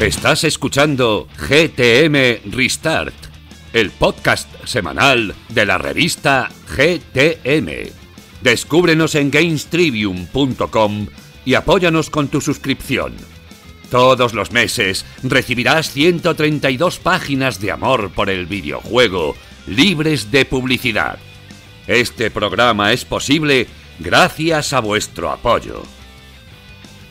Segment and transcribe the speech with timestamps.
[0.00, 3.14] Estás escuchando GTM Restart,
[3.74, 7.92] el podcast semanal de la revista GTM.
[8.40, 11.06] Descúbrenos en GamesTrivium.com
[11.44, 13.12] y apóyanos con tu suscripción.
[13.90, 21.18] Todos los meses recibirás 132 páginas de amor por el videojuego, libres de publicidad.
[21.86, 23.66] Este programa es posible
[23.98, 25.82] gracias a vuestro apoyo.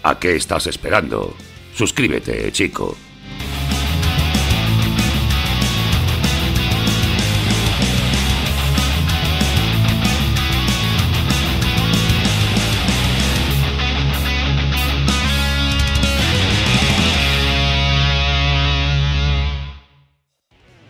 [0.02, 1.36] ¿A qué estás esperando?
[1.80, 2.94] Suscríbete, chico.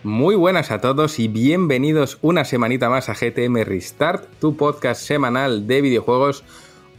[0.02, 5.68] Muy buenas a todos y bienvenidos una semanita más a GTM Restart, tu podcast semanal
[5.68, 6.42] de videojuegos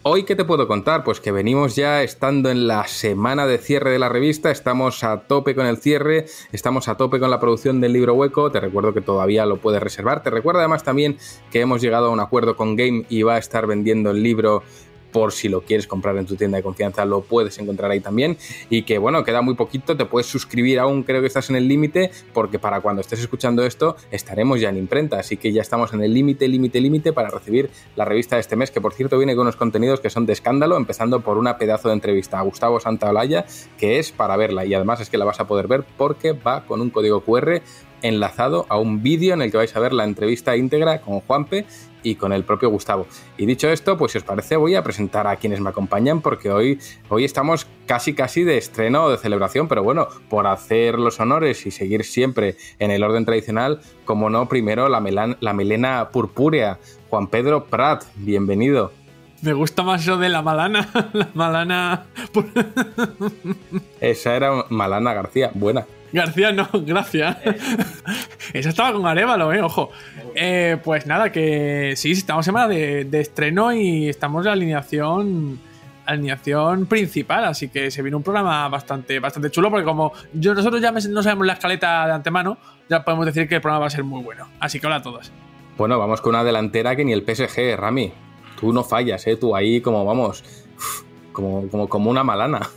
[0.03, 1.03] Hoy, ¿qué te puedo contar?
[1.03, 5.27] Pues que venimos ya estando en la semana de cierre de la revista, estamos a
[5.27, 8.95] tope con el cierre, estamos a tope con la producción del libro hueco, te recuerdo
[8.95, 11.17] que todavía lo puedes reservar, te recuerdo además también
[11.51, 14.63] que hemos llegado a un acuerdo con Game y va a estar vendiendo el libro
[15.11, 18.37] por si lo quieres comprar en tu tienda de confianza, lo puedes encontrar ahí también.
[18.69, 21.67] Y que bueno, queda muy poquito, te puedes suscribir aún, creo que estás en el
[21.67, 25.93] límite, porque para cuando estés escuchando esto estaremos ya en imprenta, así que ya estamos
[25.93, 29.17] en el límite, límite, límite para recibir la revista de este mes, que por cierto
[29.17, 32.43] viene con unos contenidos que son de escándalo, empezando por una pedazo de entrevista a
[32.43, 33.45] Gustavo Santaolalla,
[33.77, 36.65] que es para verla y además es que la vas a poder ver porque va
[36.65, 37.61] con un código QR
[38.01, 41.65] enlazado a un vídeo en el que vais a ver la entrevista íntegra con Juanpe
[42.03, 43.07] y con el propio Gustavo.
[43.37, 46.51] Y dicho esto, pues si os parece voy a presentar a quienes me acompañan porque
[46.51, 51.19] hoy, hoy estamos casi casi de estreno o de celebración, pero bueno, por hacer los
[51.19, 56.79] honores y seguir siempre en el orden tradicional, como no, primero la, la melena purpúrea,
[57.09, 58.91] Juan Pedro Prat, bienvenido.
[59.41, 60.87] Me gusta más eso de la malana.
[61.13, 62.05] La malana.
[63.99, 65.85] Esa era Malana García, buena.
[66.13, 67.37] García no, gracias.
[68.53, 69.91] Esa estaba con Arevalo, eh, ojo.
[70.35, 75.59] Eh, pues nada, que sí, estamos en semana de, estreno y estamos en la alineación
[76.03, 80.81] alineación principal, así que se viene un programa bastante, bastante chulo, porque como yo, nosotros
[80.81, 82.57] ya no sabemos la escaleta de antemano,
[82.89, 84.47] ya podemos decir que el programa va a ser muy bueno.
[84.59, 85.31] Así que hola a todos.
[85.77, 88.11] Bueno, vamos con una delantera que ni el PSG, Rami.
[88.59, 89.37] Tú no fallas, ¿eh?
[89.37, 90.43] Tú ahí como, vamos,
[91.31, 92.69] como, como, como una malana.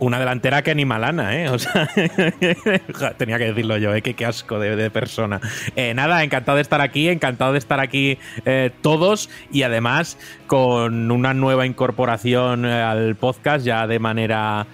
[0.00, 1.48] Una delantera que ni malana, ¿eh?
[1.48, 1.88] O sea,
[3.16, 4.02] tenía que decirlo yo, ¿eh?
[4.02, 5.40] Qué, asco de, persona.
[5.74, 10.16] Eh, nada, encantado de estar aquí, encantado de estar aquí eh, todos y además
[10.46, 14.66] con una nueva incorporación eh, al podcast ya de manera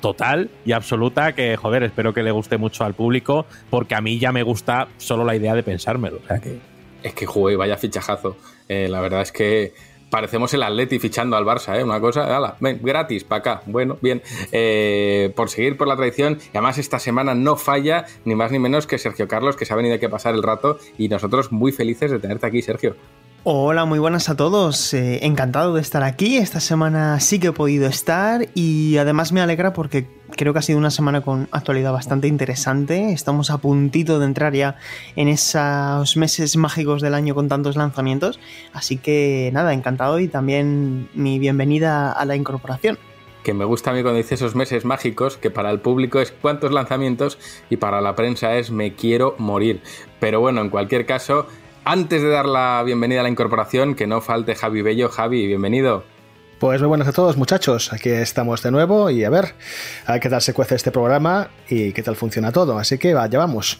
[0.00, 4.18] total y absoluta que, joder, espero que le guste mucho al público porque a mí
[4.18, 6.20] ya me gusta solo la idea de pensármelo.
[6.24, 6.58] O sea que...
[7.02, 8.38] Es que jugué, vaya fichajazo.
[8.66, 9.74] la verdad es que
[10.10, 11.84] parecemos el Atleti fichando al Barça, ¿eh?
[11.84, 13.62] Una cosa, ala, ven, gratis, para acá.
[13.66, 14.22] Bueno, bien.
[14.52, 18.58] Eh, por seguir por la tradición, y además esta semana no falla ni más ni
[18.58, 21.72] menos que Sergio Carlos, que se ha venido que pasar el rato, y nosotros muy
[21.72, 22.96] felices de tenerte aquí, Sergio.
[23.48, 24.92] Hola, muy buenas a todos.
[24.92, 26.36] Eh, encantado de estar aquí.
[26.36, 30.62] Esta semana sí que he podido estar y además me alegra porque creo que ha
[30.62, 33.12] sido una semana con actualidad bastante interesante.
[33.12, 34.78] Estamos a puntito de entrar ya
[35.14, 38.40] en esos meses mágicos del año con tantos lanzamientos.
[38.72, 42.98] Así que nada, encantado y también mi bienvenida a la incorporación
[43.44, 46.32] que me gusta a mí cuando dice esos meses mágicos, que para el público es
[46.32, 47.38] cuántos lanzamientos
[47.70, 49.82] y para la prensa es me quiero morir.
[50.18, 51.46] Pero bueno, en cualquier caso,
[51.86, 55.08] antes de dar la bienvenida a la incorporación, que no falte Javi Bello.
[55.08, 56.02] Javi, bienvenido.
[56.58, 59.54] Pues muy buenas a todos muchachos, aquí estamos de nuevo y a ver,
[60.04, 63.38] a qué tal se cuece este programa y qué tal funciona todo, así que allá
[63.38, 63.78] vamos.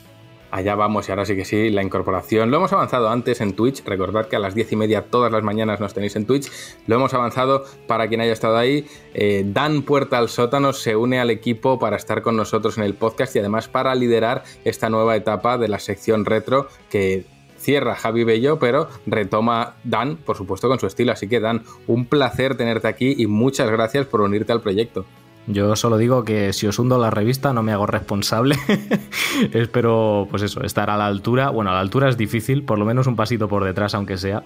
[0.53, 2.53] Allá vamos y ahora sí que sí, la incorporación.
[2.53, 5.43] Lo hemos avanzado antes en Twitch, recordad que a las diez y media todas las
[5.43, 6.49] mañanas nos tenéis en Twitch.
[6.87, 8.87] Lo hemos avanzado para quien haya estado ahí.
[9.15, 12.95] Eh, Dan Puerta al Sótano se une al equipo para estar con nosotros en el
[12.95, 17.25] podcast y además para liderar esta nueva etapa de la sección retro que
[17.59, 21.13] cierra Javi Bello, pero retoma Dan, por supuesto, con su estilo.
[21.13, 25.05] Así que Dan, un placer tenerte aquí y muchas gracias por unirte al proyecto.
[25.49, 28.57] Yo solo digo que si os hundo la revista no me hago responsable.
[29.53, 31.51] Espero, pues eso, estar a la altura.
[31.51, 34.43] Bueno, a la altura es difícil, por lo menos un pasito por detrás, aunque sea.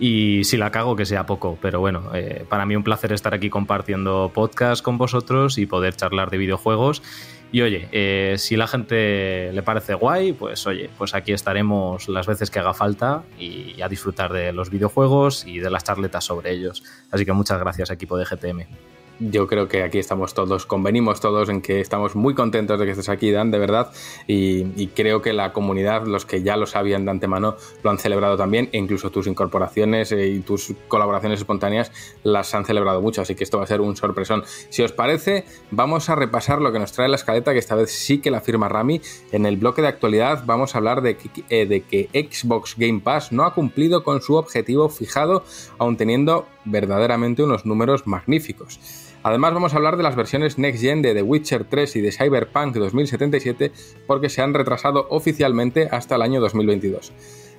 [0.00, 1.58] Y si la cago, que sea poco.
[1.60, 5.94] Pero bueno, eh, para mí un placer estar aquí compartiendo podcast con vosotros y poder
[5.96, 7.02] charlar de videojuegos
[7.50, 12.26] y oye, eh, si la gente le parece guay, pues oye, pues aquí estaremos las
[12.26, 16.52] veces que haga falta y a disfrutar de los videojuegos y de las charletas sobre
[16.52, 16.82] ellos.
[17.10, 18.97] Así que muchas gracias equipo de GTM.
[19.20, 22.92] Yo creo que aquí estamos todos, convenimos todos en que estamos muy contentos de que
[22.92, 23.92] estés aquí, Dan, de verdad,
[24.26, 28.36] y, creo que la comunidad, los que ya lo sabían de antemano, lo han celebrado
[28.36, 31.92] también, e incluso tus incorporaciones eh, y tus colaboraciones espontáneas
[32.22, 34.44] las han celebrado mucho, así que esto va a ser un sorpresón.
[34.70, 37.90] Si os parece, vamos a repasar lo que nos trae la escaleta, que esta vez
[37.90, 39.00] sí que la firma Rami.
[39.30, 43.00] En el bloque de actualidad vamos a hablar de que, eh, de que Xbox Game
[43.00, 45.44] Pass no ha cumplido con su objetivo fijado,
[45.78, 48.80] aun teniendo verdaderamente unos números magníficos.
[49.22, 52.12] Además vamos a hablar de las versiones Next Gen de The Witcher 3 y de
[52.12, 53.72] Cyberpunk 2077
[54.06, 57.12] porque se han retrasado oficialmente hasta el año 2022.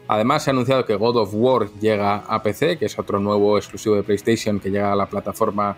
[0.08, 3.58] Además se ha anunciado que God of War llega a PC, que es otro nuevo
[3.58, 5.78] exclusivo de PlayStation que llega a la plataforma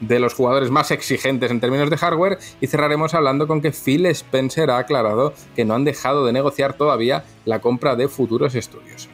[0.00, 4.06] de los jugadores más exigentes en términos de hardware y cerraremos hablando con que Phil
[4.06, 9.08] Spencer ha aclarado que no han dejado de negociar todavía la compra de futuros estudios.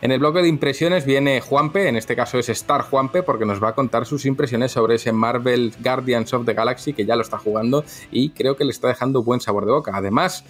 [0.00, 3.60] En el bloque de impresiones viene Juanpe, en este caso es Star Juanpe, porque nos
[3.60, 7.22] va a contar sus impresiones sobre ese Marvel Guardians of the Galaxy que ya lo
[7.22, 9.90] está jugando y creo que le está dejando buen sabor de boca.
[9.94, 10.44] Además,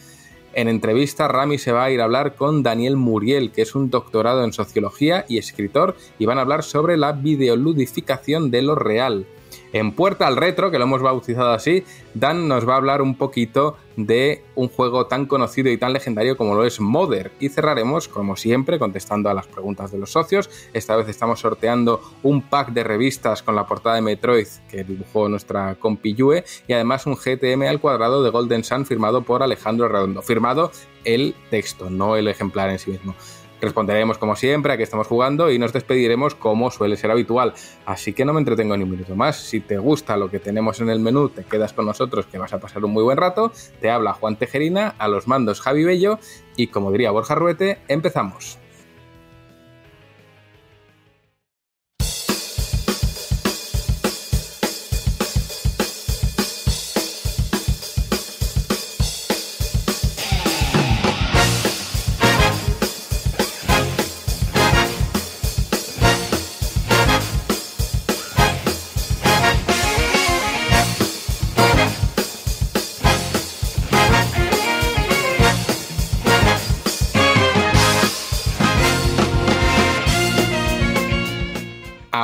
[0.53, 3.89] en entrevista, Rami se va a ir a hablar con Daniel Muriel, que es un
[3.89, 9.25] doctorado en sociología y escritor, y van a hablar sobre la videoludificación de lo real.
[9.73, 11.85] En Puerta al Retro, que lo hemos bautizado así,
[12.15, 16.37] Dan nos va a hablar un poquito de un juego tan conocido y tan legendario
[16.37, 17.32] como lo es Mother.
[17.41, 20.49] Y cerraremos, como siempre, contestando a las preguntas de los socios.
[20.73, 25.29] Esta vez estamos sorteando un pack de revistas con la portada de Metroid que dibujó
[25.29, 29.88] nuestra compi Yue y además un GTM al cuadrado de Golden Sun firmado por Alejandro
[29.88, 30.23] Redondo.
[30.23, 30.71] Firmado
[31.05, 33.14] el texto, no el ejemplar en sí mismo.
[33.60, 37.55] Responderemos como siempre a que estamos jugando y nos despediremos como suele ser habitual.
[37.87, 39.37] Así que no me entretengo ni un minuto más.
[39.37, 42.52] Si te gusta lo que tenemos en el menú, te quedas con nosotros que vas
[42.52, 43.52] a pasar un muy buen rato.
[43.81, 46.19] Te habla Juan Tejerina, a los mandos Javi Bello
[46.56, 48.58] y como diría Borja Ruete, empezamos.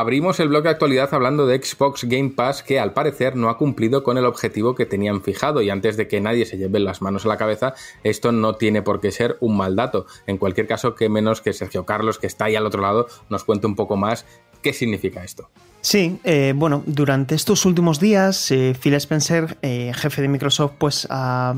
[0.04, 3.56] Abrimos el bloque de actualidad hablando de Xbox Game Pass que al parecer no ha
[3.56, 7.00] cumplido con el objetivo que tenían fijado y antes de que nadie se lleve las
[7.00, 7.72] manos a la cabeza,
[8.02, 10.04] esto no tiene por qué ser un mal dato.
[10.26, 13.44] En cualquier caso, que menos que Sergio Carlos, que está ahí al otro llado, nos
[13.44, 14.26] cuente un poco más
[14.60, 15.48] qué significa esto.
[15.84, 21.06] Sí, eh, bueno, durante estos últimos días, eh, Phil Spencer, eh, jefe de Microsoft, pues
[21.10, 21.56] ha,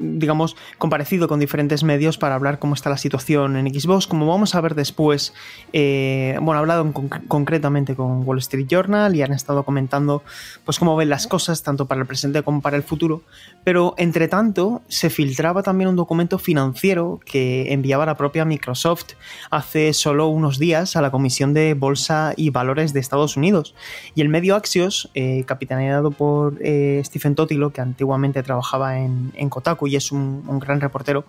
[0.00, 4.08] digamos, comparecido con diferentes medios para hablar cómo está la situación en Xbox.
[4.08, 5.32] Como vamos a ver después,
[5.72, 6.92] bueno, ha hablado
[7.28, 10.24] concretamente con Wall Street Journal y han estado comentando,
[10.64, 13.22] pues, cómo ven las cosas, tanto para el presente como para el futuro.
[13.62, 19.12] Pero, entre tanto, se filtraba también un documento financiero que enviaba la propia Microsoft
[19.52, 23.74] hace solo unos días a la Comisión de Bolsa y Valores de Estados Unidos.
[24.14, 29.86] Y el medio Axios, eh, capitaneado por eh, Stephen Totilo, que antiguamente trabajaba en, Kotaku
[29.86, 31.24] y es un, gran reportero,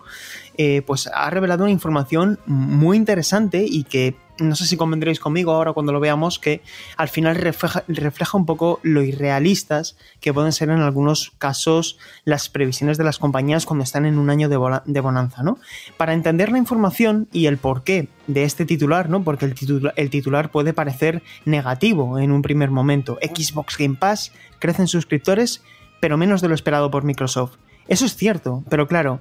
[0.58, 5.52] eh, pues ha revelado una información muy interesante y que no sé si convendréis conmigo
[5.52, 6.62] ahora cuando lo veamos, que
[6.96, 12.48] al final refleja, refleja, un poco lo irrealistas que pueden ser en algunos casos las
[12.48, 15.58] previsiones de las compañías cuando están en un año de, bonanza, ¿no?
[15.96, 19.22] Para entender la información y el porqué de este titular, ¿no?
[19.22, 23.18] Porque el titular puede parecer negativo en un primer momento.
[23.22, 25.62] Xbox Game Pass crecen suscriptores,
[26.00, 27.56] pero menos de lo esperado por Microsoft.
[27.88, 29.20] Eso es cierto, pero claro,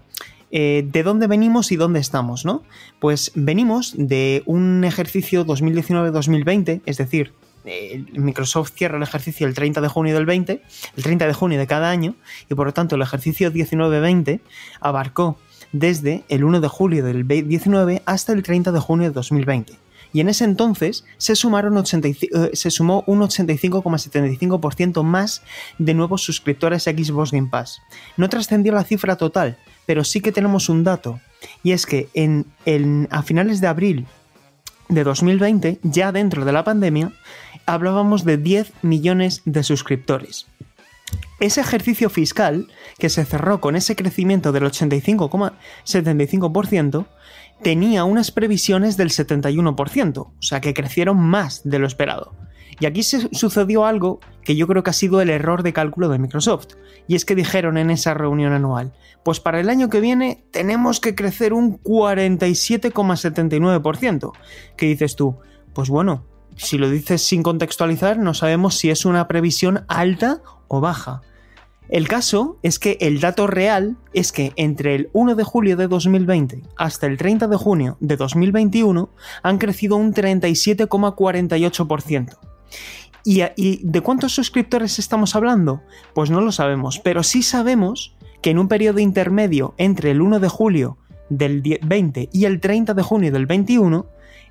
[0.51, 2.63] eh, de dónde venimos y dónde estamos, ¿no?
[2.99, 7.33] Pues venimos de un ejercicio 2019-2020, es decir,
[8.13, 10.61] Microsoft cierra el ejercicio el 30 de junio del 20,
[10.97, 12.15] el 30 de junio de cada año,
[12.49, 14.39] y por lo tanto el ejercicio 19-20
[14.79, 15.37] abarcó
[15.71, 19.73] desde el 1 de julio del 19 hasta el 30 de junio de 2020.
[20.13, 25.41] Y en ese entonces se, sumaron eh, se sumó un 85,75% más
[25.77, 27.81] de nuevos suscriptores a Xbox Game Pass.
[28.15, 31.19] No trascendió la cifra total, pero sí que tenemos un dato,
[31.63, 32.45] y es que en,
[33.11, 34.05] a finales de abril
[34.89, 37.11] de 2020, ya dentro de la pandemia,
[37.65, 40.47] hablábamos de 10 millones de suscriptores.
[41.39, 47.05] Ese ejercicio fiscal, que se cerró con ese crecimiento del 85,75%,
[47.61, 52.33] tenía unas previsiones del 71%, o sea que crecieron más de lo esperado.
[52.79, 56.09] Y aquí se sucedió algo que yo creo que ha sido el error de cálculo
[56.09, 56.73] de Microsoft.
[57.07, 58.91] Y es que dijeron en esa reunión anual,
[59.23, 64.33] pues para el año que viene tenemos que crecer un 47,79%.
[64.75, 65.37] ¿Qué dices tú?
[65.73, 66.25] Pues bueno,
[66.57, 71.21] si lo dices sin contextualizar, no sabemos si es una previsión alta o baja.
[71.89, 75.87] El caso es que el dato real es que entre el 1 de julio de
[75.87, 79.11] 2020 hasta el 30 de junio de 2021
[79.43, 82.37] han crecido un 37,48%.
[83.23, 85.81] ¿Y, ¿Y de cuántos suscriptores estamos hablando?
[86.13, 90.39] Pues no lo sabemos, pero sí sabemos que en un periodo intermedio entre el 1
[90.39, 90.97] de julio
[91.29, 94.05] del 20 y el 30 de junio del 21,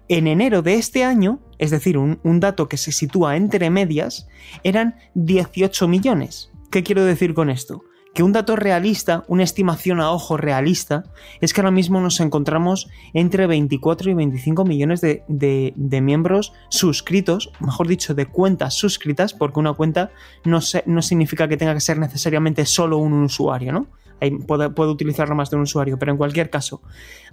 [0.08, 4.28] en enero de este año, es decir, un, un dato que se sitúa entre medias,
[4.62, 6.50] eran 18 millones.
[6.74, 7.84] ¿Qué quiero decir con esto?
[8.14, 11.04] Que un dato realista, una estimación a ojo realista,
[11.40, 17.52] es que ahora mismo nos encontramos entre 24 y 25 millones de, de, miembros suscritos,
[17.60, 20.10] mejor dicho, de cuentas suscritas, porque una cuenta
[20.44, 23.86] no, se, no significa que tenga que ser necesariamente solo un usuario, ¿no?
[24.48, 26.82] Puede, puede, utilizarlo más de un usuario, pero en cualquier caso,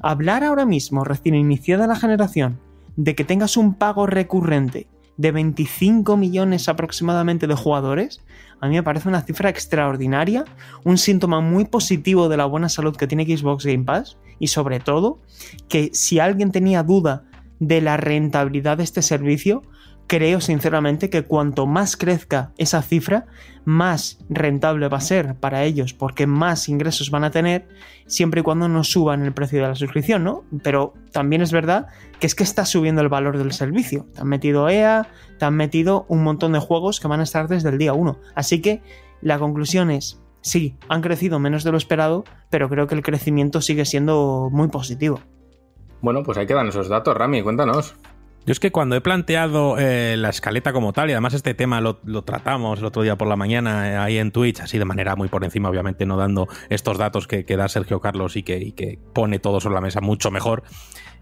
[0.04, 2.60] hablar ahora mismo, recién iniciada la generación,
[2.96, 8.22] de que tengas un pago recurrente de 25 millones aproximadamente de jugadores,
[8.62, 10.46] a mí me parece una cifra extraordinaria,
[10.84, 14.80] un síntoma muy positivo de la buena salud que tiene Xbox Game Pass y sobre
[14.80, 15.20] todo
[15.68, 17.24] que si alguien tenía duda
[17.60, 19.64] de la rentabilidad de este servicio,
[20.12, 23.28] creo sinceramente que cuanto más crezca esa cifra,
[23.64, 27.70] más rentable va a ser para ellos, porque más ingresos van a tener,
[28.08, 30.44] siempre y cuando no suban el precio de la suscripción, ¿no?
[30.64, 31.88] Pero también es verdad
[32.20, 34.06] que es que está subiendo el valor del servicio.
[34.14, 35.08] Te han metido EA,
[35.40, 38.20] te han metido un montón de juegos que van a estar desde el día 1.
[38.36, 38.82] Así que
[39.22, 43.62] la conclusión es, sí, han crecido menos de lo esperado, pero creo que el crecimiento
[43.62, 45.22] sigue siendo muy positivo.
[46.02, 47.96] Bueno, pues ahí quedan esos datos, Rami, cuéntanos.
[48.44, 51.80] Yo es que cuando he planteado eh, la escaleta como tal, y además este tema
[51.80, 55.16] lo, tratamos el otro día por la mañana eh, ahí en Twitch, así de manera
[55.16, 58.72] muy por encima, obviamente no dando estos datos que, da Sergio Carlos y que, y
[58.72, 60.64] que, pone todo sobre la mesa mucho mejor,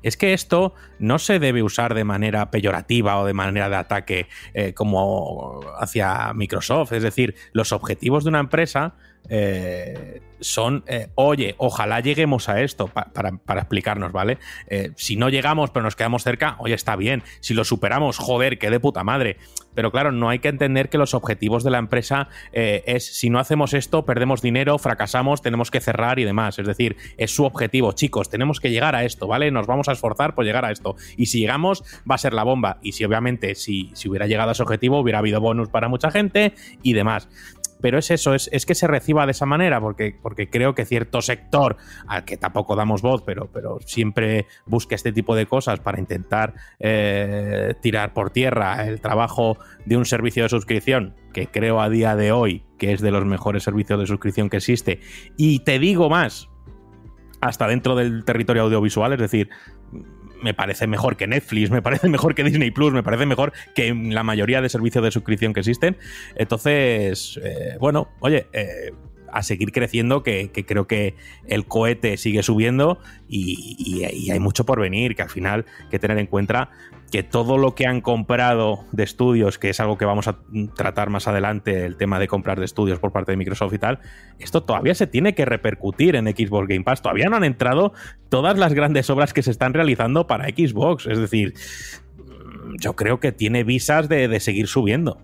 [0.02, 4.28] es que esto no se debe usar de manera peyorativa o de manera de ataque
[4.54, 6.94] eh, como hacia Microsoft.
[6.94, 8.96] Es decir, los objetivos de una empresa
[9.28, 14.38] eh, son, eh, oye, ojalá lleguemos a esto, pa para, para, explicarnos, ¿vale?
[14.68, 17.24] Eh, si no llegamos pero nos quedamos cerca, oye, está bien.
[17.42, 19.38] Si lo superamos, joder, qué de puta madre.
[19.76, 23.40] Pero claro, no hay que entender que los objetivos de la empresa es, si no
[23.40, 26.58] hacemos esto, perdemos dinero, fracasamos, tenemos que cerrar y demás.
[26.60, 29.52] Es decir, es su objetivo, chicos, tenemos que llegar a esto, ¿vale?
[29.52, 30.96] Nos vamos a esforzar por llegar a esto.
[31.16, 32.80] Y si llegamos, va a ser la bomba.
[32.82, 36.12] Y si obviamente, si, si hubiera llegado a ese objetivo, hubiera habido bonus para mucha
[36.12, 37.30] gente y demás
[37.82, 40.86] pero es eso, es, es, que se reciba de esa manera, porque, porque creo que
[40.86, 45.80] cierto sector, al que tampoco damos voz, pero, pero siempre busca este tipo de cosas
[45.80, 51.82] para intentar eh, tirar por tierra el trabajo de un servicio de suscripción, que creo
[51.82, 55.02] a día de hoy que es de los mejores servicios de suscripción que existe.
[55.38, 56.50] Y te digo más,
[57.42, 59.50] hasta dentro del territorio audiovisual, es decir,
[60.42, 63.94] me parece mejor que Netflix, me parece mejor que Disney Plus, me parece mejor que
[63.94, 65.98] la mayoría de servicios de suscripción que existen.
[66.36, 68.92] Entonces, eh, bueno, oye, eh,
[69.32, 71.16] a seguir creciendo, que, que, creo que
[71.48, 76.18] el cohete sigue subiendo y, y, hay mucho por venir, que al final que tener
[76.18, 76.70] en cuenta
[77.12, 80.40] que todo lo que han comprado de estudios, que es algo que vamos a
[80.76, 84.00] tratar más adelante, el tema de comprar de estudios por parte de Microsoft y tal,
[84.40, 87.02] esto todavía se tiene que repercutir en Xbox Game Pass.
[87.02, 87.94] Todavía no han entrado
[88.30, 91.08] todas las grandes obras que se están realizando para Xbox.
[91.08, 91.54] Es decir,
[92.80, 95.18] yo creo que tiene visas de, de seguir subiendo.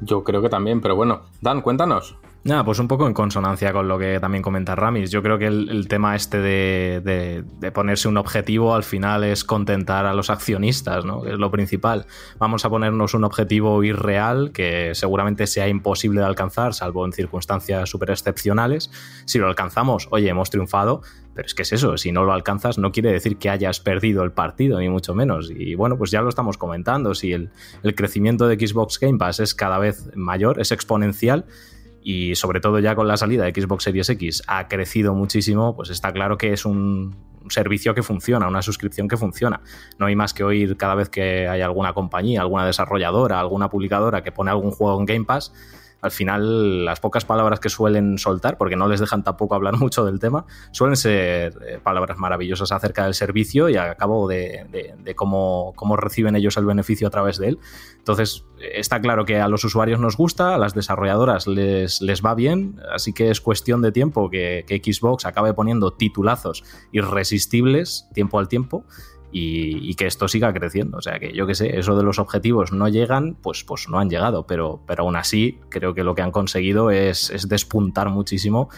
[0.00, 2.16] Yo creo que también, pero bueno, Dan, cuéntanos.
[2.42, 5.10] Nada, pues un poco en consonancia con lo que también comenta Ramis.
[5.10, 10.06] Yo creo que el, tema este de, de, ponerse un objetivo al final es contentar
[10.06, 11.26] a los accionistas, ¿no?
[11.26, 12.06] Es lo principal.
[12.38, 17.90] Vamos a ponernos un objetivo irreal que seguramente sea imposible de alcanzar, salvo en circunstancias
[17.90, 18.90] súper excepcionales.
[19.26, 21.02] Si lo alcanzamos, oye, hemos triunfado,
[21.34, 24.24] pero es que es eso, si no lo alcanzas no quiere decir que hayas perdido
[24.24, 25.50] el partido, ni mucho menos.
[25.54, 27.50] Y bueno, pues ya lo estamos comentando, si el
[27.94, 31.44] crecimiento de Xbox Game Pass es cada vez mayor, es exponencial,
[32.02, 35.90] y sobre todo ya con la salida de Xbox Series X ha crecido muchísimo, pues
[35.90, 37.16] está claro que es un
[37.48, 39.60] servicio que funciona, una suscripción que funciona.
[39.98, 44.22] No hay más que oír cada vez que hay alguna compañía, alguna desarrolladora, alguna publicadora
[44.22, 45.52] que pone algún juego en Game Pass,
[46.00, 50.04] al final las pocas palabras que suelen soltar, porque no les dejan tampoco hablar mucho
[50.04, 55.74] del tema, suelen ser eh, palabras maravillosas acerca del servicio y a cabo de, cómo,
[55.96, 57.58] reciben ellos el beneficio a través de él.
[57.98, 62.34] Entonces, está claro que a los usuarios nos gusta, a las desarrolladoras les, les va
[62.34, 68.48] bien, así que es cuestión de tiempo que Xbox acabe poniendo titulazos irresistibles tiempo al
[68.48, 68.84] tiempo
[69.32, 70.98] y, que esto siga creciendo.
[70.98, 73.98] O sea que yo que sé, eso de los objetivos no llegan, pues, pues no
[73.98, 78.10] han llegado, pero, pero aún así creo que lo que han conseguido es, es despuntar
[78.10, 78.68] muchísimo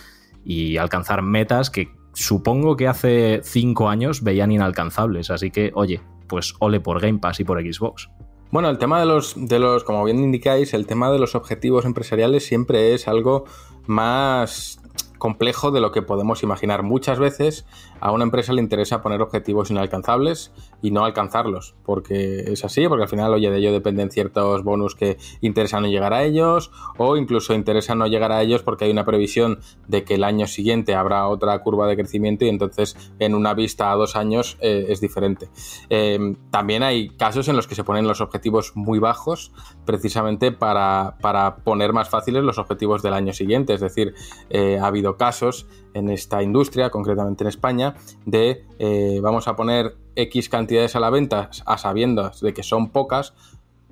[0.44, 5.30] y alcanzar metas que supongo que hace cinco años veían inalcanzables.
[5.30, 8.08] Así que, oye, pues ole por Game Pass y por Xbox.
[8.50, 11.86] Bueno, el tema de los, de los, como bien indicáis, el tema de los objetivos
[11.86, 13.44] empresariales siempre es algo
[13.86, 14.78] más
[15.16, 16.82] complejo de lo que podemos imaginar.
[16.82, 17.64] Muchas veces
[18.02, 23.04] a una empresa le interesa poner objetivos inalcanzables y no alcanzarlos, porque es así, porque
[23.04, 27.16] al final, oye, de ello dependen ciertos bonus que interesan no llegar a ellos, o
[27.16, 30.96] incluso interesa no llegar a ellos porque hay una previsión de que el año siguiente
[30.96, 35.00] habrá otra curva de crecimiento y entonces en una vista a dos años eh, es
[35.00, 35.48] diferente.
[35.88, 39.52] Eh, también hay casos en los que se ponen los objetivos muy bajos
[39.84, 44.14] precisamente para, para poner más fáciles los objetivos del año siguiente, es decir,
[44.50, 47.94] eh, ha habido casos en esta industria, concretamente en España,
[48.24, 52.90] de eh, vamos a poner X cantidades a la venta a sabiendas de que son
[52.90, 53.34] pocas,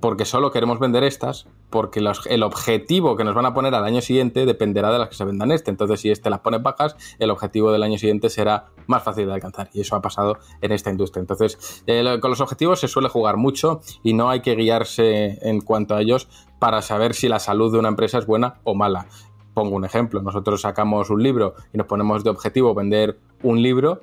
[0.01, 4.01] porque solo queremos vender estas, porque el objetivo que nos van a poner al año
[4.01, 5.69] siguiente dependerá de las que se vendan este.
[5.69, 9.33] Entonces, si este las pone bajas, el objetivo del año siguiente será más fácil de
[9.33, 9.69] alcanzar.
[9.73, 11.21] Y eso ha pasado en esta industria.
[11.21, 15.61] Entonces, eh, con los objetivos se suele jugar mucho y no hay que guiarse en
[15.61, 16.27] cuanto a ellos
[16.59, 19.07] para saber si la salud de una empresa es buena o mala.
[19.53, 24.01] Pongo un ejemplo, nosotros sacamos un libro y nos ponemos de objetivo vender un libro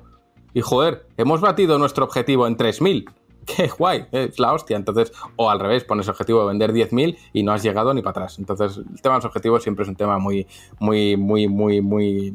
[0.53, 3.09] y joder, hemos batido nuestro objetivo en 3.000.
[3.45, 4.77] Qué guay, es la hostia.
[4.77, 8.11] Entonces, o al revés, pones objetivo de vender 10.000 y no has llegado ni para
[8.11, 8.39] atrás.
[8.39, 10.47] Entonces, el tema de los objetivos siempre es un tema muy,
[10.79, 12.33] muy, muy, muy, muy...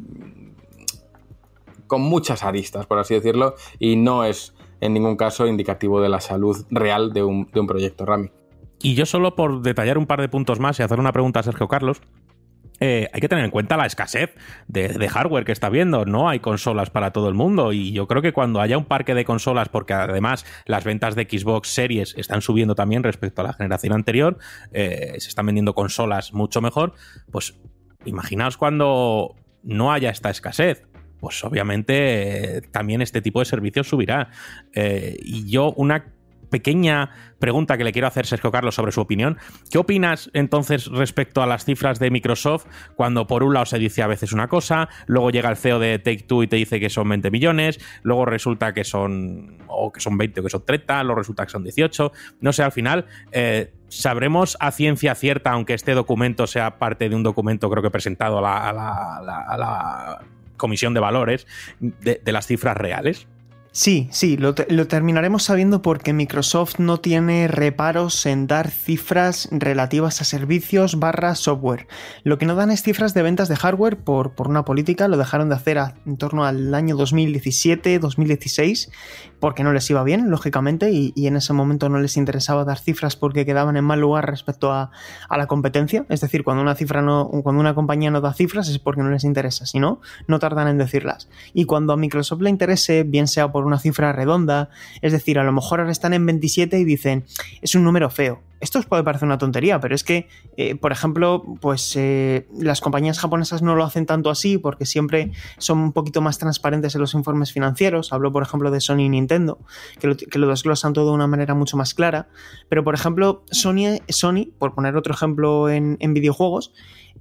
[1.86, 6.20] con muchas aristas, por así decirlo, y no es en ningún caso indicativo de la
[6.20, 8.30] salud real de un, de un proyecto Rami.
[8.82, 11.42] Y yo solo por detallar un par de puntos más y hacer una pregunta a
[11.42, 12.02] Sergio Carlos,
[12.80, 14.34] eh, hay que tener en cuenta la escasez
[14.66, 16.04] de, hardware que está viendo.
[16.04, 17.72] No hay consolas para todo el mundo.
[17.72, 21.24] Y yo creo que cuando haya un parque de consolas, porque además las ventas de
[21.24, 24.38] Xbox Series están subiendo también respecto a la generación anterior,
[24.72, 26.94] eh, se están vendiendo consolas mucho mejor,
[27.30, 27.54] pues
[28.04, 30.86] imaginaos cuando no haya esta escasez.
[31.20, 34.30] Pues obviamente eh, también este tipo de servicios subirá.
[34.74, 36.13] y yo, una
[36.54, 39.38] pequeña pregunta que le quiero hacer Sergio Carlos sobre su opinión.
[39.72, 44.02] ¿Qué opinas entonces respecto a las cifras de Microsoft cuando por un lado se dice
[44.02, 46.90] a veces una cosa, luego llega el CEO de Take Two y te dice que
[46.90, 51.02] son 20 millones, luego resulta que son o que son 20 o que son 30,
[51.02, 55.74] luego resulta que son 18, no sé, al final eh, sabremos a ciencia cierta, aunque
[55.74, 60.20] este documento sea parte de un documento creo que presentado a la,
[60.56, 61.48] Comisión de Valores,
[61.80, 63.26] de las cifras reales.
[63.76, 70.24] Sí, sí, lo, terminaremos sabiendo porque Microsoft no tiene reparos en dar cifras relativas a
[70.24, 71.88] servicios barra software.
[72.22, 75.16] Lo que no dan es cifras de ventas de hardware por, por una política, lo
[75.16, 78.92] dejaron de hacer en torno al año 2017-2016
[79.44, 83.14] porque no les iba bien, lógicamente, y, en ese momento no les interesaba dar cifras
[83.14, 84.90] porque quedaban en mal lugar respecto a,
[85.28, 86.06] la competencia.
[86.08, 89.10] Es decir, cuando una cifra no, cuando una compañía no da cifras es porque no
[89.10, 91.28] les interesa, si no, no tardan en decirlas.
[91.52, 94.70] Y cuando a Microsoft le interese, bien sea por una cifra redonda,
[95.02, 97.26] es decir, a lo mejor ahora están en 27 y dicen,
[97.60, 100.26] es un número feo, esto os puede parecer una tontería, pero es que,
[100.56, 105.32] eh, por ejemplo, pues eh, las compañías japonesas no lo hacen tanto así porque siempre
[105.58, 108.14] son un poquito más transparentes en los informes financieros.
[108.14, 109.33] Hablo, por ejemplo, de Sony y Nintendo,
[109.98, 112.28] que lo, desglosan todo de una manera mucho más clara.
[112.68, 116.72] Pero, por ejemplo, Sony, Sony por poner otro ejemplo en videojuegos,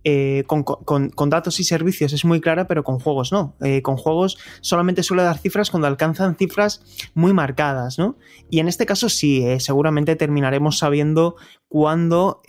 [0.06, 3.56] eh, con, datos y servicios es muy clara, pero con juegos no.
[3.62, 8.18] Eh, con juegos solamente suele dar cifras cuando alcanzan cifras muy marcadas, ¿no?
[8.50, 11.38] Y en este caso sí, eh, seguramente terminaremos sabiendo
[11.70, 12.42] cuándo,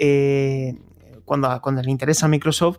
[1.25, 2.79] cuando, cuando le interesa a Microsoft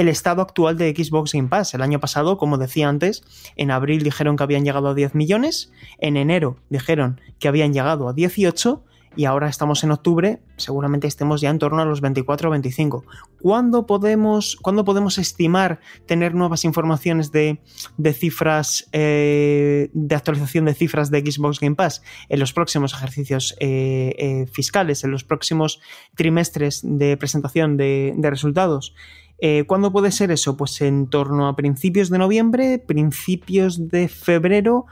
[0.00, 1.74] el estado actual de Xbox Game Pass.
[1.74, 3.22] El año pasado, como decía antes,
[3.56, 8.08] en abril dijeron que habían llegado a 10 millones, en enero dijeron que habían llegado
[8.08, 8.84] a 18
[9.16, 13.04] y ahora estamos en octubre, seguramente estemos ya en torno a los 24 o 25.
[13.42, 17.60] ¿Cuándo podemos, podemos estimar tener nuevas informaciones de,
[18.14, 22.02] cifras, eh, de actualización de cifras de Xbox Game Pass?
[22.28, 25.80] En los próximos ejercicios eh, eh, fiscales, en los próximos
[26.14, 28.94] trimestres de presentación de resultados.
[29.66, 30.56] ¿Cuándo puede ser eso?
[30.56, 34.86] Pues en torno a principios de noviembre, principios de febrero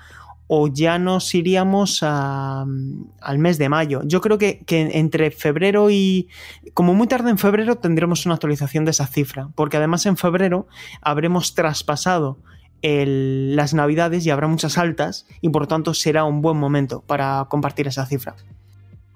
[0.50, 4.00] o ya nos iríamos al mes de mayo.
[4.04, 6.28] Yo creo que, entre febrero y,
[6.72, 10.66] como muy tarde en febrero, tendremos una actualización de esa cifra, porque además en febrero
[11.02, 12.38] habremos traspasado
[12.80, 17.87] las navidades y habrá muchas altas y por tanto será un buen momento para compartir
[17.87, 18.34] esa cifra.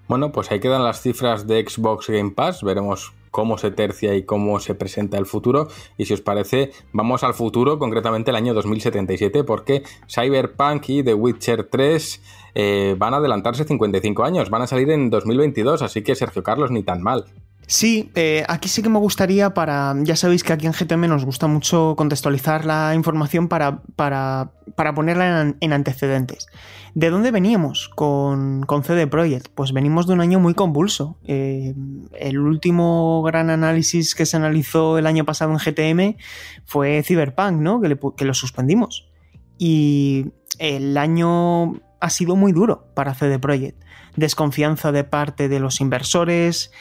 [0.08, 4.22] Bueno, pues ahí quedan las cifras de Xbox Game Pass, veremos cómo se tercia y
[4.22, 5.66] cómo se presenta el futuro.
[5.98, 11.14] Y si os parece, vamos al futuro, concretamente el año 2077, porque Cyberpunk y The
[11.14, 12.22] Witcher 3
[12.54, 16.70] eh, van a adelantarse 55 años, van a salir en 2022, así que Sergio Carlos
[16.70, 17.24] ni tan mal.
[17.66, 19.94] Sí, eh, aquí sí que me gustaría para.
[20.02, 24.94] Ya sabéis que aquí en GTM nos gusta mucho contextualizar la información para, para, para
[24.94, 26.48] ponerla en, en, antecedentes.
[26.94, 29.48] ¿De dónde veníamos con, con, CD Projekt?
[29.54, 31.18] Pues venimos de un año muy convulso.
[31.24, 31.74] Eh,
[32.18, 36.18] el último gran análisis que se analizó el año pasado en GTM
[36.66, 37.80] fue Cyberpunk, ¿no?
[37.80, 39.08] Que, que lo suspendimos.
[39.56, 40.26] Y
[40.58, 43.80] el año ha sido muy duro para CD Projekt.
[44.16, 46.72] Desconfianza de parte de los inversores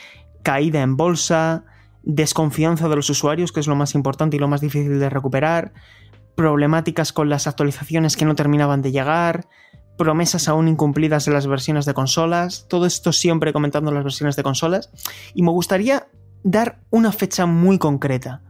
[0.44, 1.64] caída en bolsa,
[2.04, 5.74] desconfianza de los usuarios, que es lo más importante y lo más difícil de recuperar,
[6.36, 9.48] problemáticas con las actualizaciones que no terminaban de llegar,
[9.98, 14.44] promesas aún incumplidas de las versiones de consolas, todo esto siempre comentando las versiones de
[14.44, 14.90] consolas,
[15.34, 16.08] y me gustaría
[16.44, 18.42] dar una fecha muy concreta.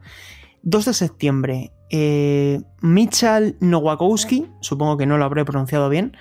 [0.63, 2.61] 2 de septiembre, eh,
[3.59, 6.15] Nowakowski, supongo que no lo habré pronunciado bien,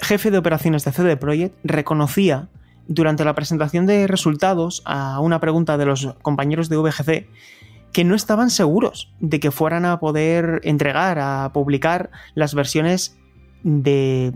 [0.00, 2.48] jefe de operaciones de CD Projekt, reconocía
[2.88, 7.28] durante la presentación de resultados a una pregunta de los compañeros de VGC
[7.92, 13.18] que no estaban seguros de que fueran a poder entregar, a publicar las versiones
[13.62, 14.32] de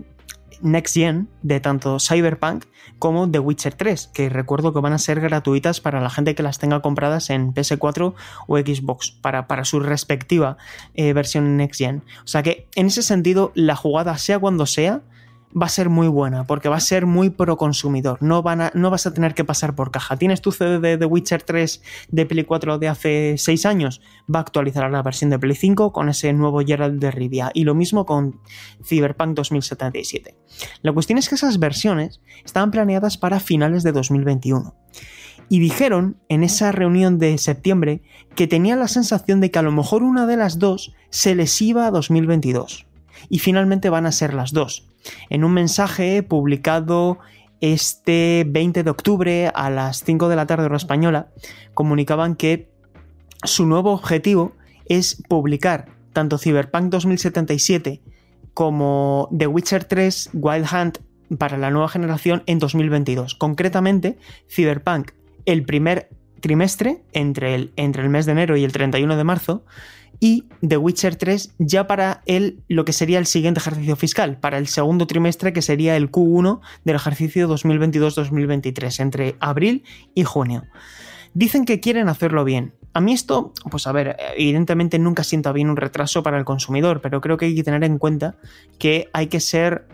[0.61, 2.65] Next Gen de tanto Cyberpunk
[2.99, 6.43] como The Witcher 3, que recuerdo que van a ser gratuitas para la gente que
[6.43, 8.13] las tenga compradas en PS4
[8.47, 10.57] o Xbox, para, para su respectiva
[10.93, 12.03] eh, versión Next Gen.
[12.23, 15.01] O sea que en ese sentido, la jugada, sea cuando sea,
[15.59, 18.17] va a ser muy buena, porque va a ser muy pro consumidor.
[18.21, 20.17] No, van a, no vas a tener que pasar por caja.
[20.17, 24.01] ¿Tienes tu CD de The Witcher 3 de Play 4 de hace 6 años?
[24.33, 27.51] Va a actualizar la versión de Play 5 con ese nuevo Geralt de Rivia.
[27.53, 28.39] Y lo mismo con
[28.83, 30.35] Cyberpunk 2077.
[30.81, 34.75] La cuestión es que esas versiones estaban planeadas para finales de 2021.
[35.49, 38.01] Y dijeron en esa reunión de septiembre
[38.35, 41.61] que tenían la sensación de que a lo mejor una de las dos se les
[41.61, 42.85] iba a 2022.
[43.29, 44.87] Y finalmente van a ser las dos
[45.29, 47.19] en un mensaje publicado
[47.61, 51.29] este 20 de octubre a las 5 de la tarde hora española,
[51.73, 52.69] comunicaban que
[53.43, 54.53] su nuevo objetivo
[54.85, 58.01] es publicar tanto Cyberpunk 2077
[58.53, 60.97] como The Witcher 3 Wild Hunt
[61.37, 63.35] para la nueva generación en 2022.
[63.35, 64.17] Concretamente,
[64.49, 65.11] Cyberpunk
[65.45, 66.09] el primer
[66.41, 69.65] trimestre, entre el, entre el mes de enero y el 31 de marzo,
[70.19, 74.57] y The Witcher 3 ya para el, lo que sería el siguiente ejercicio fiscal, para
[74.57, 79.83] el segundo trimestre que sería el Q1 del ejercicio 2022-2023, entre abril
[80.15, 80.63] y junio.
[81.33, 82.73] Dicen que quieren hacerlo bien.
[82.93, 86.99] A mí esto, pues a ver, evidentemente nunca sienta bien un retraso para el consumidor,
[87.01, 88.37] pero creo que hay que tener en cuenta
[88.79, 89.87] que hay que ser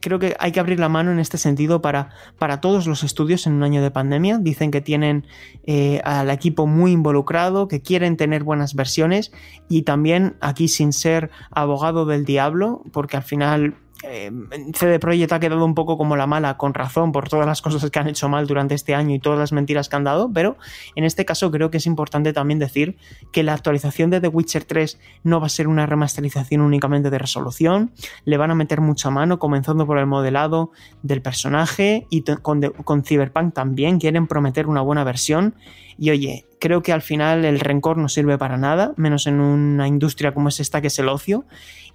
[0.00, 3.46] creo que hay que abrir la mano en este sentido para, para todos los estudios
[3.46, 4.38] en un año de pandemia.
[4.38, 5.26] Dicen que tienen
[5.64, 9.32] eh, al equipo muy involucrado, que quieren tener buenas versiones
[9.68, 14.30] y también aquí sin ser abogado del diablo, porque al final eh,
[14.74, 17.90] CD Projekt ha quedado un poco como la mala, con razón, por todas las cosas
[17.90, 20.56] que han hecho mal durante este año y todas las mentiras que han dado, pero
[20.96, 22.96] en este caso creo que es importante también decir
[23.32, 27.18] que la actualización de The Witcher 3 no va a ser una remasterización únicamente de
[27.18, 27.92] resolución,
[28.24, 33.04] le van a meter mucha mano, comenzando por el modelado del personaje y con, con
[33.04, 35.54] Cyberpunk también quieren prometer una buena versión.
[35.98, 39.86] Y oye, creo que al final el rencor no sirve para nada, menos en una
[39.86, 41.44] industria como es esta que es el ocio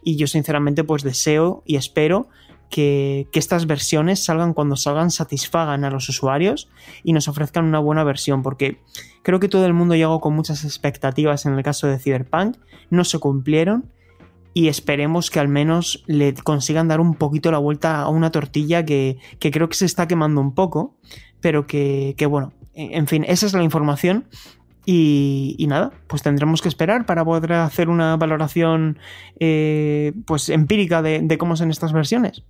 [0.04, 2.30] y yo sinceramente pues deseo y espero
[2.70, 6.70] que, que, estas versiones salgan cuando salgan, satisfagan a los usuarios
[7.04, 8.82] y nos ofrezcan una buena versión, porque
[9.24, 12.58] creo que todo el mundo llegó con muchas expectativas en el caso de Cyberpunk,
[12.90, 13.92] no se cumplieron
[14.54, 18.84] y esperemos que al menos le consigan dar un poquito la vuelta a una tortilla
[18.86, 20.98] que, que creo que se está quemando un poco,
[21.42, 24.28] pero que, que bueno, en fin, esa es la información
[24.89, 28.97] y, nada, pues tendremos que esperar para poder hacer una valoración
[29.38, 32.43] eh, pues empírica de, cómo son estas versiones.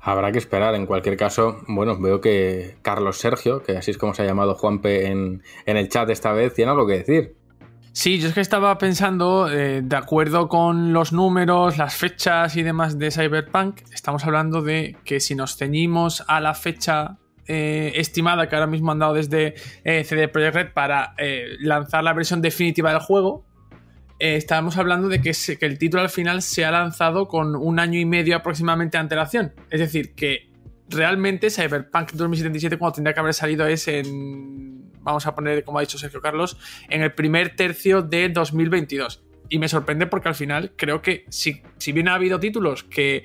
[0.00, 0.74] Habrá que esperar.
[0.74, 4.56] En cualquier caso, bueno, veo que Carlos Sergio, que así es como se ha llamado
[4.56, 7.36] Juanpe en, en el chat esta vez, tiene algo que decir.
[7.92, 12.64] Sí, yo es que estaba pensando, eh, de acuerdo con los números, las fechas y
[12.64, 18.48] demás de Cyberpunk, estamos hablando de que si nos ceñimos a la fecha eh, estimada
[18.48, 19.54] que ahora mismo han dado desde
[19.84, 23.44] eh, CD Projekt Red para eh, lanzar la versión definitiva del juego,
[24.18, 28.06] estábamos hablando de que, el título al final se ha lanzado con un año y
[28.06, 29.52] medio aproximadamente de antelación.
[29.70, 30.50] Es decir, que
[30.88, 35.82] realmente Cyberpunk 2077 cuando tendría que haber salido es en, vamos a poner como ha
[35.82, 36.56] dicho Sergio Carlos,
[36.88, 39.22] en el primer tercio de 2022.
[39.50, 43.24] Y me sorprende porque al final creo que si, si bien ha habido títulos que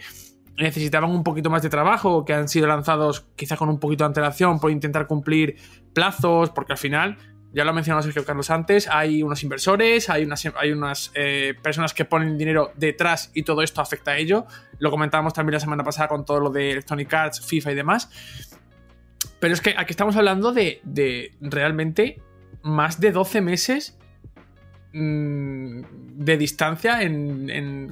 [0.60, 4.08] necesitaban un poquito más de trabajo, que han sido lanzados quizá con un poquito de
[4.08, 5.58] antelación por intentar cumplir
[5.94, 7.18] plazos, porque al final,
[7.54, 11.56] ya lo ha mencionado Sergio Carlos antes, hay unos inversores, hay unas, hay unas eh,
[11.64, 14.46] personas que ponen dinero detrás y todo esto afecta a ello.
[14.80, 18.10] Lo comentábamos también la semana pasada con todo lo de Electronic Arts, FIFA y demás.
[19.40, 22.22] Pero es que aquí estamos hablando de, de realmente
[22.62, 23.99] más de 12 meses
[24.92, 27.00] de distancia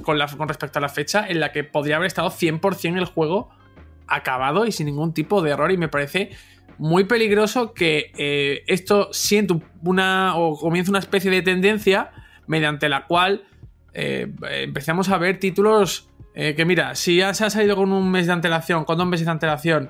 [0.04, 3.50] con, respecto a la fecha en la que podría haber estado 100% el juego
[4.08, 5.72] acabado y sin ningún tipo de error.
[5.72, 6.32] Y me parece
[6.78, 12.12] muy peligroso que eh, esto siente una o comience una especie de tendencia
[12.48, 13.44] mediante la cual
[13.94, 18.12] eh, empecemos a ver títulos eh, que mira, si ya se ha salido con un
[18.12, 19.90] mes de antelación, con dos meses de antelación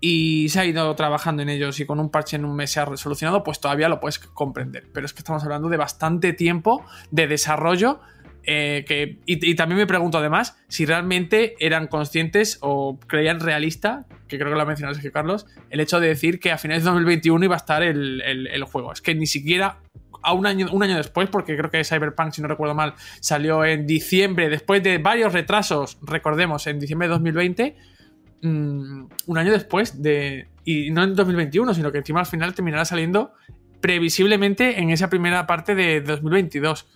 [0.00, 2.80] y se ha ido trabajando en ellos y con un parche en un mes se
[2.80, 4.86] ha resolucionado, pues todavía lo puedes comprender.
[4.92, 8.00] Pero es que estamos hablando de bastante tiempo de desarrollo
[8.48, 14.50] que, y, también me pregunto además si realmente eran conscientes o creían realista, que creo
[14.50, 17.44] que lo ha mencionado Sergio Carlos, el hecho de decir que a finales de 2021
[17.44, 18.92] iba a estar el, el juego.
[18.92, 19.80] Es que ni siquiera
[20.22, 23.64] a un año, un año después, porque creo que Cyberpunk, si no recuerdo mal, salió
[23.64, 27.76] en diciembre, después de varios retrasos, recordemos, en diciembre de 2020,
[28.42, 30.48] mm, un año después de...
[30.64, 33.32] Y no en 2021, sino que encima al final terminará saliendo
[33.80, 36.86] previsiblemente en esa primera parte de 2022.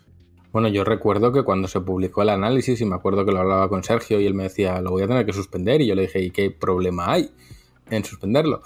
[0.52, 3.68] Bueno, yo recuerdo que cuando se publicó el análisis, y me acuerdo que lo hablaba
[3.68, 6.02] con Sergio y él me decía, lo voy a tener que suspender, y yo le
[6.02, 7.30] dije, ¿y qué problema hay
[7.90, 8.62] en suspenderlo?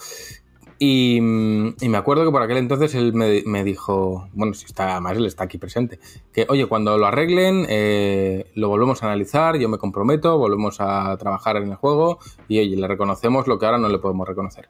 [0.78, 5.24] Y, me acuerdo que por aquel entonces él me, dijo, bueno, si está, más él
[5.24, 5.98] está aquí presente,
[6.32, 11.16] que oye, cuando lo arreglen, eh, lo volvemos a analizar, yo me comprometo, volvemos a
[11.16, 14.68] trabajar en el juego y oye, le reconocemos lo que ahora no le podemos reconocer.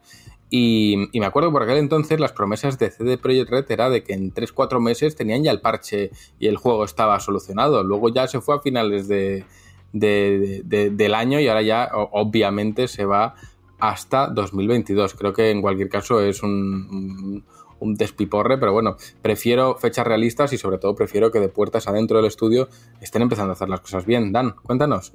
[0.49, 4.03] Y, me acuerdo que por aquel entonces las promesas de CD Projekt Red era de
[4.03, 7.83] que en 3-4 meses tenían ya el parche y el juego estaba solucionado.
[7.83, 9.43] Luego ya se fue a finales de,
[9.91, 13.35] del año y ahora ya obviamente se va
[13.79, 15.13] hasta 2022.
[15.13, 17.43] Creo que en cualquier caso es un,
[17.79, 22.17] un, despiporre, pero bueno, prefiero fechas realistas y sobre todo prefiero que de puertas adentro
[22.17, 22.69] del estudio
[23.01, 24.31] estén empezando a hacer las cosas bien.
[24.31, 25.13] Dan, cuéntanos.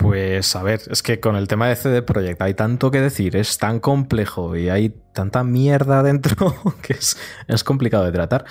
[0.00, 3.36] Pues a ver, es que con el tema de CD Projekt hay tanto que decir,
[3.36, 7.16] es tan complejo y hay tanta mierda dentro que es,
[7.48, 8.44] es complicado de tratar.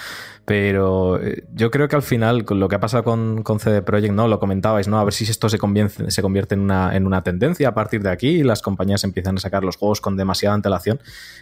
[0.49, 3.83] Pero eh, yo creo que al final, con lo que ha pasado con, con CD
[3.83, 4.27] Projekt, ¿no?
[4.27, 4.97] Lo comentabais, ¿no?
[4.97, 8.01] A ver si esto se convierte, se convierte en, una, en una tendencia a partir
[8.01, 10.99] de aquí y las compañías empiezan a sacar los juegos con demasiada antelación.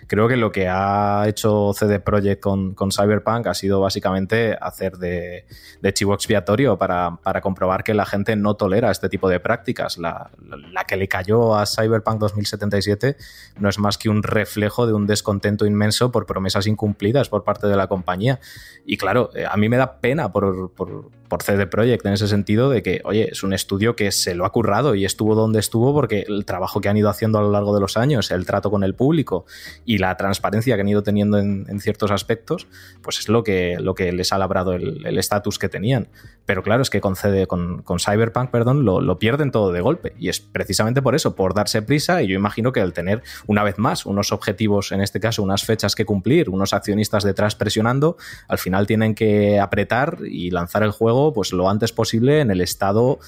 [0.08, 4.97] Creo que lo que ha hecho CD Projekt con, con Cyberpunk ha sido básicamente hacer
[4.97, 5.45] de,
[5.82, 9.97] de chivo expiatorio para, para, comprobar que la gente no tolera este tipo de prácticas.
[9.97, 10.32] La,
[10.73, 13.15] la que le cayó a Cyberpunk 2077
[13.58, 17.67] no es más que un reflejo de un descontento inmenso por promesas incumplidas por parte
[17.67, 18.39] de la compañía.
[18.86, 22.28] Y claro, eh, a mí me da pena por, por, por, CD Projekt en ese
[22.28, 25.60] sentido de que, oye, es un estudio que se lo ha currado y estuvo donde
[25.60, 28.46] estuvo porque el trabajo que han ido haciendo a lo largo de los años, el
[28.46, 29.46] trato con el público
[29.86, 32.68] y la transparencia que han ido teniendo en, ciertos aspectos,
[33.02, 36.08] pues es lo que, lo que les ha labrado el estatus que tenían.
[36.48, 40.13] Pero claro, es que con, CD, con, Cyberpunk, perdón, lo pierden todo de golpe.
[40.18, 42.24] Y es precisamente por eso, por darse prisa.
[42.24, 45.66] Y yo imagino que al tener, una vez más, unos objetivos, en este caso, unas
[45.66, 48.16] fechas que cumplir, unos accionistas detrás presionando,
[48.48, 52.62] al final tienen que apretar y lanzar el juego pues lo antes posible en el
[52.62, 53.19] estado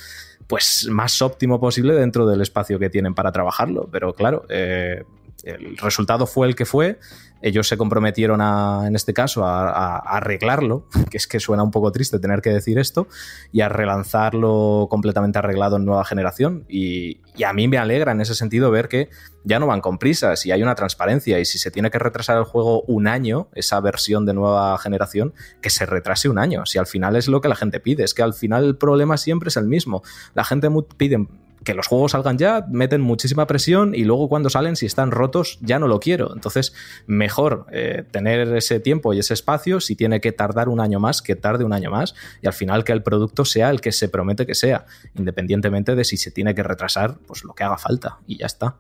[0.48, 3.88] pues más óptimo posible dentro del espacio que tienen para trabajarlo.
[3.92, 5.04] Pero claro, eh,
[5.44, 7.00] el resultado fue el que fue.
[7.42, 11.92] Ellos se comprometieron a, en este caso a, arreglarlo, que es que suena un poco
[11.92, 13.08] triste tener que decir esto,
[13.52, 16.66] y a relanzarlo completamente arreglado en nueva generación.
[16.68, 19.10] Y, y, a mí me alegra en ese sentido ver que
[19.46, 21.40] ya no van con prisas y hay una transparencia.
[21.40, 25.34] Y si se tiene que retrasar el juego un año, esa versión de nueva generación,
[25.62, 26.66] que se retrase un año.
[26.66, 29.18] Si al final es lo que la gente pide, es que al final el problema
[29.18, 30.04] siempre es el mismo.
[30.34, 31.26] La gente pide
[31.64, 35.60] que los juegos salgan ya, meten muchísima presión y luego cuando salen, si están rotos,
[35.62, 36.34] ya no lo quiero.
[36.34, 36.74] Entonces,
[37.08, 41.22] mejor eh, tener ese tiempo y ese espacio, si tiene que tardar un año más,
[41.22, 44.10] que tarde un año más, y al final que el producto sea el que se
[44.10, 48.20] promete que sea, independientemente de si se tiene que retrasar, pues lo que haga falta,
[48.26, 48.76] y ya está.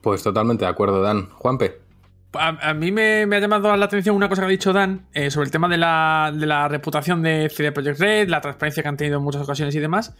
[0.00, 1.30] Pues totalmente de acuerdo, Dan.
[1.30, 1.84] Juanpe.
[2.36, 5.46] A, mí me, ha llamado la atención una cosa que ha dicho Dan eh, sobre
[5.46, 8.96] el tema de la, de la reputación de CD Projekt Red, la transparencia que han
[8.96, 10.16] tenido en muchas ocasiones y demás.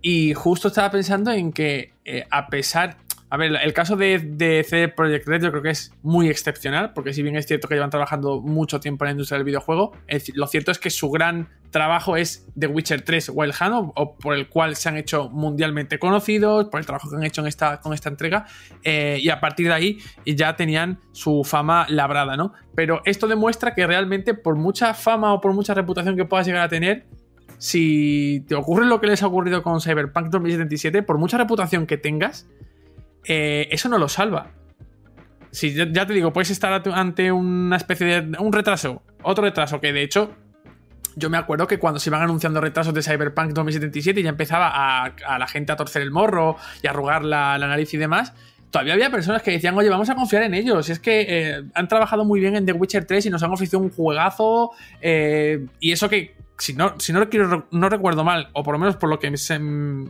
[0.00, 2.98] Y justo estaba pensando en que, eh, a pesar.
[3.30, 6.94] A ver, el caso de, de CD Projekt Red yo creo que es muy excepcional,
[6.94, 9.92] porque si bien es cierto que llevan trabajando mucho tiempo en la industria del videojuego,
[10.32, 14.34] lo cierto es que su gran trabajo es The Witcher 3 Wild Hunt, o, por
[14.34, 17.80] el cual se han hecho mundialmente conocidos, por el trabajo que han hecho en esta,
[17.80, 18.46] con esta entrega,
[18.82, 22.52] eh, y a partir de ahí ya tenían su fama labrada, ¿no?
[22.74, 26.62] Pero esto demuestra que realmente por mucha fama o por mucha reputación que puedas llegar
[26.62, 27.06] a tener,
[27.58, 31.98] si te ocurre lo que les ha ocurrido con Cyberpunk 2077, por mucha reputación que
[31.98, 32.48] tengas,
[33.24, 34.52] eh, eso no lo salva.
[35.50, 39.92] Si ya te digo, puedes estar ante una especie de un retraso, otro retraso, que
[39.92, 40.36] de hecho
[41.18, 44.70] yo me acuerdo que cuando se iban anunciando retrasos de Cyberpunk 2077 ya empezaba
[45.04, 48.34] a, la gente a torcer el morro y a arrugar la, nariz y demás,
[48.70, 50.88] todavía había personas que decían, oye, vamos a confiar en ellos.
[50.90, 53.80] Es que eh, han trabajado muy bien en The Witcher 3 y nos han ofrecido
[53.80, 54.70] un juegazo.
[55.00, 57.20] Eh, y eso que, si no, si no,
[57.70, 59.28] no recuerdo mal, o por lo menos por lo que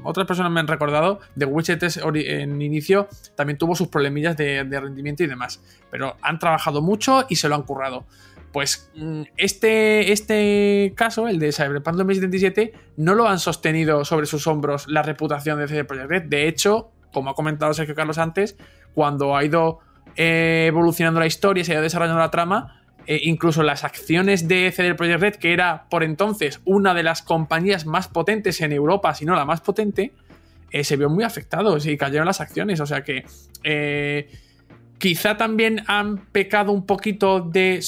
[0.03, 4.65] otras personas me han recordado, The Witcher 3 en inicio también tuvo sus problemillas de,
[4.65, 5.61] rendimiento y demás.
[5.91, 8.07] Pero han trabajado mucho y se lo han currado.
[8.53, 14.47] Pues mm, este, este caso, el de Cyberpunk 2077, no lo han sostenido sobre sus
[14.47, 16.23] hombros la reputación de CD Projekt Red.
[16.25, 18.57] De hecho, como ha comentado Sergio Carlos antes,
[18.95, 19.81] cuando ha ido
[20.17, 22.78] eh, evolucionando la historia, se ha ido desarrollando la trama,
[23.11, 27.23] eh, incluso las acciones de CD Projekt Red, que era por entonces una de las
[27.23, 30.13] compañías más potentes en Europa, si no la más potente,
[30.71, 32.81] eh, se vio muy afectados y cayeron las acciones.
[32.81, 33.25] O sea que
[34.99, 37.81] quizá también han pecado un poquito de,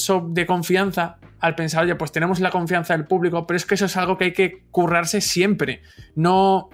[0.47, 3.97] confianza al pensar, oye, pues tenemos la confianza del público, pero es que eso es
[3.97, 5.81] algo que hay que currarse siempre.
[6.15, 6.69] No,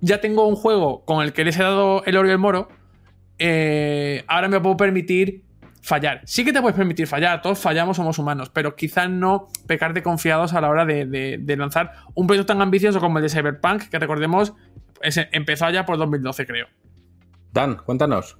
[0.00, 2.68] ya tengo un juego con el que les he dado el oro y el moro,
[3.38, 5.42] eh, ahora me puedo permitir
[5.82, 6.20] fallar.
[6.24, 10.02] Sí que te puedes permitir fallar, todos fallamos, somos humanos, pero quizás no pecar de
[10.02, 13.98] confiados a la hora de, lanzar un proyecto tan ambicioso como el de Cyberpunk, que
[13.98, 14.52] recordemos,
[15.32, 16.66] empezó allá por 2012, creo.
[17.52, 18.38] Dan, cuéntanos.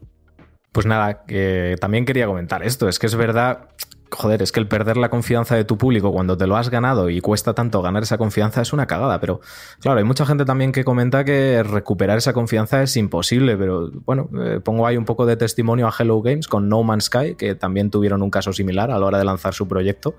[0.72, 2.88] Pues nada, que también quería comentar esto.
[2.88, 3.70] Es que es verdad
[4.10, 7.10] joder, es que el perder la confianza de tu público cuando te lo has ganado
[7.10, 9.20] y cuesta tanto ganar esa confianza es una cagada.
[9.20, 9.40] Pero
[9.80, 13.56] claro, hay mucha gente también que comenta que recuperar esa confianza es imposible.
[13.56, 17.04] Pero bueno, eh, pongo ahí un poco de testimonio a Hello Games con No Man's
[17.04, 20.16] Sky, que también tuvieron un caso similar a la hora de lanzar su proyecto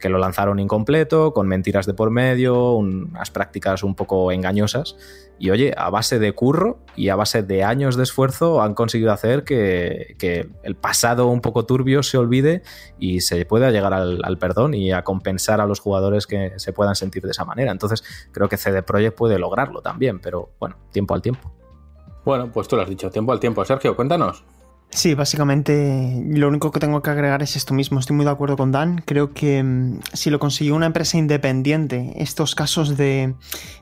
[0.00, 4.96] que lo lanzaron incompleto, con mentiras de por medio, unas prácticas un poco engañosas.
[5.38, 9.12] Y oye, a base de curro y a base de años de esfuerzo han conseguido
[9.12, 10.16] hacer que,
[10.62, 12.62] el pasado un poco turbio se olvide
[12.98, 16.94] y se pueda llegar al, perdón y a compensar a los jugadores que se puedan
[16.94, 17.72] sentir de esa manera.
[17.72, 21.52] Entonces creo que CD Projekt puede lograrlo también, pero bueno, tiempo al tiempo.
[22.24, 23.64] Bueno, pues tú lo has dicho, tiempo al tiempo.
[23.64, 24.44] Sergio, cuéntanos.
[24.92, 28.00] Sí, básicamente lo único que tengo que agregar es esto mismo.
[28.00, 29.02] Estoy muy de acuerdo con Dan.
[29.06, 33.34] Creo que mm, si lo consiguió una empresa independiente, estos casos de,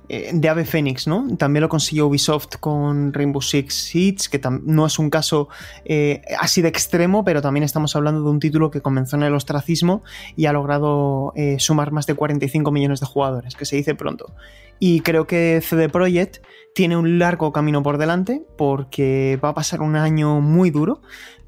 [0.09, 1.27] de Ave Phoenix, ¿no?
[1.37, 5.49] También lo consiguió Ubisoft con Rainbow Six Siege, que no es un caso
[5.85, 9.35] eh, así de extremo, pero también estamos hablando de un título que comenzó en el
[9.35, 10.03] ostracismo
[10.37, 14.33] y ha logrado eh, sumar más de 45 millones de jugadores, que se dice pronto.
[14.79, 16.39] Y creo que CD Projekt
[16.75, 21.03] tiene un largo camino por delante porque va a pasar un año muy duro,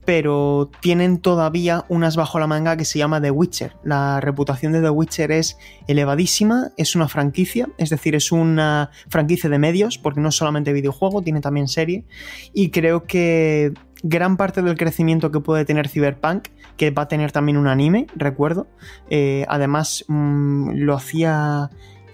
[0.05, 3.77] pero tienen todavía unas bajo la manga que se llama The Witcher.
[3.85, 9.51] La reputación de The Witcher es elevadísima, es una franquicia, es decir, es una franquicia
[9.51, 12.05] de medios, porque no es solamente videojuego, tiene también serie,
[12.53, 17.33] y creo que gran parte del crecimiento que puede tener Cyberpunk, que va a tener
[17.33, 18.67] también un anime, recuerdo,
[19.11, 21.71] eh, además mm, lo hacía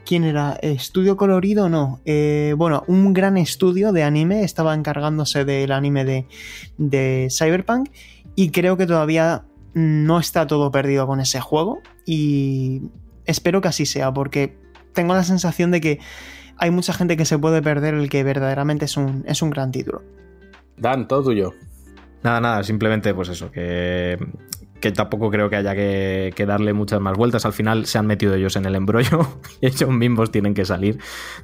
[0.07, 0.57] ¿Quién era?
[0.63, 1.69] ¿Estudio colorido?
[1.69, 2.01] No.
[2.05, 6.29] Eh, bueno, un gran estudio de anime estaba encargándose del anime de,
[6.79, 7.91] de Cyberpunk
[8.37, 12.83] y creo que todavía no está todo perdido con ese juego y
[13.25, 14.57] espero que así sea porque
[14.93, 15.99] tengo la sensación de que
[16.57, 19.73] hay mucha gente que se puede perder el que verdaderamente es un, es un gran
[19.73, 20.05] título.
[20.77, 21.53] Dan, todo tuyo.
[22.23, 24.17] Nada, nada, simplemente pues eso, que
[24.87, 27.45] que tampoco creo que haya que, darle muchas más vueltas.
[27.45, 29.27] Al final se han metido ellos en el embrollo
[29.61, 30.99] y ellos mismos tienen que salir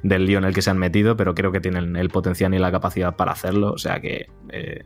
[0.04, 2.58] del lío en el que se han metido, pero creo que tienen el potencial y
[2.58, 3.72] la capacidad para hacerlo.
[3.72, 4.84] O sea que eh,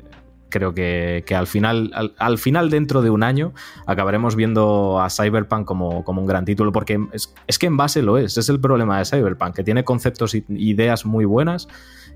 [0.57, 3.53] creo que, al, final, al, final, dentro de un año,
[3.87, 8.03] acabaremos viendo a Cyberpunk como, como un gran título, porque es, es, que en base
[8.03, 8.39] lo es.
[8.39, 11.69] Es el problema de Cyberpunk, que tiene conceptos e ideas muy buenas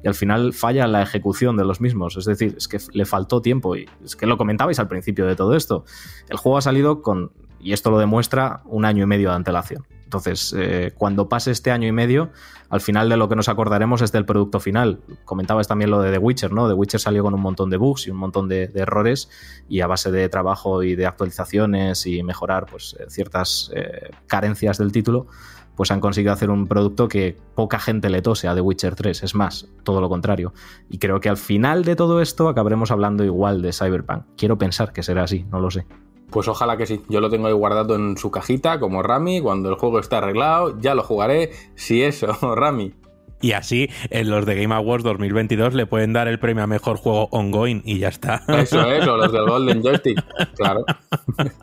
[0.02, 2.16] y al final falla la ejecución de los mismos.
[2.16, 5.36] Es decir, es que le faltó tiempo y es que lo comentabais al principio de
[5.36, 5.84] todo esto.
[6.28, 9.84] El juego ha salido con, y esto lo demuestra, un año y medio de antelación.
[10.10, 12.30] Entonces, eh, cuando pase este año y medio,
[12.68, 14.98] al final de lo que nos acordaremos es del producto final.
[15.24, 16.66] Comentabas también lo de The Witcher, ¿no?
[16.66, 19.30] The Witcher salió con un montón de bugs y un montón de, errores
[19.68, 24.78] y a base de trabajo y de actualizaciones y mejorar pues, eh, ciertas eh, carencias
[24.78, 25.28] del título,
[25.76, 29.22] pues han conseguido hacer un producto que poca gente le tose a The Witcher 3.
[29.22, 30.52] Es más, todo lo contrario.
[30.88, 34.24] Y creo que al final de todo esto acabaremos hablando igual de Cyberpunk.
[34.36, 35.86] Quiero pensar que será así, no lo sé.
[36.30, 37.02] Pues ojalá que sí.
[37.08, 39.40] Yo lo tengo ahí guardado en su cajita como Rami.
[39.40, 41.50] Cuando el juego esté arreglado, ya lo jugaré.
[41.74, 42.94] Si eso, Rami.
[43.42, 46.98] Y así en los de Game Awards 2022 le pueden dar el premio a mejor
[46.98, 48.42] juego ongoing y ya está.
[48.48, 50.22] Eso es, o los del Golden Joystick.
[50.56, 50.84] Claro.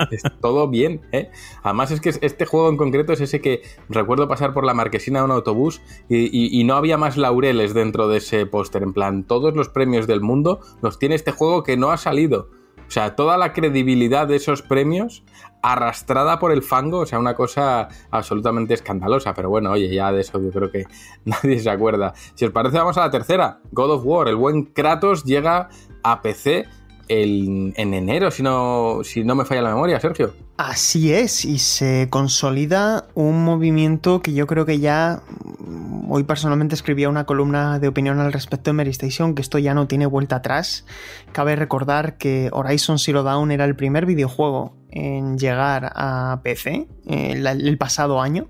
[0.10, 1.30] es todo bien, ¿eh?
[1.62, 5.20] Además es que este juego en concreto es ese que recuerdo pasar por la marquesina
[5.20, 8.82] de un autobús y, y no había más laureles dentro de ese póster.
[8.82, 12.50] En plan, todos los premios del mundo los tiene este juego que no ha salido.
[12.88, 15.24] O sea, toda la credibilidad de esos premios
[15.62, 19.34] arrastrada por el fango, o sea, una cosa absolutamente escandalosa.
[19.34, 20.86] Pero bueno, oye, ya de eso yo creo que
[21.26, 22.14] nadie se acuerda.
[22.36, 23.60] Si os parece, vamos a la tercera.
[23.72, 25.70] God of War, el buen Kratos llega
[26.04, 26.68] a PC
[27.10, 30.34] en enero, si no, si no me falla la memoria, Sergio.
[30.58, 35.22] Así es, y se consolida un movimiento que yo creo que ya
[35.60, 39.60] mm, hoy personalmente escribía una columna de opinión al respecto de Mary Station, que esto
[39.60, 40.84] ya no tiene vuelta atrás.
[41.32, 47.34] Cabe recordar que Horizon Zero Dawn era el primer videojuego en llegar a PC eh,
[47.34, 48.48] el pasado año.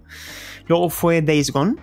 [0.67, 1.75] Luego fue Days Gone,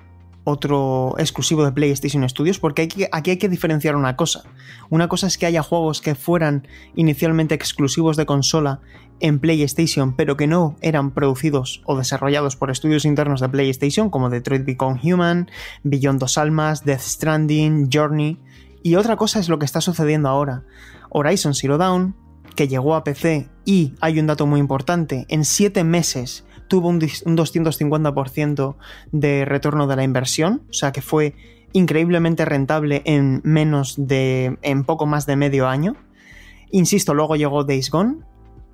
[0.44, 4.44] otro exclusivo de PlayStation Studios, porque aquí hay que diferenciar una cosa.
[4.90, 8.80] Una cosa es que haya juegos que fueran inicialmente exclusivos de consola
[9.20, 14.28] en PlayStation, pero que no eran producidos o desarrollados por estudios internos de PlayStation, como
[14.28, 15.50] Detroit Become Human,
[15.82, 18.38] Beyond Dos Almas, Death Stranding, Journey.
[18.82, 20.64] Y otra cosa es lo que está sucediendo ahora.
[21.08, 22.16] Horizon Zero Dawn,
[22.54, 27.00] que llegó a PC y, hay un dato muy importante, en 7 meses tuvo un,
[27.00, 28.76] 250%
[29.12, 31.34] de retorno de la inversión, o sea que fue
[31.72, 34.58] increíblemente rentable en menos de.
[34.62, 35.96] en poco más de medio año.
[36.70, 38.16] Insisto, luego llegó Days Gone.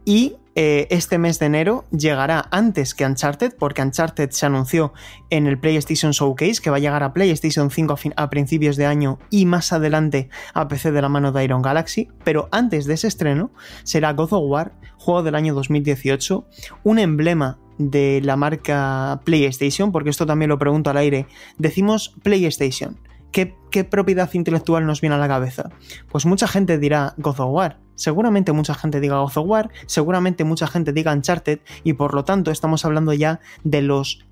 [0.06, 4.92] Y eh, este mes de enero llegará antes que Uncharted, porque Uncharted se anunció
[5.28, 8.86] en el PlayStation Showcase, que va a llegar a PlayStation 5 a, a, principios de
[8.86, 12.08] año y más adelante a PC de la mano de Iron Galaxy.
[12.24, 13.50] Pero antes de ese estreno
[13.84, 16.46] será God of War, juego del año 2018,
[16.82, 21.26] un emblema de la marca PlayStation, porque esto también lo pregunto al aire,
[21.56, 22.98] decimos PlayStation.
[23.32, 23.54] ¿Qué,
[23.84, 25.70] propiedad intelectual nos viene a la cabeza?
[26.10, 30.44] Pues mucha gente dirá God of War, seguramente mucha gente diga God of War, seguramente
[30.44, 34.26] mucha gente diga Uncharted, y por lo tanto estamos hablando ya de los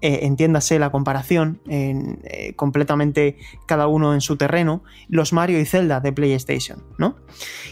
[0.00, 3.36] eh, entiéndase la comparación, eh, completamente
[3.66, 7.16] cada uno en su terreno, los Mario y Zelda de PlayStation, ¿no?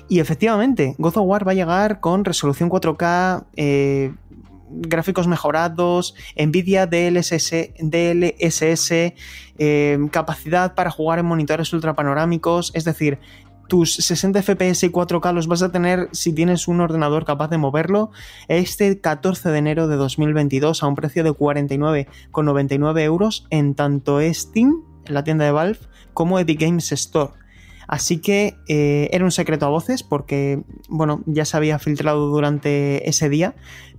[0.08, 4.12] Y efectivamente, God of War va a llegar con resolución 4K, eh,
[4.70, 8.90] gráficos mejorados, Nvidia DLSS, DLSS
[9.58, 13.18] eh, capacidad para jugar en monitores ultrapanorámicos, es decir,
[13.68, 17.58] tus 60 FPS y 4K los vas a tener si tienes un ordenador capaz de
[17.58, 18.10] moverlo
[18.48, 24.84] este 14 de enero de 2022 a un precio de 49,99 euros en tanto Steam,
[25.06, 25.80] en la tienda de Valve,
[26.14, 27.32] como Epic Games Store.
[27.88, 33.08] Así que eh, era un secreto a voces porque, bueno, ya se había filtrado durante
[33.08, 33.54] ese día,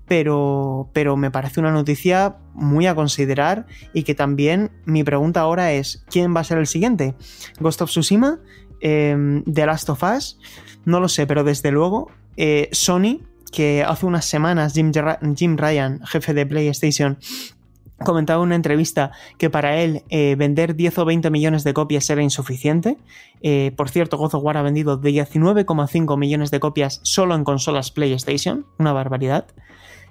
[0.07, 5.73] pero, pero me parece una noticia muy a considerar y que también mi pregunta ahora
[5.73, 7.15] es, ¿quién va a ser el siguiente?
[7.59, 8.39] ¿Ghost of Tsushima?
[8.79, 10.39] Eh, ¿The Last of Us?
[10.85, 14.91] No lo sé, pero desde luego eh, Sony, que hace unas semanas Jim,
[15.35, 17.17] Jim Ryan, jefe de PlayStation,
[18.03, 22.09] comentaba en una entrevista que para él eh, vender 10 o 20 millones de copias
[22.09, 22.97] era insuficiente.
[23.41, 27.91] Eh, por cierto, God of War ha vendido 19,5 millones de copias solo en consolas
[27.91, 29.47] PlayStation, una barbaridad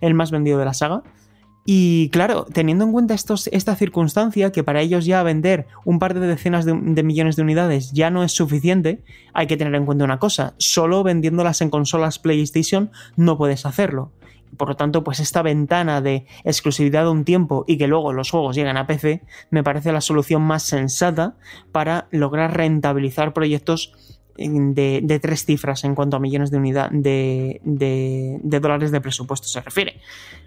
[0.00, 1.02] el más vendido de la saga.
[1.68, 6.14] Y claro, teniendo en cuenta estos, esta circunstancia, que para ellos ya vender un par
[6.14, 9.02] de decenas de, millones de unidades ya no es suficiente,
[9.34, 14.12] hay que tener en cuenta una cosa, solo vendiéndolas en consolas PlayStation no puedes hacerlo.
[14.56, 18.30] Por lo tanto, pues esta ventana de exclusividad de un tiempo y que luego los
[18.30, 21.34] juegos lleguen a PC me parece la solución más sensata
[21.72, 23.92] para lograr rentabilizar proyectos
[24.38, 30.00] de, tres cifras en cuanto a millones de unidades de, dólares de presupuesto se refiere.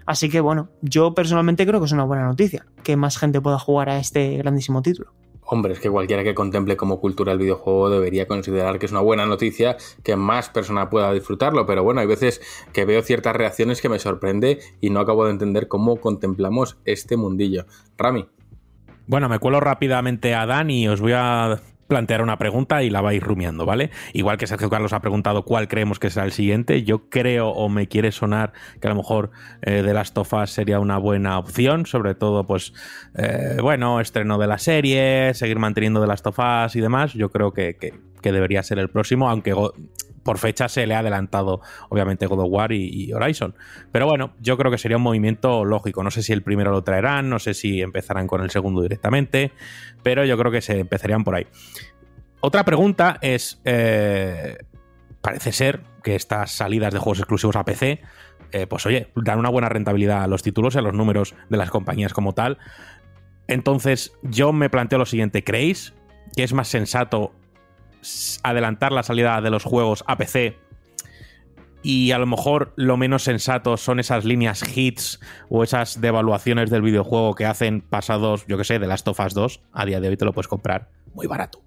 [0.06, 3.58] Así que bueno, yo personalmente creo que es una buena noticia que más gente pueda
[3.58, 5.12] jugar a este grandísimo título.
[5.52, 9.00] Hombre, es que cualquiera que contemple como cultura el videojuego debería considerar que es una
[9.00, 12.40] buena noticia que más personas pueda disfrutarlo, pero bueno, hay veces
[12.72, 17.16] que veo ciertas reacciones que me sorprende y no acabo de entender cómo contemplamos este
[17.16, 17.66] mundillo.
[17.98, 18.28] Rami.
[19.08, 21.60] Bueno, me cuelo rápidamente a Dan y os voy a
[21.90, 23.90] plantear una pregunta y la vais rumiando, ¿vale?
[24.14, 27.68] Igual que Sergio Carlos ha preguntado cuál creemos que será el siguiente, yo creo o
[27.68, 30.16] me quiere sonar que a lo mejor eh, The Last
[30.46, 32.72] sería una buena opción, sobre todo, pues,
[33.16, 36.38] eh, bueno, estreno de la serie, seguir manteniendo The Last of
[36.74, 39.52] y demás, yo creo que, que debería ser el próximo, aunque
[40.22, 43.54] por fecha se le ha adelantado, obviamente, God of War y, Horizon.
[43.92, 46.02] Pero bueno, yo creo que sería un movimiento lógico.
[46.02, 49.52] No sé si el primero lo traerán, no sé si empezarán con el segundo directamente,
[50.02, 51.46] pero yo creo que se empezarían por ahí.
[52.40, 54.58] Otra pregunta es, eh,
[55.20, 58.00] parece ser que estas salidas de juegos exclusivos a PC,
[58.52, 61.56] eh, pues oye, dan una buena rentabilidad a los títulos y a los números de
[61.56, 62.58] las compañías como tal.
[63.46, 65.94] Entonces, yo me planteo lo siguiente, ¿creéis
[66.36, 67.34] que es más sensato
[68.42, 70.58] adelantar la salida de los juegos a PC
[71.82, 76.82] y a lo mejor lo menos sensato son esas líneas hits o esas devaluaciones del
[76.82, 80.08] videojuego que hacen pasados, yo que sé, de Last of Us 2, a día de
[80.08, 81.62] hoy te lo puedes comprar muy barato.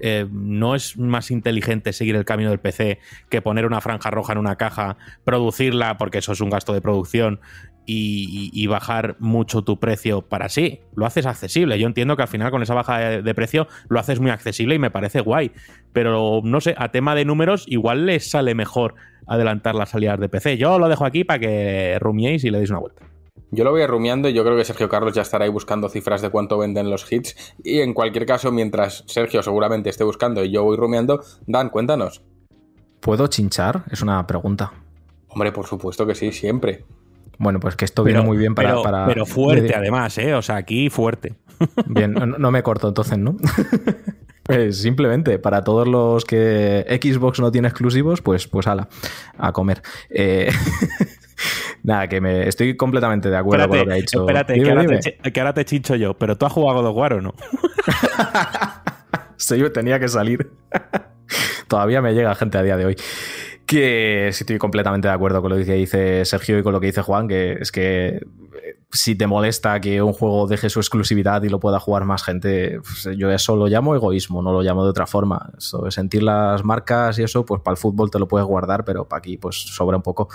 [0.00, 4.32] Eh, no es más inteligente seguir el camino del PC que poner una franja roja
[4.32, 7.40] en una caja, producirla, porque eso es un gasto de producción,
[7.90, 10.80] y, bajar mucho tu precio para sí.
[10.94, 11.78] Lo haces accesible.
[11.78, 14.78] Yo entiendo que al final con esa baja de, precio lo haces muy accesible y
[14.78, 15.52] me parece guay.
[15.92, 18.94] Pero no sé, a tema de números, igual les sale mejor
[19.26, 20.58] adelantar las salidas de PC.
[20.58, 23.02] Yo lo dejo aquí para que rumiéis y le deis una vuelta.
[23.50, 26.20] Yo lo voy rumiando y yo creo que Sergio Carlos ya estará ahí buscando cifras
[26.20, 27.54] de cuánto venden los hits.
[27.64, 32.22] Y en cualquier caso, mientras Sergio seguramente esté buscando y yo voy rumiando, Dan, cuéntanos.
[33.00, 33.84] ¿Puedo chinchar?
[33.90, 34.72] Es una pregunta.
[35.28, 36.84] Hombre, por supuesto que sí, siempre.
[37.38, 40.34] Bueno, pues que esto viene muy bien para pero, pero fuerte, además, ¿eh?
[40.34, 41.34] O sea, aquí fuerte.
[41.86, 43.36] Bien, no, me corto entonces, ¿no?
[44.42, 48.88] Pues simplemente, para todos los que Xbox no tiene exclusivos, pues, pues ala,
[49.36, 49.82] a comer.
[50.08, 50.50] Eh,
[51.82, 54.20] nada, que me estoy completamente de acuerdo con lo que ha dicho.
[54.20, 57.12] Espérate, que, ahora Te, que, ahora te, chincho yo, pero tú has jugado de War
[57.12, 57.34] o no?
[59.36, 60.50] sí, tenía que salir.
[61.68, 62.96] Todavía me llega gente a día de hoy
[63.68, 66.86] que sí estoy completamente de acuerdo con lo que dice Sergio y con lo que
[66.86, 71.42] dice Juan, que es que eh, si te molesta que un juego deje su exclusividad
[71.42, 74.84] y lo pueda jugar más gente, pues yo eso lo llamo egoísmo, no lo llamo
[74.84, 75.50] de otra forma.
[75.58, 78.86] Eso de sentir las marcas y eso, pues para el fútbol te lo puedes guardar,
[78.86, 80.28] pero para aquí pues sobra un poco.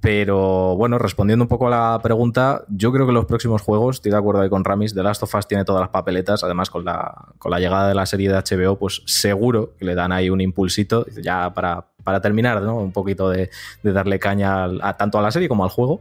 [0.00, 4.12] Pero bueno, respondiendo un poco a la pregunta, yo creo que los próximos juegos, estoy
[4.12, 6.84] de acuerdo ahí con Ramis, The Last of Us tiene todas las papeletas, además con
[6.84, 10.30] la, con la llegada de la serie de HBO, pues seguro que le dan ahí
[10.30, 12.76] un impulsito ya para, para terminar, ¿no?
[12.76, 13.50] Un poquito de,
[13.82, 16.00] darle caña a, tanto a la serie como al juego.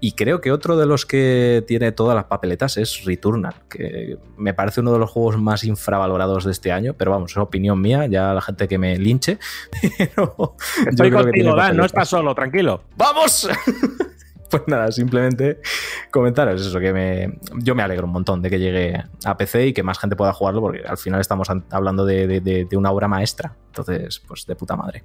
[0.00, 4.54] Y creo que otro de los que tiene todas las papeletas es Returnal, que me
[4.54, 8.06] parece uno de los juegos más infravalorados de este año, pero vamos, es opinión mía,
[8.06, 9.38] ya la gente que me linche.
[9.98, 12.82] Pero Estoy contigo, Dan, no estás solo, tranquilo.
[12.96, 13.48] ¡Vamos!
[14.50, 15.60] pues nada, simplemente
[16.10, 19.72] comentaros eso, que me, yo me alegro un montón de que llegue a PC y
[19.72, 23.54] que más gente pueda jugarlo, porque al final estamos hablando de, de una obra maestra.
[23.68, 25.04] Entonces, pues de puta madre.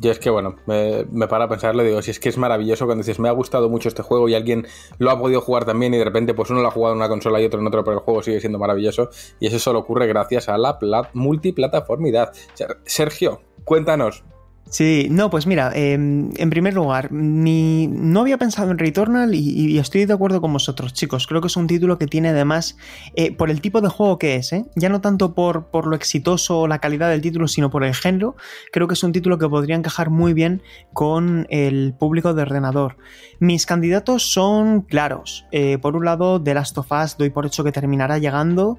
[0.00, 2.38] Y es que, bueno, me, me para a pensar, le digo, si es que es
[2.38, 4.66] maravilloso cuando dices, me ha gustado mucho este juego y alguien
[4.98, 7.08] lo ha podido jugar también y de repente pues uno lo ha jugado en una
[7.08, 9.10] consola y otro en otro, pero el juego sigue siendo maravilloso.
[9.40, 10.78] Y eso solo ocurre gracias a la
[11.14, 12.32] multiplataformidad.
[12.84, 14.24] Sergio, cuéntanos,
[14.70, 20.04] Sí, no, pues mira, em, en primer lugar, no había pensado en Returnal y, estoy
[20.04, 21.26] de acuerdo con vosotros, chicos.
[21.26, 22.76] Creo que es un título que tiene además,
[23.14, 24.66] eh, por el tipo de juego que es, ¿eh?
[24.74, 27.94] ya no tanto por, por lo exitoso o la calidad del título, sino por el
[27.94, 28.36] género,
[28.70, 30.62] creo que es un título que podría encajar muy bien
[30.92, 32.98] con el público de ordenador.
[33.40, 35.46] Mis candidatos son claros.
[35.50, 38.78] Eh, por un lado, The Last of Us doy por hecho que terminará llegando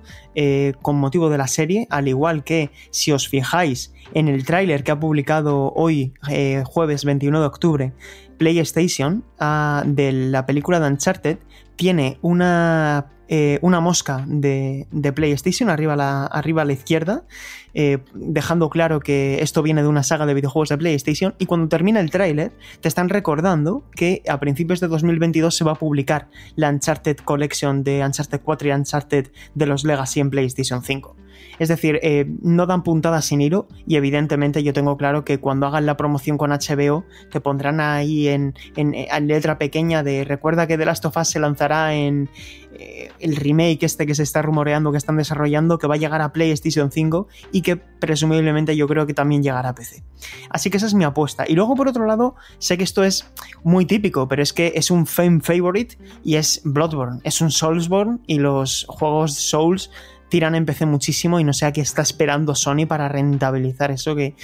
[0.82, 4.92] con motivo de la serie, al igual que si os fijáis en el tráiler que
[4.92, 7.94] ha publicado hoy, eh, jueves 21 de octubre,
[8.38, 11.38] PlayStation ah, de la película de Uncharted
[11.78, 17.24] tiene una, eh, una mosca de, PlayStation arriba a la, arriba a la izquierda,
[17.74, 21.34] eh, dejando claro que esto viene de una saga de videojuegos de PlayStation.
[21.40, 22.52] Y cuando termina el tráiler,
[22.82, 26.28] te están recordando que a principios de 2022 se va a publicar
[26.58, 31.16] la Uncharted Collection de Uncharted 4 y Uncharted de los Legacy en PlayStation 5.
[31.60, 35.68] Es decir, eh, no dan puntadas sin hilo y evidentemente yo tengo claro que cuando
[35.68, 38.54] hagan la promoción con HBO te pondrán ahí en,
[39.22, 42.30] letra pequeña de recuerda que The Last of Us se lanzará en
[42.74, 46.22] eh, el remake este que se está rumoreando que están desarrollando que va a llegar
[46.22, 50.04] a PlayStation 5 y que presumiblemente yo creo que también llegará a PC.
[50.50, 51.46] Así que esa es mi apuesta.
[51.48, 53.30] Y luego por otro lado, sé que esto es
[53.64, 58.20] muy típico, pero es que es un fan favorite y es Bloodborne, es un Soulsborne
[58.28, 59.92] y los juegos Souls
[60.30, 64.16] tiran en PC muchísimo y no sé a qué está esperando Sony para rentabilizar eso
[64.16, 64.36] que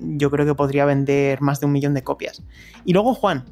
[0.00, 2.42] yo creo que podría vender más de un millón de copias.
[2.84, 3.44] Y luego, Juan,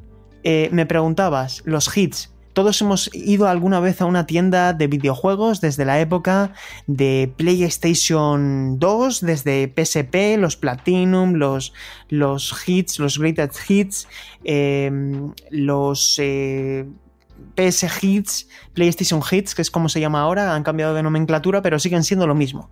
[0.43, 2.30] eh, me preguntabas, los hits.
[2.53, 6.53] Todos hemos ido alguna vez a una tienda de videojuegos desde la época
[6.87, 11.72] de PlayStation 2, desde PSP, los Platinum, los,
[12.09, 14.07] los hits, los Greatest Hits,
[14.45, 14.89] eh,
[15.51, 16.87] los eh,
[17.55, 21.79] PS Hits, PlayStation Hits, que es como se llama ahora, han cambiado de nomenclatura, pero
[21.79, 22.71] siguen siendo lo mismo.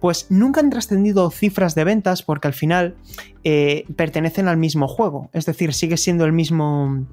[0.00, 2.96] Pues nunca han trascendido cifras de ventas porque al final
[3.44, 7.06] eh, pertenecen al mismo juego, es decir, sigue siendo el mismo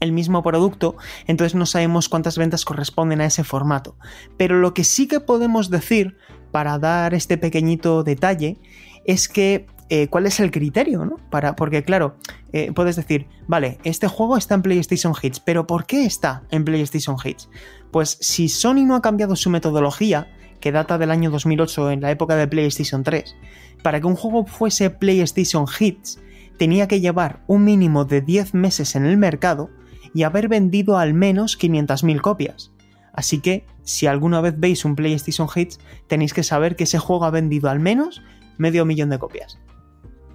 [0.00, 0.96] el mismo producto,
[1.26, 3.96] entonces no sabemos cuántas ventas corresponden a ese formato.
[4.36, 6.16] Pero lo que sí que podemos decir,
[6.50, 8.58] para dar este pequeñito detalle,
[9.04, 11.16] es que eh, cuál es el criterio, ¿no?
[11.30, 12.16] Para, porque claro,
[12.52, 16.64] eh, puedes decir, vale, este juego está en PlayStation Hits, pero ¿por qué está en
[16.64, 17.48] PlayStation Hits?
[17.90, 20.28] Pues si Sony no ha cambiado su metodología,
[20.60, 23.36] que data del año 2008 en la época de PlayStation 3,
[23.82, 26.18] para que un juego fuese PlayStation Hits,
[26.56, 29.68] tenía que llevar un mínimo de 10 meses en el mercado
[30.14, 32.72] y haber vendido al menos 500.000 copias.
[33.12, 37.26] Así que, si alguna vez veis un PlayStation Hits, tenéis que saber que ese juego
[37.26, 38.22] ha vendido al menos
[38.56, 39.58] medio millón de copias.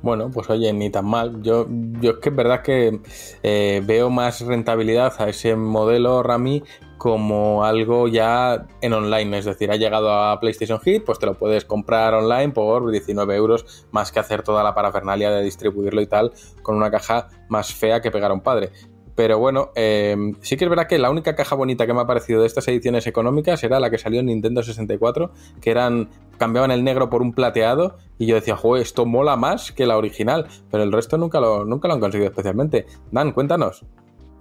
[0.02, 1.42] Bueno, pues oye, ni tan mal.
[1.42, 1.66] Yo,
[2.00, 3.02] yo es que es verdad que
[3.44, 6.64] eh, veo más rentabilidad a ese modelo Rami
[6.98, 11.34] como algo ya en online, es decir, ha llegado a PlayStation Hit, pues te lo
[11.34, 16.08] puedes comprar online por 19 euros, más que hacer toda la parafernalia de distribuirlo y
[16.08, 18.72] tal, con una caja más fea que pegar a un padre.
[19.16, 22.08] Pero bueno, eh, sí que es verdad que la única caja bonita que me ha
[22.08, 26.10] parecido de estas ediciones económicas era la que salió en Nintendo 64, que eran
[26.40, 29.98] cambiaban el negro por un plateado y yo decía, joder, esto mola más que la
[29.98, 32.88] original, pero el resto nunca lo, nunca lo han conseguido especialmente.
[33.12, 33.86] Dan, cuéntanos.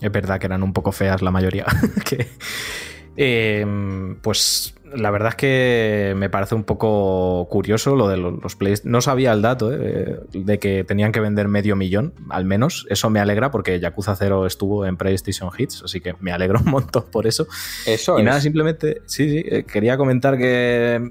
[0.00, 1.66] Es verdad que eran un poco feas la mayoría.
[2.04, 2.28] que,
[3.16, 3.66] eh,
[4.22, 8.84] pues la verdad es que me parece un poco curioso lo de los, plays.
[8.84, 12.86] No sabía el dato eh, de que tenían que vender medio millón, al menos.
[12.88, 16.70] Eso me alegra porque Yakuza 0 estuvo en PlayStation Hits, así que me alegro un
[16.70, 17.46] montón por eso.
[17.86, 21.10] Eso y nada, simplemente, sí, sí, eh, quería comentar que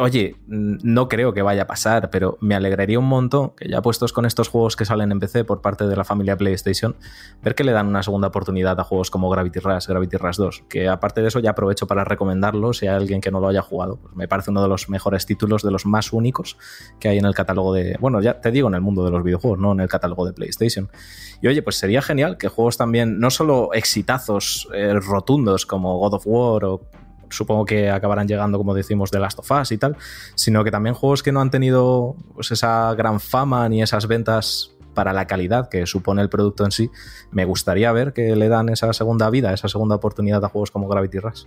[0.00, 4.12] Oye, no creo que vaya a pasar, pero me alegraría un montón que ya puestos
[4.12, 6.94] con estos juegos que salen en PC por parte de la familia PlayStation,
[7.42, 10.64] ver que le dan una segunda oportunidad a juegos como Gravity Rush, Gravity Rush 2,
[10.68, 13.60] que aparte de eso ya aprovecho para recomendarlo si hay alguien que no lo haya
[13.60, 13.96] jugado.
[13.96, 16.56] Pues me parece uno de los mejores títulos, de los más únicos
[17.00, 19.24] que hay en el catálogo de, bueno, ya te digo en el mundo de los
[19.24, 20.88] videojuegos, no en el catálogo de PlayStation.
[21.42, 26.14] Y oye, pues sería genial que juegos también, no solo exitazos eh, rotundos como God
[26.14, 26.82] of War o
[27.30, 29.96] supongo que acabarán llegando, como decimos, de Last of Us y tal,
[30.34, 34.72] sino que también juegos que no han tenido pues, esa gran fama ni esas ventas
[34.94, 36.90] para la calidad que supone el producto en sí,
[37.30, 40.88] me gustaría ver que le dan esa segunda vida, esa segunda oportunidad a juegos como
[40.88, 41.44] Gravity Rush.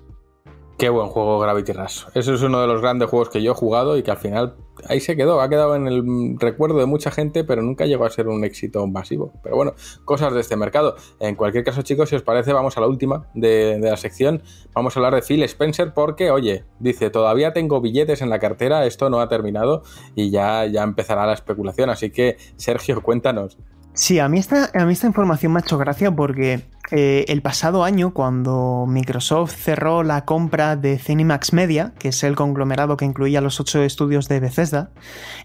[0.82, 2.06] Qué buen juego Gravity Rush.
[2.16, 4.56] Eso es uno de los grandes juegos que yo he jugado y que al final
[4.90, 5.40] ahí se quedó.
[5.40, 8.88] Ha quedado en el recuerdo de mucha gente, pero nunca llegó a ser un éxito
[8.88, 9.32] masivo.
[9.44, 9.76] Pero bueno,
[10.06, 10.96] cosas de este mercado.
[11.20, 14.42] En cualquier caso, chicos, si os parece, vamos a la última de, la sección.
[14.74, 18.88] Vamos a hablar de Phil Spencer porque, oye, dice, todavía tengo billetes en la cartera,
[18.88, 19.84] esto no ha terminado
[20.16, 21.92] y ya, ya empezará la especulación.
[21.92, 23.60] Así que, Sergio, cuéntanos.
[23.94, 27.42] Sí, a mí esta, a mí esta información me ha hecho gracia porque eh, el
[27.42, 33.06] pasado año, cuando Microsoft cerró la compra de Cinemax Media, que es el conglomerado que
[33.06, 34.92] incluía los ocho estudios de Bethesda,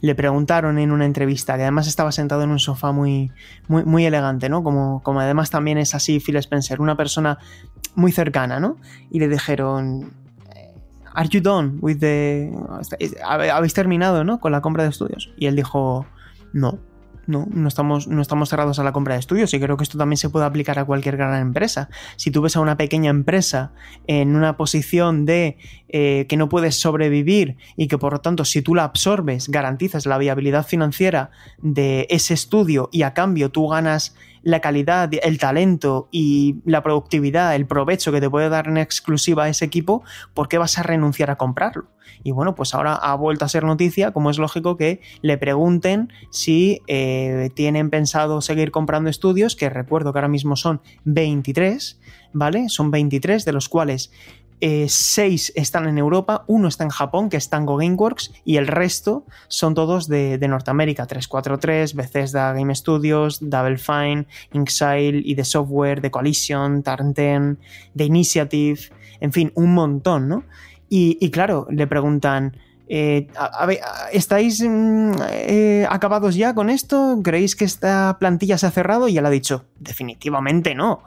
[0.01, 3.32] le preguntaron en una entrevista, que además estaba sentado en un sofá muy,
[3.68, 4.62] muy, elegante, ¿no?
[4.62, 7.38] Como, como además también es así Phil Spencer, una persona
[7.97, 8.76] muy cercana, ¿no?
[9.11, 10.12] Y le dijeron,
[11.14, 12.53] ¿Are you done with the...
[13.24, 14.38] ¿Habéis terminado, ¿no?
[14.38, 15.32] Con la compra de estudios?
[15.36, 16.07] Y él dijo,
[16.53, 16.78] no
[17.27, 19.99] no, no estamos, no estamos cerrados a la compra de estudios y creo que esto
[19.99, 21.89] también se puede aplicar a cualquier gran empresa.
[22.16, 23.72] Si tú ves a una pequeña empresa
[24.07, 25.59] en una posición de
[25.89, 30.07] eh, que no puedes sobrevivir y que por lo tanto si tú la absorbes garantizas
[30.07, 36.09] la viabilidad financiera de ese estudio y a cambio tú ganas la calidad, el talento
[36.12, 40.05] y la productividad, el provecho que te puede dar en exclusiva a ese equipo,
[40.35, 41.89] ¿por qué vas a renunciar a comprarlo?
[42.22, 46.12] Y bueno, pues ahora ha vuelto a ser noticia, como es lógico que le pregunten
[46.30, 52.00] si eh, tienen pensado seguir comprando estudios, que recuerdo que ahora mismo son 23,
[52.32, 52.68] ¿vale?
[52.68, 54.11] Son 23, de los cuales
[54.61, 58.66] 6 eh, están en Europa, uno está en Japón, que es Tango Gameworks, y el
[58.66, 66.00] resto son todos de, Norteamérica: 343, Bethesda Game Studios, Double Fine, Inxile y The Software,
[66.00, 67.59] The Coalition, Tarnten,
[67.94, 68.80] The Initiative,
[69.20, 70.44] en fin, un montón, ¿no?
[70.89, 72.53] Y claro, le preguntan,
[72.89, 73.26] eh,
[74.12, 77.20] ¿Estáis mm, eh, acabados ya con esto?
[77.22, 79.09] ¿Creéis que esta plantilla se ha cerrado?
[79.09, 81.03] Y él ha dicho, definitivamente no.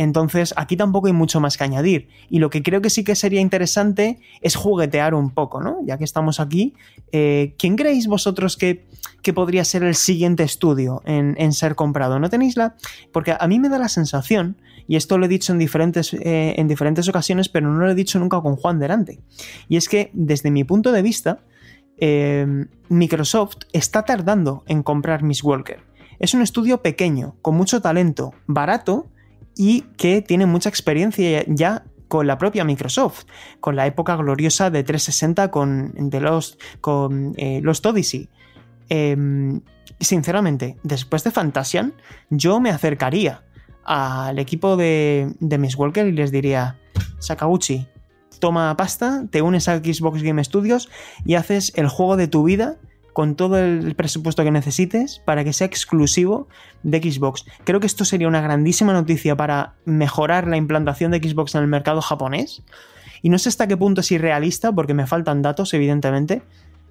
[0.00, 2.08] Entonces, aquí tampoco hay mucho más que añadir.
[2.30, 5.76] Y lo que creo que sí que sería interesante es juguetear un poco, ¿no?
[5.84, 6.72] Ya que estamos aquí,
[7.12, 8.88] eh, ¿quién creéis vosotros que,
[9.34, 12.18] podría ser el siguiente estudio en, ser comprado?
[12.18, 12.76] ¿No tenéis la...?
[13.12, 14.56] Porque a mí me da la sensación
[14.88, 17.94] y esto lo he dicho en diferentes, eh, en diferentes ocasiones, pero no lo he
[17.94, 19.20] dicho nunca con Juan delante.
[19.68, 21.40] Y es que, desde mi punto de vista,
[21.98, 22.46] eh,
[22.88, 25.82] Microsoft está tardando en comprar Miss Walker.
[26.18, 29.06] Es un estudio pequeño, con mucho talento, barato
[29.60, 33.24] y que tiene mucha experiencia ya con la propia Microsoft,
[33.60, 38.30] con la época gloriosa de 360 con, los, con eh, los Odyssey.
[38.88, 39.60] Em,
[40.00, 41.92] sinceramente, después de Fantasian,
[42.30, 43.44] yo me acercaría
[43.84, 46.78] al equipo de, de Miss Walker y les diría,
[47.18, 47.86] Sakaguchi,
[48.38, 50.88] toma pasta, te unes a Xbox Game Studios
[51.26, 52.78] y haces el juego de tu vida
[53.12, 56.48] con todo el presupuesto que necesites para que sea exclusivo
[56.82, 57.44] de Xbox.
[57.64, 61.66] Creo que esto sería una grandísima noticia para mejorar la implantación de Xbox en el
[61.68, 62.62] mercado japonés.
[63.22, 66.42] Y no sé hasta qué punto es irrealista porque me faltan datos, evidentemente,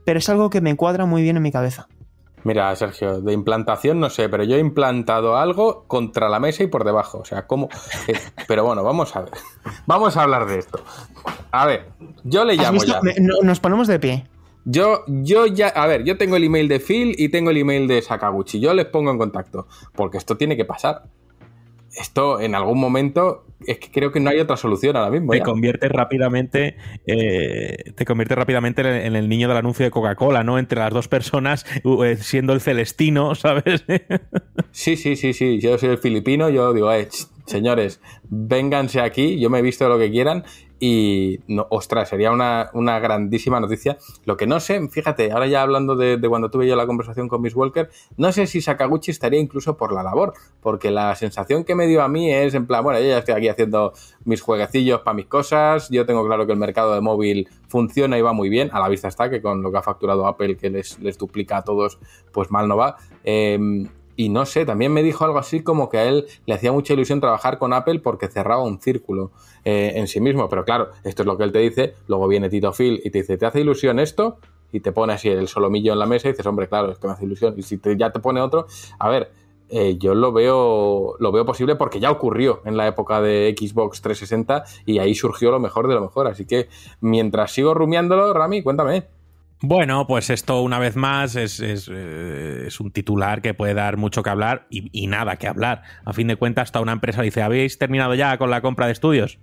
[0.05, 1.87] pero es algo que me cuadra muy bien en mi cabeza.
[2.45, 6.67] Mira, Sergio, de implantación no sé, pero yo he implantado algo contra la mesa y
[6.67, 7.17] por debajo.
[7.19, 7.67] O sea, ¿cómo?
[8.07, 8.13] Eh,
[8.47, 9.31] pero bueno, vamos a ver.
[9.87, 10.79] Vamos a hablar de esto.
[11.51, 11.89] A ver,
[12.23, 13.01] yo le ¿Has llamo ya.
[13.01, 14.25] Me- no- nos ponemos de pie.
[14.71, 17.87] Yo, yo ya, a ver, yo tengo el email de Phil y tengo el email
[17.87, 18.59] de Sakaguchi.
[18.59, 21.05] Yo les pongo en contacto, porque esto tiene que pasar.
[21.97, 25.31] Esto en algún momento es que creo que no hay otra solución ahora mismo.
[25.31, 30.59] te conviertes rápidamente eh, te conviertes rápidamente en el, niño del anuncio de Coca-Cola, ¿no?
[30.59, 33.83] Entre las dos personas, eh, siendo el Celestino, ¿sabes?
[34.69, 35.59] Sí, sí, sí, sí.
[35.59, 36.47] Yo soy el filipino.
[36.49, 37.07] Yo digo, eh,
[37.47, 39.39] señores, vénganse aquí.
[39.39, 40.43] Yo me he visto lo que quieran.
[40.79, 43.97] Y, no, ostras, sería una, una grandísima noticia.
[44.25, 47.41] Lo que no sé, fíjate, ahora ya hablando de, cuando tuve yo la conversación con
[47.41, 50.33] Miss Walker, no sé si Sakaguchi estaría incluso por la labor.
[50.61, 53.35] Porque la sensación que me dio a mí es en plan, bueno, yo ya estoy
[53.35, 53.93] aquí haciendo
[54.25, 55.89] mis jueguecillos para mis cosas.
[55.89, 58.69] Yo tengo claro que el mercado de móvil funciona y va muy bien.
[58.71, 61.57] A la vista está que con lo que ha facturado Apple, que les, les duplica
[61.57, 61.99] a todos,
[62.31, 62.97] pues mal no va.
[63.23, 63.87] Eh,
[64.19, 66.91] y no sé, también me dijo algo así como que a él le hacía mucha
[66.91, 69.31] ilusión trabajar con Apple porque cerraba un círculo
[69.63, 70.49] eh, en sí mismo.
[70.49, 71.93] Pero claro, esto es lo que él te dice.
[72.09, 74.39] Luego viene Tito Phil y te dice, ¿te hace ilusión esto?
[74.73, 77.07] Y te pone así el solomillo en la mesa y dices, hombre, claro, es que
[77.07, 77.53] me hace ilusión.
[77.55, 78.67] Y si ya te pone otro,
[78.99, 79.31] a ver,
[79.69, 84.01] eh, yo lo veo, lo veo posible porque ya ocurrió en la época de Xbox
[84.01, 86.27] 360 y ahí surgió lo mejor de lo mejor.
[86.27, 86.67] Así que
[86.99, 89.18] mientras sigo rumiándolo, Rami, cuéntame.
[89.61, 93.97] Bueno, pues esto una vez más es, es, eh, es un titular que puede dar
[93.97, 95.83] mucho que hablar y, nada que hablar.
[96.05, 98.93] A fin de cuentas, hasta una empresa dice, ¿habéis terminado ya con la compra de
[98.93, 99.37] estudios?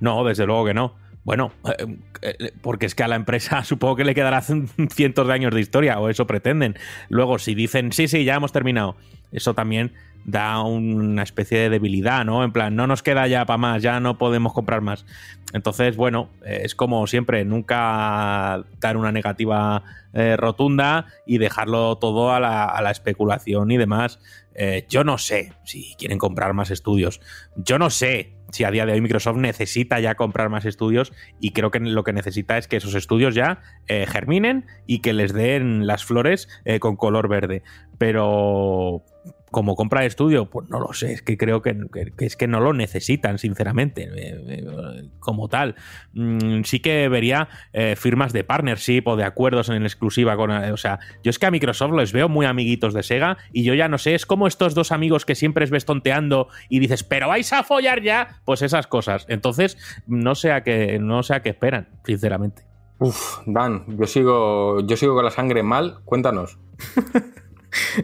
[0.00, 0.96] No, desde luego que no.
[1.22, 4.42] Bueno, eh, eh, porque es que a la empresa supongo que le quedará
[4.90, 6.76] cientos de años de historia, o eso pretenden.
[7.08, 8.96] Luego, si dicen, sí, sí, ya hemos terminado,
[9.30, 9.92] eso también
[10.26, 12.42] da una especie de debilidad, ¿no?
[12.42, 15.06] En plan, no nos queda ya para más, ya no podemos comprar más.
[15.52, 22.32] Entonces, bueno, eh, es como siempre, nunca dar una negativa eh, rotunda y dejarlo todo
[22.32, 24.18] a la, especulación y demás.
[24.56, 27.20] Eh, yo no sé si quieren comprar más estudios.
[27.54, 31.52] Yo no sé si a día de hoy Microsoft necesita ya comprar más estudios y
[31.52, 35.86] creo que lo que necesita es que esos estudios ya germinen y que les den
[35.86, 36.48] las flores
[36.80, 37.62] con color verde.
[37.98, 39.04] Pero
[39.50, 42.36] como compra de estudio, pues no lo sé, es que creo que, que- que es
[42.36, 45.76] que no lo necesitan, sinceramente, eh, eh, como tal.
[46.14, 50.50] Mm, sí que vería eh, firmas de partnership o de acuerdos en exclusiva con...
[50.50, 53.74] o sea, yo es que a Microsoft los veo muy amiguitos de Sega y yo
[53.74, 57.28] ya no sé, es como estos dos amigos que siempre ves tonteando y dices, pero
[57.28, 59.26] vais a follar ya, pues esas cosas.
[59.28, 62.64] Entonces, no sé a qué, no sé a qué esperan, sinceramente.
[62.98, 65.98] Uf, Dan, yo sigo, yo sigo con la sangre mal.
[66.04, 66.58] Cuéntanos.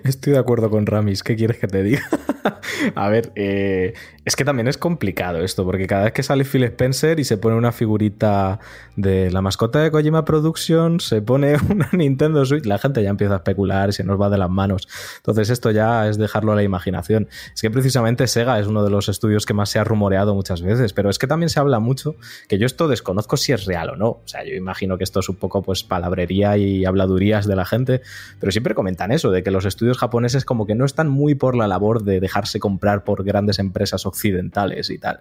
[0.05, 2.03] Estoy de acuerdo con Ramis, ¿qué quieres que te diga?
[2.95, 3.95] A ver, eh,
[4.25, 7.39] es que también es complicado esto, porque cada vez que sale Phil Spencer y se
[7.39, 8.61] pone una figurita
[8.97, 13.35] de la mascota de Kojima Productions, se pone una Nintendo Switch, la gente ya empieza
[13.35, 14.89] a especular se nos va de las manos.
[15.17, 17.29] Entonces esto ya es dejarlo a la imaginación.
[17.55, 20.63] Es que precisamente Sega es uno de los estudios que más se ha rumoreado muchas
[20.63, 22.15] veces, pero es que también se habla mucho,
[22.49, 24.09] que yo esto desconozco si es real o no.
[24.09, 27.65] O sea, yo imagino que esto es un poco pues palabrería y habladurías de la
[27.65, 28.03] gente,
[28.39, 31.57] pero siempre comentan eso, de que los estudios japoneses como que no están muy por
[31.57, 35.21] la labor de dejarse comprar por grandes empresas occidentales y tal.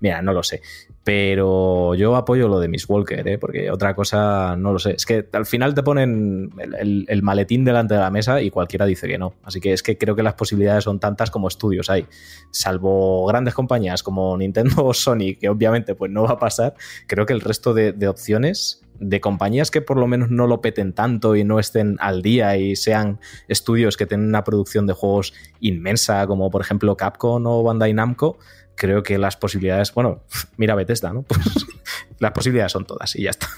[0.00, 0.60] Mira, no lo sé.
[1.04, 3.36] Pero yo apoyo lo de Miss Walker, ¿eh?
[3.36, 4.92] porque otra cosa no lo sé.
[4.92, 9.08] Es que al final te ponen el, maletín delante de la mesa y cualquiera dice
[9.08, 9.34] que no.
[9.42, 12.06] Así que es que creo que las posibilidades son tantas como estudios hay.
[12.52, 16.74] Salvo grandes compañías como Nintendo o Sony, que obviamente pues no va a pasar,
[17.08, 20.60] creo que el resto de, de opciones de compañías que por lo menos no lo
[20.60, 24.92] peten tanto y no estén al día y sean estudios que tienen una producción de
[24.92, 28.38] juegos inmensa, como por ejemplo Capcom o Bandai Namco,
[28.74, 30.22] creo que las posibilidades, bueno,
[30.56, 31.22] mira Bethesda, ¿no?
[31.22, 31.40] Pues
[32.18, 33.48] las posibilidades son todas y ya está.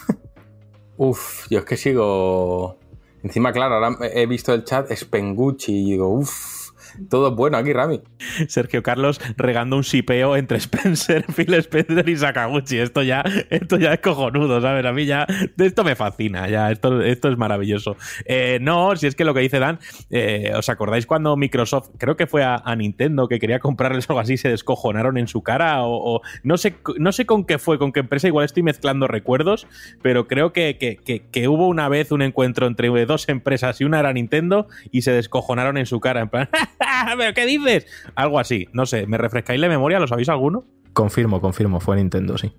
[0.97, 2.79] Uf, yo es que sigo.
[3.23, 6.64] Encima, claro, ahora he visto el chat Spenguchi y digo, uf,
[7.11, 8.01] todo es bueno aquí, Rami.
[8.49, 12.79] Sergio Carlos regando un sipeo entre Spencer, Phil Spencer y Sakaguchi.
[12.79, 14.85] Esto ya, esto ya es cojonudo, ¿sabes?
[14.85, 15.27] A mí ya,
[15.59, 17.97] esto me fascina, ya, esto, esto es maravilloso.
[18.25, 19.79] Eh, no, si es que lo que dice Dan,
[20.11, 24.37] eh, ¿os acordáis cuando Microsoft, creo que fue a, Nintendo que quería comprarles algo así,
[24.37, 25.83] se descojonaron en su cara?
[25.83, 29.07] O, o no, sé, no sé con qué fue, con qué empresa, igual estoy mezclando
[29.07, 29.67] recuerdos,
[30.03, 33.85] pero creo que, que, que, que hubo una vez un encuentro entre dos empresas y
[33.85, 36.49] una era Nintendo y se descojonaron en su cara, en plan,
[37.19, 37.87] ¿pero qué dices?
[38.15, 39.99] Algo así, no sé, ¿me refrescáis la memoria?
[39.99, 40.65] ¿Lo sabéis alguno?
[40.93, 42.53] Confirmo, confirmo, fue Nintendo, sí.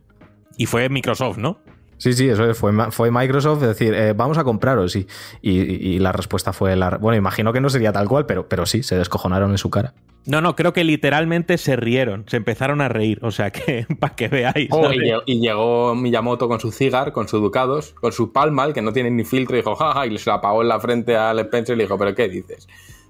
[0.57, 1.59] Y fue Microsoft, ¿no?
[1.97, 4.95] Sí, sí, eso fue, fue Microsoft decir, eh, vamos a compraros.
[4.95, 5.07] Y,
[5.41, 6.97] y, la respuesta fue la.
[6.97, 9.93] Bueno, imagino que no sería tal cual, pero, pero sí, se descojonaron en su cara.
[10.25, 13.19] No, no, creo que literalmente se rieron, se empezaron a reír.
[13.21, 14.67] O sea que, para que veáis.
[14.71, 14.91] Oh,
[15.25, 19.11] y, llegó, Miyamoto con su cigar, con su Ducados, con su Palmal, que no tiene
[19.11, 21.77] ni filtro, y dijo, jaja, y se la apagó en la frente a Spencer y
[21.77, 22.67] le dijo, ¿pero qué dices?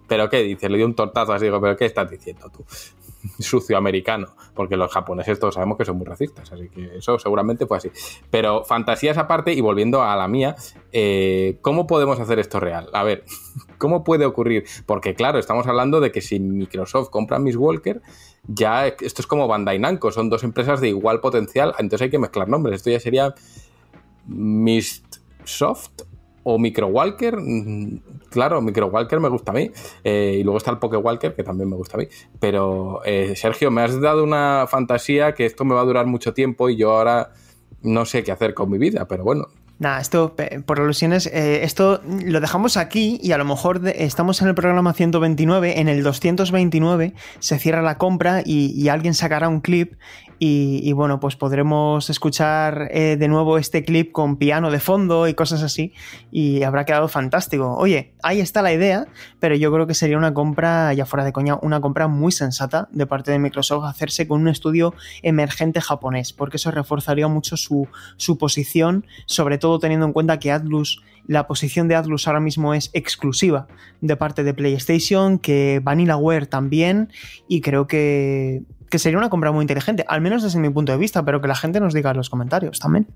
[0.07, 0.69] ¿Pero qué dices?
[0.69, 2.63] Le dio un tortazo así, digo, ¿pero qué estás diciendo tú?
[3.39, 7.65] sucio americano, porque los japoneses todos sabemos que son muy racistas, así que eso seguramente
[7.65, 7.91] fue así.
[8.29, 10.55] Pero fantasías aparte, y volviendo a la mía,
[10.91, 12.89] eh, ¿cómo podemos hacer esto real?
[12.93, 13.25] A ver,
[13.77, 14.65] ¿cómo puede ocurrir?
[14.85, 18.01] Porque claro, estamos hablando de que si Microsoft compra Miss Walker,
[18.47, 22.19] ya esto es como Bandai Namco, son dos empresas de igual potencial, entonces hay que
[22.19, 23.33] mezclar nombres, esto ya sería
[24.27, 26.03] Mist Soft
[26.47, 29.71] o Micro Walker, mm, claro, Micro Walker me gusta a mí.
[30.03, 32.07] Eh, y luego está el Poke Walker, que también me gusta a mí.
[32.39, 36.33] Pero, eh, Sergio, me has dado una fantasía que esto me va a durar mucho
[36.33, 37.31] tiempo y yo ahora
[37.81, 40.33] no sé qué hacer con mi vida, pero bueno, Nada, esto,
[40.65, 44.93] por alusiones, eh, esto lo dejamos aquí y a lo mejor estamos en el programa
[44.93, 49.95] 129, en el 229 se cierra la compra y, alguien sacará un clip
[50.37, 55.33] y, bueno, pues podremos escuchar eh, de nuevo este clip con piano de fondo y
[55.33, 55.93] cosas así
[56.31, 57.75] y habrá quedado fantástico.
[57.75, 59.07] Oye, ahí está la idea,
[59.39, 62.89] pero yo creo que sería una compra, ya fuera de coña, una compra muy sensata
[62.91, 67.87] de parte de Microsoft hacerse con un estudio emergente japonés, porque eso reforzaría mucho su,
[68.17, 72.73] su posición, sobre todo teniendo en cuenta que Atlus la posición de Atlus ahora mismo
[72.73, 73.67] es exclusiva
[74.01, 77.09] de parte de PlayStation, que VanillaWare también,
[77.47, 80.97] y creo que, que sería una compra muy inteligente, al menos desde mi punto de
[80.97, 83.07] vista, pero que la gente nos diga en los comentarios también.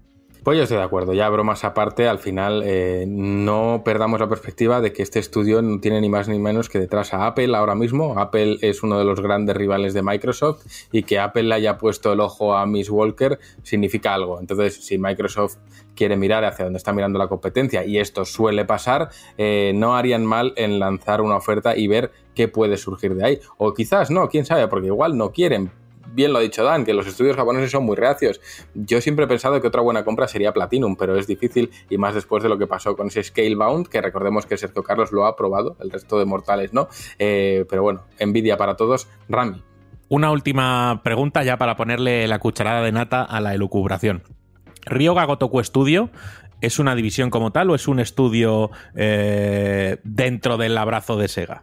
[0.44, 4.80] Pues yo estoy de acuerdo, ya bromas aparte, al final eh, no perdamos la perspectiva
[4.80, 7.76] de que este estudio no tiene ni más ni menos que detrás a Apple ahora
[7.76, 8.18] mismo.
[8.18, 12.14] Apple es uno de los grandes rivales de Microsoft y que Apple le haya puesto
[12.14, 14.40] el ojo a Miss Walker significa algo.
[14.40, 15.58] Entonces, si Microsoft
[15.94, 20.26] quiere mirar hacia donde está mirando la competencia y esto suele pasar, eh, no harían
[20.26, 23.40] mal en lanzar una oferta y ver qué puede surgir de ahí.
[23.58, 25.70] O quizás no, quién sabe, porque igual no quieren,
[26.14, 28.42] bien lo ha dicho Dan, que los estudios japoneses son muy reacios.
[28.74, 32.16] Yo siempre he pensado que otra buena compra sería Platinum, pero es difícil y más
[32.16, 35.36] después de lo que pasó con ese Scalebound, que recordemos que Sergio Carlos lo ha
[35.36, 36.88] probado, el resto de mortales no.
[37.18, 39.08] Eh, pero bueno, envidia para todos.
[39.28, 39.64] Rami.
[40.08, 44.24] Una última pregunta ya para ponerle la cucharada de nata a la elucubración.
[44.86, 46.10] Ryoga Gotoku Studio
[46.62, 51.62] es una división como tal o es un estudio eh, dentro del abrazo de Sega?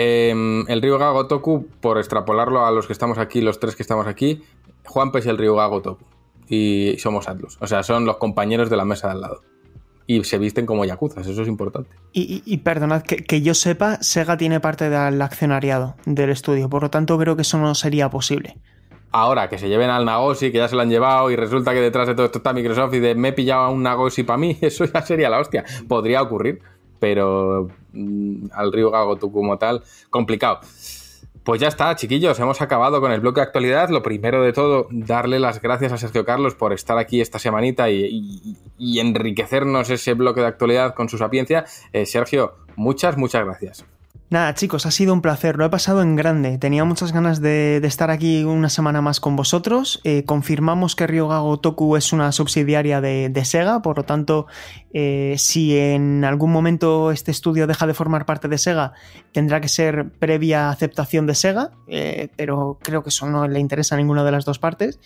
[0.00, 4.06] Em, el Ryuga Gotoku, por extrapolarlo a los que estamos aquí, los tres que estamos
[4.06, 4.42] aquí,
[4.86, 6.04] Juanpe es el Ryuga Gotoku.
[6.48, 7.58] Y somos Atlus.
[7.60, 9.42] O sea, son los compañeros de la mesa de al lado.
[10.06, 11.90] Y se visten como yakuzas, eso es importante.
[12.12, 16.90] Y, perdonad, que, que, yo sepa, Sega tiene parte del accionariado del estudio, por lo
[16.90, 18.56] tanto creo que eso no sería posible.
[19.10, 21.80] Ahora, que se lleven al Nagosi, que ya se lo han llevado, y resulta que
[21.80, 24.38] detrás de todo esto está Microsoft y de me he pillado a un Nagosi para
[24.38, 25.64] mí, eso ya sería la hostia.
[25.88, 26.60] Podría ocurrir
[26.98, 30.60] pero mm, al río Gagotu como tal, complicado.
[31.48, 33.88] Pues ya está, chiquillos, hemos acabado con el bloque de actualidad.
[33.88, 37.88] Lo primero de todo, darle las gracias a Sergio Carlos por estar aquí esta semanita
[37.88, 41.64] y, enriquecernos ese bloque de actualidad con su sapiencia.
[41.94, 43.86] Eh, Sergio, muchas, muchas gracias.
[44.30, 46.58] Nada, chicos, ha sido un placer, lo he pasado en grande.
[46.58, 50.02] Tenía muchas ganas de, estar aquí una semana más con vosotros.
[50.04, 54.46] Eh, confirmamos que Ryoga Toku es una subsidiaria de, Sega, por lo tanto,
[54.92, 58.92] eh, si en algún momento este estudio deja de formar parte de Sega,
[59.32, 63.94] tendrá que ser previa aceptación de Sega, eh, pero creo que eso no le interesa
[63.94, 64.98] a ninguna de las dos partes.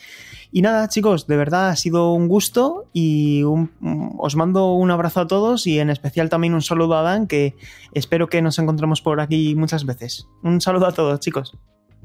[0.53, 3.43] Y nada, chicos, de verdad ha sido un gusto y
[4.19, 7.57] os mando un abrazo a todos y en especial también un saludo a Dan, que
[7.95, 10.29] espero que nos encontremos por aquí muchas veces.
[10.43, 11.57] Un saludo a todos, chicos.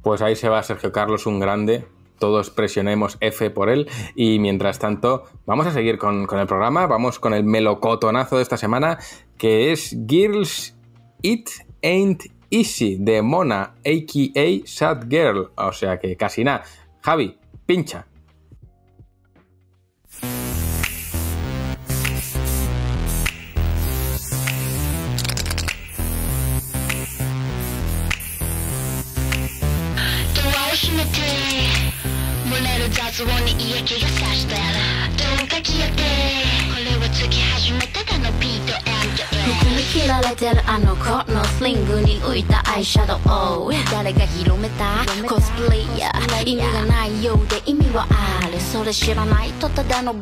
[0.02, 1.86] Pues ahí se va Sergio Carlos, un grande.
[2.20, 3.88] Todos presionemos F por él.
[4.16, 6.88] Y mientras tanto, vamos a seguir con, con el programa.
[6.88, 9.00] Vamos con el melocotonazo de esta semana,
[9.38, 10.76] que es Girls
[11.22, 11.50] It
[11.84, 14.68] Ain't Easy de Mona, a.k.a.
[14.68, 15.52] Sad Girl.
[15.56, 16.64] O sea que casi nada.
[17.02, 18.08] Javi, pincha.
[33.18, 34.54] 雑音に嫌気がさした
[35.38, 36.04] どんか消えて
[36.70, 38.74] これはつき始めただのビート
[39.58, 43.74] 服に切られてるあの子のスリングに浮いたアイシャドウ。
[43.92, 45.04] 誰が広めた？
[45.28, 46.44] コスプレイヤー。
[46.48, 48.60] 意味がないようで意味はある。
[48.60, 49.52] それ知らない？
[49.54, 50.14] とただの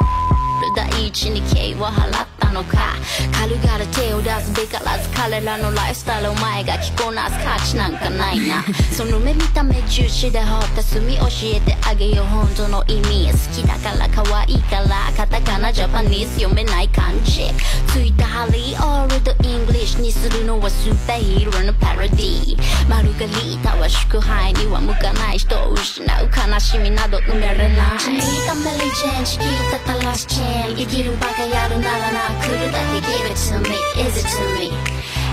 [0.75, 2.95] 第一に敬を払ったのか。
[3.31, 8.63] 軽々手を出すべからず彼らのライフスタイルお前が着こなす価値なんかないな。
[8.91, 17.53] その目見た目重視で掘った墨教えてあげよう本当の意味好きだから可愛いからカタカナジャパニーズ読めない漢字
[17.87, 22.57] ついたハリーオールドイングリッシュにするのはスーパーヒーローのパロディ
[22.89, 27.97] マルガリータは祝杯には向かない人を失う悲しみなど埋めれない。
[27.97, 34.71] 聞いたたらし can You 기름 바꿔야로 날아나 그러다 He give it to me, is it to me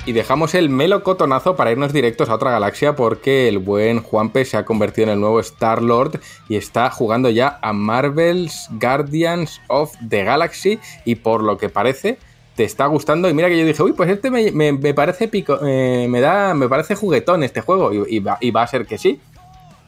[0.07, 4.57] Y dejamos el melocotonazo para irnos directos a otra galaxia porque el buen Juanpe se
[4.57, 9.93] ha convertido en el nuevo Star Lord y está jugando ya a Marvel's Guardians of
[10.09, 12.19] the Galaxy y por lo que parece
[12.55, 15.27] te está gustando y mira que yo dije, uy, pues este me, me- me parece
[15.27, 18.67] pico, eh, me da, me parece juguetón este juego y, y va, y va a
[18.69, 19.21] ser que sí.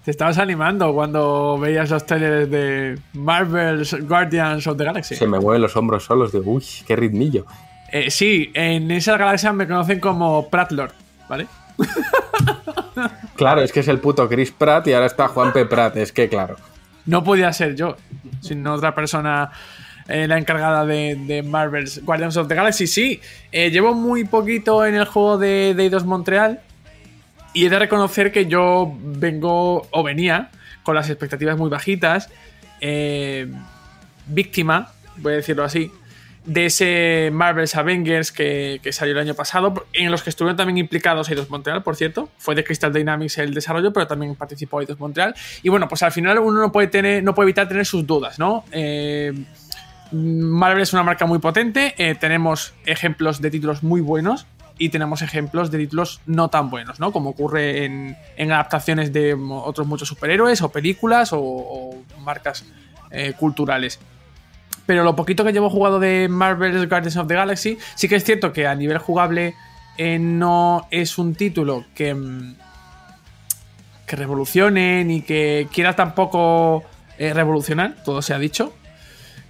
[0.04, 5.14] Te estabas animando cuando veías los trailers de Marvel's Guardians of the Galaxy.
[5.14, 7.46] Se me mueven los hombros solos, digo, uy, qué ritmillo.
[7.91, 10.93] Eh, sí, en esa galaxia me conocen como Pratlord,
[11.28, 11.47] ¿vale?
[13.36, 16.28] Claro, es que es el puto Chris Pratt y ahora está Juanpe Pratt, es que
[16.28, 16.57] claro.
[17.07, 17.97] No podía ser yo,
[18.41, 19.53] sino otra persona
[20.09, 22.89] eh, la encargada de, de Marvel's Guardians of the Galaxy.
[22.89, 23.20] Sí,
[23.53, 26.61] eh, llevo muy poquito en el juego de Eidos Montreal
[27.53, 30.51] y he de reconocer que yo vengo o venía
[30.82, 32.30] con las expectativas muy bajitas,
[32.80, 33.47] eh,
[34.26, 35.91] víctima, voy a decirlo así,
[36.49, 40.78] de ese Marvel's Avengers que, que salió el año pasado, en los que estuvieron también
[40.78, 42.30] implicados Eidos Montreal, por cierto.
[42.38, 45.34] Fue de Crystal Dynamics el desarrollo, pero también participó Eidos Montreal.
[45.62, 48.38] Y bueno, pues al final uno no puede, tener, no puede evitar tener sus dudas,
[48.38, 48.64] ¿no?
[48.72, 49.34] Eh,
[50.11, 54.46] Marvel es una marca muy potente, eh, tenemos ejemplos de títulos muy buenos
[54.78, 57.12] y tenemos ejemplos de títulos no tan buenos, ¿no?
[57.12, 62.64] Como ocurre en, en adaptaciones de otros muchos superhéroes o películas o, o marcas
[63.11, 64.01] eh, culturales.
[64.89, 68.24] Pero lo poquito que llevo jugado de Marvel's Guardians of the Galaxy, sí que es
[68.24, 69.55] cierto que a nivel jugable
[69.99, 72.55] eh, no es un título que, mm,
[74.07, 76.84] que revolucione ni que quiera tampoco
[77.18, 78.72] eh, revolucionar, todo se ha dicho.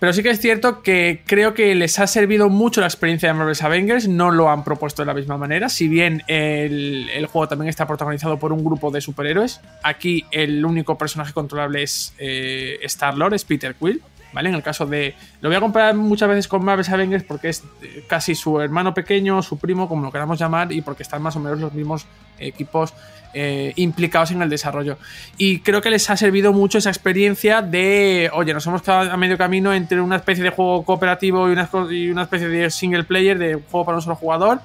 [0.01, 3.35] Pero sí que es cierto que creo que les ha servido mucho la experiencia de
[3.35, 7.69] Marvel's Avengers, no lo han propuesto de la misma manera, si bien el, juego también
[7.69, 13.35] está protagonizado por un grupo de superhéroes, aquí el único personaje controlable es eh, Star-Lord,
[13.35, 14.49] es Peter Quill, ¿vale?
[14.49, 15.15] En el caso de...
[15.41, 18.95] Lo voy a comparar muchas veces con Marvel's Avengers porque es eh, casi su hermano
[18.95, 22.07] pequeño, su primo, como lo queramos llamar, y porque están más o menos los mismos
[22.39, 22.95] equipos
[23.35, 24.99] eh, implicados en el desarrollo.
[25.37, 29.17] Y creo que les ha servido mucho esa experiencia de, oye, nos hemos quedado a
[29.17, 33.05] medio camino entre una especie de juego cooperativo y una, y una especie de single
[33.05, 34.61] player, de juego para un solo jugador.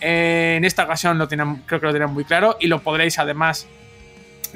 [0.00, 3.18] Eh, en esta ocasión lo tienen, creo que lo tienen muy claro y lo podréis
[3.18, 3.66] además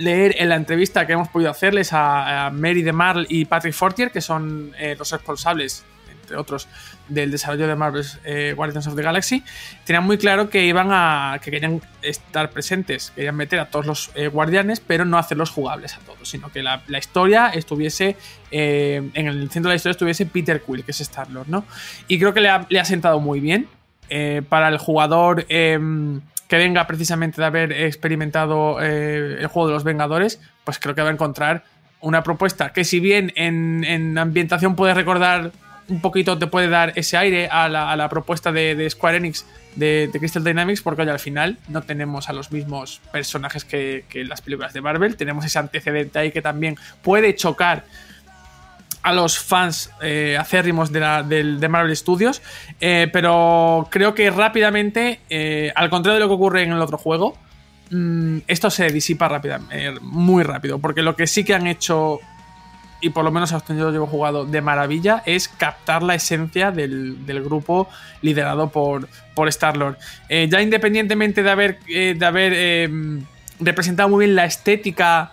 [0.01, 4.11] leer en la entrevista que hemos podido hacerles a, a Mary DeMarle y Patrick Fortier,
[4.11, 5.85] que son eh, los responsables,
[6.23, 6.69] entre otros,
[7.09, 9.45] del desarrollo de Marvel's eh, Guardians of the Galaxy.
[9.85, 11.39] Tenían muy claro que iban a.
[11.43, 15.95] que querían estar presentes, querían meter a todos los eh, guardianes, pero no hacerlos jugables
[15.97, 18.17] a todos, sino que la, la historia estuviese.
[18.51, 21.65] en el centro de la historia estuviese Peter Quill, que es Star-Lord, ¿no?
[22.09, 23.69] Y creo que le ha, le ha sentado muy bien.
[24.49, 26.21] para el jugador em,
[26.51, 31.03] que venga precisamente de haber experimentado eh, el juego de los Vengadores, pues creo que
[31.03, 31.63] va a encontrar
[32.01, 35.53] una propuesta que si bien en, en ambientación puede recordar
[35.89, 39.47] un poquito, te puede dar ese aire a la, propuesta de, Square Enix
[39.77, 44.25] de, Crystal Dynamics, porque oye, al final no tenemos a los mismos personajes que, que
[44.25, 47.85] las películas de Marvel, tenemos ese antecedente ahí que también puede chocar
[49.03, 51.01] a los fans eh, acérrimos de,
[51.59, 52.43] de Marvel Studios,
[52.81, 56.99] eh, pero creo que rápidamente, eh, al contrario de lo que ocurre en el otro
[56.99, 57.37] juego,
[57.91, 62.21] mm, esto se disipa rápidamente, muy rápido, porque lo que sí que han hecho,
[63.01, 67.25] y por lo menos hasta yo llevo jugado de maravilla, es captar la esencia del,
[67.25, 67.89] del grupo
[68.21, 69.97] liderado por, por Star-Lord.
[70.29, 72.93] Ya independientemente de haber, de haber
[73.59, 75.33] representado muy bien la estética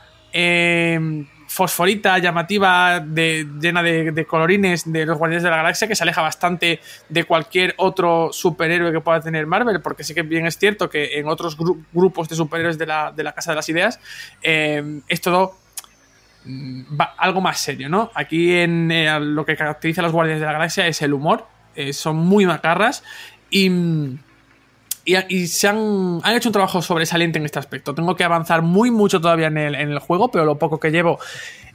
[1.57, 6.21] fosforita, llamativa, de, llena de, colorines de los Guardianes de la Galaxia, que se aleja
[6.21, 6.79] bastante
[7.09, 11.17] de cualquier otro superhéroe que pueda tener Marvel, porque sí que bien es cierto que
[11.19, 13.99] en otros gru- grupos de superhéroes de la, de la Casa de las Ideas
[14.43, 15.57] eh, es todo
[16.45, 18.11] mm, va- algo más serio, ¿no?
[18.13, 21.47] Aquí en eh, lo que caracteriza a los Guardianes de la Galaxia es el humor,
[21.75, 23.03] eh, son muy macarras
[23.49, 23.71] y...
[25.07, 27.95] y, y se han, han hecho un trabajo sobresaliente en este aspecto.
[27.95, 30.91] Tengo que avanzar muy mucho todavía en el, en el juego, pero lo poco que
[30.91, 31.17] llevo,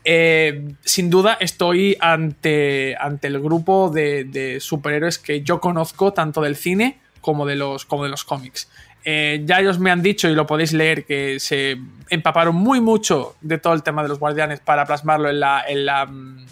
[0.04, 6.42] eh, sin duda estoy ante, ante el grupo de, de superhéroes que yo conozco, tanto
[6.42, 8.68] del cine como de los, como de los cómics.
[9.04, 11.78] Eh, ya ellos me han dicho, y lo podéis leer, que se
[12.10, 15.86] empaparon muy mucho de todo el tema de los guardianes para plasmarlo en la, en
[15.86, 16.46] la, mm,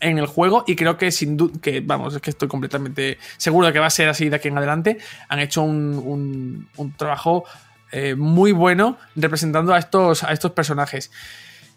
[0.00, 3.66] en el juego y creo que sin duda, que vamos, es que estoy completamente seguro
[3.66, 4.98] de que va a ser así de aquí en adelante.
[5.28, 7.44] Han hecho un, un- trabajo
[7.92, 11.10] eh, muy bueno representando a estos, a estos personajes.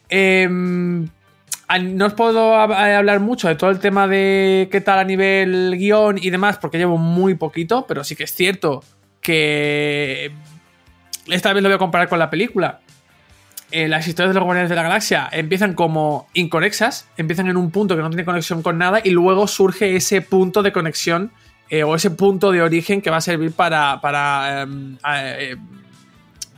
[0.09, 1.07] Em,
[1.81, 5.75] no os puedo eh, hablar mucho de todo el tema de qué tal a nivel
[5.77, 8.83] guion y demás, porque llevo muy poquito, pero sí que es cierto
[9.21, 10.31] que
[11.27, 12.79] esta vez lo voy a comparar con la película
[13.73, 17.71] eh, las historias de los Guardianes de la Galaxia empiezan como inconexas, empiezan en un
[17.71, 21.31] punto que no tiene conexión con nada y luego surge ese punto de conexión
[21.69, 25.55] eh, o ese punto de origen que va a servir para, para, em, eh,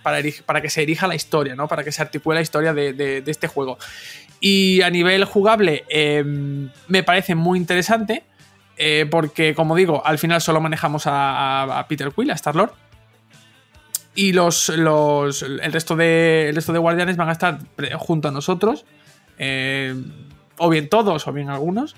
[0.04, 1.68] para, para que se erija la historia, ¿no?
[1.68, 3.78] para que se articule la historia de, este juego.
[4.40, 8.24] Y a nivel jugable em, me parece muy interesante
[8.78, 12.74] eh, porque, como digo, al final solo manejamos a, a- a Peter Quill, a Star-Lord
[14.16, 17.60] y los, los el resto de el resto de guardianes van a estar
[17.98, 18.86] junto a nosotros
[19.38, 19.94] eh,
[20.58, 21.96] o bien todos o bien algunos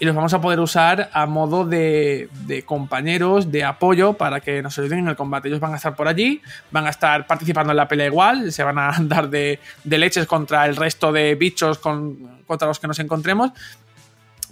[0.00, 4.60] y los vamos a poder usar a modo de, de compañeros de apoyo para que
[4.60, 7.70] nos ayuden en el combate ellos van a estar por allí van a estar participando
[7.72, 11.34] en la pelea igual se van a dar de, de leches contra el resto de
[11.36, 13.52] bichos con- contra los que nos encontremos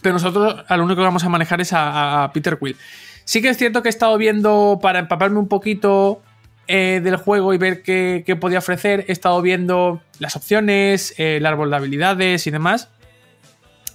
[0.01, 2.77] pero nosotros al único que vamos a manejar es a, a Peter Quill.
[3.25, 6.21] Sí que es cierto que he estado viendo, para empaparme un poquito
[6.69, 11.47] eh, del juego y ver qué, podía ofrecer, he estado viendo las opciones, eh, el
[11.47, 12.89] árbol de habilidades y demás.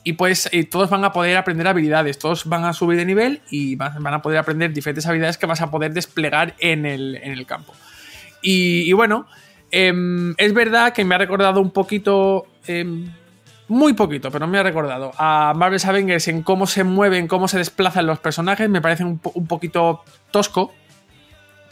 [0.04, 3.42] Y pues eh, todos van a poder aprender habilidades, todos van a subir de nivel
[3.50, 7.32] y van, a poder aprender diferentes habilidades que vas a poder desplegar en el, en
[7.32, 7.74] el campo.
[8.42, 9.28] Y, bueno,
[9.72, 13.12] em, es verdad que me ha recordado un poquito, em,
[13.68, 17.58] muy poquito, pero me ha recordado a Marvel's Avengers en cómo se mueven, cómo se
[17.58, 18.70] desplazan los personajes.
[18.70, 20.74] Me parece un, un poquito tosco.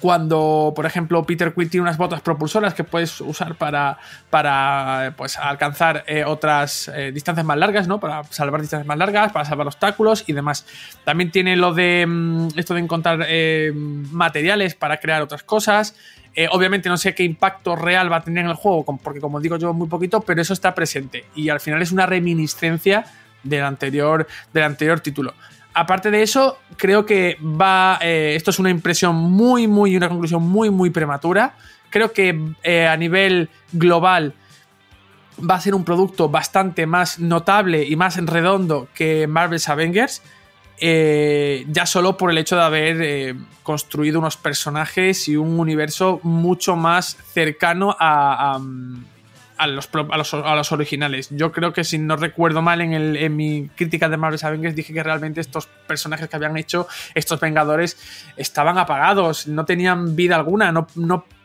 [0.06, 3.98] Cuando, por ejemplo, Peter Quill tiene unas botas propulsoras que puedes usar para,
[4.30, 8.00] para pues, alcanzar eh, otras eh, distancias más largas, ¿no?
[8.00, 10.68] Para salvar distancias más largas, para salvar obstáculos y demás.
[11.06, 15.96] También tiene lo de mm, esto de encontrar eh, materiales para crear otras cosas.
[16.36, 19.40] Eh, obviamente no sé qué impacto real va a tener en el juego, porque como
[19.40, 21.26] digo yo muy poquito, pero eso está presente.
[21.34, 23.06] Y al final es una reminiscencia
[23.42, 25.34] del anterior, del anterior título.
[25.78, 28.00] Aparte de eso, creo que va.
[28.02, 31.58] eh, esto es una impresión muy, muy, una conclusión muy, muy prematura.
[31.90, 34.34] Creo que eh, a nivel global
[35.38, 40.22] va a ser un producto bastante más notable y más redondo que Marvel's Avengers.
[40.78, 46.76] eh, ya solo por el hecho de haber construido unos personajes y un universo mucho
[46.76, 48.60] más cercano a,
[49.58, 51.30] a los, a los- originales.
[51.32, 54.76] Yo creo que si no recuerdo mal en, el- en mi crítica de Marvel's Avengers
[54.76, 57.98] dije que realmente estos personajes que habían hecho estos Vengadores
[58.38, 60.88] estaban apagados, no tenían vida alguna, no,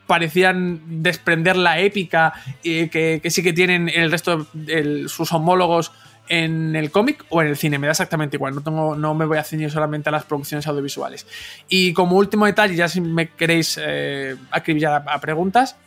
[0.07, 2.33] parecían desprender la épica
[2.63, 5.93] eh, que, sí que tienen el resto de sus homólogos
[6.27, 9.43] en el cómic o en el cine, me da exactamente igual, no, me voy a
[9.43, 11.27] ceñir solamente a las producciones audiovisuales.
[11.69, 15.77] Y como último detalle, ya si me queréis eh, acribillar a preguntas,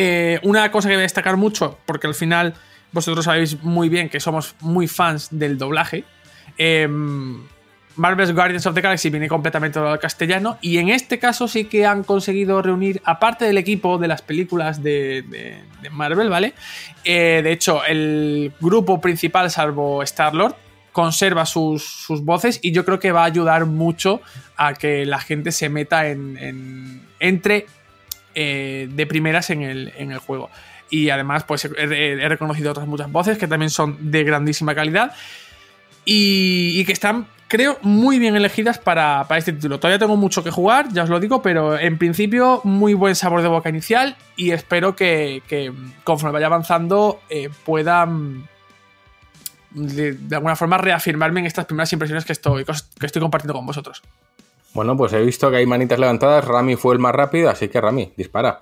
[0.00, 2.54] eh, una cosa que voy a destacar mucho, porque al final
[2.92, 6.04] vosotros sabéis muy bien que somos muy fans del doblaje.
[6.56, 6.88] eh,
[7.96, 11.84] Marvel's Guardians of the Galaxy viene completamente al castellano y en este caso sí que
[11.84, 15.24] han conseguido reunir, aparte del equipo de las películas de,
[15.90, 16.54] Marvel, ¿vale?
[17.04, 20.54] Eh, de hecho, el grupo principal, salvo Star-Lord,
[20.92, 24.20] conserva sus, sus voces y yo creo que va a ayudar mucho
[24.56, 27.66] a que la gente se meta en- entre
[28.40, 30.48] eh, de primeras en el, en el juego.
[30.90, 35.12] Y además, pues he, reconocido otras muchas voces que también son de grandísima calidad
[36.04, 39.80] y, que están, creo, muy bien elegidas para, para este título.
[39.80, 43.42] Todavía tengo mucho que jugar, ya os lo digo, pero en principio muy buen sabor
[43.42, 45.72] de boca inicial y espero que, que
[46.04, 48.46] conforme vaya avanzando eh, pueda mm,
[49.72, 53.66] de, de alguna forma reafirmarme en estas primeras impresiones que estoy, que estoy compartiendo con
[53.66, 54.00] vosotros.
[54.74, 56.44] Bueno, pues he visto que hay manitas levantadas.
[56.44, 58.58] Rami fue el más rápido, así que Rami, dispara.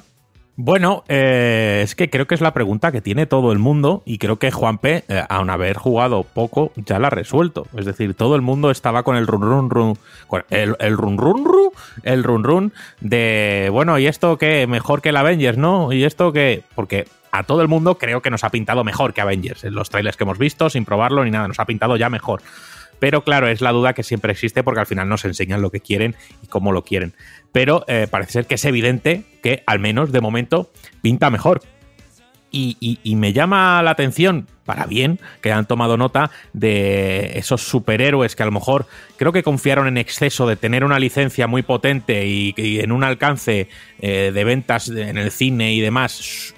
[0.59, 4.16] Bueno, eh, es que creo que es la pregunta que tiene todo el mundo y
[4.16, 7.66] creo que Juanpe, eh, aun haber jugado poco, ya la ha resuelto.
[7.76, 9.98] Es decir, todo el mundo estaba con el run run run,
[10.28, 11.70] con el, el run run run,
[12.04, 14.66] el run run de, bueno, ¿y esto qué?
[14.66, 15.92] Mejor que el Avengers, ¿no?
[15.92, 16.62] ¿Y esto qué?
[16.74, 19.62] Porque a todo el mundo creo que nos ha pintado mejor que Avengers.
[19.64, 22.41] En los trailers que hemos visto, sin probarlo ni nada, nos ha pintado ya mejor.
[22.98, 25.80] Pero claro, es la duda que siempre existe porque al final nos enseñan lo que
[25.80, 27.14] quieren y cómo lo quieren.
[27.52, 30.70] Pero eh, parece ser que es evidente que al menos de momento
[31.02, 31.62] pinta mejor.
[32.58, 38.44] Y, me llama la atención, para bien, que han tomado nota de esos superhéroes que
[38.44, 38.86] a lo mejor
[39.18, 43.68] creo que confiaron en exceso de tener una licencia muy potente y, en un alcance
[43.98, 46.54] eh, de ventas en el cine y demás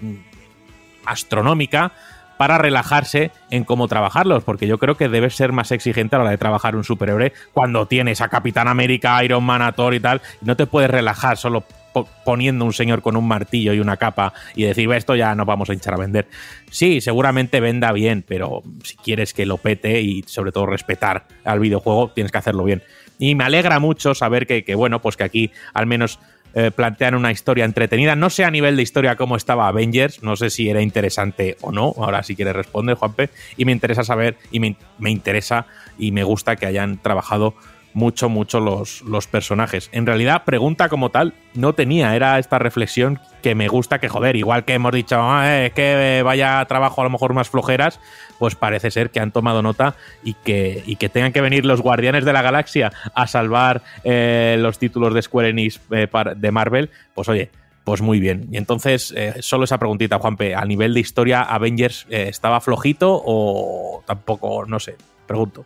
[1.05, 1.93] astronómica
[2.39, 6.23] para relajarse en cómo trabajarlos, porque yo creo que debe ser más exigente a la
[6.25, 10.01] hora de trabajar un superhéroe cuando tienes a Capitán América, Iron Man, a Thor y
[10.01, 13.97] tal, no te puedes relajar solo po- poniendo un señor con un martillo y una
[13.97, 16.29] capa y decir, "Ve, esto ya nos vamos a hinchar a vender.
[16.71, 21.59] Sí, seguramente venda bien, pero si quieres que lo pete y sobre todo respetar al
[21.61, 22.83] videojuego, tienes que hacerlo bien.
[23.19, 26.21] Y me alegra mucho saber que, que, bueno, pues que aquí al menos
[26.55, 28.17] eh, plantean una historia entretenida.
[28.17, 31.73] No sé a nivel de historia cómo estaba Avengers, no sé si era interesante o
[31.73, 31.95] no.
[31.97, 33.31] Ahora si quieres responder, Juanpe.
[33.57, 35.67] Y me interesa saber, y me, me interesa
[35.99, 37.55] y me gusta que hayan trabajado
[37.99, 39.91] mucho, mucho los, los personajes.
[39.93, 44.37] En realidad, pregunta como tal no tenía, era esta reflexión que me gusta que, joder,
[44.37, 47.99] igual que hemos dicho, "Ah, que vaya trabajo a lo mejor más flojeras,
[48.39, 51.81] pues parece ser que han tomado nota y que, y que tengan que venir los
[51.81, 56.91] guardianes de la galaxia a salvar eh, los títulos de Square Enix eh, de Marvel,
[57.15, 57.51] pues oye,
[57.83, 58.47] pues muy bien.
[58.53, 64.05] Y entonces, eh, solo esa preguntita, Juanpe, a nivel de historia, ¿Avengers estaba flojito o
[64.07, 64.95] tampoco, no sé,
[65.27, 65.65] pregunto?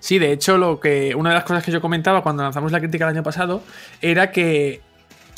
[0.00, 1.14] Sí, de hecho, lo que.
[1.14, 3.62] Una de las cosas que yo comentaba cuando lanzamos la crítica el año pasado
[4.00, 4.80] era que.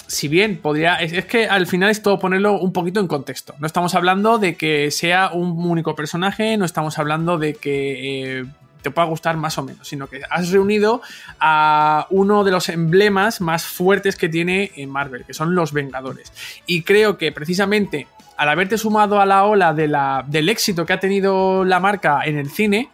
[0.06, 0.96] Si bien podría.
[0.96, 3.54] Es, que al final es todo ponerlo un poquito en contexto.
[3.58, 8.44] No estamos hablando de que sea un único personaje, no estamos hablando de que eh,
[8.82, 11.02] te pueda gustar más o menos, sino que has reunido
[11.40, 16.32] a uno de los emblemas más fuertes que tiene en Marvel, que son los Vengadores.
[16.66, 18.06] Y creo que precisamente
[18.36, 22.22] al haberte sumado a la ola de la, del éxito que ha tenido la marca
[22.24, 22.90] en el cine,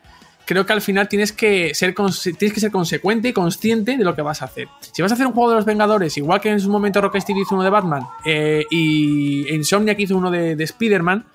[0.49, 4.17] creo que al final tienes que, ser tienes que ser consecuente y consciente de lo
[4.17, 4.67] que vas a hacer.
[4.93, 7.43] Si vas a hacer un juego de los Vengadores, igual que en su momento Rocksteady
[7.43, 11.27] hizo uno de Batman eh, y Insomniac hizo uno de, de Spider-Man,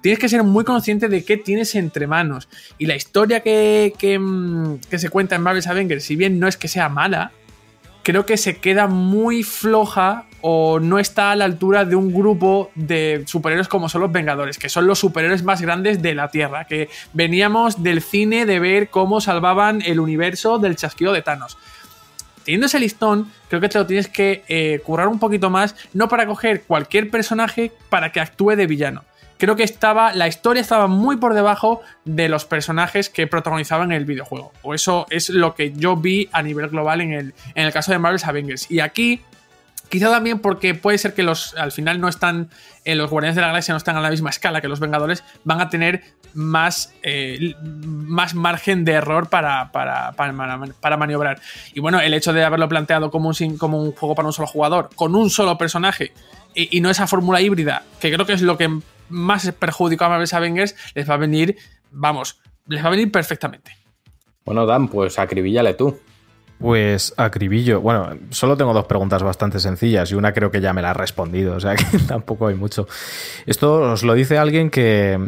[0.00, 2.48] tienes que ser muy consciente de qué tienes entre manos.
[2.78, 6.46] Y la historia que, que, mm, que se cuenta en Marvel's Avengers, si bien no
[6.46, 7.32] es que sea mala,
[8.04, 12.70] creo que se queda muy floja o no está a la altura de un grupo
[12.74, 16.66] de superhéroes como son los Vengadores, que son los superhéroes más grandes de la Tierra,
[16.66, 21.56] que veníamos del cine de ver cómo salvaban el universo del chasquido de Thanos.
[22.44, 26.08] Teniendo ese listón, creo que te lo tienes que eh, currar un poquito más, no
[26.08, 29.04] para coger cualquier personaje para que actúe de villano.
[29.38, 34.04] Creo que estaba, la historia estaba muy por debajo de los personajes que protagonizaban el
[34.04, 34.52] videojuego.
[34.62, 37.90] O eso es lo que yo vi a nivel global en el, en el caso
[37.90, 38.70] de Marvel's Avengers.
[38.70, 39.20] Y aquí
[39.92, 42.48] Quizá también porque puede ser que los al final no están,
[42.86, 45.22] eh, los Guardianes de la Galaxia no están a la misma escala que los Vengadores,
[45.44, 46.02] van a tener
[46.32, 51.42] más, eh, más margen de error para, para, para, maniobrar.
[51.74, 54.48] Y bueno, el hecho de haberlo planteado como un, como un juego para un solo
[54.48, 56.14] jugador, con un solo personaje,
[56.54, 58.70] y, no esa fórmula híbrida, que creo que es lo que
[59.10, 61.58] más perjudicó a Marvel's Avengers, les va a venir,
[61.90, 63.76] vamos, les va a venir perfectamente.
[64.46, 66.00] Bueno, Dan, pues acribíllale tú.
[66.62, 67.80] Pues acribillo.
[67.80, 70.94] Bueno, solo tengo dos preguntas bastante sencillas y una creo que ya me la ha
[70.94, 72.86] respondido, o sea que tampoco hay mucho.
[73.46, 75.18] Esto os lo dice alguien que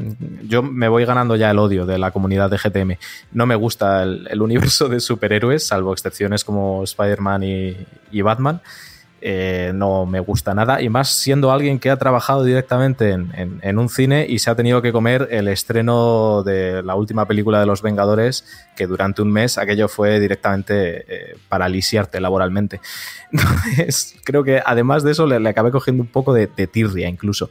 [0.45, 2.99] yo me voy ganando ya el odio de la comunidad de GTM.
[3.33, 7.77] No me gusta el, universo de superhéroes, salvo excepciones como Spider-Man y,
[8.13, 8.61] y Batman.
[9.27, 13.89] Eh, no me gusta nada y más siendo alguien que ha trabajado directamente en, un
[13.89, 17.81] cine y se ha tenido que comer el estreno de la última película de los
[17.81, 18.45] Vengadores
[18.77, 22.83] que durante un mes aquello fue directamente eh, para lisiarte laboralmente.
[23.33, 27.09] Entonces creo que además de eso le, le acabé cogiendo un poco de, de, tirria
[27.09, 27.51] incluso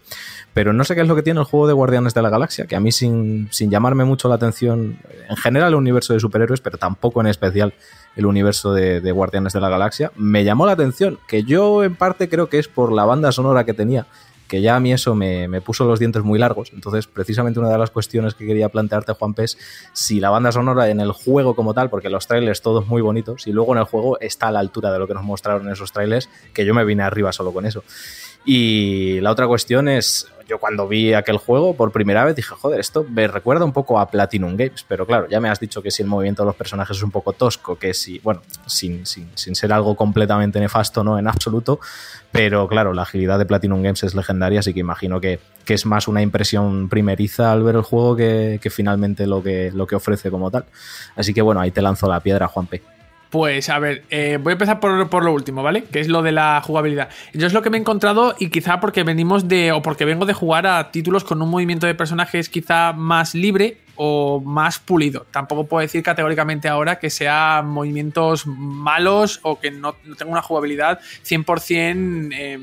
[0.54, 2.66] pero no sé qué es lo que tiene el juego de Guardianes de la Galaxia
[2.66, 4.98] que a mí sin, sin llamarme mucho la atención
[5.30, 7.74] en general el universo de superhéroes pero tampoco en especial
[8.16, 10.12] el universo de, Guardianes de la Galaxia.
[10.16, 13.64] Me llamó la atención, que yo en parte creo que es por la banda sonora
[13.64, 14.06] que tenía,
[14.48, 16.72] que ya a mí eso me, me puso los dientes muy largos.
[16.74, 19.58] Entonces, precisamente una de las cuestiones que quería plantearte, Juan es
[19.94, 23.48] si la banda sonora en el juego como tal, porque los trailers todos muy bonitos,
[23.48, 25.74] y luego en el juego está a la altura de lo que nos mostraron en
[25.74, 27.84] esos trailers, que yo me vine arriba solo con eso.
[28.46, 32.80] Y la otra cuestión es, yo cuando vi aquel juego por primera vez dije, joder,
[32.80, 35.92] esto me recuerda un poco a Platinum Games, pero claro, ya me has dicho que
[35.92, 39.30] si el movimiento de los personajes es un poco tosco, que si, bueno, sin, sin,
[39.36, 41.80] sin ser algo completamente nefasto, no en absoluto,
[42.32, 45.86] pero claro, la agilidad de Platinum Games es legendaria, así que imagino que, que es
[45.86, 49.96] más una impresión primeriza al ver el juego que, que finalmente lo que, lo que
[49.96, 50.66] ofrece como tal.
[51.16, 52.82] Así que bueno, ahí te lanzo la piedra, Juanpe.
[53.34, 55.86] Pues a ver, eh, voy a empezar por, por, lo último, ¿vale?
[55.86, 57.10] Que es lo de la jugabilidad.
[57.34, 60.28] Yo es lo que me he encontrado y quizá porque venimos de, o porque vengo
[60.28, 65.26] de jugar a títulos con un movimiento de personajes quizá más libre o más pulido.
[65.32, 70.44] Tampoco puedo decir categóricamente ahora que sea movimientos malos o que no, no tenga una
[70.44, 72.60] jugabilidad 100% eh,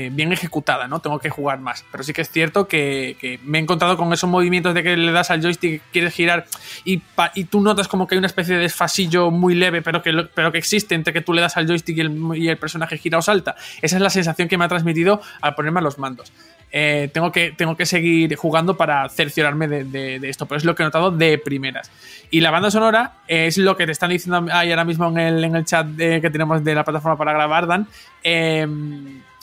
[0.00, 1.00] eh, bien ejecutada, ¿no?
[1.00, 1.84] Tengo que jugar más.
[1.90, 5.10] Pero sí que es cierto que, me he encontrado con esos movimientos de que le
[5.10, 6.46] das al joystick, quieres girar
[6.84, 7.02] y,
[7.50, 10.58] tú notas como que hay una especie de desfasillo muy leve, pero que, pero que
[10.58, 13.56] existe entre que tú le das al joystick y el, personaje gira o salta.
[13.82, 16.32] Esa es la sensación que me ha transmitido al ponerme a los mandos.
[16.70, 20.84] Eh, tengo, que, tengo que seguir jugando para cerciorarme de, esto, pero es lo que
[20.84, 21.90] he notado de primeras.
[22.30, 25.42] Y la banda sonora es lo que te están diciendo ahí ahora mismo en el,
[25.42, 27.88] en el chat de, que tenemos de la plataforma para grabar, Dan.
[28.22, 28.64] Eh,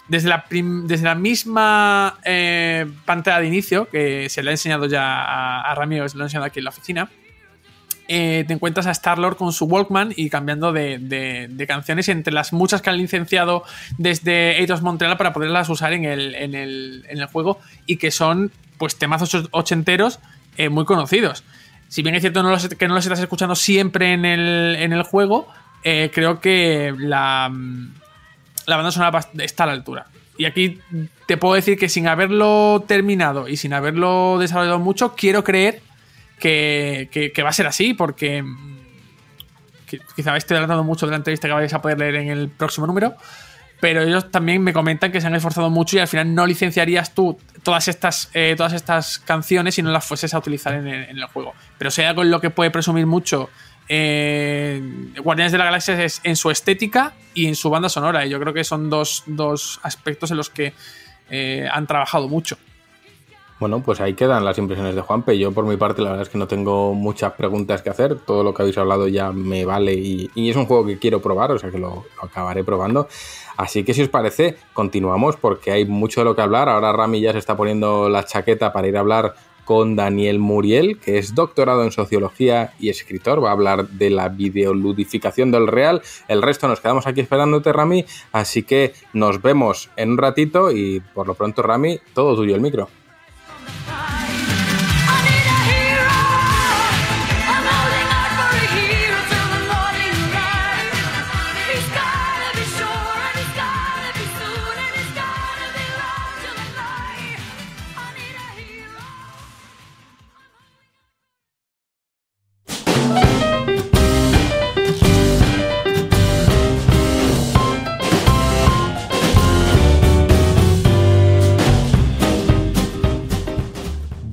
[0.08, 5.24] desde la, desde la misma eh, pantalla de inicio, que se le ha enseñado ya
[5.24, 7.10] a, a Ramiro, se lo ha enseñado aquí en la oficina,
[8.08, 12.32] eh, te encuentras a Star-Lord con su Walkman y cambiando de, de, de, canciones entre
[12.34, 13.64] las muchas que han licenciado
[13.98, 18.12] desde Eidos Montreal para poderlas usar en el, en el, en el juego y que
[18.12, 20.20] son pues temas ochenteros
[20.58, 21.44] eh, muy conocidos.
[21.88, 22.42] Si bien es cierto
[22.78, 25.48] que no los estás escuchando siempre en el, en el juego,
[25.84, 27.52] eh, creo que la
[28.66, 30.08] la banda sonora está a la altura.
[30.38, 30.80] Y aquí
[31.28, 35.82] te puedo decir que sin haberlo terminado y sin haberlo desarrollado mucho, quiero creer
[36.40, 38.44] que, que, va a ser así, porque
[40.16, 42.86] quizá esté adelantando mucho de la entrevista que vais a poder leer en el próximo
[42.86, 43.16] número.
[43.80, 47.14] Pero ellos también me comentan que se han esforzado mucho y al final no licenciarías
[47.14, 51.10] tú todas estas, eh, todas estas canciones si no las fueses a utilizar en el,
[51.10, 51.54] en el juego.
[51.78, 53.50] Pero si hay algo en lo que puede presumir mucho
[53.88, 54.82] eh,
[55.22, 58.26] Guardianes de la Galaxia es en su estética y en su banda sonora.
[58.26, 60.74] Y yo creo que son dos, dos aspectos en los que
[61.30, 62.58] eh, han trabajado mucho.
[63.58, 65.38] Bueno, pues ahí quedan las impresiones de Juanpe.
[65.38, 68.20] Yo por mi parte la verdad es que no tengo muchas preguntas que hacer.
[68.20, 71.52] Todo lo que habéis hablado ya me vale y, es un juego que quiero probar,
[71.52, 73.08] o sea que lo, lo, acabaré probando.
[73.56, 76.68] Así que si os parece, continuamos porque hay mucho de lo que hablar.
[76.68, 79.36] Ahora Rami ya se está poniendo la chaqueta para ir a hablar
[79.66, 83.44] con Daniel Muriel, que es doctorado en sociología y escritor.
[83.44, 86.02] Va a hablar de la videoludificación del real.
[86.28, 88.06] El resto nos quedamos aquí esperándote, Rami.
[88.32, 92.62] Así que nos vemos en un ratito y por lo pronto, Rami, todo tuyo el
[92.62, 92.88] micro.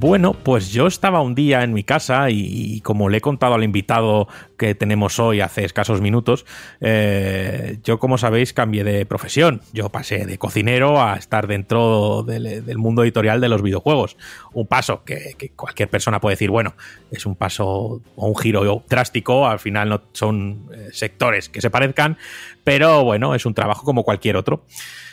[0.02, 3.62] Bueno, pues yo estaba un día en mi casa y, como le he contado al
[3.62, 4.26] invitado
[4.58, 6.44] que tenemos hoy hace escasos minutos,
[6.80, 9.60] eh, yo como sabéis cambié de profesión.
[9.72, 14.16] Yo pasé de cocinero a estar dentro del, del mundo editorial de los videojuegos.
[14.52, 16.74] Un paso que, que, cualquier persona puede decir, bueno,
[17.12, 21.70] es un paso o un giro drástico, al final no son eh, sectores que se
[21.70, 22.18] parezcan,
[22.64, 24.64] pero bueno, es un trabajo como cualquier otro.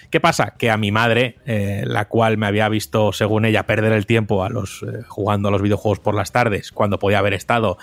[0.10, 0.56] ¿Qué pasa?
[0.58, 4.44] Que a mi madre, eh, la cual me había visto, según ella, perder el tiempo
[4.44, 7.78] a los, eh, jugando a los videojuegos por las tardes, cuando podía haber estado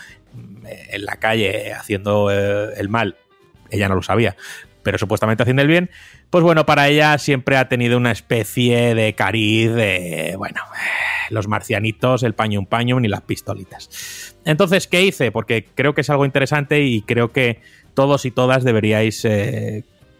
[0.66, 3.16] eh, en la calle haciendo eh, el mal,
[3.70, 4.36] ella no lo sabía,
[4.82, 5.90] pero supuestamente haciendo el bien,
[6.30, 10.62] pues bueno, para ella siempre ha tenido una especie de cariz de, bueno,
[11.30, 14.34] los marcianitos, el paño un paño y las pistolitas.
[14.44, 15.30] Entonces, ¿qué hice?
[15.30, 17.60] Porque creo que es algo interesante y creo que
[17.94, 19.24] todos y todas deberíais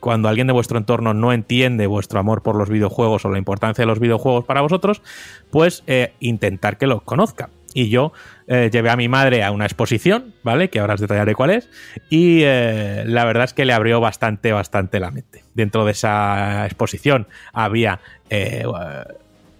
[0.06, 3.82] cuando alguien de vuestro entorno no entiende vuestro amor por los videojuegos o la importancia
[3.82, 5.02] de los videojuegos para vosotros,
[5.50, 7.50] pues eh, intentar que los conozca.
[7.74, 8.12] Y yo
[8.46, 10.70] eh, llevé a mi madre a una exposición, ¿vale?
[10.70, 11.68] Que ahora os detallaré cuál es.
[12.08, 15.42] Y eh, la verdad es que le abrió bastante, bastante la mente.
[15.54, 17.98] Dentro de esa exposición había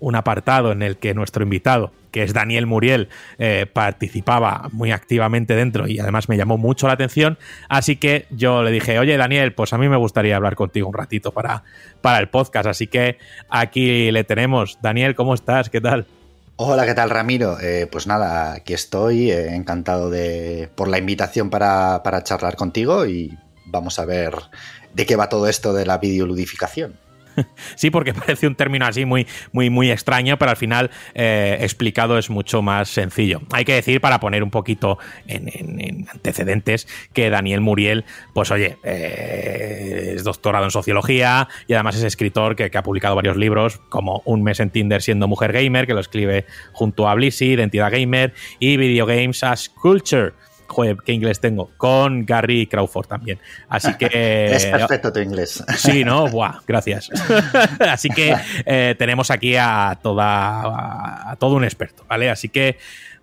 [0.01, 3.09] un apartado en el que nuestro invitado, que es Daniel Muriel,
[3.39, 7.39] eh, participaba muy activamente dentro y además me llamó mucho la atención.
[7.69, 10.95] Así que yo le dije, oye Daniel, pues a mí me gustaría hablar contigo un
[10.95, 11.65] ratito para,
[12.01, 12.67] para el podcast.
[12.67, 13.19] Así que
[13.49, 14.79] aquí le tenemos.
[14.83, 15.71] Daniel, ¿cómo estás?
[15.71, 16.07] ¿Qué tal?
[16.57, 17.61] Hola, ¿qué tal Ramiro?
[17.61, 23.05] Eh, pues nada, aquí estoy, eh, encantado de, por la invitación para, para charlar contigo
[23.05, 23.37] y
[23.67, 24.35] vamos a ver
[24.95, 26.99] de qué va todo esto de la videoludificación.
[27.77, 32.19] sí, porque parece un término así muy, muy, muy extraño, pero al final eh, explicado
[32.19, 33.41] es mucho más sencillo.
[33.53, 40.15] Hay que decir, para poner un poquito en, antecedentes, que Daniel Muriel, pues oye, eh,
[40.17, 44.43] es doctorado en sociología y además es escritor que, ha publicado varios libros, como Un
[44.43, 48.77] mes en Tinder siendo mujer gamer, que lo escribe junto a Blissy, Identidad Gamer, y
[48.77, 50.35] Video Games as Culture
[50.69, 51.71] Joder, qué inglés tengo.
[51.77, 53.39] Con Gary Crawford también.
[53.69, 54.47] Así que.
[54.53, 55.65] es perfecto tu inglés.
[55.77, 56.29] Sí, ¿no?
[56.29, 57.11] Buah, gracias.
[57.81, 58.35] Así que
[58.67, 61.31] eh, tenemos aquí a toda.
[61.31, 62.31] a, todo un experto, ¿vale?
[62.31, 62.79] Así que.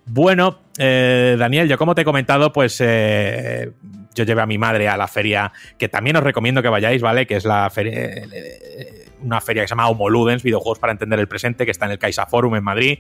[0.06, 3.72] Bueno, eh, Daniel, yo como te he comentado, pues eh,
[4.14, 7.26] yo llevé a mi madre a la feria, que también os recomiendo que vayáis, ¿vale?
[7.26, 8.10] Que es la feria,
[9.22, 12.00] una feria que se llama Homoludens, videojuegos para entender el presente, que está en el
[12.00, 13.00] Caixa Forum en Madrid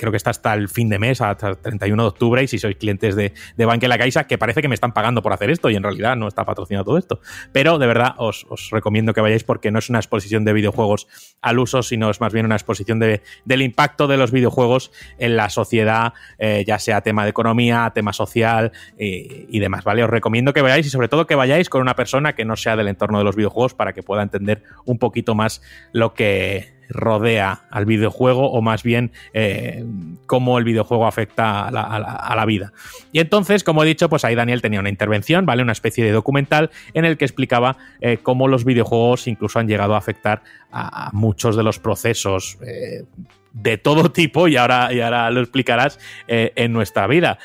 [0.00, 2.58] creo que está hasta el fin de mes, hasta el 31 de octubre, y si
[2.58, 5.50] sois clientes de, de Banque La Caixa, que parece que me están pagando por hacer
[5.50, 7.20] esto, y en realidad no está patrocinado todo esto.
[7.52, 11.06] Pero de verdad os, recomiendo que vayáis porque no es una exposición de videojuegos
[11.42, 15.36] al uso, sino es más bien una exposición de, del impacto de los videojuegos en
[15.36, 20.02] la sociedad, eh, ya sea tema de economía, tema social eh, y demás, ¿vale?
[20.02, 22.74] Os recomiendo que vayáis y sobre todo que vayáis con una persona que no sea
[22.74, 25.60] del entorno de los videojuegos para que pueda entender un poquito más
[25.92, 29.84] lo que rodea al videojuego o más bien eh,
[30.26, 32.72] cómo el videojuego afecta a la, vida.
[33.12, 35.62] Y entonces, como he dicho, pues ahí Daniel tenía una intervención, ¿vale?
[35.62, 39.94] Una especie de documental en el que explicaba eh, cómo los videojuegos incluso han llegado
[39.94, 40.42] a afectar
[40.72, 42.58] a, muchos de los procesos.
[42.66, 43.04] Eh,
[43.52, 45.98] de todo tipo, y ahora, y ahora lo explicarás
[46.28, 47.36] en nuestra vida.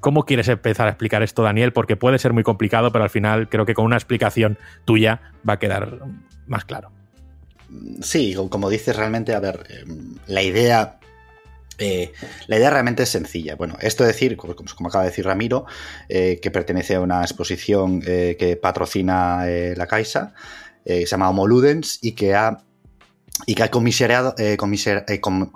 [0.00, 1.74] ¿Cómo quieres empezar a explicar esto, Daniel?
[1.74, 4.56] Porque puede ser muy complicado, pero al final creo que con una explicación
[4.86, 5.98] tuya va a quedar
[6.46, 6.90] más claro.
[8.02, 10.98] Sí, como dices, realmente, a ver, em, la idea
[11.78, 12.12] eh,
[12.48, 13.54] la idea realmente es sencilla.
[13.54, 14.54] Bueno, esto decir, como,
[14.88, 15.64] acaba de decir Ramiro,
[16.08, 20.34] eh, que pertenece a una exposición eh, que patrocina la Caixa,
[20.84, 22.58] se llama Homoludens, y que ha,
[23.46, 24.34] y que ha comisariado,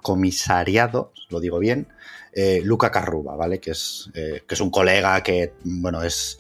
[0.03, 1.89] comisariado lo digo bien,
[2.63, 3.59] Luca Carruba, ¿vale?
[3.59, 6.39] Que es, que es un colega que, bueno, es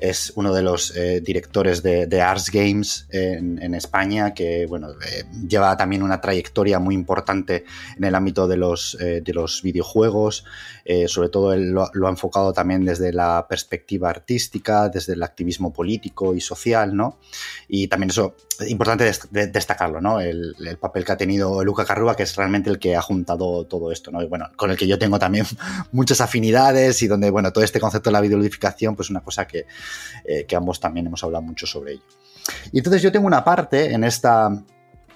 [0.00, 5.76] es uno de los eh, directores de, Arts Games en, España, que bueno, eh, lleva
[5.76, 7.64] también una trayectoria muy importante
[7.96, 10.44] en el ámbito de los, eh, de los videojuegos.
[11.06, 16.34] sobre todo él lo, ha enfocado también desde la perspectiva artística, desde el activismo político
[16.34, 17.18] y social, ¿no?
[17.68, 18.34] Y también eso,
[18.68, 20.20] importante destacarlo, ¿no?
[20.20, 23.92] El, papel que ha tenido Luca Carruba, que es realmente el que ha juntado todo
[23.92, 24.22] esto, ¿no?
[24.22, 25.46] Y bueno, con el que yo tengo también
[25.92, 29.66] muchas afinidades y donde, bueno, todo este concepto de la videoludificación, pues una cosa que,
[30.24, 32.02] eh, que ambos también hemos hablado mucho sobre ello.
[32.72, 34.48] Y entonces yo tengo una parte en esta,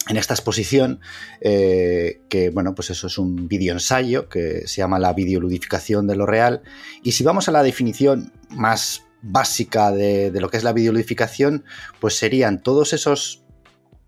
[0.09, 1.01] en esta exposición,
[1.41, 6.27] eh, que bueno, pues eso es un ensayo que se llama la videoludificación de lo
[6.27, 6.63] real.
[7.03, 11.65] Y si vamos a la definición más básica de, lo que es la videoludificación,
[12.01, 13.43] pues serían todos esos,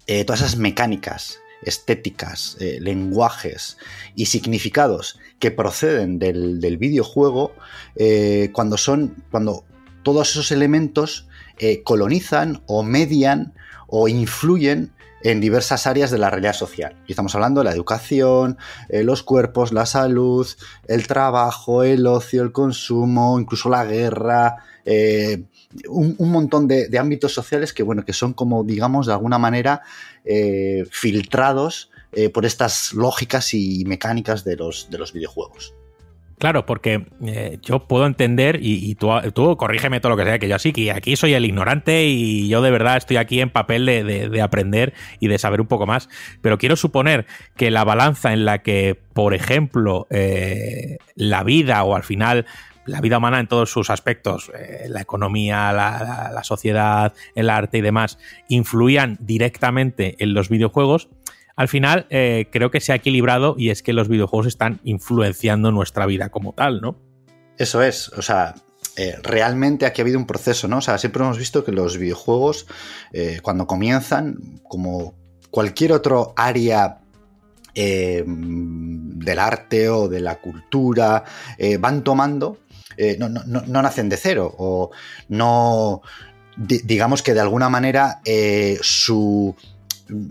[0.07, 3.79] eh, todas esas mecánicas estéticas, lenguajes
[4.15, 7.55] y significados que proceden del, videojuego
[8.53, 9.65] cuando son, cuando
[10.07, 11.27] todos esos elementos
[11.59, 13.55] eh, colonizan o median
[13.89, 14.93] o influyen
[15.25, 16.95] en diversas áreas de la realidad social.
[17.09, 18.57] Y estamos hablando de la educación,
[18.89, 20.47] eh, los cuerpos, la salud,
[20.87, 25.43] el trabajo, el ocio, el consumo, incluso la guerra, eh,
[25.89, 29.83] un, montón de, ámbitos sociales que, bueno, que son como, digamos, de alguna manera
[30.91, 31.91] filtrados
[32.33, 35.76] por estas lógicas y mecánicas de los, de los videojuegos.
[36.39, 40.59] Claro, porque eh, yo puedo entender, y, tú, corrígeme todo lo que sea, que yo
[40.59, 44.41] sí, que aquí soy el ignorante y yo de verdad estoy aquí en papel de,
[44.43, 46.11] aprender y de saber un poco más.
[46.43, 47.27] Pero quiero suponer
[47.57, 52.45] que la balanza en la que, por ejemplo, eh, la vida o al final
[52.85, 57.79] la vida humana en todos sus aspectos, eh, la economía, la, la sociedad, el arte
[57.79, 58.19] y demás,
[58.49, 61.09] influían directamente en los videojuegos,
[61.57, 65.73] al final eh, creo que se ha equilibrado y es que los videojuegos están influenciando
[65.73, 66.99] nuestra vida como tal, ¿no?
[67.57, 68.55] Eso es, o sea,
[68.97, 70.79] eh, realmente aquí ha habido un proceso, ¿no?
[70.79, 72.67] O sea, siempre hemos visto que los videojuegos,
[73.13, 75.15] eh, cuando comienzan, como
[75.51, 77.01] cualquier otro área
[77.75, 81.25] del arte o de la cultura,
[81.79, 82.61] van tomando,
[83.19, 84.93] no, no, nacen de cero, o
[85.29, 86.01] no,
[86.57, 88.23] digamos que de alguna manera
[88.81, 89.55] su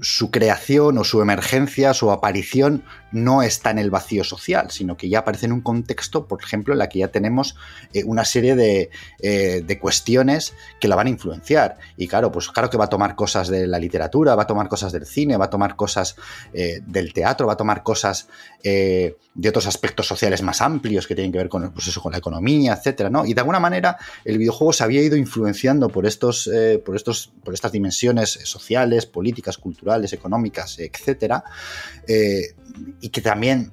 [0.02, 5.10] su creación o su emergencia, su aparición no está en el vacío social, sino que
[5.10, 7.56] ya aparece en un contexto, por ejemplo, en la que ya tenemos
[7.94, 11.78] eh, una serie de, eh, de, cuestiones que la van a influenciar.
[11.98, 14.68] Y claro, pues claro que va a tomar cosas de la literatura, va a tomar
[14.68, 16.16] cosas del cine, va a tomar cosas
[16.54, 18.28] eh, del teatro, va a tomar cosas
[18.64, 22.18] de otros aspectos sociales más amplios que tienen que ver con, pues eso, con la
[22.18, 23.24] economía, etcétera, ¿no?
[23.24, 26.50] Y de alguna manera el videojuego se había ido influenciando por estos,
[26.84, 31.44] por estos, por estas dimensiones sociales, políticas, culturales, económicas, etcétera,
[33.02, 33.72] y que también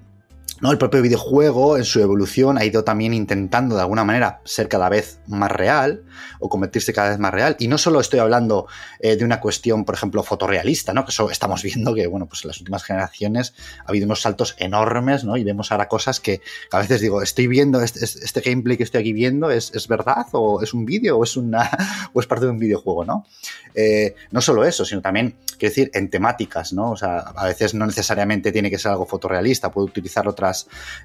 [0.63, 0.71] ¿no?
[0.71, 4.89] El propio videojuego en su evolución ha ido también intentando de alguna manera ser cada
[4.89, 6.05] vez más real
[6.39, 7.57] o convertirse cada vez más real.
[7.59, 8.69] Y no solo estoy hablando
[9.01, 11.05] eh, de una cuestión, por ejemplo, fotorrealista, ¿no?
[11.05, 14.55] que eso estamos viendo que bueno, pues en las últimas generaciones ha habido unos saltos
[14.57, 15.37] enormes ¿no?
[15.37, 16.41] y vemos ahora cosas que
[16.71, 20.27] a veces digo, estoy viendo este, este gameplay que estoy aquí viendo, ¿es, es verdad
[20.31, 21.69] o es un vídeo o, es una,
[22.13, 23.05] o es parte de un videojuego?
[23.05, 23.27] ¿no?
[23.75, 26.73] Eh, no solo eso, sino también, quiero decir, en temáticas.
[26.73, 26.93] ¿no?
[26.93, 30.52] O sea, a veces no necesariamente tiene que ser algo fotorrealista, puede utilizar otras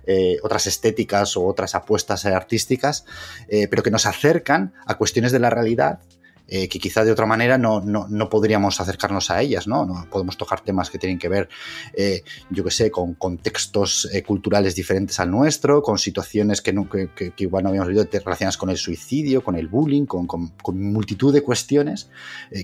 [0.05, 3.05] eh, otras, estéticas o otras apuestas artísticas,
[3.47, 5.99] eh, pero que nos acercan a cuestiones de la realidad
[6.49, 7.83] eh, que quizá de otra manera no,
[8.29, 9.85] podríamos acercarnos a ellas, ¿no?
[9.85, 11.49] no podemos tocar temas que tienen que ver,
[12.49, 16.71] yo que sé, con contextos culturales diferentes al nuestro, con situaciones que,
[17.39, 21.41] igual no habíamos visto relacionadas con el suicidio, con el bullying, con, con multitud de
[21.41, 22.09] cuestiones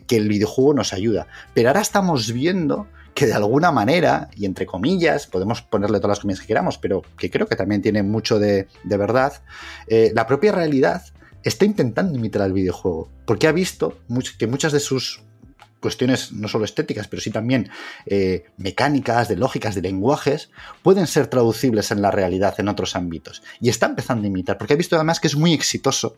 [0.08, 1.28] que el videojuego nos ayuda.
[1.54, 6.20] Pero ahora estamos viendo que de alguna manera, y entre comillas, podemos ponerle todas las
[6.20, 9.44] comillas que queramos, pero que creo que también tiene mucho de, verdad,
[9.88, 11.04] eh, la propia realidad
[11.44, 14.00] está intentando imitar al videojuego, porque ha visto
[14.38, 15.22] que muchas de sus
[15.80, 17.70] cuestiones no solo estéticas, pero sí también
[18.06, 20.50] eh, mecánicas, de lógicas, de lenguajes,
[20.82, 23.44] pueden ser traducibles en la realidad en otros ámbitos.
[23.60, 26.18] Y está empezando a imitar, porque ha visto además que es muy exitoso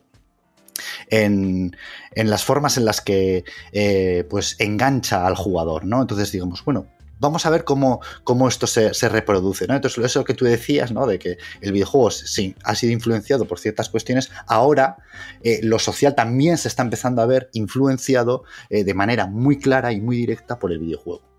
[1.08, 1.76] en,
[2.14, 6.00] las formas en las que eh, pues engancha al jugador, ¿no?
[6.00, 6.86] Entonces digamos, bueno,
[7.18, 9.74] vamos a ver cómo, cómo esto se, reproduce, ¿no?
[9.74, 11.06] Entonces, eso que tú decías, ¿no?
[11.06, 14.98] De que el videojuego sí, ha sido influenciado por ciertas cuestiones, ahora
[15.42, 19.92] eh, lo social también se está empezando a ver influenciado eh, de manera muy clara
[19.92, 21.35] y muy directa por el videojuego.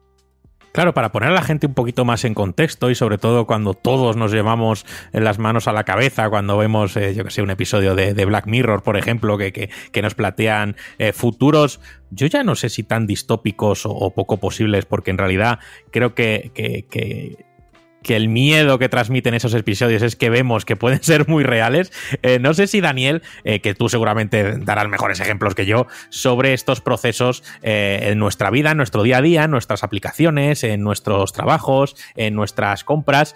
[0.78, 3.74] Claro, para poner a la gente un poquito más en contexto y sobre todo cuando
[3.74, 7.50] todos nos llevamos las manos a la cabeza, cuando vemos, eh, yo que sé, un
[7.50, 11.80] episodio de, Black Mirror, por ejemplo, que, que, nos plantean eh, futuros,
[12.12, 15.58] yo ya no sé si tan distópicos o, poco posibles, porque en realidad
[15.90, 17.47] creo que, que
[18.04, 21.92] que el miedo que transmiten esos episodios es que vemos que pueden ser muy reales.
[22.22, 26.54] Eh, no sé si Daniel, eh, que tú seguramente darás mejores ejemplos que yo, sobre
[26.54, 30.82] estos procesos eh, en nuestra vida, en nuestro día a día, en nuestras aplicaciones, en
[30.82, 33.36] nuestros trabajos, en nuestras compras,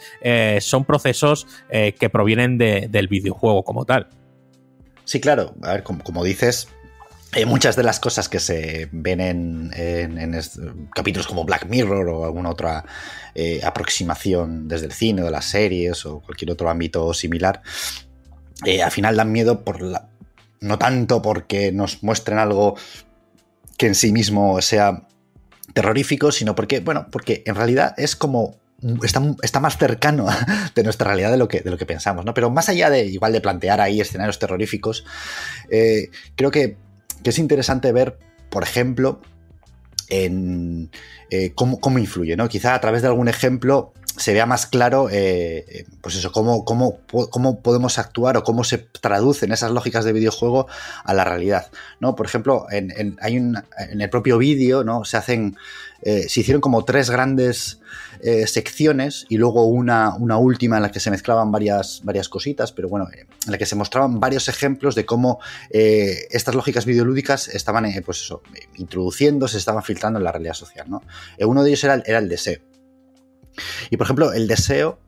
[0.59, 4.07] son procesos que provienen del videojuego como tal.
[5.05, 5.53] Sí, claro.
[5.63, 6.69] A ver, como dices,
[7.33, 12.49] eh, muchas de las cosas que se ven en, capítulos como Black Mirror o alguna
[12.49, 12.83] otra
[13.33, 17.61] eh, aproximación desde el cine de las series o cualquier otro ámbito similar,
[18.65, 20.09] eh, al final dan miedo por la,
[20.59, 22.75] no tanto porque nos muestren algo
[23.77, 25.07] que en sí mismo sea
[25.73, 28.59] terrorífico, sino porque, bueno, porque en realidad es como
[29.03, 30.25] Está, más cercano
[30.75, 32.33] de nuestra realidad de lo que, de lo que pensamos, ¿no?
[32.33, 35.05] Pero más allá de igual de plantear ahí escenarios terroríficos,
[36.35, 36.77] creo que
[37.23, 38.17] que es interesante ver,
[38.49, 39.21] por ejemplo,
[40.09, 40.91] en
[41.29, 42.49] eh, cómo, influye, ¿no?
[42.49, 46.65] Quizá a través de algún ejemplo se vea más claro, eh, eh, pues eso, cómo,
[46.65, 50.67] cómo, cómo, podemos actuar o cómo se traducen esas lógicas de videojuego
[51.05, 51.71] a la realidad,
[52.01, 52.15] ¿no?
[52.15, 55.05] Por ejemplo, en, hay un, en el propio vídeo, ¿no?
[55.05, 55.55] Se hacen,
[56.03, 57.80] se hicieron como tres grandes
[58.21, 62.71] eh, secciones y luego una, una, última en la que se mezclaban varias, varias cositas,
[62.71, 65.39] pero bueno, en la que se mostraban varios ejemplos de cómo
[65.69, 68.41] eh, estas lógicas videolúdicas estaban, eh, pues eso,
[68.75, 71.01] introduciendo, se estaban filtrando en la realidad social, ¿no?
[71.39, 72.61] uno de ellos era, era el deseo.
[73.89, 74.99] Y por ejemplo, el deseo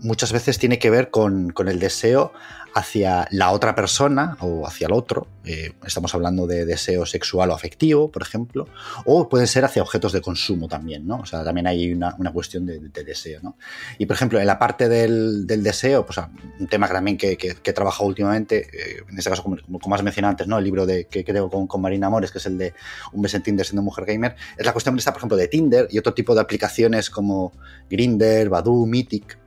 [0.00, 2.32] muchas veces tiene que ver con, con el deseo
[2.74, 5.28] hacia la otra persona o hacia el otro.
[5.44, 8.66] Eh, estamos hablando de deseo sexual o afectivo, por ejemplo,
[9.04, 11.20] o puede ser hacia objetos de consumo también, ¿no?
[11.20, 13.56] O sea, también hay una, cuestión de, deseo, ¿no?
[13.98, 16.18] Y por ejemplo, en la parte del, deseo, pues
[16.58, 20.30] un tema también que, que, he trabajado últimamente, eh, en este caso, como, has mencionado
[20.30, 20.58] antes, ¿no?
[20.58, 22.74] El libro de, que creo con, con Marina Amores, que es el de
[23.12, 25.86] Un mes en Tinder siendo mujer gamer, es la cuestión está, por ejemplo, de Tinder
[25.90, 27.52] y otro tipo de aplicaciones como
[27.88, 29.43] Grinder, Badoo, Mythic,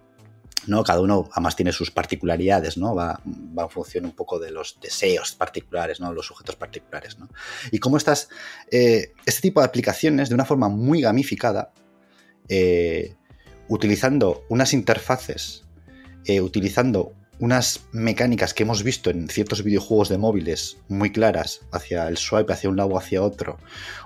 [0.68, 0.84] ¿no?
[0.84, 2.96] Cada uno además tiene sus particularidades, ¿no?
[2.96, 6.14] Va, en función un poco de los deseos particulares, ¿no?
[6.14, 7.30] Los sujetos particulares, ¿no?
[7.72, 8.30] Y cómo estas,
[8.72, 11.72] eh, este tipo de aplicaciones, de una forma muy gamificada,
[12.50, 13.16] eh,
[13.68, 15.66] utilizando unas interfaces,
[16.26, 22.08] eh, utilizando unas mecánicas que hemos visto en ciertos videojuegos de móviles muy claras, hacia
[22.08, 23.60] el swipe, hacia un lado o hacia otro,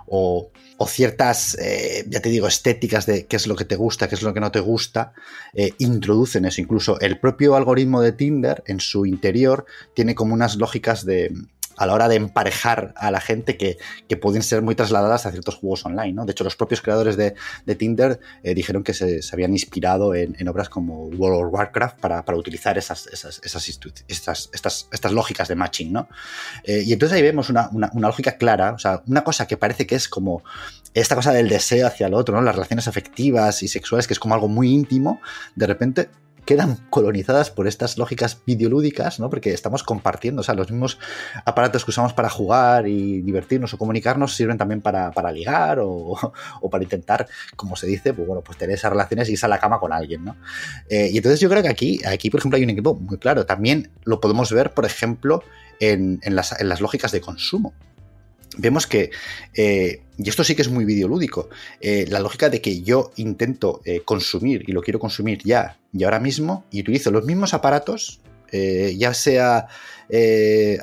[0.07, 0.51] o,
[0.81, 4.15] o ciertas, eh, ya te digo, estéticas de qué es lo que te gusta, qué
[4.15, 5.13] es lo que no te gusta,
[5.53, 6.59] eh, introducen eso.
[6.59, 11.35] Incluso el propio algoritmo de Tinder en su interior tiene como unas lógicas de
[11.77, 13.77] a la hora de emparejar a la gente que,
[14.07, 16.13] que pueden ser muy trasladadas a ciertos juegos online.
[16.13, 16.25] ¿no?
[16.25, 17.35] De hecho, los propios creadores de,
[17.65, 22.25] de Tinder eh, dijeron que se, habían inspirado en, obras como World of Warcraft para,
[22.25, 24.49] para utilizar esas, esas, esas estas,
[24.91, 25.93] estas, lógicas de matching.
[25.93, 26.09] ¿no?
[26.63, 29.57] Eh, y entonces ahí vemos una, una, una, lógica clara, o sea, una cosa que
[29.57, 30.43] parece que es como
[30.93, 32.41] esta cosa del deseo hacia el otro, ¿no?
[32.41, 35.21] las relaciones afectivas y sexuales, que es como algo muy íntimo,
[35.55, 36.09] de repente
[36.45, 39.29] quedan colonizadas por estas lógicas videolúdicas, ¿no?
[39.29, 40.97] Porque estamos compartiendo, o sea, los mismos
[41.45, 46.17] aparatos que usamos para jugar y divertirnos o comunicarnos sirven también para, ligar o,
[46.69, 49.59] para intentar, como se dice, pues bueno, pues tener esas relaciones y irse a la
[49.59, 50.35] cama con alguien, ¿no?
[50.89, 53.45] Eh, y entonces yo creo que aquí, aquí, por ejemplo, hay un equipo muy claro.
[53.45, 55.43] También lo podemos ver, por ejemplo,
[55.79, 57.73] en, las, en las lógicas de consumo
[58.57, 59.11] vemos que,
[59.53, 61.49] eh, y esto sí que es muy videolúdico,
[61.79, 66.03] eh, la lógica de que yo intento eh, consumir y lo quiero consumir ya y
[66.03, 68.21] ahora mismo y utilizo los mismos aparatos,
[68.53, 69.67] ya sea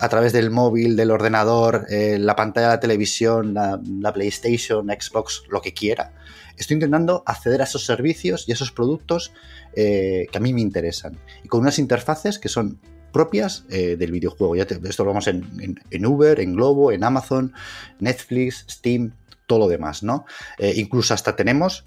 [0.00, 5.42] a través del móvil, del ordenador, la pantalla de la televisión, la, la, PlayStation, Xbox,
[5.50, 6.14] lo que quiera,
[6.56, 9.34] estoy intentando acceder a esos servicios y a esos productos
[9.74, 11.18] que a mí me interesan.
[11.44, 12.80] Y con unas interfaces que son
[13.12, 14.56] propias eh, del videojuego.
[14.56, 17.52] Ya esto lo vemos en, en, en, Uber, en Globo, en Amazon,
[18.00, 19.12] Netflix, Steam,
[19.46, 20.26] todo lo demás, ¿no?
[20.58, 21.84] Eh, incluso hasta tenemos,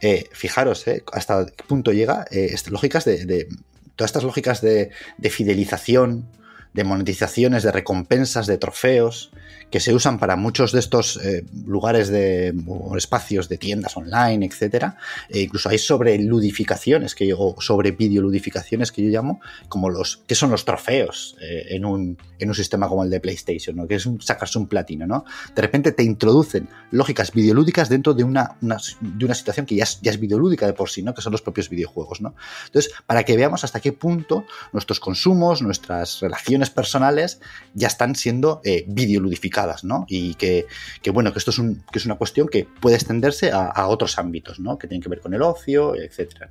[0.00, 2.26] eh, fijaros, hasta qué punto llega,
[2.70, 3.48] lógicas de, de,
[3.96, 6.26] todas estas lógicas de, de fidelización,
[6.72, 9.32] de monetizaciones, de recompensas, de trofeos,
[9.70, 14.44] que se usan para muchos de estos eh, lugares de, o espacios de tiendas online,
[14.44, 14.96] etcétera.
[15.28, 20.18] E incluso hay sobre ludificaciones que yo, o sobre videoludificaciones que yo llamo, como los
[20.26, 23.86] que son los trofeos eh, en, un, en un sistema como el de PlayStation, ¿no?
[23.86, 25.06] que es un, sacarse un platino.
[25.06, 25.24] ¿no?
[25.54, 29.84] De repente te introducen lógicas videolúdicas dentro de una, una, de una situación que ya
[29.84, 31.14] es, ya es videolúdica de por sí, ¿no?
[31.14, 32.20] que son los propios videojuegos.
[32.20, 32.34] ¿no?
[32.66, 37.40] Entonces, para que veamos hasta qué punto nuestros consumos, nuestras relaciones personales
[37.74, 40.04] ya están siendo eh, videoludificadas ¿no?
[40.08, 40.66] Y que,
[41.02, 41.60] que, bueno, que esto es,
[41.92, 44.78] que es una cuestión que puede extenderse a, a, otros ámbitos, ¿no?
[44.78, 46.50] Que tienen que ver con el ocio, etcétera.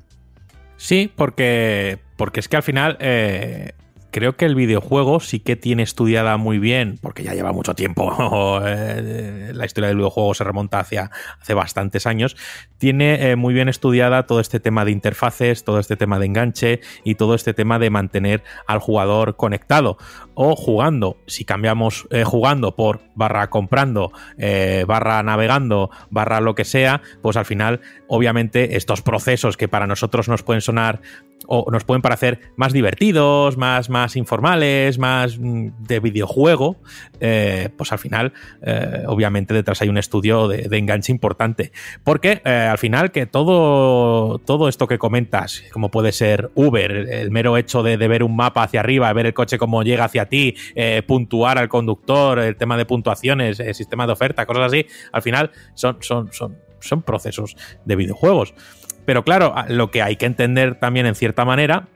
[0.78, 3.74] Sí, porque, porque es que al final eh,
[4.12, 8.60] creo que el videojuego sí que tiene estudiada muy bien, porque ya lleva mucho tiempo,
[8.62, 12.36] la historia del videojuego se remonta hacia hace bastantes años,
[12.78, 16.80] tiene eh, muy bien estudiada todo este tema de interfaces, todo este tema de enganche
[17.04, 19.98] y todo este tema de mantener al jugador conectado
[20.34, 21.18] o jugando.
[21.28, 27.36] Si cambiamos eh, jugando por barra comprando, eh, barra navegando, barra lo que sea, pues
[27.36, 31.02] al final, obviamente, estos procesos que para nosotros nos pueden sonar
[31.48, 36.78] o nos pueden parecer más divertidos, más, más informales, más de videojuego,
[37.20, 41.72] eh, pues al final, eh, obviamente, detrás hay un estudio de, enganche importante.
[42.04, 47.32] Porque eh, al final, que todo, todo esto que comentas, como puede ser Uber, el,
[47.32, 50.56] mero hecho de, ver un mapa hacia arriba, ver el coche cómo llega hacia ti,
[51.06, 55.52] puntuar al conductor, el tema de puntuaciones, el sistema de oferta, cosas así, al final
[55.76, 57.56] son, son, son, son procesos
[57.86, 58.54] de videojuegos.
[59.06, 61.88] Pero claro, lo que hay que entender también en cierta manera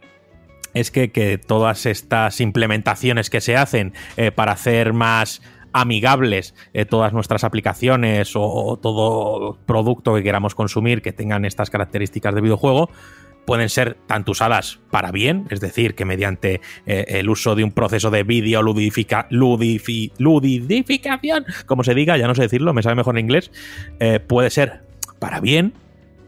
[0.73, 6.85] es que, que todas estas implementaciones que se hacen eh, para hacer más amigables eh,
[6.85, 12.89] todas nuestras aplicaciones o, todo producto que queramos consumir que tengan estas características de videojuego,
[13.45, 17.71] pueden ser tanto usadas para bien, es decir, que mediante eh, el uso de un
[17.71, 22.95] proceso de vídeo ludifica, ludifi, ludificación, como se diga, ya no sé decirlo, me sabe
[22.95, 23.51] mejor en inglés,
[24.27, 24.83] puede ser
[25.19, 25.73] para bien,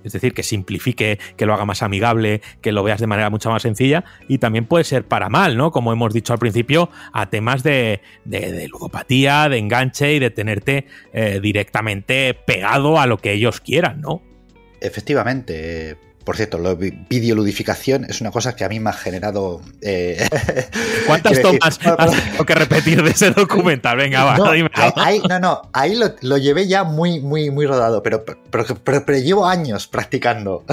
[0.05, 3.49] es decir, que simplifique, que lo haga más amigable, que lo veas de manera mucho
[3.49, 5.71] más sencilla, y también puede ser para mal, ¿no?
[5.71, 10.29] Como hemos dicho al principio, a temas de, de, de ludopatía, de enganche y de
[10.29, 14.21] tenerte eh, directamente pegado a lo que ellos quieran, ¿no?
[14.81, 19.61] Efectivamente, por cierto, la videoludificación es una cosa que a mí me ha generado.
[19.81, 20.27] Eh,
[21.05, 23.95] ¿Cuántas tomas decir, has tenido que repetir de ese documental?
[23.95, 24.45] Venga, va, no.
[24.95, 29.05] Ahí, no, no, ahí lo, lo, llevé ya muy, muy, muy rodado, pero, pero, pero,
[29.05, 30.63] pero llevo años practicando.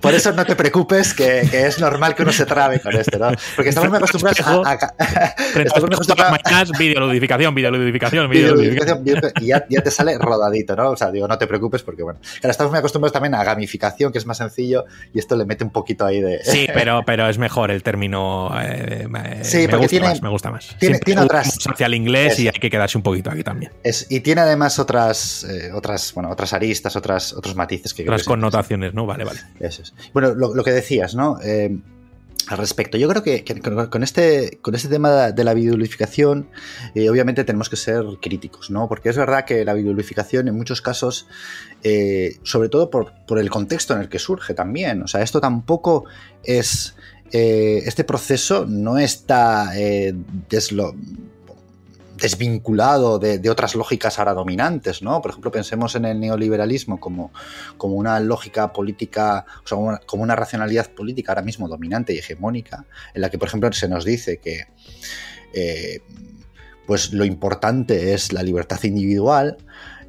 [0.00, 3.18] Por eso no te preocupes, que, que, es normal que uno se trabe con esto,
[3.18, 3.30] ¿no?
[3.54, 4.70] Porque estamos muy acostumbrados a.
[4.70, 6.78] a, a estamos acostumbrados a.
[6.78, 9.04] Videoludificación, videoludificación, videoludificación.
[9.40, 10.90] Y ya, ya te sale rodadito, ¿no?
[10.90, 12.20] O sea, digo, no te preocupes, porque bueno.
[12.40, 15.64] Claro, estamos muy acostumbrados también a gamificación, que es más sencillo y esto le mete
[15.64, 16.42] un poquito ahí de...
[16.44, 18.50] Sí, pero, pero es mejor el término...
[18.60, 19.06] Eh,
[19.42, 20.76] sí, me porque gusta tiene, más, me gusta más.
[20.78, 21.58] Tiene, tiene otras...
[21.66, 23.72] Hacia el inglés es, y hay que quedarse un poquito aquí también.
[23.82, 28.02] Es, y tiene además otras, eh, otras, bueno, otras aristas, otras, otros matices que...
[28.02, 29.06] Otras connotaciones, ¿no?
[29.06, 29.40] Vale, vale.
[29.60, 29.94] Eso es.
[30.12, 31.38] Bueno, lo, lo que decías, ¿no?
[31.42, 31.76] Eh,
[32.48, 32.96] al respecto.
[32.96, 33.44] Yo creo que,
[33.90, 36.48] con, este, con este tema de la videoludificación,
[36.94, 38.88] eh, obviamente tenemos que ser críticos, ¿no?
[38.88, 41.26] Porque es verdad que la videoludificación en muchos casos,
[41.82, 46.04] eh, sobre todo por, el contexto en el que surge también, o sea, esto tampoco
[46.42, 46.96] es...
[47.32, 49.72] Eh, este proceso no está
[50.48, 50.94] deslo
[52.16, 55.20] desvinculado de, otras lógicas ahora dominantes, ¿no?
[55.20, 57.32] Por ejemplo, pensemos en el neoliberalismo como,
[57.76, 62.84] como una lógica política, o sea, como una racionalidad política ahora mismo dominante y hegemónica,
[63.14, 64.66] en la que, por ejemplo, se nos dice que
[65.52, 66.00] eh,
[66.86, 69.56] pues lo importante es la libertad individual,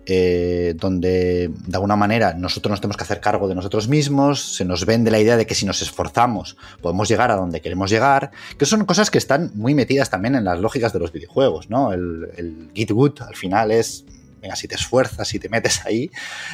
[0.07, 4.65] eh, donde de alguna manera nosotros nos tenemos que hacer cargo de nosotros mismos, se
[4.65, 8.31] nos vende la idea de que si nos esforzamos podemos llegar a donde queremos llegar,
[8.57, 11.91] que son cosas que están muy metidas también en las lógicas de los videojuegos, ¿no?
[11.93, 14.05] El, el Git Good al final es
[14.41, 16.11] venga, si te esfuerzas, si te metes ahí,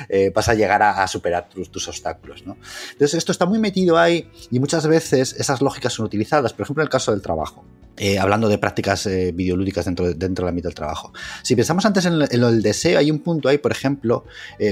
[0.10, 2.46] eh, vas a llegar a, superar tus, obstáculos.
[2.46, 2.58] ¿no?
[2.92, 6.82] Entonces, esto está muy metido ahí y muchas veces esas lógicas son utilizadas, por ejemplo,
[6.82, 7.64] en el caso del trabajo.
[7.98, 11.14] Eh, hablando de prácticas eh, videolúdicas dentro, dentro del ámbito del trabajo.
[11.44, 14.26] Si pensamos antes en, lo del deseo, hay un punto ahí, por ejemplo,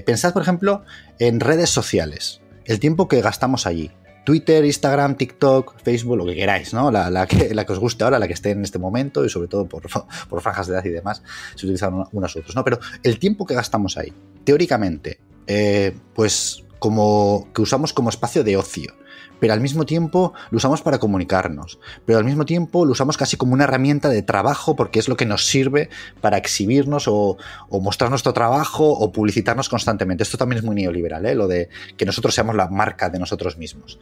[0.05, 0.83] pensad, por ejemplo,
[1.19, 3.91] en redes sociales, el tiempo que gastamos allí.
[4.23, 6.91] Twitter, Instagram, TikTok, Facebook, lo que queráis, ¿no?
[6.91, 9.47] La, que, la, que, os guste ahora, la que esté en este momento y sobre
[9.47, 9.83] todo por,
[10.29, 11.23] por franjas de edad y demás,
[11.55, 12.63] se utilizan unas u otras, ¿no?
[12.63, 18.57] Pero el tiempo que gastamos ahí, teóricamente, eh, pues como que usamos como espacio de
[18.57, 18.93] ocio
[19.41, 23.37] pero al mismo tiempo lo usamos para comunicarnos, pero al mismo tiempo lo usamos casi
[23.37, 25.89] como una herramienta de trabajo porque es lo que nos sirve
[26.21, 27.37] para exhibirnos o,
[27.81, 30.21] mostrar nuestro trabajo o publicitarnos constantemente.
[30.21, 31.33] Esto también es muy neoliberal, ¿eh?
[31.33, 33.99] lo de que nosotros seamos la marca de nosotros mismos.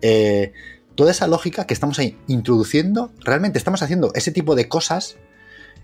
[0.00, 0.52] Eh,
[0.94, 5.16] toda esa lógica que estamos ahí introduciendo, realmente estamos haciendo ese tipo de cosas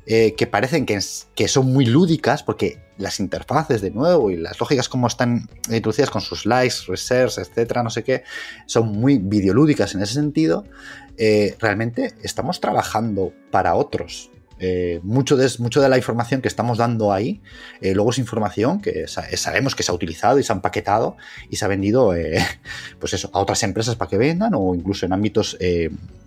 [0.04, 0.98] eh, que parecen que,
[1.36, 6.10] que, son muy lúdicas, porque las interfaces de nuevo y las lógicas como están introducidas
[6.10, 8.24] con sus likes, reserves, etcétera, no sé qué,
[8.66, 10.64] son muy videolúdicas en ese sentido.
[11.18, 14.31] Eh, realmente estamos trabajando para otros.
[14.64, 17.42] Eh, mucho, de, mucho de la información que estamos dando ahí,
[17.80, 21.16] eh, luego es información que sabemos que se ha utilizado y se ha empaquetado
[21.50, 22.38] y se ha vendido eh,
[23.00, 25.58] pues eso, a otras empresas para que vendan o incluso en ámbitos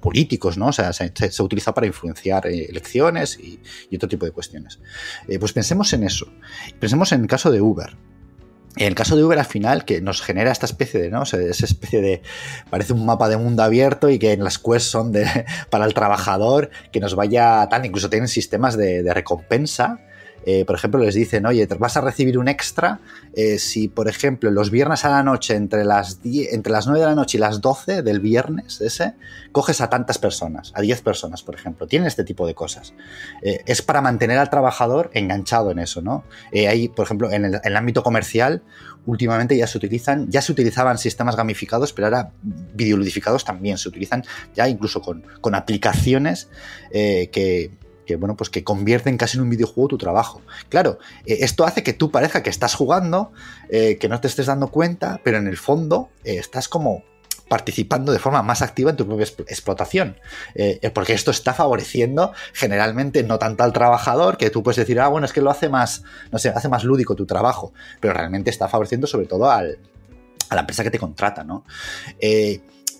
[0.01, 0.67] políticos, ¿no?
[0.67, 4.79] O sea, se, ha utilizado para influenciar elecciones y, y, otro tipo de cuestiones.
[5.39, 6.27] pues pensemos en eso.
[6.77, 7.95] Pensemos en el caso de Uber.
[8.77, 11.23] En el caso de Uber al final, que nos genera esta especie de, ¿no?
[11.23, 12.21] esa especie de,
[12.69, 15.25] parece un mapa de mundo abierto y que en las quests son de,
[15.69, 19.99] para el trabajador, que nos vaya tal, incluso tienen sistemas de, de recompensa
[20.45, 22.99] eh, por ejemplo, les dicen, oye, vas a recibir un extra
[23.35, 27.05] eh, si, por ejemplo, los viernes a la noche, entre las, entre las 9 de
[27.05, 29.15] la noche y las 12 del viernes ese,
[29.51, 31.85] coges a tantas personas, a 10 personas, por ejemplo.
[31.85, 32.93] Tienen este tipo de cosas.
[33.41, 36.23] Eh, es para mantener al trabajador enganchado en eso, ¿no?
[36.53, 38.63] hay, por ejemplo, en el, ámbito comercial,
[39.05, 44.23] últimamente ya se utilizan, ya se utilizaban sistemas gamificados, pero ahora videoludificados también se utilizan
[44.55, 46.47] ya incluso con, con aplicaciones
[46.91, 47.71] que
[48.05, 50.41] que bueno, pues que convierten casi en un videojuego tu trabajo.
[50.69, 53.31] Claro, eh, esto hace que tú parezca que estás jugando,
[53.69, 57.03] eh, que no te estés dando cuenta, pero en el fondo eh, estás como
[57.47, 60.17] participando de forma más activa en tu propia explotación.
[60.95, 65.25] porque esto está favoreciendo generalmente no tanto al trabajador, que tú puedes decir, ah, bueno,
[65.25, 66.01] es que lo hace más,
[66.31, 69.77] no sé, hace más lúdico tu trabajo, pero realmente está favoreciendo sobre todo al,
[70.49, 71.65] a la empresa que te contrata, ¿no?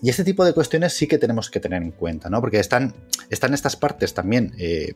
[0.02, 2.40] Y este tipo de cuestiones sí que tenemos que tener en cuenta, ¿no?
[2.40, 2.94] Porque están,
[3.30, 4.94] están estas partes también eh,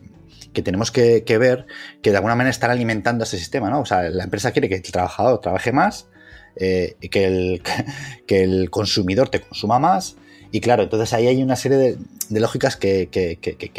[0.53, 1.65] que tenemos que, ver
[2.01, 3.81] que de alguna manera están alimentando ese sistema, ¿no?
[3.81, 6.07] O sea, la empresa quiere que el trabajador trabaje más,
[6.55, 7.63] eh, que, el,
[8.27, 10.17] que el consumidor te consuma más.
[10.51, 13.09] Y claro, entonces ahí hay una serie de, lógicas que,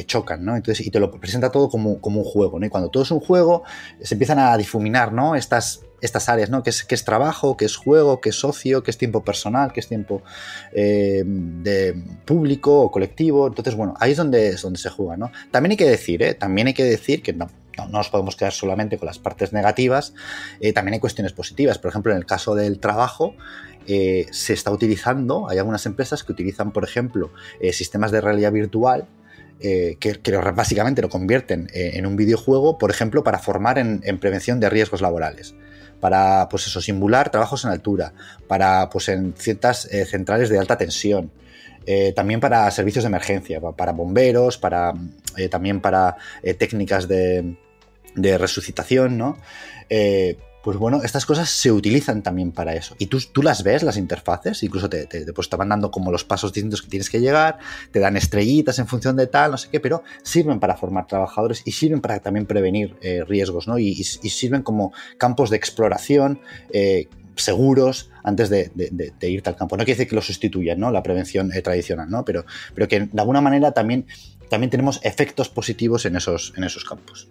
[0.07, 0.57] chocan, ¿no?
[0.57, 2.65] Entonces, y te lo presenta todo como, como, un juego, ¿no?
[2.65, 3.63] Y cuando todo es un juego,
[4.01, 5.37] se empiezan a difuminar, ¿no?
[5.37, 6.63] Estas, estas áreas, ¿no?
[6.63, 9.81] ¿Qué es, es trabajo, qué es juego, qué es socio, qué es tiempo personal, qué
[9.81, 10.23] es tiempo
[10.73, 11.95] eh, de
[12.27, 13.47] público o colectivo.
[13.47, 15.31] Entonces, bueno, ahí es donde, es donde se juega, ¿no?
[15.51, 16.35] También hay que decir, ¿eh?
[16.35, 17.49] También hay que decir que no,
[17.79, 20.13] no, nos podemos quedar solamente con las partes negativas,
[20.61, 21.79] eh, también hay cuestiones positivas.
[21.79, 23.37] Por ejemplo, en el caso del trabajo,
[23.87, 27.33] eh, se está utilizando, hay algunas empresas que utilizan, por ejemplo,
[27.73, 29.07] sistemas de realidad virtual
[29.63, 34.69] que, que, básicamente lo convierten en un videojuego, por ejemplo, para formar en, prevención de
[34.69, 35.55] riesgos laborales
[36.01, 38.13] para pues eso, simular trabajos en altura,
[38.49, 41.31] para pues en ciertas eh, centrales de alta tensión,
[41.87, 44.95] eh, también para servicios de emergencia, para bomberos, para
[45.37, 46.17] eh, también para
[46.59, 47.55] técnicas de,
[48.17, 49.39] de, resucitación, ¿no?
[50.63, 52.95] Pues bueno, estas cosas se utilizan también para eso.
[52.99, 56.13] Y tú, tú las ves, las interfaces, incluso te, te, pues te, van dando como
[56.13, 57.59] los pasos distintos que tienes que llegar,
[57.91, 61.63] te dan estrellitas en función de tal, no sé qué, pero sirven para formar trabajadores
[61.65, 63.79] y sirven para también prevenir eh, riesgos, ¿no?
[63.79, 66.41] Y, sirven como campos de exploración.
[66.73, 69.77] Eh, seguros antes de, de, de, irte al campo.
[69.77, 70.91] No quiere decir que lo sustituyan, ¿no?
[70.91, 72.25] La prevención eh, tradicional, ¿no?
[72.25, 72.45] Pero,
[72.75, 74.07] pero que de alguna manera también,
[74.51, 77.29] también tenemos efectos positivos en esos, en esos campos.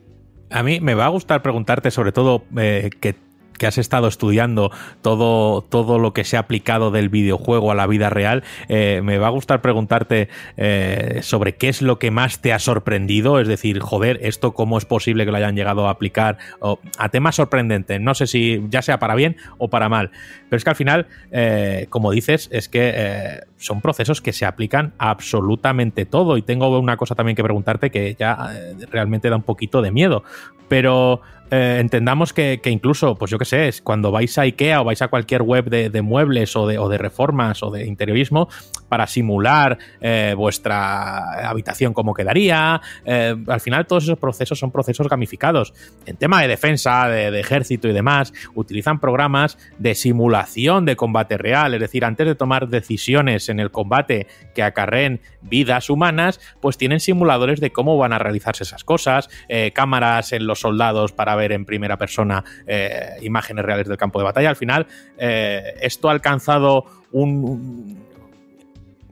[0.52, 3.16] A mí me va a gustar preguntarte sobre todo eh, que
[3.62, 4.72] que has estado estudiando
[5.04, 9.20] todo, todo lo que se ha aplicado del videojuego a la vida real, eh, me
[9.20, 13.48] va a gustar preguntarte eh, sobre qué es lo que más te ha sorprendido, es
[13.48, 17.36] decir, joder, esto cómo es posible que lo hayan llegado a aplicar o, a temas
[17.36, 20.10] sorprendentes, no sé si ya sea para bien o para mal,
[20.50, 24.96] pero es que al final, eh, como dices, es que son procesos que se aplican
[24.98, 28.56] a absolutamente todo y tengo una cosa también que preguntarte que ya
[28.90, 30.24] realmente da un poquito de miedo,
[30.68, 31.22] pero
[31.52, 35.10] eh, entendamos que, incluso, pues yo qué sé, cuando vais a IKEA o vais a
[35.10, 38.48] cualquier web de, muebles o de, o de, reformas o de interiorismo
[38.92, 45.08] para simular eh, vuestra habitación como quedaría, eh, al final todos esos procesos son procesos
[45.08, 45.74] gamificados.
[46.06, 51.74] En tema de defensa, de, ejército y demás, utilizan programas de simulación de combate real,
[51.74, 57.00] es decir, antes de tomar decisiones en el combate que acarreen vidas humanas, pues tienen
[57.00, 59.30] simuladores de cómo van a realizarse esas cosas,
[59.74, 64.26] cámaras en los soldados para ver en primera persona eh, imágenes reales del campo de
[64.26, 64.50] batalla.
[64.50, 64.88] Al final,
[65.18, 68.11] eh, esto ha alcanzado un,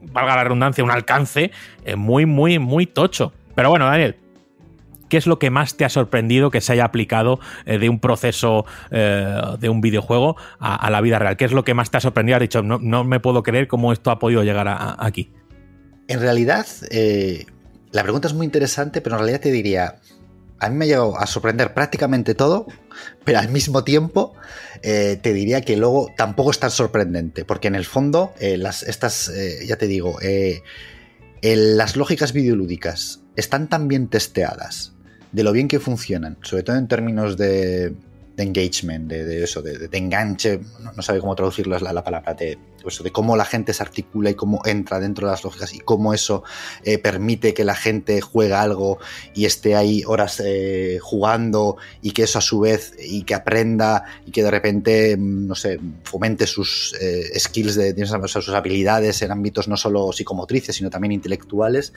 [0.02, 1.50] valga la redundancia, un alcance
[1.84, 3.32] eh, muy, muy, muy tocho.
[3.54, 4.16] Pero bueno, Daniel,
[5.08, 8.64] ¿Qué es lo que más te ha sorprendido que se haya aplicado de un proceso
[8.92, 11.36] de un videojuego a, la vida real?
[11.36, 12.36] ¿Qué es lo que más te ha sorprendido?
[12.36, 14.68] Has dicho, no, me puedo creer cómo esto ha podido llegar
[15.00, 15.32] aquí.
[16.06, 16.64] En realidad,
[17.90, 19.96] la pregunta es muy interesante, pero en realidad te diría,
[20.60, 22.66] a mí me ha llegado a sorprender prácticamente todo,
[23.24, 24.34] pero al mismo tiempo
[24.82, 28.82] eh, te diría que luego tampoco es tan sorprendente, porque en el fondo, eh, las,
[28.82, 30.18] estas, eh, ya te digo,
[31.42, 34.92] las lógicas videolúdicas están tan bien testeadas
[35.32, 37.94] de lo bien que funcionan, sobre todo en términos de,
[38.42, 43.10] engagement, de, eso, de, enganche, no, sabe cómo traducirlo la, la palabra, de, pues, de
[43.10, 46.42] cómo la gente se articula y cómo entra dentro de las lógicas y cómo eso
[46.82, 48.98] eh, permite que la gente juegue algo
[49.34, 54.04] y esté ahí horas eh, jugando y que eso a su vez y que aprenda
[54.26, 59.30] y que de repente, mm, no sé, fomente sus eh, skills, de, sus habilidades en
[59.30, 61.92] ámbitos no solo psicomotrices, sino también intelectuales,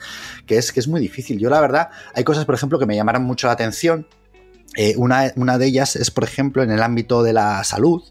[0.46, 1.38] que es, que es muy difícil.
[1.38, 4.06] Yo la verdad, hay cosas, por ejemplo, que me llamaron mucho la atención
[4.76, 8.02] eh, una, de ellas es, por ejemplo, en el ámbito de la salud,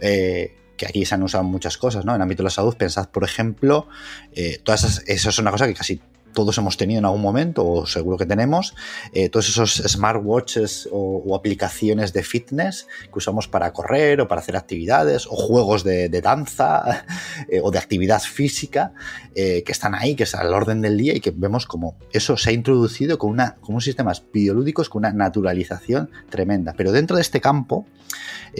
[0.00, 2.12] eh, que aquí se han usado muchas cosas, ¿no?
[2.12, 3.88] En el ámbito de la salud, pensad, por ejemplo,
[4.32, 6.00] eh, todas esas, eso es una cosa que casi
[6.34, 8.74] todos hemos tenido en algún momento, o seguro que tenemos,
[9.12, 14.56] eh, todos esos smartwatches o, aplicaciones de fitness que usamos para correr o para hacer
[14.56, 17.06] actividades, o juegos de, danza
[17.48, 18.92] eh, o de actividad física,
[19.34, 22.36] eh, que están ahí, que es al orden del día y que vemos como eso
[22.36, 26.74] se ha introducido con, una, con unos sistemas biolúdicos con una naturalización tremenda.
[26.76, 27.86] Pero dentro de este campo,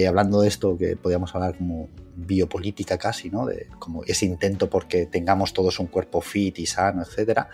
[0.06, 3.46] hablando de esto que podríamos hablar como biopolítica casi, ¿no?
[3.46, 7.48] De como ese intento porque tengamos todos un cuerpo fit y sano, etcétera.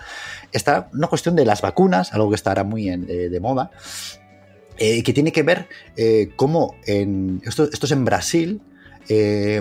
[0.53, 3.71] Está una cuestión de las vacunas, algo que estará muy eh, de moda,
[4.79, 8.63] eh, que tiene que ver eh, cómo en, esto, esto es en Brasil,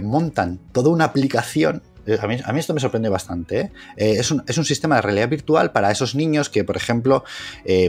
[0.03, 1.81] montan toda una aplicación
[2.15, 3.60] eh, a mí, esto me sorprende bastante.
[3.60, 3.72] ¿eh?
[3.98, 7.23] Eh, es, un, sistema de realidad virtual para esos niños que, por ejemplo,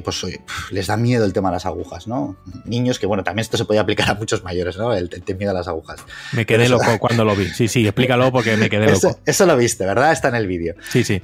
[0.04, 0.26] pues
[0.70, 2.36] les da miedo el tema de las agujas, ¿no?
[2.64, 4.94] Niños que, bueno, también esto se puede aplicar a muchos mayores, ¿no?
[4.94, 6.00] El, miedo a las agujas.
[6.32, 7.48] Me quedé loco cuando lo vi.
[7.48, 9.18] Sí, sí, explícalo porque me quedé loco.
[9.24, 10.12] Eso, lo viste, ¿verdad?
[10.12, 10.74] Está en el vídeo.
[10.90, 11.22] Sí, sí.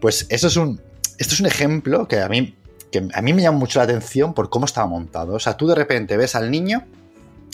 [0.00, 0.80] pues eso es un.
[1.18, 2.56] Esto es un ejemplo que a mí,
[2.90, 5.34] que a mí me llama mucho la atención por cómo estaba montado.
[5.34, 6.86] O sea, tú de repente ves al niño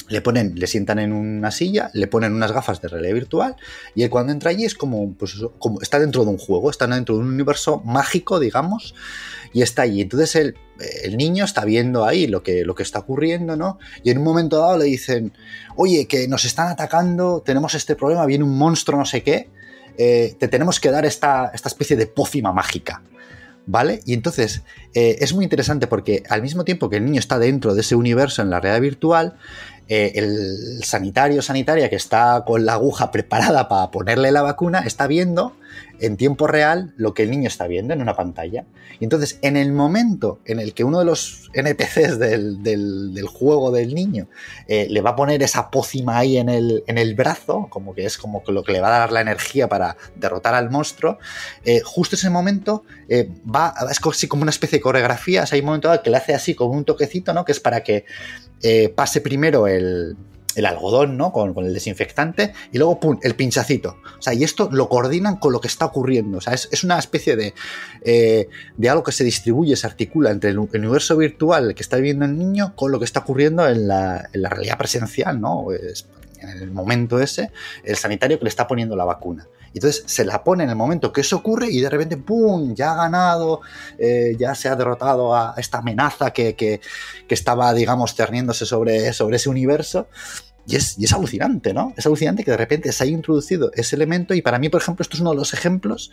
[0.09, 3.57] le ponen, le sientan en una silla, le ponen unas gafas de realidad virtual
[3.95, 6.87] y él cuando entra allí es como, pues como está dentro de un juego, está
[6.87, 8.95] dentro de un universo mágico, digamos,
[9.53, 10.03] y está allí.
[10.03, 10.57] Entonces el,
[11.03, 13.79] el niño está viendo ahí lo que, lo que está ocurriendo, ¿no?
[14.03, 15.33] Y en un momento dado le dicen,
[15.77, 19.49] oye, que nos están atacando, tenemos este problema, viene un monstruo, no sé qué,
[19.99, 23.03] eh, te tenemos que dar esta, esta especie de pócima mágica.
[23.69, 24.01] ¿Vale?
[24.07, 24.63] Y entonces
[24.95, 27.97] eh, es muy interesante porque al mismo tiempo que el niño está dentro de ese
[27.97, 29.39] universo en la realidad virtual,
[29.89, 35.07] eh, el sanitario sanitaria que está con la aguja preparada para ponerle la vacuna está
[35.07, 35.57] viendo
[36.01, 38.65] en tiempo real lo que el niño está viendo en una pantalla.
[39.01, 43.95] Y entonces, en el momento en el que uno de los NPCs del, juego del
[43.95, 44.29] niño
[44.69, 48.05] eh, le va a poner esa pócima ahí en el, en el, brazo, como que
[48.05, 51.19] es como lo que le va a dar la energía para derrotar al monstruo,
[51.65, 52.85] eh, justo ese momento
[53.55, 56.73] va, es como una especie de coreografía, hay un momento que le hace así como
[56.73, 57.45] un toquecito, ¿no?
[57.45, 58.05] Que es para que
[58.63, 60.17] eh, pase primero el,
[60.65, 61.33] algodón, ¿no?
[61.33, 63.99] Con, el desinfectante y luego, ¡pum!, el pinchacito.
[64.19, 66.39] O sea, y esto lo coordinan con lo que está ocurriendo.
[66.39, 67.53] O sea, es, una especie de,
[68.03, 72.25] eh, de algo que se distribuye, se articula entre el, universo virtual que está viviendo
[72.25, 75.67] el niño con lo que está ocurriendo en la, realidad presencial, ¿no?
[75.73, 77.51] el momento ese
[77.83, 79.47] el sanitario que le está poniendo la vacuna.
[79.77, 82.93] Entonces se la pone en el momento que eso ocurre y de repente, ¡pum!, ya
[82.93, 83.61] ha ganado,
[83.99, 86.81] eh, ya se ha derrotado a esta amenaza que, que,
[87.29, 90.09] que estaba, digamos, cerniéndose sobre, sobre ese universo.
[90.67, 91.95] Y es, y es, alucinante, ¿no?
[91.97, 95.03] Es alucinante que de repente se haya introducido ese elemento y para mí, por ejemplo,
[95.03, 96.11] esto es uno de los ejemplos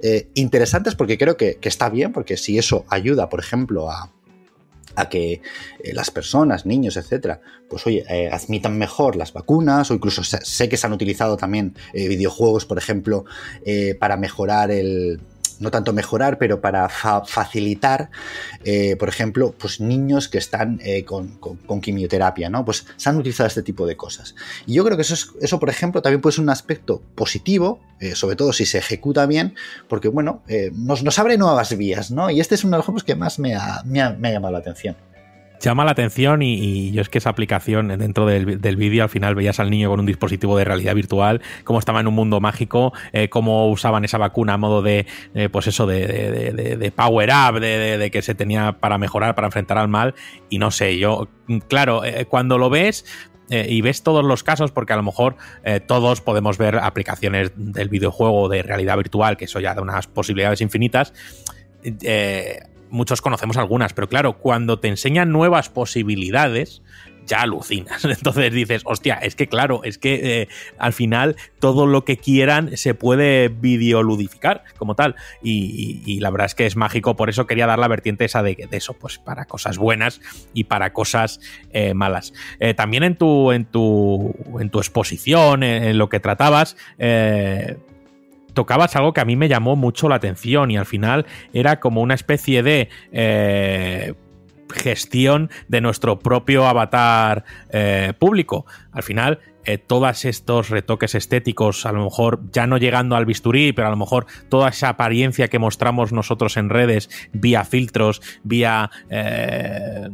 [0.00, 4.12] eh, interesantes porque creo que, que, está bien, porque si eso ayuda, por ejemplo, a,
[4.94, 9.94] a que eh, las personas, niños, etcétera, pues oye, eh, admitan mejor las vacunas o
[9.94, 13.24] incluso sé, que se han utilizado también videojuegos, por ejemplo,
[13.98, 15.20] para mejorar el,
[15.60, 18.10] no tanto mejorar, pero para fa facilitar,
[18.64, 22.64] eh, por ejemplo, pues niños que están eh, con, con, quimioterapia, ¿no?
[22.64, 24.34] Pues se han utilizado este tipo de cosas.
[24.66, 27.80] Y yo creo que eso, es, eso por ejemplo, también puede ser un aspecto positivo,
[28.00, 29.54] eh, sobre todo si se ejecuta bien,
[29.88, 30.42] porque, bueno,
[30.72, 32.30] nos, nos, abre nuevas vías, ¿no?
[32.30, 34.52] Y este es uno de los ejemplos que más me me ha, me ha llamado
[34.52, 34.96] la atención
[35.60, 39.34] llama la atención y, yo es que esa aplicación dentro del, del vídeo al final
[39.34, 42.92] veías al niño con un dispositivo de realidad virtual, cómo estaba en un mundo mágico,
[43.12, 47.30] eh, cómo usaban esa vacuna a modo de, eh, pues eso, de, de, de, power
[47.30, 50.14] up, de, que se tenía para mejorar, para enfrentar al mal
[50.48, 51.28] y no sé, yo,
[51.68, 53.04] claro, eh, cuando lo ves,
[53.48, 55.36] y ves todos los casos, porque a lo mejor
[55.86, 60.60] todos podemos ver aplicaciones del videojuego de realidad virtual, que eso ya da unas posibilidades
[60.60, 61.12] infinitas.
[62.02, 62.58] Eh,
[62.90, 66.82] muchos conocemos algunas, pero claro, cuando te enseñan nuevas posibilidades,
[67.26, 68.04] ya alucinas.
[68.04, 70.48] Entonces dices, hostia, es que claro, es que eh,
[70.78, 75.16] al final todo lo que quieran se puede videoludificar como tal.
[75.42, 78.66] Y, la verdad es que es mágico, por eso quería dar la vertiente esa de,
[78.70, 80.20] de eso, pues para cosas buenas
[80.54, 81.40] y para cosas
[81.72, 82.32] eh, malas.
[82.58, 86.76] Eh, también en tu, en tu, en tu exposición, en, en lo que tratabas,
[88.56, 92.00] tocabas algo que a mí me llamó mucho la atención y al final era como
[92.00, 94.14] una especie de eh,
[94.72, 98.64] gestión de nuestro propio avatar eh, público.
[98.92, 103.74] Al final, eh, todos estos retoques estéticos, a lo mejor ya no llegando al bisturí,
[103.74, 108.90] pero a lo mejor toda esa apariencia que mostramos nosotros en redes, vía filtros, vía...
[109.10, 110.08] Eh,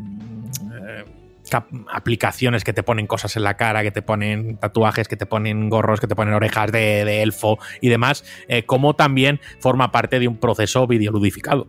[1.55, 5.69] aplicaciones que te ponen cosas en la cara, que te ponen tatuajes, que te ponen
[5.69, 10.29] gorros, que te ponen orejas de, elfo y demás, eh, como también forma parte de
[10.29, 11.69] un proceso videoludificado.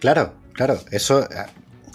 [0.00, 1.26] Claro, claro, eso,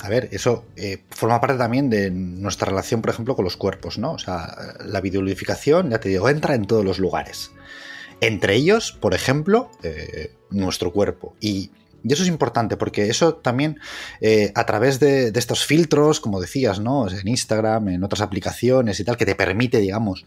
[0.01, 3.97] a ver, eso eh, forma parte también de nuestra relación, por ejemplo, con los cuerpos,
[3.97, 4.13] ¿no?
[4.13, 7.51] O sea, la videoludificación, ya te digo, entra en todos los lugares.
[8.19, 11.35] Entre ellos, por ejemplo, eh, nuestro cuerpo.
[11.39, 11.71] Y
[12.03, 13.79] y eso es importante porque eso también
[14.21, 17.07] eh, a través de, estos filtros, como decías, ¿no?
[17.09, 20.25] En Instagram, en otras aplicaciones y tal, que te permite, digamos,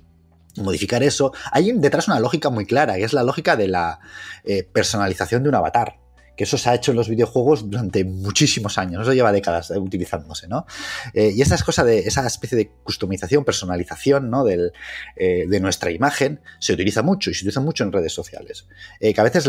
[0.56, 3.98] modificar eso, hay detrás una lógica muy clara, y es la lógica de la
[4.44, 6.03] eh, personalización de un avatar
[6.36, 10.48] que eso se ha hecho en los videojuegos durante muchísimos años, eso lleva décadas utilizándose,
[10.48, 10.66] ¿no?
[11.12, 14.44] Eh, y esa es cosa de esa especie de customización, personalización, ¿no?
[14.44, 14.72] Del,
[15.16, 18.66] eh, de nuestra imagen se utiliza mucho y se utiliza mucho en redes sociales.
[19.00, 19.48] Eh, que a veces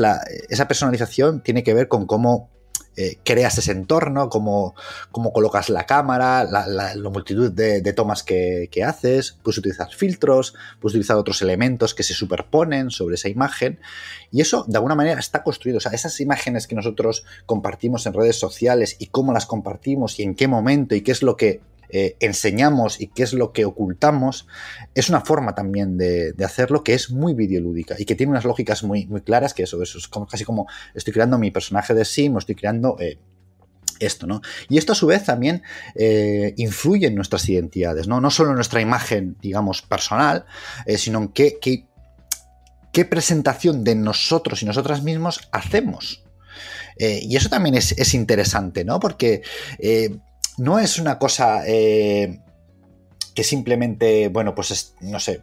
[0.49, 2.51] esa personalización tiene que ver con cómo
[2.97, 4.75] eh, creas ese entorno, cómo,
[5.11, 9.57] cómo colocas la cámara, la, la, la multitud de, de tomas que, que, haces, puedes
[9.57, 13.79] utilizar filtros, puedes utilizar otros elementos que se superponen sobre esa imagen
[14.31, 15.77] y eso de alguna manera está construido.
[15.77, 20.23] O sea, esas imágenes que nosotros compartimos en redes sociales y cómo las compartimos y
[20.23, 21.61] en qué momento y qué es lo que
[21.97, 24.47] eh, enseñamos y qué es lo que ocultamos,
[24.95, 28.83] es una forma también de, hacerlo que es muy videolúdica y que tiene unas lógicas
[28.83, 32.03] muy, muy claras, que eso, eso es como, casi como estoy creando mi personaje de
[32.03, 32.97] Sim o estoy creando...
[32.99, 33.17] Eh,
[34.01, 34.41] esto, ¿no?
[34.67, 35.63] Y esto a su vez también
[35.95, 38.19] eh, influye en nuestras identidades, ¿no?
[38.19, 40.43] No solo en nuestra imagen, digamos, personal,
[40.97, 46.25] sino en qué, qué, presentación de nosotros y nosotras mismos hacemos.
[46.97, 48.99] Y eso también es, es, interesante, ¿no?
[48.99, 49.43] Porque
[50.57, 52.39] no es una cosa eh,
[53.33, 55.41] que simplemente, bueno, pues es, no sé,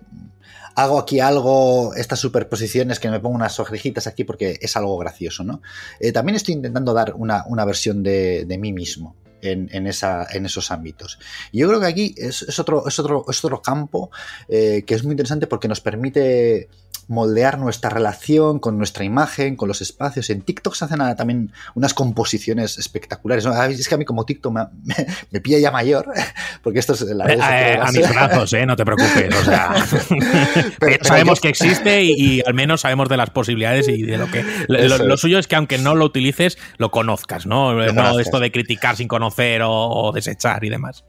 [0.75, 5.45] hago aquí algo, estas superposiciones que me pongo unas orejitas aquí porque es algo gracioso,
[5.45, 5.61] ¿no?
[6.01, 9.17] Eh, también estoy intentando dar una, una versión de, de, mí mismo.
[9.45, 11.19] En, en, esa, en, esos ámbitos.
[11.51, 14.13] Y yo creo que aquí es, es, otro, es, otro, es otro campo
[14.47, 16.69] eh, que es muy interesante porque nos permite
[17.09, 20.31] moldear nuestra relación con nuestra imagen, con los espacios.
[20.31, 23.45] En TikTok se hacen también unas composiciones espectaculares.
[23.45, 23.63] ¿no?
[23.65, 26.13] Es que a mí como TikTok me, me, me pilla ya mayor,
[26.63, 27.27] porque esto es la...
[27.27, 29.35] Eh, eh, a mis brazos, eh, no te preocupes.
[29.35, 29.75] O sea,
[30.79, 31.43] pero, sabemos yo...
[31.43, 34.45] que existe y, y, al menos sabemos de las posibilidades y de lo que...
[34.69, 37.73] Lo, lo, suyo es que aunque no lo utilices, lo conozcas, ¿no?
[37.73, 41.05] Lo no esto de criticar sin conocer o, o, desechar y demás.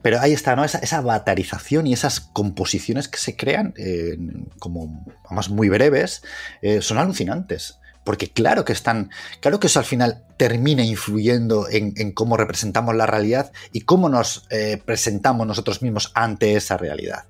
[0.00, 0.64] Pero ahí está, ¿no?
[0.64, 4.16] Esa, esa avatarización y esas composiciones que se crean eh,
[4.58, 6.22] como además muy breves,
[6.60, 9.10] eh, son alucinantes porque claro que están,
[9.40, 14.46] claro que eso al final termina influyendo en, cómo representamos la realidad y cómo nos
[14.50, 17.26] eh, presentamos nosotros mismos ante esa realidad.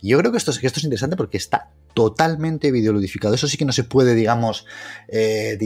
[0.00, 3.34] Y yo creo que esto, que esto es interesante porque está totalmente videoludificado.
[3.34, 4.66] Eso sí que no se puede, digamos,
[5.08, 5.58] eh,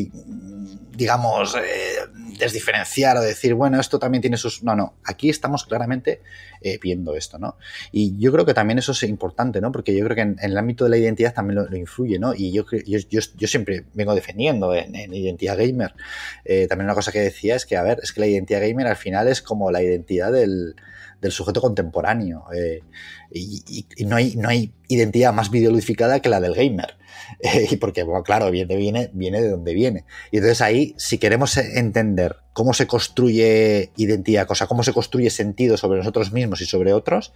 [0.96, 4.62] digamos, eh, desdiferenciar o decir, bueno, esto también tiene sus...
[4.62, 6.22] No, no, aquí estamos claramente
[6.62, 7.58] eh, viendo esto, ¿no?
[7.92, 9.72] Y yo creo que también eso es importante, ¿no?
[9.72, 12.32] Porque yo creo que en, el ámbito de la identidad también lo, influye, ¿no?
[12.34, 15.92] Y yo, yo, yo, siempre vengo defendiendo en, identidad gamer.
[16.66, 18.96] también una cosa que decía es que, a ver, es que la identidad gamer al
[18.96, 20.76] final es como la identidad del,
[21.22, 22.44] del sujeto contemporáneo.
[23.32, 26.96] y, no, hay, no hay identidad más videoludificada que la del gamer.
[27.70, 30.04] y porque, bueno, claro, viene, viene, viene de donde viene.
[30.30, 35.76] Y entonces ahí, si queremos entender cómo se construye identidad, cosa, cómo se construye sentido
[35.76, 37.32] sobre nosotros mismos y sobre otros,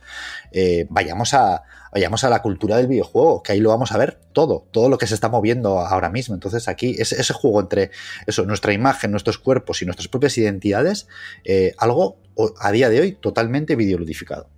[0.52, 4.20] eh, vayamos, a, vayamos a la cultura del videojuego, que ahí lo vamos a ver
[4.32, 6.34] todo, todo lo que se está moviendo ahora mismo.
[6.34, 7.90] Entonces aquí, ese, ese juego entre
[8.26, 11.08] eso, nuestra imagen, nuestros cuerpos y nuestras propias identidades,
[11.44, 12.18] eh, algo
[12.60, 14.48] a día de hoy totalmente videoludificado.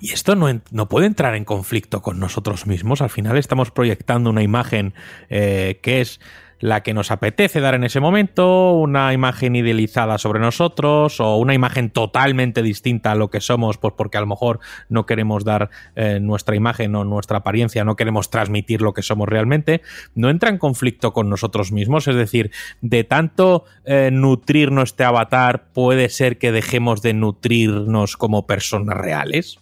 [0.00, 3.00] Y esto no, no, puede entrar en conflicto con nosotros mismos.
[3.00, 4.92] Al final estamos proyectando una imagen
[5.30, 6.20] eh, que es
[6.60, 11.54] la que nos apetece dar en ese momento, una imagen idealizada sobre nosotros o una
[11.54, 15.70] imagen totalmente distinta a lo que somos, pues porque a lo mejor no queremos dar
[15.96, 19.82] eh, nuestra imagen o nuestra apariencia, no queremos transmitir lo que somos realmente,
[20.14, 22.50] no entra en conflicto con nosotros mismos, es decir,
[22.80, 29.58] de tanto eh, nutrir nuestro avatar, puede ser que dejemos de nutrirnos como personas reales.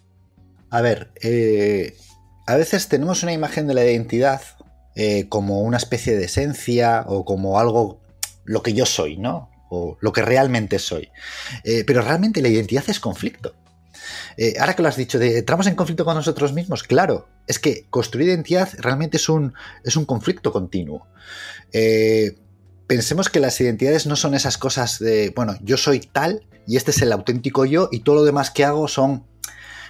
[0.71, 1.97] A ver, eh,
[2.47, 4.41] a veces tenemos una imagen de la identidad
[4.95, 8.01] eh, como una especie de esencia o como algo,
[8.45, 9.51] lo que yo soy, ¿no?
[9.71, 11.11] O lo que realmente soy.
[11.65, 13.55] Eh, pero realmente la identidad es conflicto.
[14.59, 16.83] ahora que lo has dicho, de, ¿entramos en conflicto con nosotros mismos?
[16.83, 19.55] Claro, es que construir identidad realmente es un,
[19.85, 21.07] es un conflicto continuo.
[22.87, 26.91] pensemos que las identidades no son esas cosas de, bueno, yo soy tal y este
[26.91, 29.25] es el auténtico yo y todo lo demás que hago son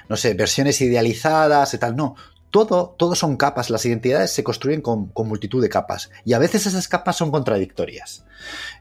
[0.08, 1.96] no sé, versiones idealizadas y tal.
[1.96, 2.16] No,
[2.52, 3.70] todo, todo son capas.
[3.70, 6.10] Las identidades se construyen con, multitud de capas.
[6.24, 8.24] Y a veces esas capas son contradictorias.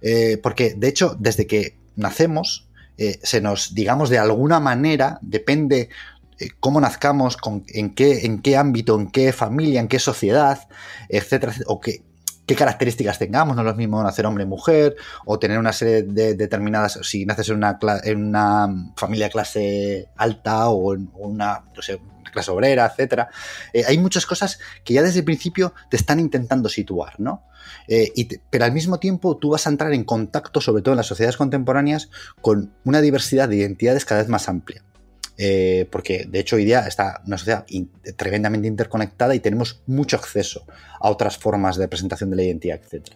[0.01, 2.67] Eh, porque, de hecho, desde que nacemos,
[2.97, 5.89] eh, se nos, digamos, de alguna manera, depende
[6.37, 10.67] eh, cómo nazcamos, con, en, qué, en qué ámbito, en qué familia, en qué sociedad,
[11.07, 12.03] etcétera, o qué,
[12.45, 16.33] qué características tengamos, no es lo mismo nacer hombre mujer, o tener una serie de
[16.33, 22.01] determinadas, si naces en una, en una familia clase alta o en una, no sé,
[22.23, 23.29] clase obrera, etcétera.
[23.73, 27.43] Eh, hay muchas cosas que ya desde el principio te están intentando situar, ¿no?
[27.87, 28.11] Eh,
[28.49, 31.37] pero al mismo tiempo tú vas a entrar en contacto, sobre todo en las sociedades
[31.37, 32.09] contemporáneas,
[32.41, 34.83] con una diversidad de identidades cada vez más amplia.
[35.37, 37.65] Eh, porque de hecho hoy día está una sociedad
[38.15, 40.65] tremendamente interconectada y tenemos mucho acceso
[40.99, 43.15] a otras formas de presentación de la identidad, etc.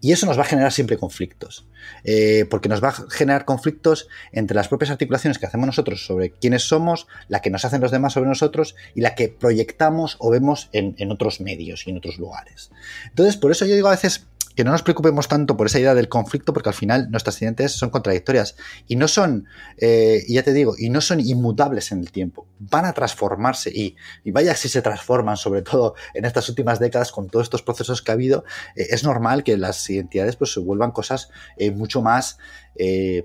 [0.00, 1.66] Y eso nos va a generar siempre conflictos,
[2.04, 6.30] eh, porque nos va a generar conflictos entre las propias articulaciones que hacemos nosotros sobre
[6.30, 10.30] quiénes somos, la que nos hacen los demás sobre nosotros y la que proyectamos o
[10.30, 12.70] vemos en, en otros medios y en otros lugares.
[13.06, 14.26] Entonces, por eso yo digo a veces
[14.58, 17.74] que no nos preocupemos tanto por esa idea del conflicto, porque al final nuestras identidades
[17.74, 18.56] son contradictorias
[18.88, 22.48] y no son, eh, ya te digo, y no son inmutables en el tiempo.
[22.58, 23.94] Van a transformarse y,
[24.32, 28.10] vaya si se transforman, sobre todo en estas últimas décadas con todos estos procesos que
[28.10, 28.42] ha habido,
[28.74, 32.38] eh, es normal que las identidades pues se vuelvan cosas eh, mucho más,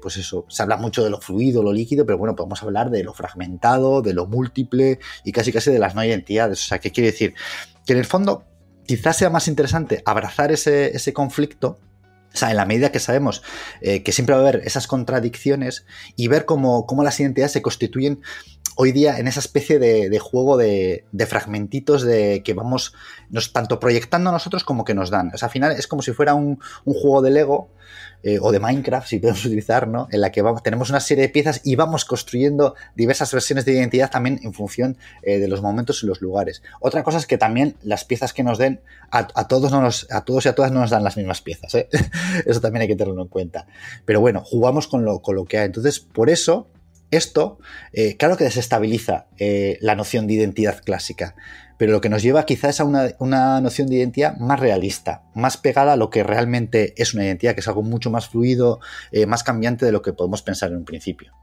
[0.01, 3.03] pues eso, se habla mucho de lo fluido, lo líquido, pero bueno, podemos hablar de
[3.03, 6.63] lo fragmentado, de lo múltiple y casi casi de las no identidades.
[6.63, 7.33] O sea, ¿qué quiere decir?
[7.87, 8.45] Que en el fondo
[8.85, 11.79] quizás sea más interesante abrazar ese, conflicto
[12.33, 13.43] o sea, en la medida que sabemos
[13.81, 15.85] eh, que siempre va a haber esas contradicciones
[16.15, 18.21] y ver cómo, cómo, las identidades se constituyen
[18.75, 22.93] hoy día en esa especie de, juego de, fragmentitos de que vamos
[23.29, 25.31] nos, tanto proyectando a nosotros como que nos dan.
[25.33, 27.69] O sea, al final es como si fuera un, un juego de Lego
[28.25, 30.07] eh, o de Minecraft, si podemos utilizar, ¿no?
[30.09, 33.73] En la que vamos, tenemos una serie de piezas y vamos construyendo diversas versiones de
[33.73, 36.63] identidad también en función eh, de los momentos y los lugares.
[36.79, 38.79] Otra cosa es que también las piezas que nos den,
[39.11, 41.75] a, todos, no nos, a todos y a todas no nos dan las mismas piezas,
[41.75, 41.89] ¿eh?
[42.45, 43.67] Eso también hay que tenerlo en cuenta.
[44.05, 45.65] Pero bueno, jugamos con lo, con lo que hay.
[45.65, 46.67] Entonces, por eso
[47.11, 47.59] esto,
[48.17, 51.35] claro que desestabiliza la noción de identidad clásica,
[51.77, 55.93] pero lo que nos lleva quizás a una, noción de identidad más realista, más pegada
[55.93, 58.79] a lo que realmente es una identidad, que es algo mucho más fluido,
[59.11, 61.33] eh, más cambiante de lo que podemos pensar en un principio.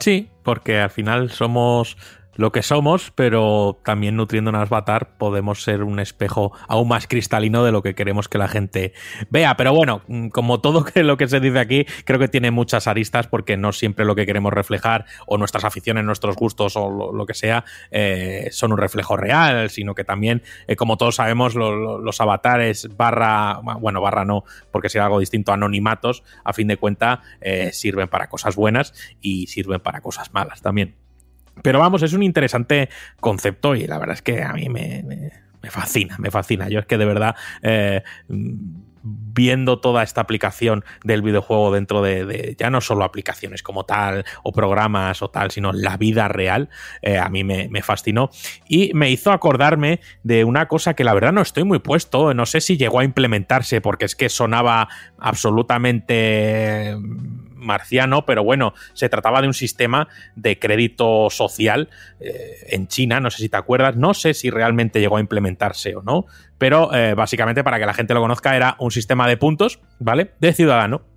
[0.00, 1.96] Sí, porque al final somos
[2.36, 7.64] lo que somos, pero también nutriendo un avatar podemos ser un espejo aún más cristalino
[7.64, 8.92] de lo que queremos que la gente
[9.30, 9.56] vea.
[9.56, 13.26] Pero bueno, mm, como todo lo que se dice aquí, creo que tiene muchas aristas
[13.26, 17.34] porque no siempre lo que queremos reflejar o nuestras aficiones, nuestros gustos o lo, que
[17.34, 22.88] sea eh, son un reflejo real, sino que también, eh, como todos sabemos, los avatares
[22.96, 28.08] barra, bueno, barra no, porque sería algo distinto, anonimatos, a fin de cuenta, eh, sirven
[28.08, 31.03] para cosas buenas y sirven para cosas malas también.
[31.62, 32.88] Pero vamos, es un interesante
[33.20, 35.04] concepto y la verdad es que a mí me,
[35.70, 36.68] fascina, me fascina.
[36.68, 38.02] Yo es que de verdad, eh,
[39.04, 44.52] viendo toda esta aplicación del videojuego dentro de, ya no solo aplicaciones como tal, o
[44.52, 46.70] programas o tal, sino la vida real,
[47.02, 48.30] eh, a mí me, fascinó.
[48.66, 52.46] Y me hizo acordarme de una cosa que la verdad no estoy muy puesto, no
[52.46, 56.96] sé si llegó a implementarse porque es que sonaba absolutamente
[57.64, 61.88] marciano, pero bueno, se trataba de un sistema de crédito social
[62.20, 65.96] eh, en China, no sé si te acuerdas, no sé si realmente llegó a implementarse
[65.96, 66.26] o no,
[66.58, 70.32] pero eh, básicamente para que la gente lo conozca era un sistema de puntos, ¿vale?
[70.40, 71.13] De ciudadano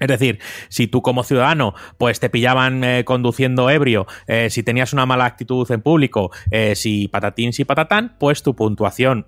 [0.00, 4.92] es decir, si tú como ciudadano pues te pillaban eh, conduciendo ebrio, eh, si tenías
[4.92, 9.26] una mala actitud en público, eh, si patatín, si patatán, pues tu puntuación,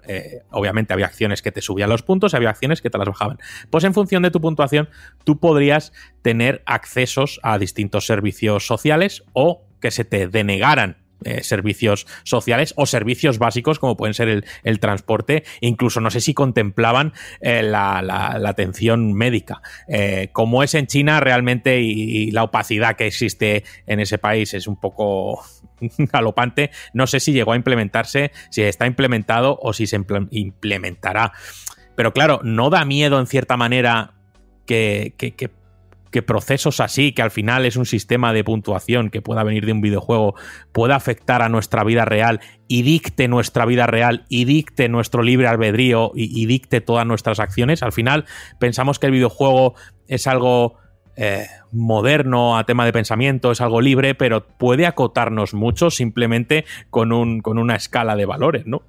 [0.50, 3.38] obviamente había acciones que te subían los puntos, había acciones que te las bajaban.
[3.70, 4.88] Pues en función de tu puntuación,
[5.24, 5.92] tú podrías
[6.22, 12.86] tener accesos a distintos servicios sociales o que se te denegaran eh, servicios sociales o
[12.86, 17.98] servicios básicos como pueden ser el, transporte, incluso no sé si contemplaban eh, la,
[18.46, 19.62] atención médica.
[19.88, 24.66] Eh, como es en China realmente y, la opacidad que existe en ese país es
[24.66, 25.42] un poco
[25.98, 30.00] galopante, no sé si llegó a implementarse, si está implementado o si se
[30.30, 31.32] implementará.
[31.94, 34.14] Pero claro, no da miedo en cierta manera
[34.66, 35.50] que, que, que
[36.12, 39.72] que procesos así, que al final es un sistema de puntuación que pueda venir de
[39.72, 40.36] un videojuego,
[40.70, 45.48] pueda afectar a nuestra vida real y dicte nuestra vida real y dicte nuestro libre
[45.48, 47.82] albedrío y, dicte todas nuestras acciones.
[47.82, 48.26] Al final
[48.60, 49.74] pensamos que el videojuego
[50.06, 50.76] es algo
[51.16, 57.12] eh, moderno a tema de pensamiento, es algo libre, pero puede acotarnos mucho simplemente con,
[57.12, 58.82] un, con una escala de valores, ¿no?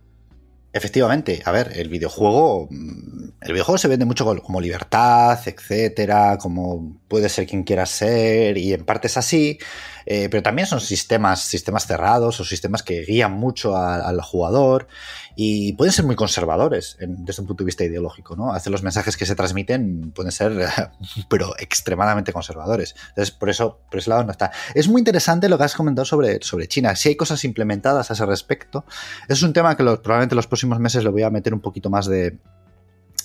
[0.76, 6.98] Efectivamente, a ver, el videojuego, mm, el videojuego se vende mucho como libertad, etcétera, como
[7.08, 9.60] puede ser quien quiera ser, y en parte es así,
[10.06, 14.88] eh, pero también son sistemas, sistemas cerrados o sistemas que guían mucho al jugador
[15.36, 18.54] y pueden ser muy conservadores desde un punto de vista ideológico, ¿no?
[18.54, 20.70] Hace los mensajes que se transmiten pueden ser,
[21.30, 22.96] pero extremadamente conservadores.
[23.10, 24.52] Entonces, por eso, por ese lado no está.
[24.76, 26.96] Es muy interesante lo que has comentado sobre, sobre China.
[26.96, 28.86] Si hay cosas implementadas a ese respecto,
[29.28, 32.06] es un tema que probablemente los próximos meses le voy a meter un poquito más
[32.06, 32.38] de,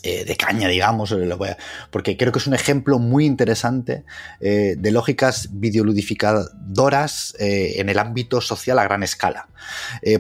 [0.05, 1.13] eh, de caña, digamos,
[1.91, 4.05] porque creo que es un ejemplo muy interesante
[4.41, 9.49] eh, de lógicas videoludificadoras eh, en el ámbito social a gran escala.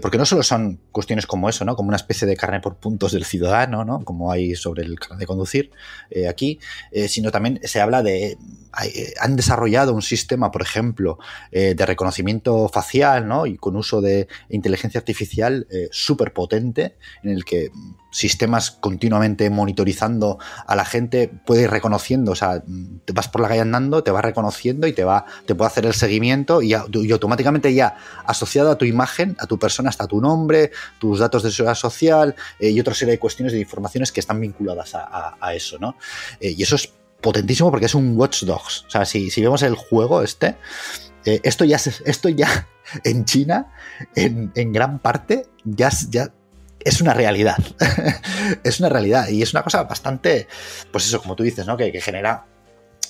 [0.02, 1.76] porque no solo son cuestiones como eso, ¿no?
[1.76, 4.04] Como una especie de carne por puntos del ciudadano, ¿no?
[4.04, 5.70] Como hay sobre el de conducir
[6.28, 6.58] aquí,
[7.06, 8.36] sino también se habla de
[9.20, 11.18] han desarrollado un sistema, por ejemplo,
[11.52, 13.46] de reconocimiento facial, ¿no?
[13.46, 17.70] Y con uso de inteligencia artificial súper potente, en el que
[18.18, 22.64] sistemas continuamente monitorizando a la gente, puede ir reconociendo, o sea,
[23.04, 25.86] te vas por la calle andando, te va reconociendo y te va, te puede hacer
[25.86, 27.96] el seguimiento y, automáticamente ya
[28.26, 32.34] asociado a tu imagen, a tu persona, hasta tu nombre, tus datos de seguridad social
[32.58, 35.96] eh, y otra serie de cuestiones de informaciones que están vinculadas a, eso, ¿no?
[36.40, 38.84] Eh, y eso es potentísimo porque es un Watch Dogs.
[38.88, 40.56] O sea, si, si vemos el juego este,
[41.24, 42.68] eh, esto ya esto ya
[43.04, 43.72] en China,
[44.16, 46.32] en, en gran parte, ya, ya
[46.88, 47.58] es una realidad.
[48.64, 49.28] es una realidad.
[49.28, 50.48] Y es una cosa bastante,
[50.90, 51.76] pues eso, como tú dices, ¿no?
[51.76, 52.46] Que, que genera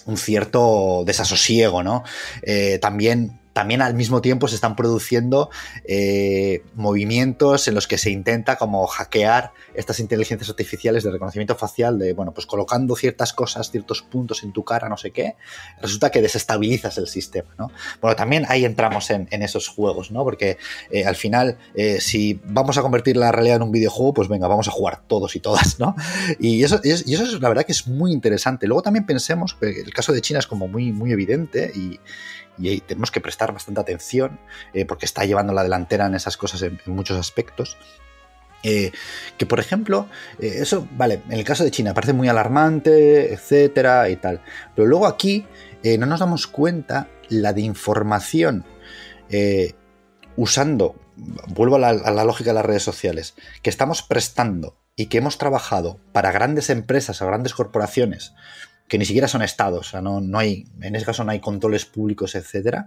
[0.07, 2.03] un cierto desasosiego, ¿no?
[2.43, 5.51] Eh, también también al mismo tiempo se están produciendo
[5.85, 11.98] eh, movimientos en los que se intenta como hackear estas inteligencias artificiales de reconocimiento facial,
[11.98, 15.35] de, bueno, pues colocando ciertas cosas, ciertos puntos en tu cara, no sé qué,
[15.82, 17.72] resulta que desestabilizas el sistema, ¿no?
[18.01, 20.22] Bueno, también ahí entramos en, esos juegos, ¿no?
[20.22, 20.56] Porque
[20.93, 24.47] eh, al final, eh, si vamos a convertir la realidad en un videojuego, pues venga,
[24.47, 25.97] vamos a jugar todos y todas, ¿no?
[26.39, 28.68] Y eso, y eso es la verdad que es muy interesante.
[28.68, 31.98] Luego también pensemos, el caso de China es como muy, muy evidente y
[32.59, 34.39] y ahí tenemos que prestar bastante atención
[34.72, 37.76] eh, porque está llevando la delantera en esas cosas en, muchos aspectos.
[38.64, 38.90] Eh,
[39.36, 40.09] que por ejemplo,
[40.40, 44.43] eh, eso, vale, en el caso de China parece muy alarmante, etcétera y tal.
[44.74, 45.47] Pero luego aquí
[45.85, 48.64] no nos damos cuenta la de información
[50.35, 50.97] usando,
[51.47, 55.18] vuelvo a la, a la lógica de las redes sociales, que estamos prestando y que
[55.18, 58.35] hemos trabajado para grandes empresas o grandes corporaciones
[58.89, 61.40] que ni siquiera son estados, o sea, no, no hay, en ese caso no hay
[61.40, 62.86] controles públicos, etcétera,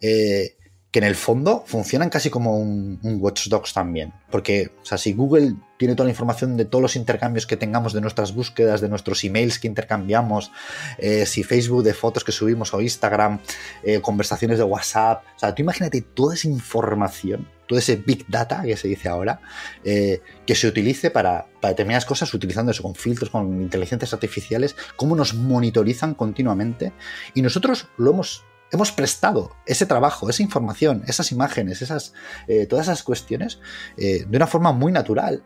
[0.00, 0.56] eh,
[0.94, 4.12] que en el fondo funcionan casi como un, un Watch también.
[4.30, 7.92] Porque, o sea, si Google tiene toda la información de todos los intercambios que tengamos,
[7.92, 10.52] de nuestras búsquedas, de nuestros emails que intercambiamos,
[10.98, 13.40] eh, si Facebook de fotos que subimos o Instagram,
[13.82, 15.24] eh, conversaciones de WhatsApp.
[15.34, 19.40] O sea, tú imagínate toda esa información, todo ese big data que se dice ahora,
[19.84, 25.16] eh, que se utilice para, determinadas cosas, utilizando eso con filtros, con inteligencias artificiales, cómo
[25.16, 26.92] nos monitorizan continuamente.
[27.34, 32.12] Y nosotros lo hemos hemos prestado ese trabajo, esa información, esas imágenes, esas,
[32.48, 33.60] eh, todas esas cuestiones
[33.96, 35.44] eh, de una forma muy natural.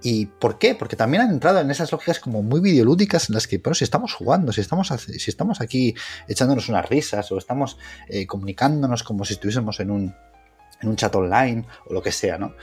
[0.00, 0.74] ¿Y por qué?
[0.74, 3.84] Porque también han entrado en esas lógicas como muy videolúdicas en las que, pero si
[3.84, 5.94] estamos jugando, si estamos, si estamos aquí
[6.28, 7.76] echándonos unas risas o estamos
[8.26, 10.14] comunicándonos como si estuviésemos en un,
[10.80, 12.54] en un chat online o lo que sea, ¿no?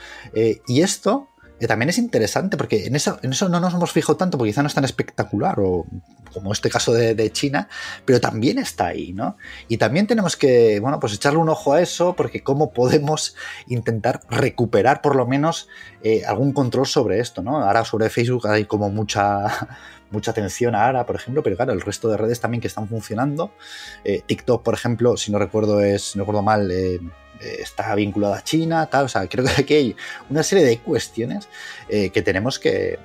[0.66, 1.28] y esto
[1.66, 4.62] también es interesante porque en eso, en eso no nos hemos fijado tanto porque quizá
[4.62, 5.86] no es tan espectacular o
[6.34, 7.68] como este caso de, China,
[8.04, 9.38] pero también está ahí, ¿no?
[9.68, 13.34] Y también tenemos que, bueno, pues echarle un ojo a eso porque cómo podemos
[13.68, 15.68] intentar recuperar por lo menos
[16.02, 17.62] eh, algún control sobre esto, ¿no?
[17.62, 19.46] Ahora sobre Facebook hay como mucha
[20.10, 23.52] mucha atención ahora, por ejemplo, pero claro, el resto de redes también que están funcionando.
[24.04, 27.00] Eh, TikTok, por ejemplo, si no recuerdo es, si no recuerdo mal, eh, eh,
[27.40, 29.06] está vinculado a China, tal.
[29.06, 29.96] O sea, creo que aquí hay
[30.30, 31.48] una serie de cuestiones
[31.88, 32.98] eh, que tenemos que,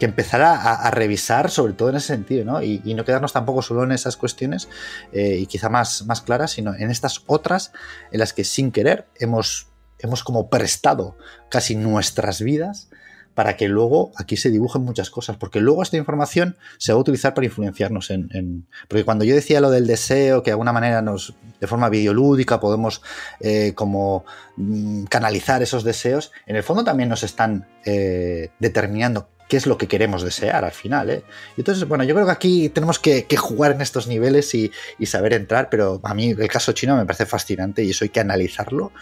[0.00, 2.60] empezar a, revisar, sobre todo en ese sentido, ¿no?
[2.60, 4.68] Y, no quedarnos tampoco solo en esas cuestiones
[5.12, 7.70] eh, y quizá más, más claras, sino en estas otras
[8.10, 9.68] en las que sin querer hemos,
[10.00, 11.16] hemos como prestado
[11.48, 12.88] casi nuestras vidas
[13.34, 17.00] para que luego aquí se dibujen muchas cosas, porque luego esta información se va a
[17.00, 18.66] utilizar para influenciarnos en...
[18.88, 22.60] Porque cuando yo decía lo del deseo, que de alguna manera nos, de forma videolúdica
[22.60, 23.02] podemos
[23.40, 24.24] eh, como
[24.56, 29.78] mm, canalizar esos deseos, en el fondo también nos están eh, determinando qué es lo
[29.78, 31.10] que queremos desear al final.
[31.10, 31.24] ¿eh?
[31.56, 34.70] entonces, bueno, yo creo que aquí tenemos que, jugar en estos niveles y,
[35.04, 38.20] saber entrar, pero a mí el caso chino me parece fascinante y eso hay que
[38.20, 38.92] analizarlo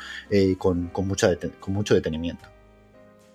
[0.58, 2.48] con, con mucho detenimiento.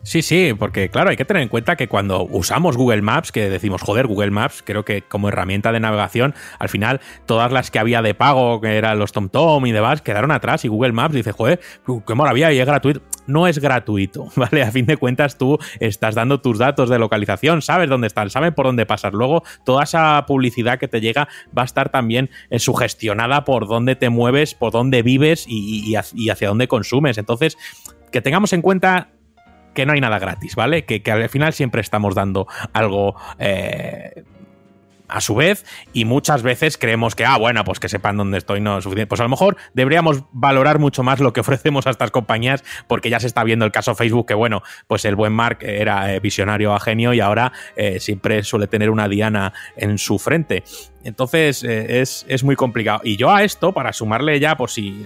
[0.06, 3.50] Sí, sí, porque claro, hay que tener en cuenta que cuando usamos Google Maps, que
[3.50, 7.80] decimos, joder, Google Maps, creo que como herramienta de navegación, al final todas las que
[7.80, 11.32] había de pago, que eran los TomTom y demás, quedaron atrás y Google Maps dice,
[11.32, 11.60] joder,
[12.06, 13.02] qué maravilla, y es gratuito.
[13.26, 14.62] No es gratuito, ¿vale?
[14.62, 18.54] A fin de cuentas tú estás dando tus datos de localización, sabes dónde están, sabes
[18.54, 19.16] por dónde pasar.
[19.16, 21.28] Luego, toda esa publicidad que te llega
[21.58, 26.48] va a estar también eh, sugestionada por dónde te mueves, por dónde vives y hacia
[26.48, 27.18] dónde consumes.
[27.18, 27.58] Entonces,
[28.12, 29.10] que tengamos en cuenta
[29.76, 30.86] que no hay nada gratis, ¿vale?
[30.86, 34.24] Que, al final siempre estamos dando algo eh,
[35.08, 38.62] a su vez y muchas veces creemos que, ah, bueno, pues que sepan dónde estoy
[38.62, 39.08] no es suficiente.
[39.08, 43.12] Pues a lo mejor deberíamos valorar mucho más lo que ofrecemos a estas compañías porque
[43.12, 46.20] ya se está viendo el caso Facebook que, bueno, pues el buen Mark era eh,
[46.20, 50.64] visionario a genio y ahora eh, siempre suele tener una diana en su frente.
[51.04, 53.02] Entonces es, muy complicado.
[53.04, 55.06] Y yo a esto, para sumarle ya, por si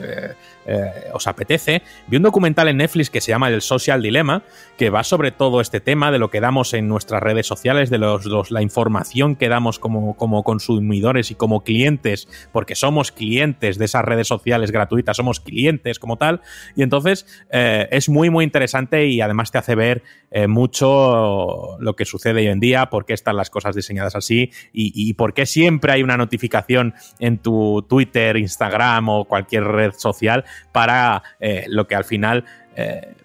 [0.69, 4.43] eh, os apetece, vi un documental en Netflix que se llama El Social Dilemma,
[4.77, 7.97] que va sobre todo este tema de lo que damos en nuestras redes sociales, de
[7.97, 13.85] los, la información que damos como, como consumidores y como clientes, porque somos clientes de
[13.85, 16.41] esas redes sociales gratuitas, somos clientes como tal,
[16.75, 21.95] y entonces eh, es muy, muy interesante y además te hace ver eh, mucho lo
[21.95, 25.33] que sucede hoy en día, por qué están las cosas diseñadas así y, y por
[25.33, 31.65] qué siempre hay una notificación en tu Twitter, Instagram o cualquier red social para eh,
[31.67, 32.45] lo que al final...
[32.75, 33.15] Eh,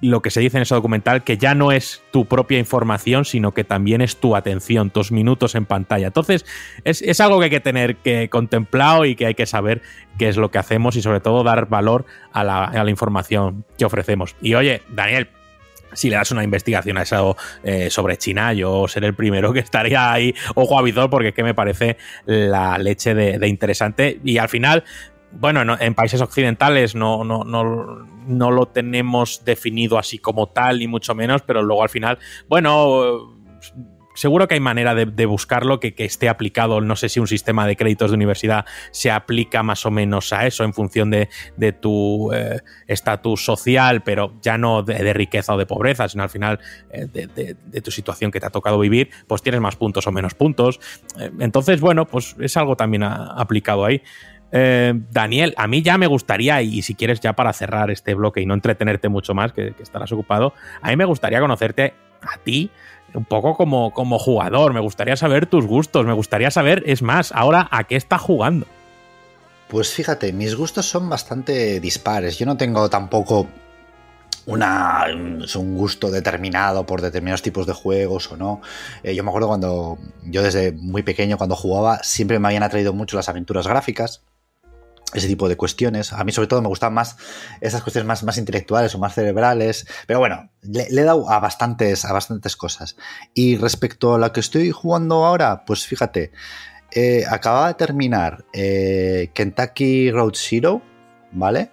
[0.00, 3.52] lo que se dice en ese documental, que ya no es tu propia información, sino
[3.52, 6.06] que también es tu atención, tus minutos en pantalla.
[6.06, 6.44] Entonces,
[6.84, 9.82] es, algo que hay que tener que contemplado y que hay que saber
[10.16, 14.36] qué es lo que hacemos y sobre todo dar valor a la, información que ofrecemos.
[14.40, 15.28] Y oye, Daniel,
[15.92, 19.60] si le das una investigación a eso eh, sobre China, yo seré el primero que
[19.60, 24.38] estaría ahí ojo a visor porque es que me parece la leche de interesante y
[24.38, 24.84] al final
[25.32, 30.86] bueno, en países occidentales no, no, no, no, lo tenemos definido así como tal, ni
[30.86, 32.18] mucho menos, pero luego al final,
[32.48, 33.38] bueno,
[34.18, 36.80] seguro que hay manera de, buscarlo que, esté aplicado.
[36.80, 40.46] No sé si un sistema de créditos de universidad se aplica más o menos a
[40.46, 41.28] eso en función de,
[41.80, 46.58] tu eh, estatus social, pero ya no de, riqueza o de pobreza, sino al final
[46.90, 50.34] eh, de, tu situación que te ha tocado vivir, pues tienes más puntos o menos
[50.34, 50.80] puntos.
[51.18, 54.02] Eh, entonces, bueno, pues es algo también aplicado ahí.
[54.52, 58.40] Eh, Daniel, a mí ya me gustaría, y si quieres ya para cerrar este bloque
[58.40, 62.70] y no entretenerte mucho más, que, estarás ocupado, a mí me gustaría conocerte a ti
[63.14, 67.32] un poco como, como jugador, me gustaría saber tus gustos, me gustaría saber, es más,
[67.32, 68.66] ahora a qué estás jugando.
[69.68, 72.38] Pues fíjate, mis gustos son bastante dispares.
[72.38, 73.46] Yo no tengo tampoco
[74.46, 78.62] una, un gusto determinado por determinados tipos de juegos o no.
[79.02, 82.94] Eh, yo me acuerdo cuando yo desde muy pequeño, cuando jugaba, siempre me habían atraído
[82.94, 84.22] mucho las aventuras gráficas.
[85.14, 86.12] Ese tipo de cuestiones.
[86.12, 87.16] A mí sobre todo me gustan más
[87.60, 89.86] esas cuestiones más, más intelectuales o más cerebrales.
[90.06, 92.96] Pero bueno, le, he dado a bastantes, a bastantes cosas.
[93.34, 96.32] Y respecto a lo que estoy jugando ahora, pues fíjate,
[96.90, 100.82] eh, acababa de terminar eh, Kentucky Road Zero,
[101.32, 101.70] ¿vale?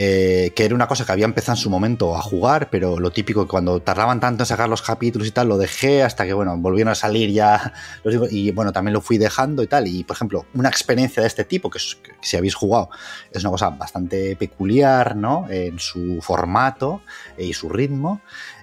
[0.00, 3.10] Eh, que era una cosa que había empezado en su momento a jugar, pero lo
[3.10, 6.56] típico, cuando tardaban tanto en sacar los capítulos y tal, lo dejé hasta que, bueno,
[6.56, 7.72] volvieron a salir ya.
[8.30, 9.88] y bueno, también lo fui dejando y tal.
[9.88, 12.90] Y, por ejemplo, una experiencia de este tipo, que, que si habéis jugado,
[13.32, 15.46] es una cosa bastante peculiar, ¿no?
[15.50, 17.02] En su formato
[17.36, 18.20] y su ritmo.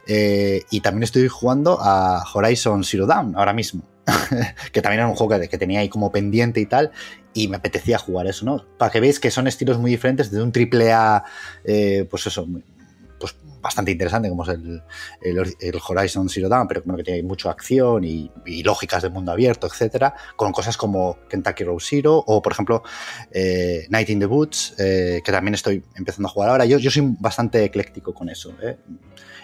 [0.07, 3.94] Eh, y también estoy jugando a Horizon Zero Dawn ahora mismo.
[4.71, 6.91] que también era un juego que, que, tenía ahí como pendiente y tal,
[7.33, 8.65] y me apetecía jugar eso, ¿no?
[8.77, 11.23] Para que veáis que son estilos muy diferentes, desde un triple A,
[11.63, 12.47] eh, pues eso,
[13.19, 14.83] pues bastante interesante, como es el,
[15.21, 19.31] el, Horizon Zero Dawn, pero bueno, que tiene mucha acción y, y, lógicas de mundo
[19.31, 22.83] abierto, etcétera, con cosas como Kentucky Road Zero o, por ejemplo,
[23.31, 26.65] eh, Night in the Woods, eh, que también estoy empezando a jugar ahora.
[26.65, 28.77] Yo, yo soy bastante ecléctico con eso, ¿eh?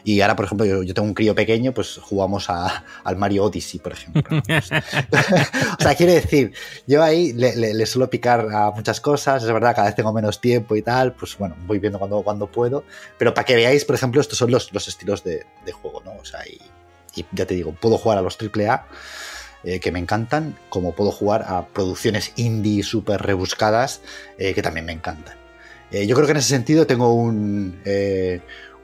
[0.04, 3.80] Y ahora, por ejemplo, yo, tengo un crío pequeño, pues jugamos a, al Mario Odyssey,
[3.80, 4.24] por ejemplo.
[4.38, 6.54] o sea, quiere decir,
[6.88, 10.76] yo ahí le, suelo picar a muchas cosas, es verdad, cada vez tengo menos tiempo
[10.76, 12.84] y tal, pues bueno, voy viendo cuando, cuando puedo,
[13.18, 16.14] pero para que veáis, por ejemplo, estos son los, los estilos de, juego, ¿no?
[16.20, 16.60] O sea, y,
[17.20, 18.86] y, ya te digo, puedo jugar a los AAA,
[19.64, 24.02] eh, que me encantan, como puedo jugar a producciones indie súper rebuscadas,
[24.40, 25.38] eh, que también me encantan.
[25.92, 27.80] Eh, yo creo que en ese sentido tengo un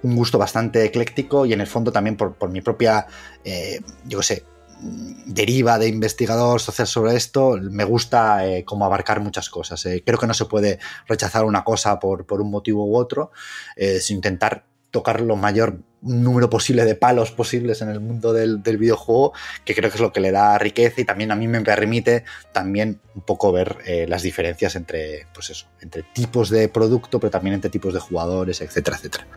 [0.04, 3.08] un gusto bastante ecléctico y en el fondo también por, por mi propia,
[3.44, 4.46] eh, yo sé,
[4.80, 9.86] deriva de investigador social sobre esto, me gusta eh, como abarcar muchas cosas.
[9.86, 10.04] Eh.
[10.06, 13.32] Creo que no se puede rechazar una cosa por, por un motivo u otro,
[13.76, 18.64] eh, sin intentar tocar lo mayor número posible de palos posibles en el mundo del,
[18.64, 19.34] del, videojuego,
[19.66, 22.24] que creo que es lo que le da riqueza y también a mí me permite
[22.54, 27.56] también un poco ver las diferencias entre, pues eso, entre tipos de producto, pero también
[27.56, 29.28] entre tipos de jugadores, etcétera, etcétera.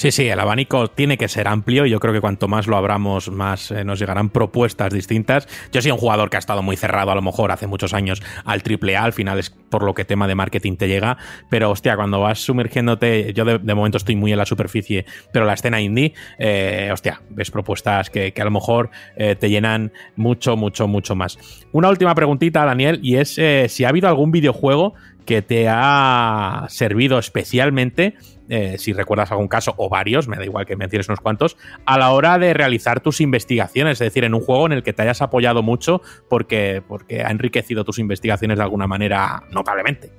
[0.00, 3.30] Sí, sí, el abanico tiene que ser amplio yo creo que cuanto más lo abramos,
[3.30, 5.46] más eh, nos llegarán propuestas distintas.
[5.72, 8.22] Yo soy un jugador que ha estado muy cerrado, a lo mejor hace muchos años,
[8.46, 11.18] al AAA, al final es por lo que tema de marketing te llega,
[11.50, 15.04] pero hostia, cuando vas sumergiéndote, yo de, de momento estoy muy en la superficie,
[15.34, 19.50] pero la escena indie, eh, hostia, ves propuestas que, que a lo mejor eh, te
[19.50, 21.36] llenan mucho, mucho, mucho más.
[21.72, 24.94] Una última preguntita, Daniel, y es eh, si ha habido algún videojuego
[25.26, 28.16] que te ha servido especialmente
[28.50, 31.56] eh, si recuerdas algún caso o varios, me da igual que menciones unos cuantos,
[31.86, 34.92] a la hora de realizar tus investigaciones, es decir, en un juego en el que
[34.92, 40.10] te hayas apoyado mucho porque, porque ha enriquecido tus investigaciones de alguna manera notablemente.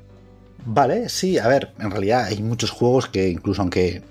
[0.65, 4.01] Vale, sí, a ver, en realidad hay muchos juegos que incluso aunque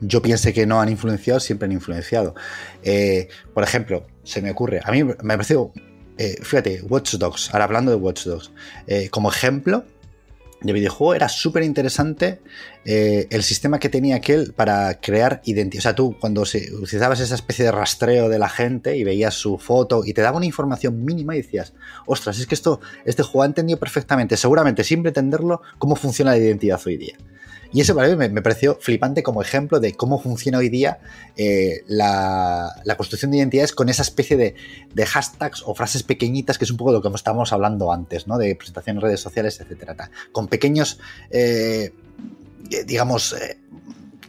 [0.00, 2.34] yo piense que no han influenciado, siempre han influenciado.
[2.82, 5.70] Eh, por ejemplo, se me ocurre, a mí me pareció,
[6.16, 8.52] eh, fíjate, Watch Dogs, ahora hablando de Watch Dogs,
[9.10, 9.84] como ejemplo,
[10.60, 12.40] de videojuego era súper interesante
[12.84, 15.80] eh, el sistema que tenía aquel para crear identidad.
[15.80, 19.34] O sea, tú cuando se, utilizabas esa especie de rastreo de la gente y veías
[19.34, 21.72] su foto y te daba una información mínima y decías,
[22.06, 26.38] ostras, es que esto, este juego ha entendido perfectamente, seguramente sin pretenderlo, cómo funciona la
[26.38, 27.16] identidad hoy día.
[27.72, 30.98] Y eso para mí me, pareció flipante como ejemplo de cómo funciona hoy día
[31.36, 36.64] eh, la, la, construcción de identidades con esa especie de, hashtags o frases pequeñitas, que
[36.64, 38.38] es un poco lo que estábamos hablando antes, ¿no?
[38.38, 40.10] De presentación en redes sociales, etcétera.
[40.32, 40.98] Con pequeños,
[41.30, 41.92] eh,
[42.86, 43.58] digamos, eh,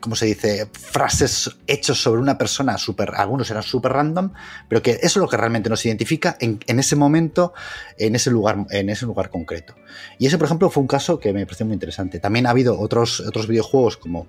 [0.02, 0.70] ¿cómo se dice?
[0.74, 4.34] Frases hechos sobre una persona, super, algunos eran súper random,
[4.68, 7.54] pero que eso es lo que realmente nos identifica en, en, ese momento,
[7.98, 9.76] en ese, lugar, en ese lugar concreto.
[10.20, 12.20] Y ese, por ejemplo, fue un caso que me pareció muy interesante.
[12.20, 14.28] También ha habido otros, otros videojuegos como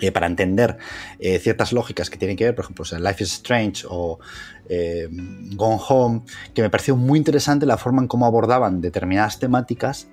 [0.00, 0.78] eh, para entender
[1.18, 4.18] eh, ciertas lógicas que tienen que ver, por ejemplo, Life is Strange o
[4.68, 6.22] eh, Gone Home,
[6.54, 10.08] que me pareció muy interesante la forma en cómo abordaban determinadas temáticas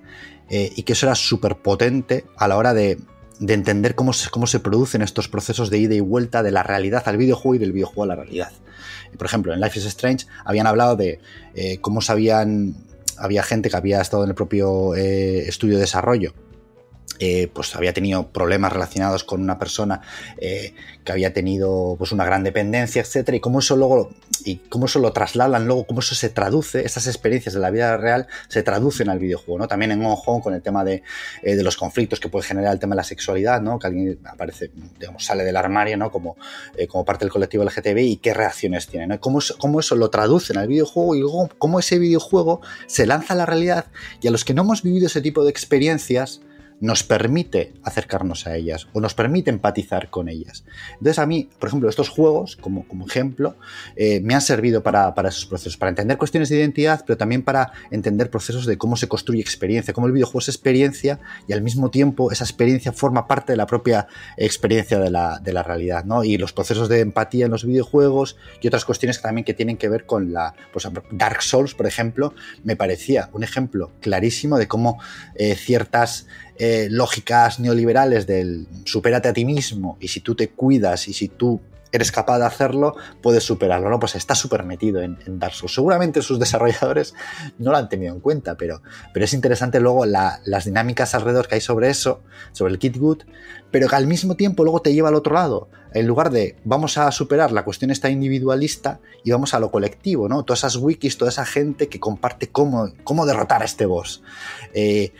[0.52, 2.98] y que eso era súper potente a la hora de,
[3.40, 6.62] de entender cómo se, cómo se producen estos procesos de ida y vuelta de la
[6.62, 8.52] realidad al videojuego y del videojuego a la realidad.
[9.16, 11.20] Por ejemplo, en Life is Strange habían hablado de
[11.54, 12.76] eh, cómo sabían,
[13.16, 16.32] había gente que había estado en el propio eh, estudio de desarrollo
[17.22, 20.00] eh, pues había tenido problemas relacionados con una persona
[20.38, 20.74] eh,
[21.04, 24.08] que había tenido pues una gran dependencia, etcétera, y cómo eso luego
[24.42, 27.94] y cómo eso lo trasladan luego, cómo eso se traduce, estas experiencias de la vida
[27.98, 29.68] real se traducen al videojuego, ¿no?
[29.68, 31.02] También en Hong con el tema de,
[31.42, 33.78] eh, de, los conflictos que puede generar el tema de la sexualidad, ¿no?
[33.78, 36.10] Que alguien aparece, digamos, sale del armario, ¿no?
[36.10, 36.38] Como,
[36.88, 39.20] como parte del colectivo LGTB y qué reacciones tiene, ¿no?
[39.20, 43.36] Cómo, cómo eso lo traducen al videojuego y luego cómo ese videojuego se lanza a
[43.36, 43.84] la realidad
[44.22, 46.40] y a los que no hemos vivido ese tipo de experiencias
[46.80, 50.64] nos permite acercarnos a ellas o nos permite empatizar con ellas.
[50.92, 53.56] Entonces a mí, por ejemplo, estos juegos, como, como ejemplo,
[53.96, 57.42] eh, me han servido para, para, esos procesos, para entender cuestiones de identidad, pero también
[57.42, 61.62] para entender procesos de cómo se construye experiencia, cómo el videojuego es experiencia y al
[61.62, 66.04] mismo tiempo esa experiencia forma parte de la propia experiencia de la, de la realidad,
[66.04, 66.24] ¿no?
[66.24, 69.88] Y los procesos de empatía en los videojuegos y otras cuestiones también que tienen que
[69.88, 72.34] ver con la, pues Dark Souls, por ejemplo,
[72.64, 74.98] me parecía un ejemplo clarísimo de cómo
[75.34, 76.26] eh, ciertas
[76.62, 81.28] eh, lógicas neoliberales del supérate a ti mismo y si tú te cuidas y si
[81.28, 81.58] tú
[81.90, 83.98] eres capaz de hacerlo, puedes superarlo, ¿no?
[83.98, 85.74] Pues está súper metido en, Dark Souls.
[85.74, 87.14] Seguramente sus desarrolladores
[87.58, 88.82] no lo han tenido en cuenta, pero,
[89.14, 92.20] pero es interesante luego las dinámicas alrededor que hay sobre eso,
[92.52, 93.22] sobre el kit good,
[93.70, 95.68] pero que al mismo tiempo luego te lleva al otro lado.
[95.92, 100.28] En lugar de vamos a superar la cuestión esta individualista y vamos a lo colectivo,
[100.28, 100.44] ¿no?
[100.44, 104.22] Todas esas wikis, toda esa gente que comparte cómo, cómo derrotar a este boss.
[104.72, 105.12] Eh,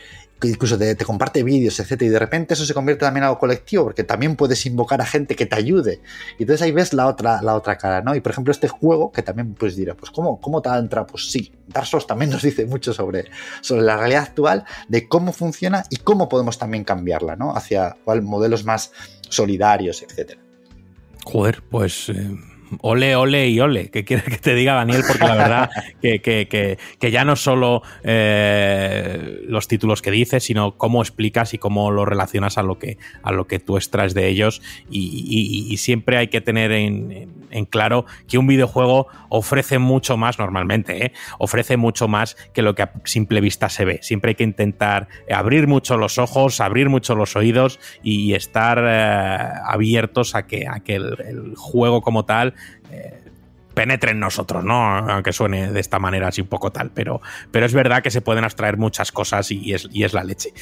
[0.43, 3.83] incluso te, comparte vídeos, etcétera, y de repente eso se convierte también en algo colectivo,
[3.83, 6.01] porque también puedes invocar a gente que te ayude.
[6.37, 8.15] Y entonces ahí ves la otra, la otra cara, ¿no?
[8.15, 11.05] Y por ejemplo, este juego, que también pues dirá, pues ¿cómo, cómo te entra?
[11.05, 13.25] Pues sí, Dark Souls también nos dice mucho sobre,
[13.61, 17.55] sobre la realidad actual, de cómo funciona y cómo podemos también cambiarla, ¿no?
[17.55, 18.91] Hacia modelos más
[19.29, 20.41] solidarios, etcétera.
[21.23, 22.29] Joder, pues eh,
[22.79, 25.69] ole, ole y ole, que quiere que te diga Daniel, porque la verdad
[26.01, 26.77] que,
[27.11, 32.57] ya no solo eh, los títulos que dices, sino cómo explicas y cómo lo relacionas
[32.57, 34.61] a lo que, a lo que tú extraes de ellos.
[34.89, 41.13] Y, siempre hay que tener en, claro que un videojuego ofrece mucho más normalmente, ¿eh?
[41.39, 43.99] ofrece mucho más que lo que a simple vista se ve.
[44.03, 49.53] Siempre hay que intentar abrir mucho los ojos, abrir mucho los oídos y estar eh,
[49.65, 52.53] abiertos a que, a que el juego como tal
[52.91, 53.23] eh,
[53.73, 54.97] penetre en nosotros, ¿no?
[54.97, 57.21] Aunque suene de esta manera así un poco tal, pero,
[57.51, 60.53] pero es verdad que se pueden abstraer muchas cosas y es, y es la leche.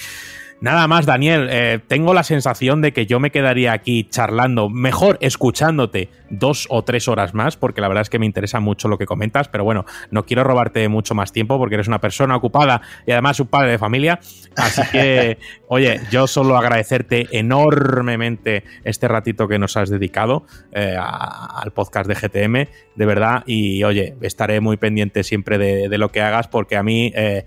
[0.62, 5.18] Nada más, Daniel, eh, tengo la sensación de que yo me quedaría aquí charlando, mejor
[5.22, 8.98] escuchándote dos o tres horas más, porque la verdad es que me interesa mucho lo
[8.98, 12.82] que comentas, pero bueno, no quiero robarte mucho más tiempo porque eres una persona ocupada
[13.08, 14.20] y además un padre de familia,
[14.58, 15.38] así que,
[15.70, 22.16] oye, yo solo agradecerte enormemente este ratito que nos has dedicado eh, al podcast de
[22.16, 26.84] GTM, de verdad, y oye, estaré muy pendiente siempre de, lo que hagas porque a
[26.84, 27.46] mí, eh,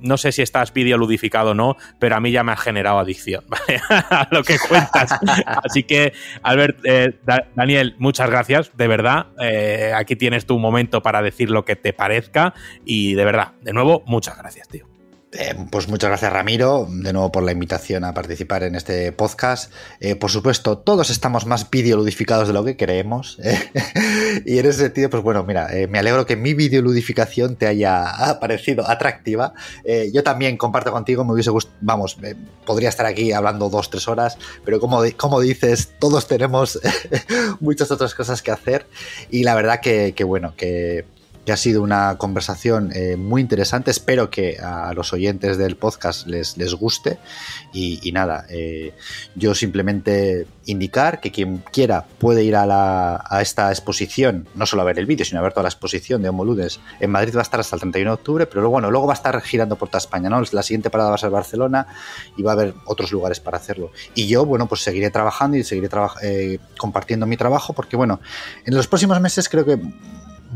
[0.00, 3.44] no sé si estás videoludificado o no, pero a mí ya me ha generado adicción,
[3.48, 3.80] ¿vale?
[3.88, 5.18] a lo que cuentas.
[5.46, 6.12] Así que,
[6.42, 7.18] Albert, eh,
[7.54, 9.26] Daniel, muchas gracias, de verdad.
[9.40, 12.54] Eh, aquí tienes tu momento para decir lo que te parezca
[12.84, 14.93] y de verdad, de nuevo, muchas gracias, tío.
[15.36, 19.72] Eh, pues muchas gracias Ramiro, de nuevo por la invitación a participar en este podcast.
[19.98, 23.38] Eh, por supuesto, todos estamos más videoludificados de lo que creemos.
[23.42, 23.58] ¿eh?
[24.46, 28.88] y en ese sentido, pues bueno, mira, me alegro que mi videoludificación te haya parecido
[28.88, 29.54] atractiva.
[30.12, 32.16] yo también comparto contigo, me hubiese gustado, vamos,
[32.64, 36.80] podría estar aquí hablando dos, tres horas, pero como, como dices, todos tenemos
[37.60, 38.86] muchas otras cosas que hacer.
[39.30, 41.04] Y la verdad que, que bueno, que
[41.44, 43.90] que ha sido una conversación eh, muy interesante.
[43.90, 47.18] Espero que a los oyentes del podcast les, les guste.
[47.72, 48.94] Y, nada, eh,
[49.34, 54.82] yo simplemente indicar que quien quiera puede ir a, la, a, esta exposición, no solo
[54.82, 56.80] a ver el vídeo, sino a ver toda la exposición de Homo Ludens.
[57.00, 59.16] En Madrid va a estar hasta el 31 de octubre, pero bueno, luego va a
[59.16, 60.30] estar girando por toda España.
[60.30, 60.40] ¿no?
[60.52, 61.88] La siguiente parada va a ser Barcelona
[62.36, 63.90] y va a haber otros lugares para hacerlo.
[64.14, 65.88] Y yo, bueno, pues seguiré trabajando y seguiré
[66.22, 68.20] eh, compartiendo mi trabajo porque, bueno,
[68.64, 69.78] en los próximos meses creo que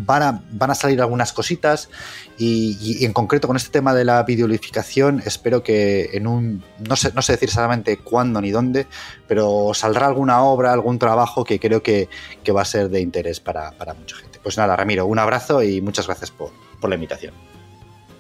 [0.07, 1.91] van a, van a salir algunas cositas
[2.39, 7.13] y, en concreto con este tema de la videoificación espero que en un, no sé,
[7.15, 8.87] no sé decir exactamente cuándo ni dónde,
[9.27, 12.09] pero saldrá alguna obra, algún trabajo que creo que,
[12.49, 14.41] va a ser de interés para, mucha gente.
[14.43, 16.51] Pues nada, Ramiro, un abrazo y muchas gracias por,
[16.81, 17.35] por la invitación.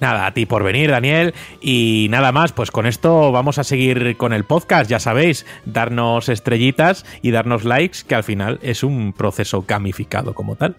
[0.01, 1.35] Nada, a ti por venir, Daniel.
[1.61, 6.29] Y nada más, pues con esto vamos a seguir con el podcast, ya sabéis, darnos
[6.29, 10.77] estrellitas y darnos likes, que al final es un proceso gamificado como tal.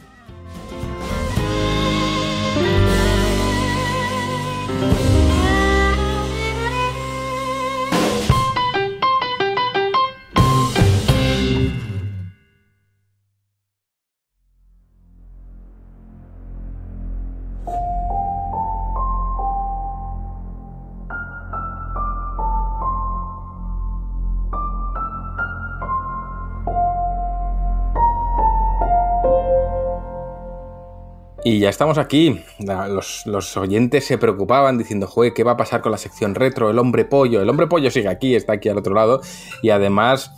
[31.44, 32.44] Y ya estamos aquí.
[32.60, 36.70] Los, oyentes se preocupaban diciendo, joder, ¿qué va a pasar con la sección retro?
[36.70, 37.42] El hombre pollo.
[37.42, 39.22] El hombre pollo sigue aquí, está aquí al otro lado.
[39.62, 40.32] Y además,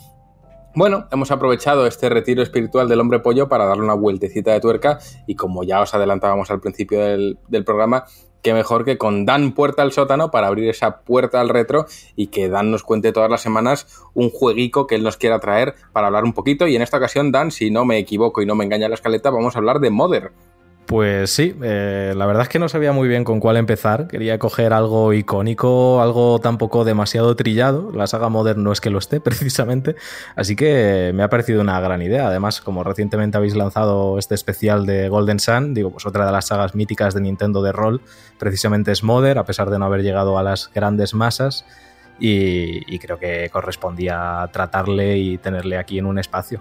[0.76, 5.00] bueno, hemos aprovechado este retiro espiritual del hombre pollo para darle una vueltecita de tuerca.
[5.26, 8.06] Y como ya os adelantábamos al principio del, programa,
[8.44, 12.28] qué mejor que con Dan Puerta al Sótano para abrir esa puerta al retro y
[12.28, 16.08] que Dan nos cuente todas las semanas un jueguico que él nos quiera traer para
[16.08, 16.68] hablar un poquito.
[16.68, 19.32] Y en esta ocasión, Dan, si no me equivoco y no me engaña la escaleta,
[19.32, 20.32] vamos a hablar de Mother.
[20.92, 24.10] Pues sí, eh, la verdad es que no sabía muy bien con cuál empezar.
[24.10, 27.94] Quería coger algo icónico, algo tampoco demasiado trillado.
[27.94, 29.96] La saga Modern no es que lo esté, precisamente.
[30.36, 32.28] Así que me ha parecido una gran idea.
[32.28, 36.48] Además, como recientemente habéis lanzado este especial de Golden Sun, digo, pues otra de las
[36.48, 38.02] sagas míticas de Nintendo de rol,
[38.38, 41.64] precisamente es Modern, a pesar de no haber llegado a las grandes masas.
[42.20, 46.60] Y, y creo que correspondía tratarle y tenerle aquí en un espacio.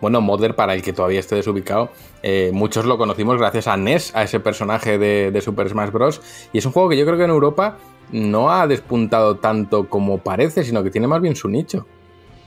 [0.00, 1.90] Bueno, Modder, para el que todavía esté desubicado,
[2.22, 6.20] eh, muchos lo conocimos gracias a Ness, a ese personaje de, Super Smash Bros.
[6.52, 7.78] Y es un juego que yo creo que en Europa
[8.12, 11.86] no ha despuntado tanto como parece, sino que tiene más bien su nicho.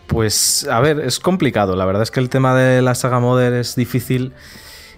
[0.07, 1.75] Pues, a ver, es complicado.
[1.75, 4.33] La verdad es que el tema de la saga Modder es difícil.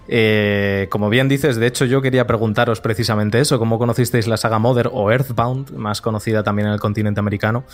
[0.08, 4.60] Eh, como bien dices, de hecho yo quería preguntaros precisamente eso, ¿cómo conocisteis la saga
[4.60, 7.64] Modern o Earthbound, más conocida también en el continente americano?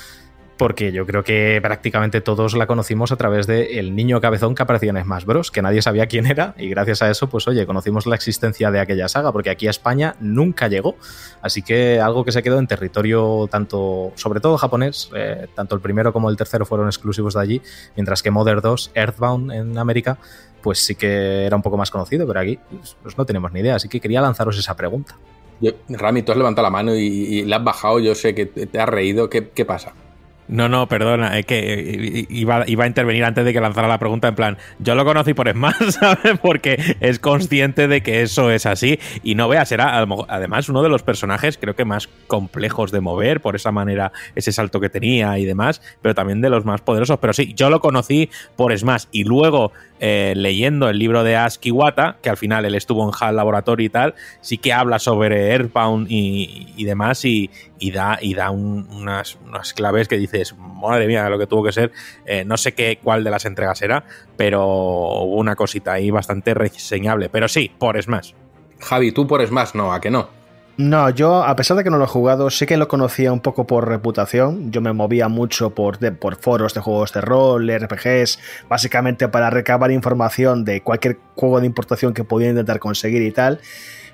[0.62, 4.62] Porque yo creo que prácticamente todos la conocimos a través de el niño cabezón que
[4.62, 7.66] aparecía en Smash Bros, que nadie sabía quién era y gracias a eso, pues oye,
[7.66, 10.94] conocimos la existencia de aquella saga, porque aquí a España nunca llegó,
[11.40, 15.80] así que algo que se quedó en territorio tanto, sobre todo japonés, eh, tanto el
[15.80, 17.62] primero como el tercero fueron exclusivos de allí,
[17.96, 20.18] mientras que Mother 2, Earthbound en América,
[20.62, 22.60] pues sí que era un poco más conocido, pero aquí
[23.02, 25.18] pues, no tenemos ni idea, así que quería lanzaros esa pregunta.
[25.60, 28.46] Yo, Rami, tú has levantado la mano y, y la has bajado, yo sé que
[28.46, 29.92] te has reído, ¿qué, qué pasa?
[30.48, 34.28] No, no, perdona, es que iba, iba, a intervenir antes de que lanzara la pregunta
[34.28, 36.38] en plan, yo lo conocí por Smash, ¿sabes?
[36.40, 39.98] Porque es consciente de que eso es así y no veas, era
[40.28, 44.52] además uno de los personajes creo que más complejos de mover por esa manera, ese
[44.52, 47.80] salto que tenía y demás, pero también de los más poderosos, pero sí, yo lo
[47.80, 49.72] conocí por Smash y luego
[50.04, 53.84] eh, leyendo el libro de Ash Kiwata, que al final él estuvo en HAL Laboratory
[53.84, 58.50] y tal, sí que habla sobre Earthbound y, y demás y, y, da, y da
[58.50, 61.92] un, unas, unas, claves que dices, madre mía, lo que tuvo que ser.
[62.26, 64.02] Eh, no sé qué cuál de las entregas era,
[64.36, 67.28] pero hubo una cosita ahí bastante reseñable.
[67.28, 68.32] Pero sí, por Smash.
[68.80, 70.41] Javi, tú por Smash, no, ¿a que no?
[70.78, 73.40] No, yo, a pesar de que no lo he jugado, sí que lo conocía un
[73.40, 74.72] poco por reputación.
[74.72, 78.38] Yo me movía mucho por, de, por foros de juegos de rol, RPGs,
[78.70, 83.60] básicamente para recabar información de cualquier juego de importación que podía intentar conseguir y tal.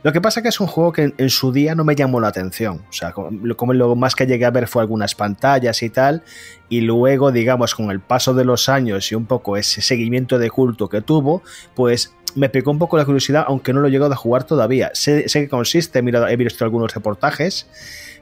[0.02, 2.20] Lo que pasa que es un juego que en, en, su día no me llamó
[2.20, 2.84] la atención.
[2.88, 6.22] O sea, como, como, lo más que llegué a ver fue algunas pantallas y tal.
[6.68, 10.50] Y luego, digamos, con el paso de los años y un poco ese seguimiento de
[10.50, 11.42] culto que tuvo,
[11.74, 14.90] pues me picó un poco la curiosidad, aunque no lo he llegado a jugar todavía.
[14.94, 17.66] Sé, sé que consiste, mira, he visto algunos reportajes,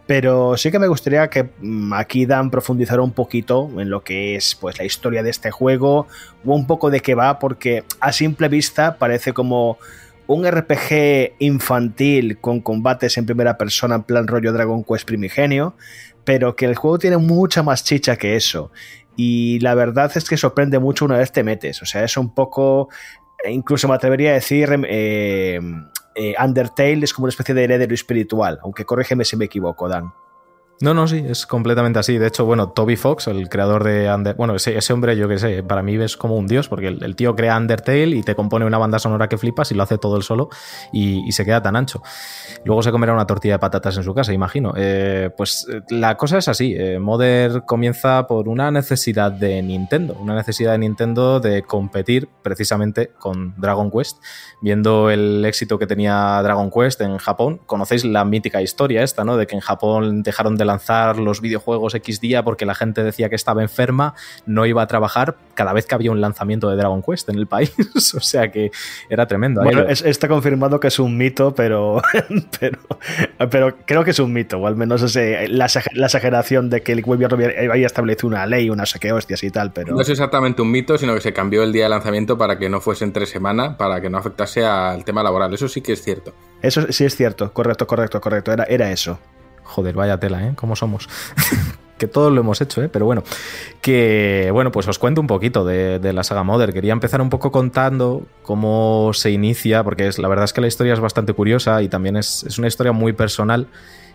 [0.06, 1.50] pero sí que me gustaría que
[1.92, 6.06] aquí Dan profundizara un poquito en lo que es pues la historia de este juego
[6.44, 9.78] o un poco de qué va, porque a simple vista parece como
[10.28, 15.76] un RPG infantil con combates en primera persona en plan rollo Dragon Quest primigenio,
[16.24, 18.72] pero que el juego tiene mucha más chicha que eso.
[19.16, 21.80] Y la verdad es que sorprende mucho una vez te metes.
[21.82, 22.88] O sea, es un poco
[23.44, 25.60] incluso me atrevería a decir, eh,
[26.14, 30.12] eh, Undertale es como una especie de heredero espiritual, aunque corrígeme si me equivoco, Dan.
[30.82, 32.18] No, no, sí, es completamente así.
[32.18, 34.34] De hecho, bueno, Toby Fox, el creador de Under...
[34.36, 37.34] Bueno, ese, hombre, yo que sé, para mí es como un dios, porque el, tío
[37.34, 40.22] crea Undertale y te compone una banda sonora que flipas y lo hace todo él
[40.22, 40.50] solo
[40.92, 42.02] y, se queda tan ancho.
[42.64, 44.74] Luego se comerá una tortilla de patatas en su casa, imagino.
[44.76, 46.74] Eh, pues la cosa es así.
[46.76, 53.12] Eh, Modern comienza por una necesidad de Nintendo, una necesidad de Nintendo de competir precisamente
[53.18, 54.18] con Dragon Quest.
[54.60, 59.36] Viendo el éxito que tenía Dragon Quest en Japón, conocéis la mítica historia esta, ¿no?
[59.36, 63.28] De que en Japón dejaron de lanzar los videojuegos X día porque la gente decía
[63.28, 64.14] que estaba enferma,
[64.44, 67.46] no iba a trabajar cada vez que había un lanzamiento de Dragon Quest en el
[67.46, 67.72] país.
[68.14, 68.70] o sea que
[69.08, 69.62] era tremendo.
[69.62, 72.02] Bueno, es, está confirmado que es un mito, pero,
[72.60, 72.78] pero,
[73.50, 76.92] pero creo que es un mito, o al menos ese, la, la, exageración de que
[76.92, 77.38] el gobierno
[77.70, 79.72] había establecido una ley, una sé qué hostias y tal.
[79.72, 79.94] Pero...
[79.94, 82.68] No es exactamente un mito, sino que se cambió el día de lanzamiento para que
[82.68, 85.52] no fuese entre semana, para que no afectase al tema laboral.
[85.54, 86.34] Eso sí que es cierto.
[86.62, 88.52] Eso sí es cierto, correcto, correcto, correcto.
[88.52, 89.18] Era, era eso.
[89.66, 90.52] Joder, vaya tela, ¿eh?
[90.54, 91.08] ¿Cómo somos?
[91.98, 92.88] que todos lo hemos hecho, ¿eh?
[92.88, 93.22] Pero bueno,
[93.80, 96.72] que bueno, pues os cuento un poquito de, la saga Mother.
[96.72, 100.66] Quería empezar un poco contando cómo se inicia, porque es, la verdad es que la
[100.66, 103.68] historia es bastante curiosa y también es, es una historia muy personal.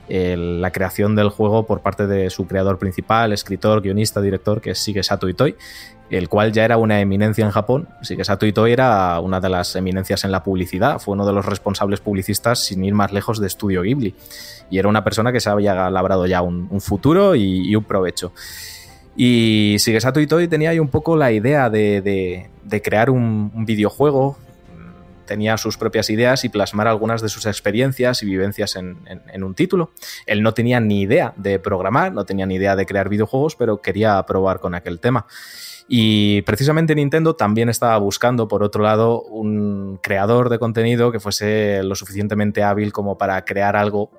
[0.10, 4.80] La creación del juego por parte de su creador principal, escritor, guionista, director, que es
[4.86, 5.56] Shigesato Itoi,
[6.10, 7.88] el cual ya era una eminencia en Japón.
[8.02, 12.02] Shigesato Itoi era una de las eminencias en la publicidad, fue uno de los responsables
[12.02, 14.14] publicistas, sin ir más lejos, de Studio Ghibli.
[14.70, 18.34] Y era una persona que se había labrado ya un, futuro y, un provecho.
[19.16, 22.50] Y Shigesato Itoi tenía ahí un poco la idea de,
[22.84, 24.38] crear un videojuego
[25.32, 28.98] tenía sus propias ideas y plasmar algunas de sus experiencias y vivencias en,
[29.42, 29.92] un título.
[30.26, 33.82] Él no tenía ni idea de programar, no tenía ni idea de crear videojuegos, pero
[33.82, 35.26] quería probar con aquel tema.
[35.88, 41.82] Y precisamente Nintendo también estaba buscando, por otro lado, un creador de contenido que fuese
[41.84, 44.12] lo suficientemente hábil como para crear algo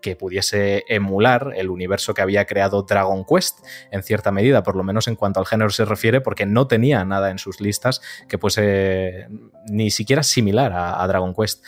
[0.00, 3.58] que pudiese emular el universo que había creado Dragon Quest,
[3.90, 7.04] en cierta medida, por lo menos en cuanto al género se refiere, porque no tenía
[7.04, 9.28] nada en sus listas que fuese
[9.68, 11.64] ni siquiera similar a, Dragon Quest.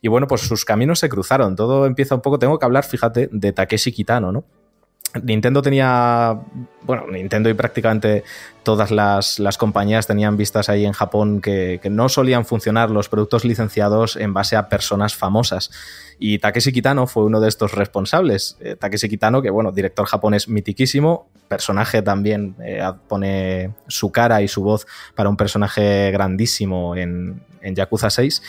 [0.00, 1.56] Y bueno, pues sus caminos se cruzaron.
[1.56, 2.38] Todo empieza un poco.
[2.38, 4.44] Tengo que hablar, fíjate, de Takeshi Kitano, ¿no?
[5.22, 6.38] Nintendo tenía,
[6.82, 8.24] bueno, Nintendo y prácticamente
[8.62, 14.16] todas las, compañías tenían vistas ahí en Japón que, no solían funcionar los productos licenciados
[14.16, 15.70] en base a personas famosas.
[16.18, 18.56] Y Takeshi Kitano fue uno de estos responsables.
[18.60, 24.48] Eh, Takeshi Kitano, que bueno, director japonés mitiquísimo, personaje también, eh, pone su cara y
[24.48, 28.42] su voz para un personaje grandísimo en, en Yakuza 6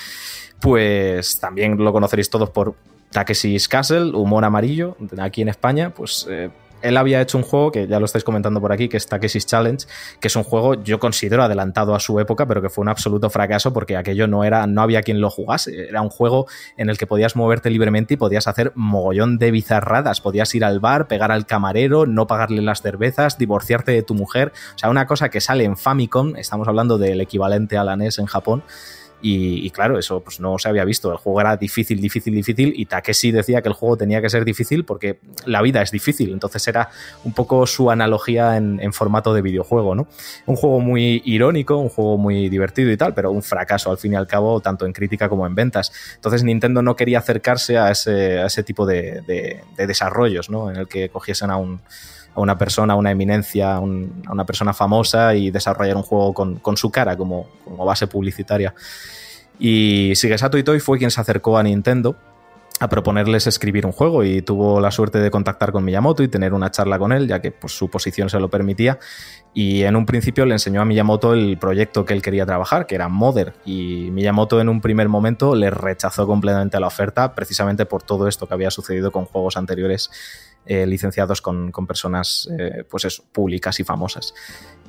[0.60, 2.76] pues también lo conoceréis todos por
[3.18, 6.52] Takeshi's Castle, humor amarillo, aquí en España, pues eh,
[6.84, 9.48] él había hecho un juego que ya lo estáis comentando por aquí, que es Takeshi's
[9.48, 9.88] Challenge,
[10.20, 13.32] que es un juego yo considero adelantado a su época, pero que fue un absoluto
[13.32, 15.90] fracaso porque aquello no era, no había quien lo jugase.
[15.90, 16.46] Era un juego
[16.78, 20.22] en el que podías moverte libremente y podías hacer mogollón de bizarradas.
[20.22, 24.54] Podías ir al bar, pegar al camarero, no pagarle las cervezas, divorciarte de tu mujer.
[24.76, 28.28] O sea, una cosa que sale en Famicom, estamos hablando del equivalente a NES en
[28.28, 28.62] Japón
[29.22, 31.12] y, claro, eso pues no se había visto.
[31.12, 32.74] El juego era difícil, difícil, difícil.
[32.76, 36.32] Y Takeshi decía que el juego tenía que ser difícil porque la vida es difícil.
[36.32, 36.90] Entonces era
[37.24, 40.08] un poco su analogía en, formato de videojuego, ¿no?
[40.46, 44.14] Un juego muy irónico, un juego muy divertido y tal, pero un fracaso al fin
[44.14, 45.92] y al cabo, tanto en crítica como en ventas.
[46.16, 49.22] Entonces Nintendo no quería acercarse a ese, a ese tipo de,
[49.76, 50.70] de desarrollos, ¿no?
[50.70, 51.82] En el que cogiesen a un
[52.38, 56.77] a una persona, a una eminencia, a, una persona famosa y desarrollar un juego con,
[56.77, 58.75] su cara como, base publicitaria.
[59.59, 62.16] Y Shigesato Itoi fue quien se acercó a Nintendo
[62.80, 66.53] a proponerles escribir un juego y tuvo la suerte de contactar con Miyamoto y tener
[66.53, 68.99] una charla con él, ya que pues, su posición se lo permitía.
[69.56, 72.93] Y en un principio le enseñó a Miyamoto el proyecto que él quería trabajar, que
[72.93, 73.53] era Mother.
[73.66, 78.45] Y Miyamoto en un primer momento le rechazó completamente la oferta, precisamente por todo esto
[78.45, 80.11] que había sucedido con juegos anteriores
[80.68, 84.34] eh, licenciados con, personas eh, pues eso, públicas y famosas.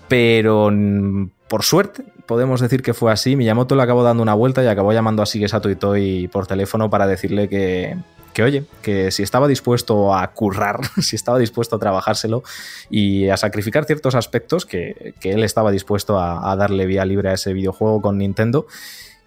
[0.08, 3.36] Pero mm, por suerte, podemos decir que fue así.
[3.36, 7.06] Miyamoto le acabó dando una vuelta y acabó llamando a Shigesato Itoi por teléfono para
[7.06, 7.96] decirle que,
[8.38, 12.42] que oye, que si estaba dispuesto a currar, si estaba dispuesto a trabajárselo
[12.88, 17.52] y a sacrificar ciertos aspectos, que, él estaba dispuesto a, darle vía libre a ese
[17.52, 18.66] videojuego con Nintendo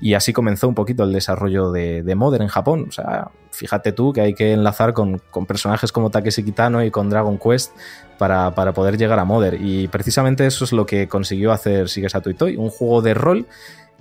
[0.01, 2.87] y así comenzó un poquito el desarrollo de, de Modern en Japón.
[2.89, 7.09] O sea, fíjate tú que hay que enlazar con, personajes como Takeshi Kitano y con
[7.09, 7.71] Dragon Quest
[8.17, 9.57] para, poder llegar a Modern.
[9.61, 13.45] Y precisamente eso es lo que consiguió hacer Shigesato Itoi, un juego de rol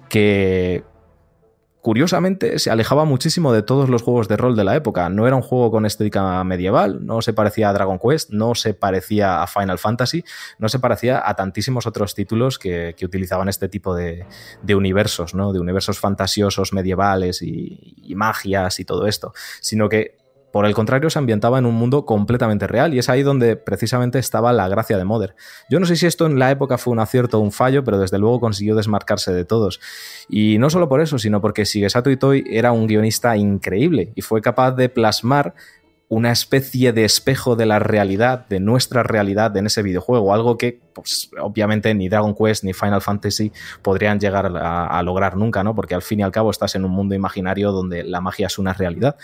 [0.09, 0.85] que
[1.81, 5.09] curiosamente se alejaba muchísimo de todos los juegos de rol de la época.
[5.09, 8.75] No era un juego con estética medieval, no se parecía a Dragon Quest, no se
[8.75, 10.25] parecía a Final Fantasy,
[10.59, 14.26] no se parecía a tantísimos otros títulos que, utilizaban este tipo de,
[14.75, 15.52] universos, ¿no?
[15.52, 20.19] de universos fantasiosos, medievales y, y magias y todo esto, sino que
[20.53, 24.19] por el contrario, se ambientaba en un mundo completamente real y es ahí donde precisamente
[24.19, 25.35] estaba la gracia de Mother.
[25.69, 27.99] Yo no sé si esto en la época fue un acierto o un fallo, pero
[27.99, 29.81] desde luego consiguió desmarcarse de todos.
[30.29, 34.41] Y no solo por eso, sino porque Shigesato Itoi era un guionista increíble y fue
[34.41, 35.55] capaz de plasmar
[36.11, 40.81] una especie de espejo de la realidad, de nuestra realidad en ese videojuego, algo que
[40.93, 45.73] pues, obviamente ni Dragon Quest ni Final Fantasy podrían llegar a, a, lograr nunca, ¿no?
[45.77, 48.59] Porque al fin y al cabo estás en un mundo imaginario donde la magia es
[48.59, 49.17] una realidad.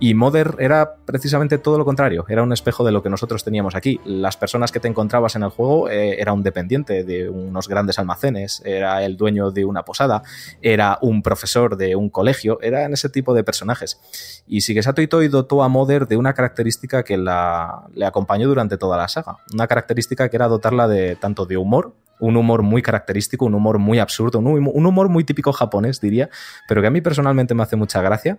[0.00, 3.74] Y Mother era precisamente todo lo contrario, era un espejo de lo que nosotros teníamos
[3.74, 4.00] aquí.
[4.04, 7.98] Las personas que te encontrabas en el juego eh, era un dependiente de unos grandes
[7.98, 10.22] almacenes, era el dueño de una posada,
[10.62, 14.44] era un profesor de un colegio, eran ese tipo de personajes.
[14.46, 18.96] Y Shigesato Itoi dotó a Mother de una característica que la, le acompañó durante toda
[18.96, 23.46] la saga, una característica que era dotarla de tanto de humor, un humor muy característico,
[23.46, 26.28] un humor muy absurdo, un humor muy típico japonés, diría,
[26.66, 28.38] pero que a mí personalmente me hace mucha gracia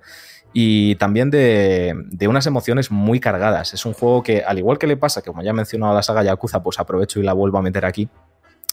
[0.54, 1.96] y también de,
[2.28, 3.74] unas emociones muy cargadas.
[3.74, 6.04] Es un juego que, al igual que le pasa, que como ya he mencionado la
[6.04, 8.10] saga Yakuza, pues aprovecho y la vuelvo a meter aquí.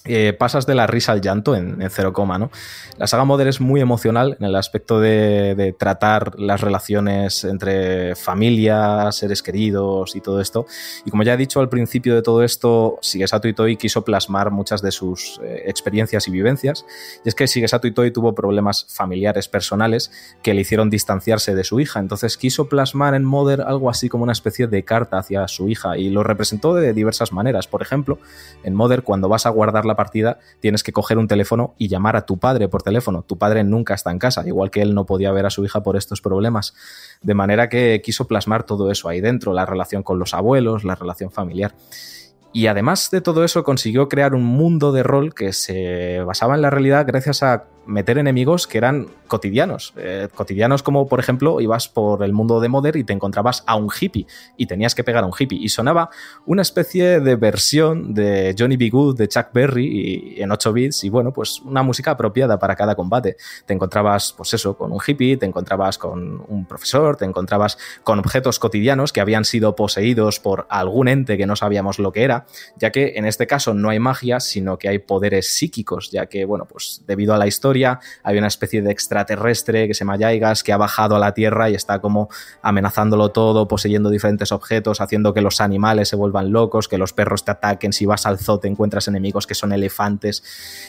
[0.06, 2.50] Eh, pasas de la risa al llanto en, cero coma, ¿no?
[2.96, 9.10] La saga Modern es muy emocional en el aspecto de, tratar las relaciones entre familia,
[9.12, 10.66] seres queridos y todo esto.
[11.04, 14.80] Y como ya he dicho al principio de todo esto, Shigesato Itoi quiso plasmar muchas
[14.80, 16.86] de sus eh, experiencias y vivencias.
[17.24, 20.10] Y es que Shigesato Itoi tuvo problemas familiares personales
[20.42, 22.00] que le hicieron distanciarse de su hija.
[22.00, 25.98] Entonces quiso plasmar en Modern algo así como una especie de carta hacia su hija
[25.98, 27.66] y lo representó de diversas maneras.
[27.66, 28.18] Por ejemplo,
[28.62, 32.16] en Modern cuando vas a guardar la partida tienes que coger un teléfono y llamar
[32.16, 33.22] a tu padre por teléfono.
[33.22, 35.82] Tu padre nunca está en casa, igual que él no podía ver a su hija
[35.82, 36.74] por estos problemas.
[37.22, 40.94] De manera que quiso plasmar todo eso ahí dentro, la relación con los abuelos, la
[40.94, 41.74] relación familiar.
[42.52, 46.62] Y además de todo eso consiguió crear un mundo de rol que se basaba en
[46.62, 49.92] la realidad gracias a meter enemigos que eran cotidianos.
[49.96, 53.76] Eh, cotidianos como, por ejemplo, ibas por el mundo de Modern y te encontrabas a
[53.76, 55.58] un hippie y tenías que pegar a un hippie.
[55.58, 56.10] Y sonaba
[56.44, 58.90] una especie de versión de Johnny B.
[58.90, 62.76] Good, de Chuck Berry y, en 8 bits y bueno, pues una música apropiada para
[62.76, 63.36] cada combate.
[63.64, 68.18] Te encontrabas, pues eso, con un hippie, te encontrabas con un profesor, te encontrabas con
[68.18, 72.46] objetos cotidianos que habían sido poseídos por algún ente que no sabíamos lo que era,
[72.76, 76.44] ya que en este caso no hay magia, sino que hay poderes psíquicos, ya que,
[76.44, 80.62] bueno, pues debido a la historia, hay una especie de extraterrestre que se llama Yaigas
[80.62, 82.28] que ha bajado a la Tierra y está como
[82.62, 87.44] amenazándolo todo, poseyendo diferentes objetos, haciendo que los animales se vuelvan locos, que los perros
[87.44, 90.42] te ataquen, si vas al zoo te encuentras enemigos que son elefantes,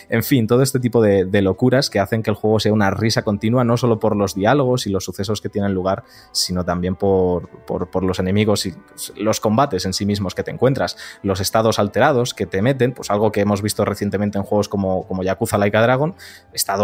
[0.09, 3.21] en fin, todo este tipo de, locuras que hacen que el juego sea una risa
[3.21, 7.47] continua, no solo por los diálogos y los sucesos que tienen lugar, sino también por,
[7.65, 8.73] por los enemigos y
[9.15, 13.11] los combates en sí mismos que te encuentras, los estados alterados que te meten, pues
[13.11, 16.15] algo que hemos visto recientemente en juegos como, como Yakuza Laika Dragon,
[16.53, 16.76] está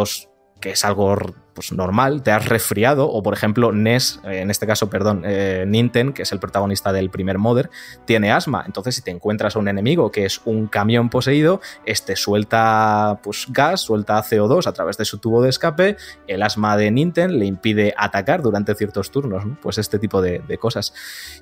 [0.64, 1.18] que es algo
[1.54, 5.66] pues, normal, te has resfriado, o por ejemplo, NES, eh, en este caso, perdón, eh,
[5.68, 7.70] Nintendo, que es el protagonista del primer Mother,
[8.06, 8.64] tiene asma.
[8.66, 13.48] Entonces, si te encuentras a un enemigo que es un camión poseído, este suelta pues,
[13.50, 15.98] gas, suelta CO2 a través de su tubo de escape,
[16.28, 20.94] el asma de Nintendo le impide atacar durante ciertos turnos, pues este tipo de cosas.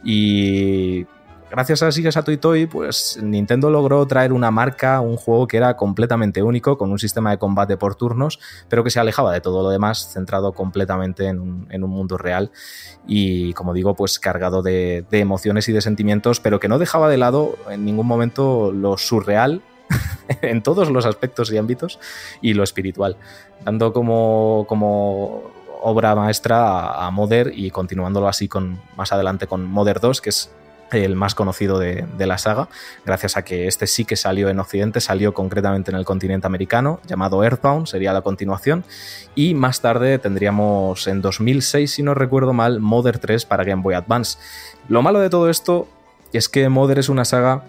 [0.04, 1.06] Y
[1.52, 5.76] gracias a Sigue Sato Toy, pues Nintendo logró traer una marca, un juego que era
[5.76, 8.40] completamente único, con un sistema de combate por turnos,
[8.70, 12.52] pero que se alejaba de todo lo demás, centrado completamente en un, mundo real.
[13.06, 17.18] Y, como digo, pues cargado de, emociones y de sentimientos, pero que no dejaba de
[17.18, 19.62] lado en ningún momento lo surreal
[20.42, 22.00] en todos los aspectos y ámbitos
[22.42, 23.18] y lo espiritual,
[23.66, 24.66] dando como,
[25.84, 30.30] obra maestra a, a Modern y continuándolo así con más adelante con Modern 2, que
[30.30, 30.52] es
[30.92, 32.68] el más conocido de, la saga,
[33.06, 37.00] gracias a que este sí que salió en Occidente, salió concretamente en el continente americano,
[37.08, 38.84] llamado Earthbound, sería la continuación,
[39.36, 43.96] y más tarde tendríamos en 2006, si no recuerdo mal, Mother 3 para Game Boy
[43.96, 44.38] Advance.
[44.88, 45.88] Lo malo de todo esto
[46.34, 47.64] es que Mother es una saga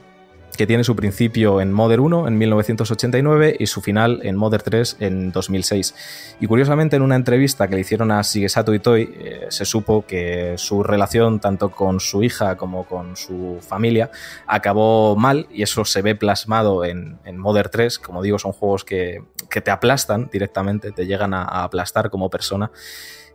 [0.57, 4.97] que tiene su principio en Mother 1 en 1989 y su final en Mother 3
[5.01, 6.37] en 2006.
[6.41, 10.55] Y curiosamente en una entrevista que le hicieron a Shigesato Itoi eh, se supo que
[10.59, 14.11] su relación tanto con su hija como con su familia
[14.47, 17.99] acabó mal y eso se ve plasmado en, en Mother 3.
[17.99, 22.71] Como digo, son juegos que, te aplastan directamente, te llegan a, aplastar como persona.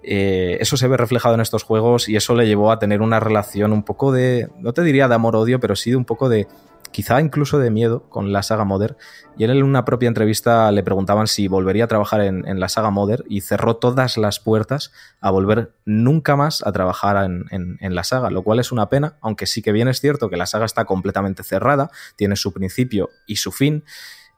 [0.03, 3.19] Eh, eso se ve reflejado en estos juegos y eso le llevó a tener una
[3.19, 6.47] relación un poco de, no te diría de amor-odio, pero sí de un poco de,
[6.91, 8.97] quizá incluso de miedo con la saga Mother.
[9.37, 12.89] Y él en una propia entrevista le preguntaban si volvería a trabajar en, la saga
[12.89, 14.91] Mother y cerró todas las puertas
[15.21, 19.17] a volver nunca más a trabajar en, en, la saga, lo cual es una pena,
[19.21, 23.09] aunque sí que bien es cierto que la saga está completamente cerrada, tiene su principio
[23.25, 23.83] y su fin.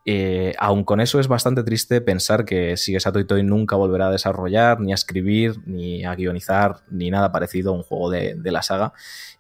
[0.06, 4.80] Eh, aun con eso es bastante triste pensar que Shigesato Itoi nunca volverá a desarrollar,
[4.80, 8.94] ni a escribir, ni a guionizar, ni nada parecido a un juego de, la saga,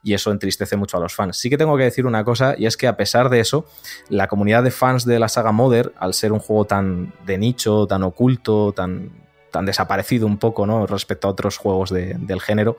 [0.03, 1.37] y eso entristece mucho a los fans.
[1.37, 3.65] Sí que tengo que decir una cosa, y es que a pesar de eso,
[4.09, 7.87] la comunidad de fans de la saga Mother, al ser un juego tan de nicho,
[7.87, 9.11] tan oculto, tan,
[9.51, 10.85] tan desaparecido un poco ¿no?
[10.85, 12.77] respecto a otros juegos del género,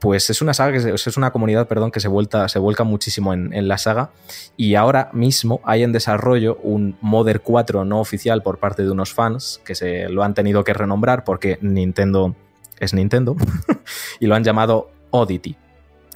[0.00, 3.34] pues es una saga que es una comunidad, perdón, que se, vuelta, se vuelca muchísimo
[3.34, 4.10] en, la saga
[4.56, 9.12] y ahora mismo hay en desarrollo un Modern 4 no oficial por parte de unos
[9.12, 12.34] fans que se lo han tenido que renombrar porque Nintendo
[12.78, 13.36] es Nintendo
[14.20, 15.56] y lo han llamado Oddity.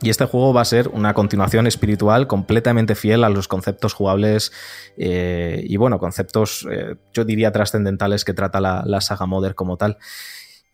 [0.01, 4.53] Y este juego va a ser una continuación espiritual completamente fiel a los conceptos jugables
[4.97, 9.77] eh, y, bueno, conceptos, eh, yo diría, trascendentales que trata la, la saga Modern como
[9.77, 9.99] tal.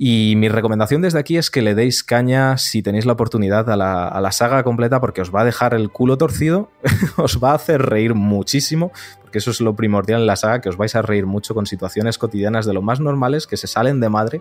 [0.03, 3.77] Y mi recomendación desde aquí es que le deis caña si tenéis la oportunidad a
[3.77, 6.71] la, saga completa porque os va a dejar el culo torcido,
[7.19, 10.71] os va a hacer reír muchísimo, porque eso es lo primordial en la saga, que
[10.71, 14.01] os vais a reír mucho con situaciones cotidianas de lo más normales que se salen
[14.01, 14.41] de madre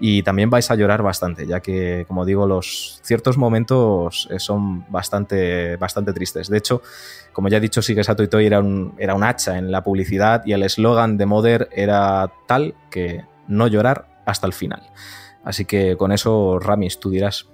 [0.00, 4.84] y también vais a llorar bastante, ya que, como digo, los ciertos momentos eh, son
[4.90, 6.48] bastante, bastante tristes.
[6.48, 6.82] De hecho,
[7.32, 10.42] como ya he dicho, Sigue Sato Itoi era un, era un hacha en la publicidad
[10.44, 14.82] y el eslogan de Mother era tal que no llorar hasta el final.
[15.44, 17.48] Así que con eso, Ramis, tú dirás.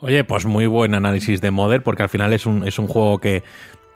[0.00, 3.18] Oye, pues muy buen análisis de Modern, porque al final es un, es un juego
[3.18, 3.44] que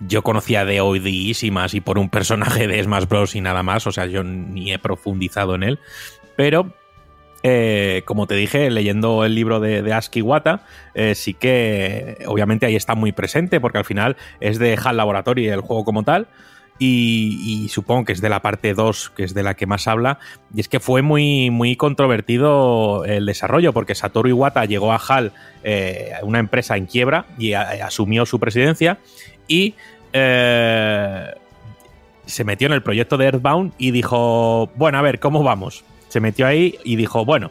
[0.00, 3.34] yo conocía de oidísimas y por un personaje de Smash Bros.
[3.34, 5.78] y nada más, o sea, yo ni he profundizado en él.
[6.36, 6.72] Pero,
[7.42, 12.64] eh, como te dije, leyendo el libro de, de Aski Wata, eh, sí que obviamente
[12.64, 16.28] ahí está muy presente, porque al final es de HAL Laboratory el juego como tal.
[16.82, 20.18] Y, supongo que es de la parte 2, que es de la que más habla,
[20.54, 25.32] y es que fue muy, muy controvertido el desarrollo, porque Satoru Iwata llegó a HAL,
[25.62, 28.98] eh, una empresa en quiebra, y asumió su presidencia,
[29.46, 29.74] y
[30.14, 31.34] eh,
[32.24, 35.84] se metió en el proyecto de Earthbound y dijo, bueno, a ver, ¿cómo vamos?
[36.08, 37.50] Se metió ahí y dijo, bueno,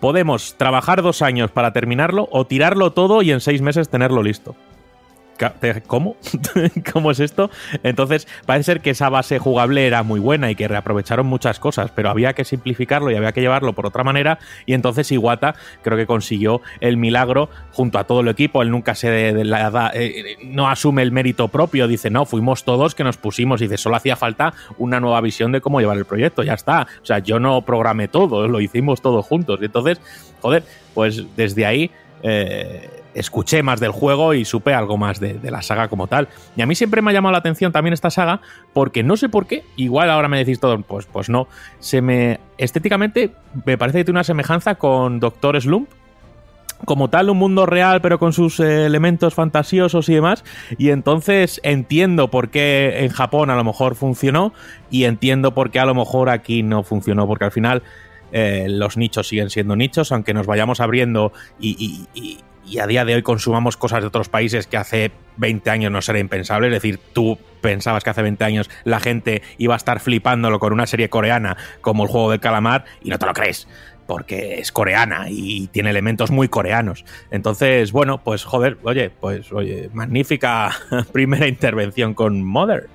[0.00, 4.56] podemos trabajar dos años para terminarlo o tirarlo todo y en seis meses tenerlo listo.
[5.86, 6.16] ¿Cómo?
[6.92, 7.50] ¿Cómo es esto?
[7.82, 11.90] Entonces, parece ser que esa base jugable era muy buena y que reaprovecharon muchas cosas,
[11.94, 14.38] pero había que simplificarlo y había que llevarlo por otra manera.
[14.66, 18.62] Y entonces Iwata creo que consiguió el milagro junto a todo el equipo.
[18.62, 22.94] Él nunca se de, la, eh, no asume el mérito propio, dice, no, fuimos todos
[22.94, 23.60] que nos pusimos.
[23.60, 26.86] Dice, solo hacía falta una nueva visión de cómo llevar el proyecto, ya está.
[27.02, 29.60] O sea, yo no programé todo, lo hicimos todos juntos.
[29.62, 30.00] Y entonces,
[30.40, 31.90] joder, pues desde ahí.
[32.22, 36.28] Eh, escuché más del juego y supe algo más de, la saga como tal.
[36.56, 38.40] Y a mí siempre me ha llamado la atención también esta saga,
[38.72, 41.48] porque no sé por qué, igual ahora me decís todo, pues, pues no,
[41.78, 42.40] se me.
[42.56, 43.32] Estéticamente
[43.64, 45.88] me parece que tiene una semejanza con Doctor Slump,
[46.84, 50.44] como tal un mundo real pero con sus eh, elementos fantasiosos y demás
[50.76, 54.52] y entonces entiendo por qué en Japón a lo mejor funcionó
[54.88, 57.82] y entiendo por qué a lo mejor aquí no funcionó porque al final
[58.30, 62.38] eh, los nichos siguen siendo nichos aunque nos vayamos abriendo y, y
[62.76, 66.20] a día de hoy consumamos cosas de otros países que hace 20 años no sería
[66.20, 66.66] impensable.
[66.66, 70.72] Es decir, tú pensabas que hace 20 años la gente iba a estar flipándolo con
[70.72, 73.66] una serie coreana como el juego del calamar y no te lo crees.
[74.06, 77.04] Porque es coreana y tiene elementos muy coreanos.
[77.30, 80.70] Entonces, bueno, pues joder, oye, pues oye, magnífica
[81.12, 82.88] primera intervención con Mother.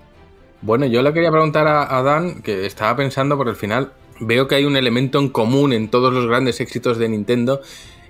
[0.61, 4.55] Bueno, yo le quería preguntar a, Dan, que estaba pensando por el final, veo que
[4.55, 7.61] hay un elemento en común en todos los grandes éxitos de Nintendo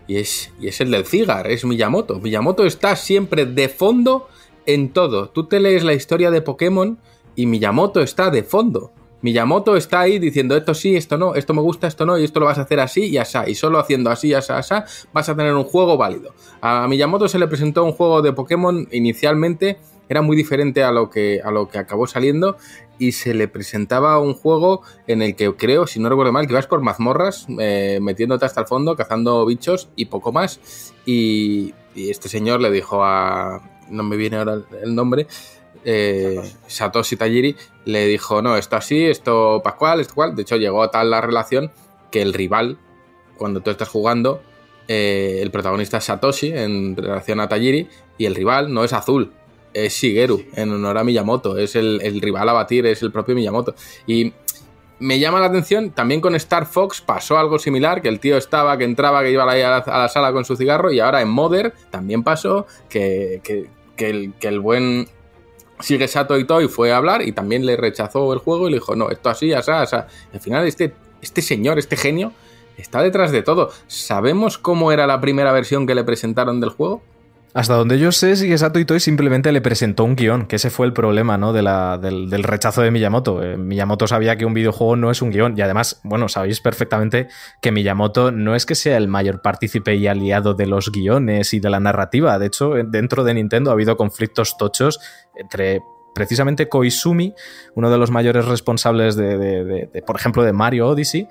[0.08, 2.20] y es, y es el del cigar, es Miyamoto.
[2.20, 4.28] Miyamoto está siempre de fondo
[4.66, 5.30] en todo.
[5.30, 6.98] Tú te lees la historia de Pokémon
[7.36, 8.92] y Miyamoto está de fondo.
[9.22, 12.42] Miyamoto está ahí diciendo esto sí, esto no, esto me gusta, esto no, y esto
[12.42, 13.38] lo vas a hacer así y así.
[13.48, 14.76] Y solo haciendo así, así, así,
[15.14, 16.34] vas a tener un juego válido.
[16.60, 19.78] A Miyamoto se le presentó un juego de Pokémon inicialmente,
[20.14, 22.58] era muy diferente a lo que, a lo que acabó saliendo,
[22.98, 26.54] y se le presentaba un juego en el que creo, si no recuerdo mal, que
[26.54, 30.94] ibas por mazmorras, eh, metiéndote hasta el fondo, cazando bichos y poco más.
[31.06, 33.62] Y, este señor le dijo a.
[33.90, 35.28] No me viene ahora el nombre.
[35.86, 40.36] Eh, Satoshi Tajiri le dijo: No, esto así, esto Pascual, esto cual.
[40.36, 41.72] De hecho, llegó a tal la relación
[42.10, 42.80] que el rival,
[43.38, 44.42] cuando tú estás jugando,
[44.88, 49.34] eh, el protagonista es Satoshi en relación a Tajiri y el rival no es azul,
[49.74, 51.58] es Shigeru, en honor a Miyamoto.
[51.58, 53.76] Es el, rival a batir, es el propio Miyamoto.
[54.08, 54.34] Y
[55.00, 58.78] me llama la atención, también con Star Fox pasó algo similar, que el tío estaba,
[58.78, 62.24] que entraba, que iba a la, sala con su cigarro, y ahora en Mother también
[62.24, 63.42] pasó que,
[63.98, 65.08] el, que el buen
[65.84, 68.96] Sigue Sato Itoi fue a hablar y también le rechazó el juego y le dijo,
[68.96, 69.96] no, esto así, así, así.
[69.96, 72.32] Al final este, este señor, este genio,
[72.78, 73.70] está detrás de todo.
[73.88, 77.02] ¿Sabemos cómo era la primera versión que le presentaron del juego?
[77.54, 80.94] Hasta donde yo sé, Sato Itoi simplemente le presentó un guion, que ese fue el
[80.94, 81.54] problema ¿no?
[81.54, 83.44] de la, del, rechazo de Miyamoto.
[83.44, 87.28] Eh, Miyamoto sabía que un videojuego no es un guion y además, bueno, sabéis perfectamente
[87.62, 91.60] que Miyamoto no es que sea el mayor partícipe y aliado de los guiones y
[91.60, 92.40] de la narrativa.
[92.40, 95.00] De hecho, dentro de Nintendo ha habido conflictos tochos
[95.36, 95.82] entre
[96.14, 97.34] precisamente Koizumi,
[97.76, 101.28] uno de los mayores responsables de, por ejemplo, de Mario Odyssey,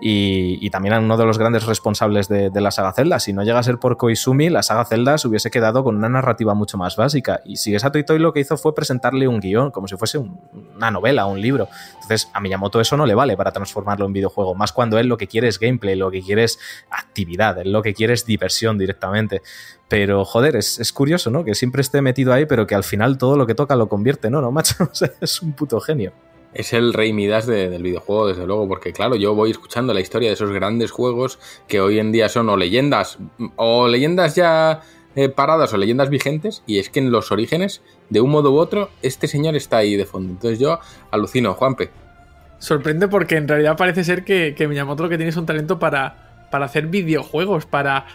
[0.00, 3.20] y, también uno de los grandes responsables de, la saga Zelda.
[3.20, 6.08] Si no llega a ser por Koizumi, la saga Zelda se hubiese quedado con una
[6.08, 7.40] narrativa mucho más básica.
[7.44, 11.26] Y Shigesato Itoi lo que hizo fue presentarle un guion, como si fuese una novela,
[11.26, 11.68] un libro.
[11.94, 15.16] Entonces, a Miyamoto eso no le vale para transformarlo en videojuego, más cuando él lo
[15.16, 16.58] que quiere es gameplay, lo que quiere es
[16.90, 19.42] actividad, él lo que quiere es diversión directamente.
[19.88, 21.44] Pero, joder, es, curioso, ¿no?
[21.44, 24.30] Que siempre esté metido ahí, pero que al final todo lo que toca lo convierte,
[24.30, 24.40] ¿no?
[24.40, 24.90] ¿No, macho?
[25.20, 26.12] es un puto genio.
[26.54, 30.28] Es el rey Midas del videojuego, desde luego, porque claro, yo voy escuchando la historia
[30.28, 33.18] de esos grandes juegos que hoy en día son o leyendas,
[33.56, 34.80] o leyendas ya
[35.16, 38.56] eh, paradas o leyendas vigentes, y es que en los orígenes, de un modo u
[38.58, 40.32] otro, este señor está ahí de fondo.
[40.32, 40.78] Entonces yo
[41.10, 41.90] alucino, Juanpe.
[42.58, 45.80] Sorprende porque en realidad parece ser que, que Miyamoto lo que tiene es un talento
[45.80, 48.06] para, para hacer videojuegos, para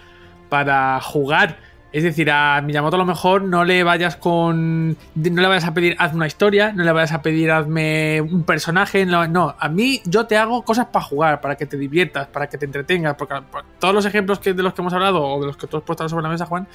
[0.49, 1.57] para jugar.
[1.91, 4.91] Es decir, a Miyamoto a lo mejor no le vayas con.
[5.15, 8.43] No le vayas a pedir hazme una historia, no le vayas a pedir hazme un
[8.43, 9.07] personaje.
[9.07, 12.59] No, a mí yo te hago cosas para jugar, para que te diviertas, para que
[12.59, 13.15] te entretengas.
[13.15, 13.33] Porque
[13.79, 15.83] todos los ejemplos que, de los que hemos hablado, o de los que tú has
[15.83, 16.67] puesto sobre la mesa, Juan,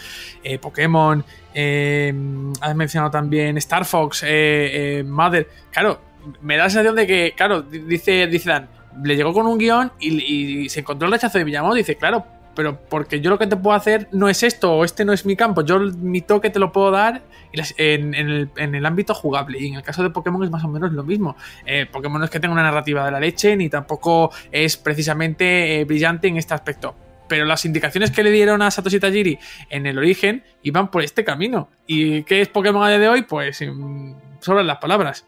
[0.43, 2.13] eh, Pokémon, eh,
[2.61, 5.49] has mencionado también Star Fox, eh, Mother.
[5.71, 6.01] Claro,
[6.41, 8.69] me da la sensación de que, claro, dice, dice Dan,
[9.03, 12.25] le llegó con un guion y, se encontró el rechazo de Miyamoto dice, claro,
[12.55, 15.27] pero porque yo lo que te puedo hacer no es esto, o este no es
[15.27, 17.23] mi campo, yo mi toque te lo puedo dar
[17.77, 19.59] en, el, ámbito jugable.
[19.61, 21.37] Y en el caso de Pokémon es más o menos lo mismo.
[21.67, 25.81] Eh, Pokémon no es que tenga una narrativa de la leche, ni tampoco es precisamente
[25.81, 26.95] eh, brillante en este aspecto.
[27.29, 29.39] Pero las indicaciones que le dieron a Satoshi Tajiri
[29.71, 31.69] en el origen iban por este camino.
[31.87, 33.23] ¿Y qué es Pokémon a día de hoy?
[33.23, 35.27] Pues mm, sobran las palabras.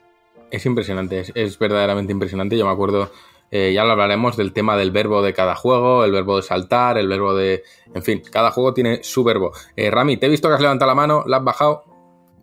[0.50, 2.56] Es impresionante, es, verdaderamente impresionante.
[2.56, 3.10] Yo me acuerdo,
[3.50, 6.98] eh, ya lo hablaremos del tema del verbo de cada juego, el verbo de saltar,
[6.98, 7.62] el verbo de...
[7.94, 9.52] En fin, cada juego tiene su verbo.
[9.76, 11.84] Eh, Rami, te he visto que has levantado la mano, la has bajado.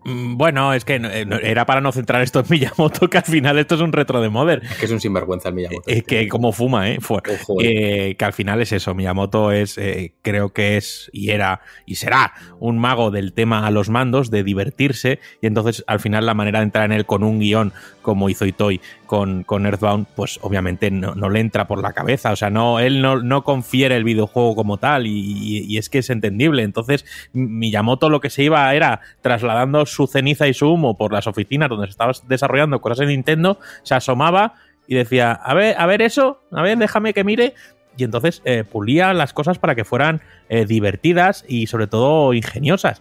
[0.04, 3.58] Mm, bueno, es que eh, era para no centrar esto en Miyamoto, que al final
[3.58, 4.62] esto es un retro de Mother.
[4.62, 5.84] Es que es un sinvergüenza el Miyamoto.
[5.86, 6.98] Es que como fuma, ¿eh?
[7.00, 7.20] Fue,
[7.62, 8.94] eh, que al final es eso.
[8.94, 13.70] Miyamoto es, eh, creo que es y era y será un mago del tema a
[13.70, 15.20] los mandos, de divertirse.
[15.40, 18.44] Y entonces al final la manera de entrar en él con un guion como hizo
[18.44, 22.32] Itoy con, con Earthbound, pues obviamente no, le entra por la cabeza.
[22.32, 25.98] O sea, no, él no, no confiere el videojuego como tal y, y es que
[25.98, 26.62] es entendible.
[26.62, 31.26] Entonces Miyamoto lo que se iba era trasladando su ceniza y su humo por las
[31.26, 34.54] oficinas donde se estaba desarrollando cosas en Nintendo, se asomaba
[34.86, 37.54] y decía, a ver, a ver eso, a ver, déjame que mire.
[37.96, 43.00] Y entonces eh, pulía las cosas para que fueran eh, divertidas y sobre todo ingeniosas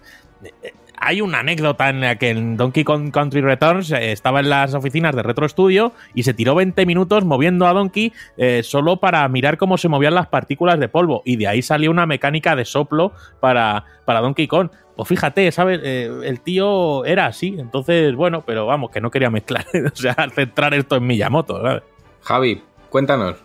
[1.05, 4.73] hay una anécdota en la que en Donkey Kong Country Returns eh, estaba en las
[4.73, 9.27] oficinas de Retro Studio y se tiró 20 minutos moviendo a Donkey eh, solo para
[9.27, 11.21] mirar cómo se movían las partículas de polvo.
[11.25, 14.69] Y de ahí salió una mecánica de soplo para, para Donkey Kong.
[14.95, 15.79] Pues fíjate, ¿sabes?
[15.83, 17.55] Eh, el tío era así.
[17.57, 21.83] Entonces, bueno, pero vamos, que no quería mezclar, o sea, centrar esto en Miyamoto, ¿sabes?
[22.21, 23.37] Javi, cuéntanos.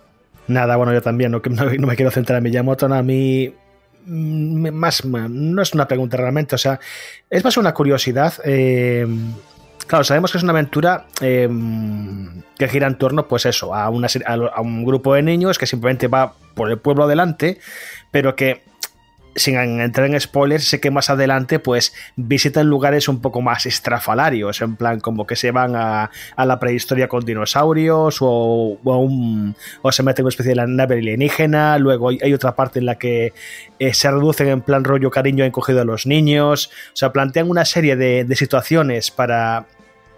[0.46, 2.86] Nada, bueno, yo también no, no me quiero centrar en Miyamoto.
[2.86, 3.52] a mí
[4.08, 6.80] Mm, más, no es una pregunta realmente, o sea,
[7.28, 8.32] es más una curiosidad.
[8.42, 9.06] Eh,
[9.86, 11.48] claro, sabemos que es una aventura eh,
[12.56, 16.08] que gira en torno, pues eso, a, una, a un grupo de niños que simplemente
[16.08, 17.58] va por el pueblo adelante,
[18.10, 18.62] pero que
[19.34, 24.60] sin entrar en spoilers, sé que más adelante pues visitan lugares un poco más estrafalarios,
[24.60, 30.22] en plan como que se van a, la prehistoria con dinosaurios o, o, se meten
[30.22, 33.32] en una especie de nave alienígena, luego hay, otra parte en la que
[33.78, 37.64] eh, se reducen en plan rollo cariño encogido a los niños, o sea, plantean una
[37.64, 39.66] serie de situaciones para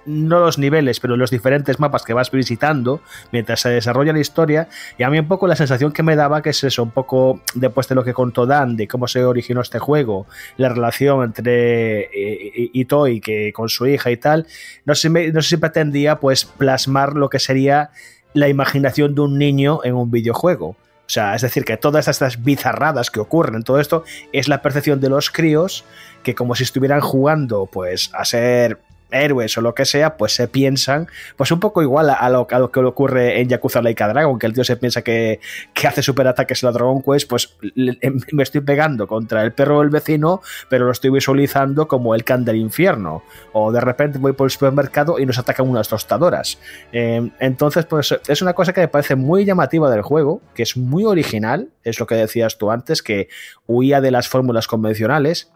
[0.07, 3.01] no los niveles, pero los diferentes mapas que vas visitando
[3.33, 4.69] mientras se desarrolla la historia.
[4.99, 7.41] Y a mí un poco la sensación que me daba, que es eso, un poco
[7.55, 12.01] después de lo que contó Dan, de cómo se originó este juego, la relación entre
[12.01, 14.47] eh, Itoi que con su hija y tal,
[14.85, 17.91] no sé, no sé si pretendía pues plasmar lo que sería
[18.33, 20.77] la imaginación de un niño en un videojuego.
[21.11, 24.63] O sea, es decir, que todas estas bizarradas que ocurren en todo esto es la
[24.63, 25.85] percepción de los críos
[26.23, 28.79] que como si estuvieran jugando pues a ser
[29.11, 32.81] héroes o lo que sea, pues se piensan, pues un poco igual a, lo, que
[32.81, 35.41] ocurre en Yakuza Laika Dragon, que el tío se piensa que,
[35.75, 39.81] que hace superataques en la Dragon Quest, pues em, me estoy pegando contra el perro
[39.81, 43.23] del vecino, pero lo estoy visualizando como el can del infierno.
[43.53, 46.59] O de repente voy por el supermercado y nos atacan unas tostadoras.
[46.93, 50.77] Em, entonces, pues es una cosa que me parece muy llamativa del juego, que es
[50.77, 53.29] muy original, es lo que decías tú antes, que
[53.67, 55.53] huía de las fórmulas convencionales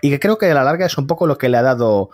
[0.00, 2.10] y que creo que a la larga es un poco lo que le ha dado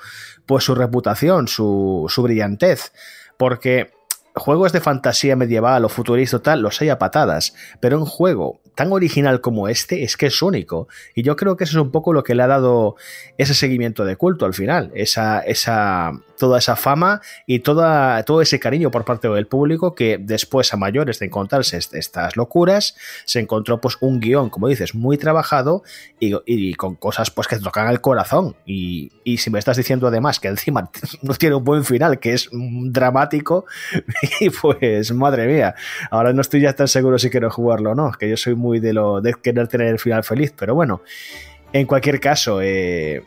[0.47, 2.93] pues su reputación, su, su brillantez,
[3.37, 3.93] porque
[4.35, 8.93] juegos de fantasía medieval o futurista tal los hay a patadas, pero un juego tan
[8.93, 10.89] original como este es que es único.
[11.15, 12.97] Y yo creo que eso es un poco lo que le ha dado
[13.39, 18.59] ese seguimiento de culto al final, esa, esa, toda esa fama y toda, todo ese
[18.59, 23.81] cariño por parte del público que después a mayores de encontrarse estas locuras, se encontró
[23.81, 25.83] pues un guion, como dices, muy trabajado
[26.19, 28.57] y, con cosas pues que tocan el corazón.
[28.67, 30.91] Y, y, si me estás diciendo además que encima
[31.23, 33.67] no tiene un buen final, que es dramático,
[34.41, 35.75] y pues madre mía,
[36.11, 38.64] ahora no estoy ya tan seguro si quiero jugarlo o no, que yo soy muy
[38.81, 41.03] de lo de querer tener el final feliz, pero bueno.
[41.73, 43.25] En cualquier caso, eh,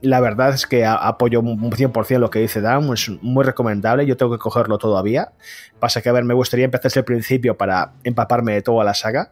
[0.00, 4.16] la verdad es que apoyo un 100% lo que dice Dan, es muy recomendable, yo
[4.16, 5.32] tengo que cogerlo todavía.
[5.78, 8.94] Pasa que, a ver, me gustaría empezar desde el principio para empaparme de toda la
[8.94, 9.30] saga.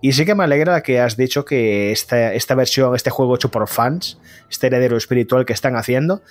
[0.00, 3.50] Y sí que me alegra que has dicho que esta, esta versión, este juego hecho
[3.50, 4.18] por fans,
[4.50, 6.22] este heredero espiritual que están haciendo,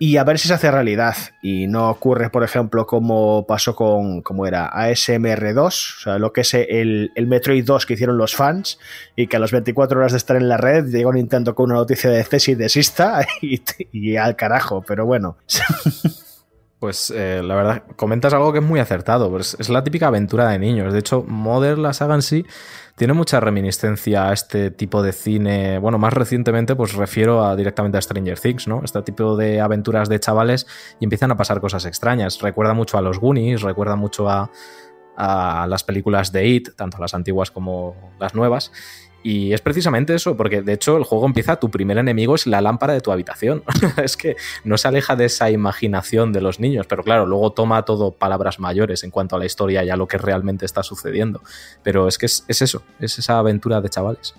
[0.00, 4.22] y a ver si se hace realidad y no ocurre, por ejemplo, como pasó con,
[4.22, 5.70] como era, ASMR2, o
[6.00, 8.78] sea, lo que es el, el, Metroid 2 que hicieron los fans
[9.16, 11.80] y que a las 24 horas de estar en la red llegó Nintendo con una
[11.80, 13.60] noticia de y desista y,
[13.92, 15.36] y al carajo, pero bueno.
[16.78, 19.28] Pues eh, la verdad, comentas algo que es muy acertado.
[19.30, 20.92] Pues es la típica aventura de niños.
[20.92, 22.46] De hecho, Modern, la saga en sí,
[22.98, 25.78] tiene mucha reminiscencia a este tipo de cine.
[25.78, 28.82] Bueno, más recientemente, pues refiero a, directamente a Stranger Things, ¿no?
[28.84, 30.66] Este tipo de aventuras de chavales
[30.98, 32.42] y empiezan a pasar cosas extrañas.
[32.42, 34.50] Recuerda mucho a los Goonies, recuerda mucho a,
[35.16, 38.72] a las películas de It, tanto las antiguas como las nuevas.
[39.22, 42.60] Y es precisamente eso, porque de hecho el juego empieza, tu primer enemigo es la
[42.60, 43.62] lámpara de tu habitación.
[44.02, 47.84] es que no se aleja de esa imaginación de los niños, pero claro, luego toma
[47.84, 51.42] todo palabras mayores en cuanto a la historia y a lo que realmente está sucediendo.
[51.82, 54.34] Pero es que es, es eso, es esa aventura de chavales.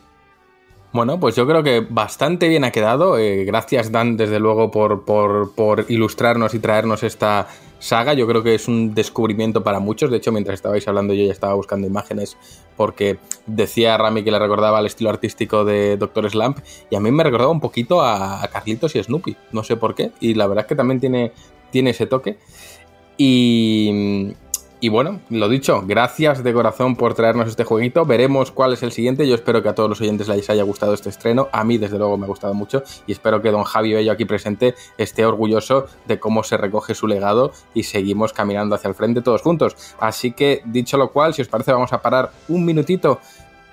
[0.91, 3.19] Bueno, pues yo creo que bastante bien ha quedado.
[3.19, 7.47] Eh, gracias, Dan, desde luego, por, por, por, ilustrarnos y traernos esta
[7.79, 8.13] saga.
[8.13, 10.11] Yo creo que es un descubrimiento para muchos.
[10.11, 12.37] De hecho, mientras estabais hablando, yo ya estaba buscando imágenes
[12.77, 16.59] porque decía Rami que le recordaba el estilo artístico de Doctor Slump
[16.89, 19.35] y a mí me recordaba un poquito a, Carlitos y Snoopy.
[19.51, 20.11] No sé por qué.
[20.19, 21.31] Y la verdad es que también tiene,
[21.71, 22.37] tiene ese toque.
[23.17, 24.33] Y,
[24.81, 28.05] y bueno, lo dicho, gracias de corazón por traernos este jueguito.
[28.05, 29.27] Veremos cuál es el siguiente.
[29.27, 31.49] Yo espero que a todos los oyentes les haya gustado este estreno.
[31.51, 32.83] A mí, desde luego, me ha gustado mucho.
[33.05, 37.07] Y espero que don Javi Bello aquí presente esté orgulloso de cómo se recoge su
[37.07, 39.75] legado y seguimos caminando hacia el frente todos juntos.
[39.99, 43.19] Así que, dicho lo cual, si os parece, vamos a parar un minutito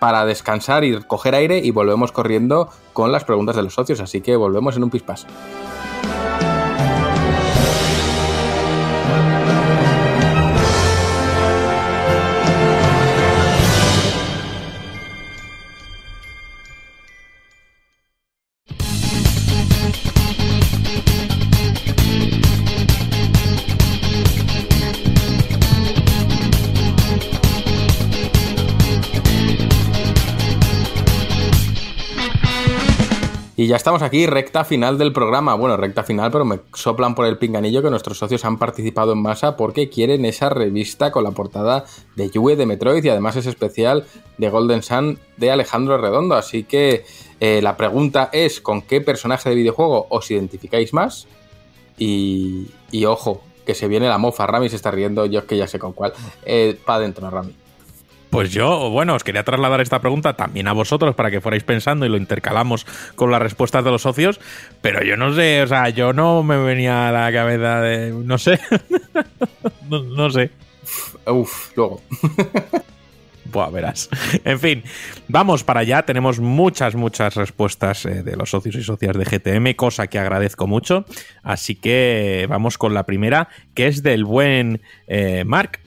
[0.01, 4.01] para descansar y coger aire y volvemos corriendo con las preguntas de los socios.
[4.01, 5.25] Así que volvemos en un pispás.
[33.67, 35.57] Y ya estamos aquí, recta final del programa.
[35.57, 39.21] Bueno, recta final, pero me soplan por el pinganillo que nuestros socios han participado en
[39.21, 43.47] masa porque quieren esa revista con la portada de Yue de Metroid y además es
[43.47, 44.07] especial
[44.39, 46.37] de Golden Sun de Alejandro Redondo.
[46.37, 47.07] Así que
[47.41, 51.27] eh, la pregunta es: ¿con qué personaje de videojuego os identificáis más?
[51.99, 54.47] Y, y ojo, que se viene la mofa.
[54.47, 56.13] Rami se está riendo, yo es que ya sé con cuál.
[56.45, 57.66] Eh, para adentro, Rami.
[58.37, 62.05] Pues yo, bueno, os quería trasladar esta pregunta también a vosotros para que fuerais pensando
[62.05, 62.85] y lo intercalamos
[63.15, 64.41] con las respuestas de los socios,
[64.83, 68.37] pero yo no sé, o sea, yo no me venía a la cabeza de, no
[68.37, 68.61] sé,
[69.89, 70.51] no, no, sé.
[71.27, 72.03] Uf, luego.
[73.47, 74.11] Buah, verás.
[74.45, 74.85] En fin,
[75.29, 76.03] vamos para allá.
[76.03, 80.67] Tenemos muchas, muchas respuestas eh, de los socios y socias de GTM, cosa que agradezco
[80.67, 81.07] mucho.
[81.43, 85.86] Así que vamos con la primera, que es del buen eh, Mark.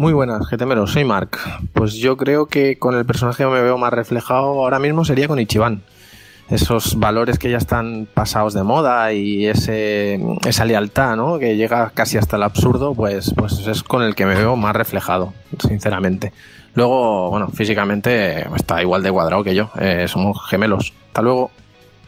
[0.00, 1.36] Muy buenas, GTMero, soy Mark.
[1.74, 5.28] Pues yo creo que con el personaje que me veo más reflejado ahora mismo sería
[5.28, 5.82] con Ichiban.
[6.48, 11.38] Esos valores que ya están pasados de moda y ese, esa lealtad, ¿no?
[11.38, 14.74] Que llega casi hasta el absurdo, pues, pues es con el que me veo más
[14.74, 15.34] reflejado,
[15.68, 16.32] sinceramente.
[16.72, 19.70] Luego, bueno, físicamente está igual de cuadrado que yo.
[19.78, 20.94] Eh, somos gemelos.
[21.08, 21.50] Hasta luego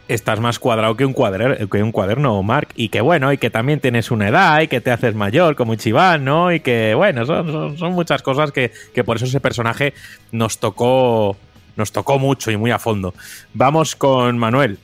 [0.07, 3.49] estás más cuadrado que un, cuaderno, que un cuaderno, Mark, y que bueno, y que
[3.49, 6.51] también tienes una edad, y que te haces mayor como Ichiban, ¿no?
[6.51, 9.93] Y que bueno, son, son, son muchas cosas que, que, por eso ese personaje
[10.31, 11.37] nos tocó,
[11.75, 13.13] nos tocó mucho y muy a fondo.
[13.53, 14.77] Vamos con Manuel.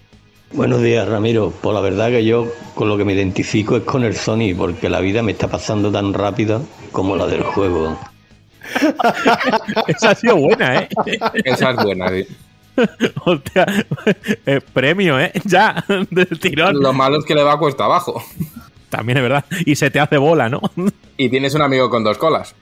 [0.51, 1.53] Buenos días, Ramiro.
[1.61, 4.89] Pues la verdad que yo con lo que me identifico es con el Sony, porque
[4.89, 7.99] la vida me está pasando tan rápida como la del juego.
[9.87, 10.89] Esa ha sido buena, ¿eh?
[11.43, 12.27] Esa es buena, sí.
[13.25, 13.65] Hostia,
[14.45, 15.31] eh, premio, ¿eh?
[15.45, 16.79] Ya, del tirón.
[16.79, 18.23] Lo malo es que le va cuesta abajo.
[18.89, 19.45] También es verdad.
[19.65, 20.61] Y se te hace bola, ¿no?
[21.17, 22.55] Y tienes un amigo con dos colas.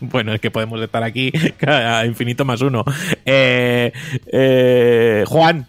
[0.00, 1.32] Bueno, es que podemos estar aquí
[1.66, 2.84] a infinito más uno.
[3.24, 3.92] Eh,
[4.26, 5.66] eh, Juan,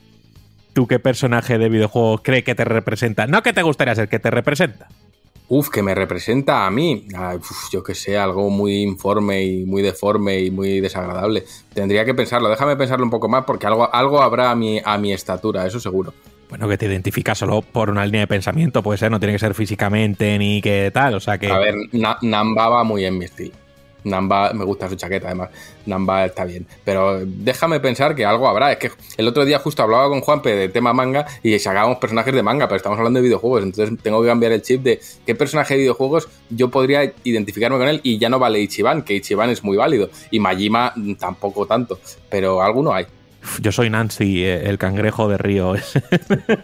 [0.74, 3.26] ¿tú qué personaje de videojuego cree que te representa?
[3.26, 4.90] No que te gustaría ser, que te representa.
[5.50, 7.08] Uf, que me representa a mí.
[7.35, 11.43] Uf, yo que sé, algo muy informe y muy deforme y muy desagradable.
[11.74, 12.50] Tendría que pensarlo.
[12.50, 15.80] Déjame pensarlo un poco más porque algo, algo habrá a mi, a mi estatura, eso
[15.80, 16.14] seguro.
[16.50, 19.40] Bueno, que te identificas solo por una línea de pensamiento, puede ser, no tiene que
[19.40, 21.51] ser físicamente ni que tal, o sea que...
[21.51, 23.53] A ver, Na Namba va muy en mi estilo.
[24.03, 25.50] Namba, me gusta su chaqueta además,
[25.85, 26.66] Namba está bien.
[26.85, 28.72] Pero déjame pensar que algo habrá.
[28.72, 32.34] Es que el otro día justo hablaba con Juanpe de tema manga y sacábamos personajes
[32.34, 33.64] de manga, pero estamos hablando de videojuegos.
[33.64, 37.88] Entonces tengo que cambiar el chip de qué personaje de videojuegos yo podría identificarme con
[37.88, 40.09] él y ya no vale Ichiban, que Ichiban es muy válido.
[40.32, 43.08] Y Majima tampoco tanto, pero alguno hay.
[43.61, 45.74] Yo soy Nancy, el cangrejo de río.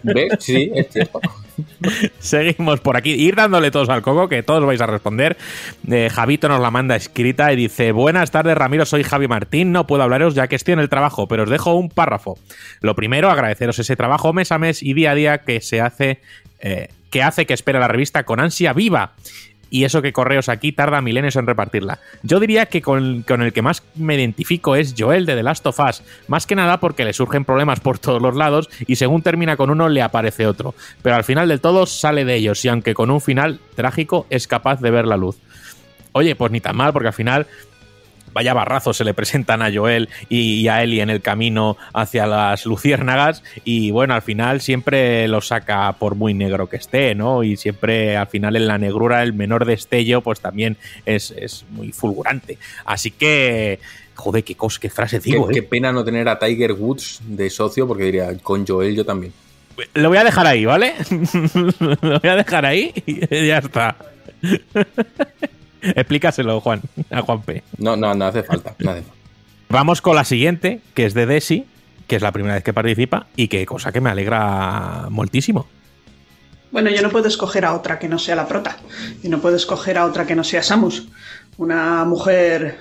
[0.02, 0.32] ¿Ves?
[0.38, 1.20] Sí, es cierto.
[2.18, 3.12] Seguimos por aquí.
[3.12, 5.36] Ir dándole todos al coco, que todos vais a responder.
[5.90, 8.86] Eh, Javito nos la manda escrita y dice: Buenas tardes, Ramiro.
[8.86, 9.72] Soy Javi Martín.
[9.72, 12.38] No puedo hablaros ya que estoy en el trabajo, pero os dejo un párrafo.
[12.80, 16.20] Lo primero, agradeceros ese trabajo mes a mes y día a día que se hace.
[16.60, 19.12] Eh, que hace que espere la revista con ansia viva
[19.70, 21.98] y eso que Correos aquí tarda milenios en repartirla.
[22.22, 25.80] Yo diría que con, el que más me identifico es Joel de The Last of
[25.80, 29.56] Us, más que nada porque le surgen problemas por todos los lados y según termina
[29.56, 32.94] con uno le aparece otro, pero al final del todo sale de ellos y aunque
[32.94, 35.36] con un final trágico es capaz de ver la luz.
[36.12, 37.46] Oye, pues ni tan mal, porque al final
[38.34, 42.66] vaya barrazos se le presentan a Joel y, a Ellie en el camino hacia las
[42.66, 47.44] luciérnagas y bueno, al final siempre lo saca por muy negro que esté, ¿no?
[47.44, 51.92] Y siempre al final en la negrura el menor destello pues también es, es muy
[51.92, 52.58] fulgurante.
[52.84, 53.78] Así que...
[54.16, 55.60] Joder, qué, cos, qué frase digo, qué, ¿eh?
[55.60, 59.32] qué pena no tener a Tiger Woods de socio, porque diría, con Joel yo también.
[59.94, 60.94] Lo voy a dejar ahí, ¿vale?
[61.80, 63.96] lo voy a dejar ahí y ya está.
[65.94, 66.80] Explícaselo, Juan,
[67.10, 67.62] a Juan P.
[67.78, 68.74] No, no, no hace falta.
[68.78, 69.16] No hace falta.
[69.68, 71.66] Vamos con la siguiente, que es de Desi,
[72.06, 75.66] que es la primera vez que participa y que cosa que me alegra moltísimo.
[76.70, 78.78] Bueno, yo no puedo escoger a otra que no sea la prota.
[79.22, 81.08] Y no puedo escoger a otra que no sea Samus.
[81.56, 82.78] Una mujer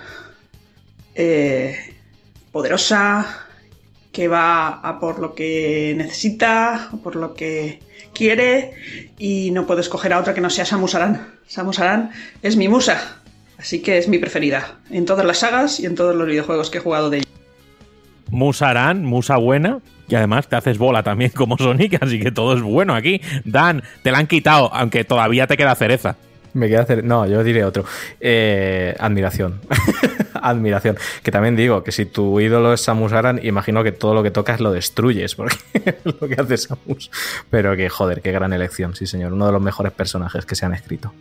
[1.15, 1.95] eh,
[2.51, 3.47] poderosa,
[4.11, 7.81] que va a por lo que necesita, por lo que
[8.13, 8.73] quiere,
[9.17, 11.32] y no puedo escoger a otra que no sea Samus Aran.
[11.47, 13.17] Samus Aran es mi musa,
[13.57, 16.79] así que es mi preferida, en todas las sagas y en todos los videojuegos que
[16.79, 17.27] he jugado de ella.
[18.29, 22.55] Musa Aran, Musa buena, y además te haces bola también como Sonic, así que todo
[22.55, 23.21] es bueno aquí.
[23.45, 26.17] Dan, te la han quitado, aunque todavía te queda cereza.
[26.53, 27.03] Me queda hacer.
[27.03, 27.83] No, yo diré otro.
[28.19, 29.59] Eh, admiración.
[30.33, 30.97] admiración.
[31.23, 34.31] Que también digo que si tu ídolo es Samus Aran, imagino que todo lo que
[34.31, 37.09] tocas lo destruyes, porque es lo que hace Samus.
[37.49, 39.33] Pero que, joder, qué gran elección, sí, señor.
[39.33, 41.11] Uno de los mejores personajes que se han escrito.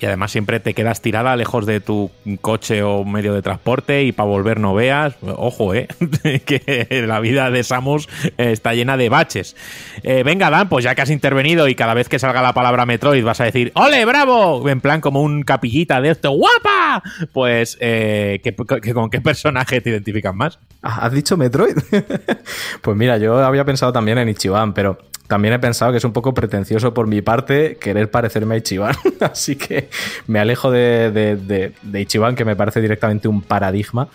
[0.00, 2.10] Y además siempre te quedas tirada lejos de tu
[2.40, 5.14] coche o medio de transporte y para volver no veas.
[5.22, 5.88] Ojo, eh,
[6.46, 9.56] que la vida de Samus está llena de baches.
[10.02, 12.86] Eh, venga, Dan, pues ya que has intervenido y cada vez que salga la palabra
[12.86, 14.68] Metroid vas a decir ¡Ole, bravo!
[14.68, 17.02] En plan como un capillita de esto, ¡guapa!
[17.32, 20.58] Pues, eh, ¿qué- qué- ¿con qué personaje te identificas más?
[20.82, 21.76] Ah, ¿Has dicho Metroid?
[22.82, 24.98] pues mira, yo había pensado también en Ichiban, pero
[25.28, 28.94] también he pensado que es un poco pretencioso por mi parte querer parecerme a Ichiban.
[29.20, 29.88] Así que
[30.26, 34.08] me alejo de, de- de- Ichiban, que me parece directamente un paradigma,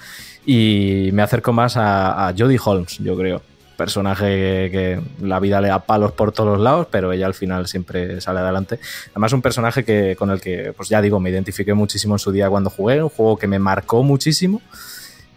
[0.46, 3.42] y me acerco más a, a Jodie Holmes, yo creo.
[3.78, 7.34] Personaje que, que la vida le da palos por todos los lados, pero ella al
[7.34, 8.80] final siempre sale adelante.
[9.12, 12.32] Además, un personaje que, con el que, pues ya digo, me identifiqué muchísimo en su
[12.32, 14.62] día cuando jugué, un juego que me marcó muchísimo.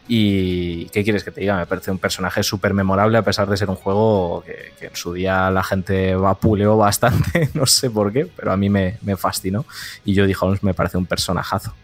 [0.08, 1.56] Y ¿qué quieres que te diga?
[1.56, 5.12] Me parece un personaje súper memorable a pesar de ser un juego que, en su
[5.12, 9.64] día la gente vapuleó bastante, no sé por qué, pero a mí me, fascinó.
[10.04, 11.74] Y Jodie Holmes me parece un personajazo.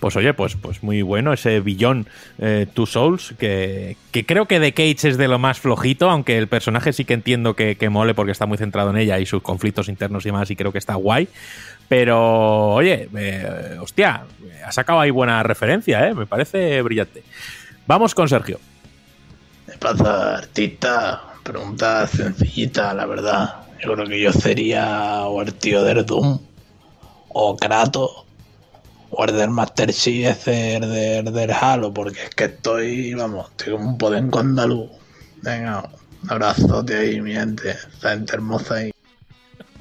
[0.00, 4.58] Pues oye, pues, pues muy bueno ese Beyond eh, Two Souls, que, que creo que
[4.58, 7.88] The Cage es de lo más flojito, aunque el personaje sí que entiendo que, que
[7.88, 10.72] mole porque está muy centrado en ella y sus conflictos internos y demás, y creo
[10.72, 11.28] que está guay.
[11.88, 14.24] Pero, oye, eh, hostia,
[14.64, 16.14] ha sacado ahí buena referencia, ¿eh?
[16.14, 17.22] me parece brillante.
[17.86, 18.60] Vamos con Sergio.
[19.66, 21.22] ¿Qué pasa, artista?
[21.42, 23.62] Pregunta sencillita, la verdad.
[23.82, 26.38] Yo creo que yo sería o el tío del Doom,
[27.30, 28.24] o Kratos,
[29.10, 33.50] o el del Master Chief ese el del, del Halo, porque es que estoy, vamos,
[33.50, 34.90] estoy como un podenco andaluz.
[35.42, 35.90] Venga,
[36.22, 37.70] un abrazote ahí, mi gente.
[37.70, 38.92] Esa gente hermosa ahí.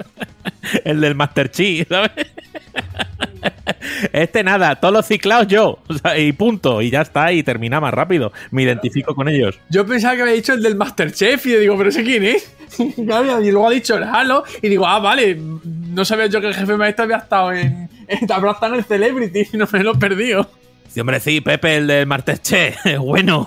[0.84, 2.12] El del Master Chief, ¿sabes?
[4.14, 7.80] Este nada, todos los ciclados yo, o sea, y punto, y ya está, y termina
[7.80, 8.32] más rápido.
[8.52, 9.60] Me identifico con ellos.
[9.70, 12.52] Yo pensaba que había dicho el del Masterchef y digo, ¿pero ese quién es?
[12.80, 13.04] Y
[13.52, 16.78] luego ha dicho el Halo y digo, ah, vale, no sabía yo que el jefe
[16.78, 17.90] maestro había estado en,
[18.30, 20.50] habrá estado en el Celebrity no me lo he perdido.
[20.88, 23.46] Sí, hombre, sí, Pepe, el del Masterchef, bueno.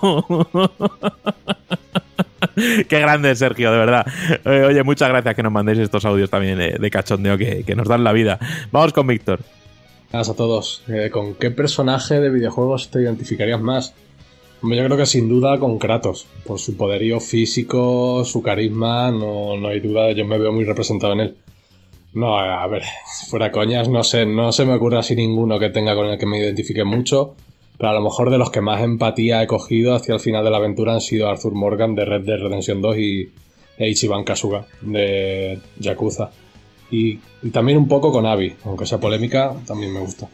[2.88, 4.06] Qué grande, Sergio, de verdad.
[4.44, 7.74] Eh, oye, muchas gracias que nos mandéis estos audios también de, de cachondeo que, que
[7.74, 8.38] nos dan la vida.
[8.70, 9.40] Vamos con Víctor.
[10.10, 10.82] Buenas a todos.
[10.88, 13.94] Eh, ¿Con qué personaje de videojuegos te identificarías más?
[14.62, 16.26] Yo creo que sin duda con Kratos.
[16.46, 21.12] Por su poderío físico, su carisma, no, no hay duda, yo me veo muy representado
[21.12, 21.36] en él.
[22.14, 22.82] No, a ver,
[23.28, 26.26] fuera coñas, no sé, no se me ocurre así ninguno que tenga con el que
[26.26, 27.34] me identifique mucho,
[27.76, 30.50] pero a lo mejor de los que más empatía he cogido hacia el final de
[30.50, 33.32] la aventura han sido Arthur Morgan de Red Dead Redemption 2 y
[33.76, 36.30] e Ichiban Kasuga de Yakuza.
[36.90, 40.28] Y, y también un poco con Abby, aunque sea polémica, también me gusta.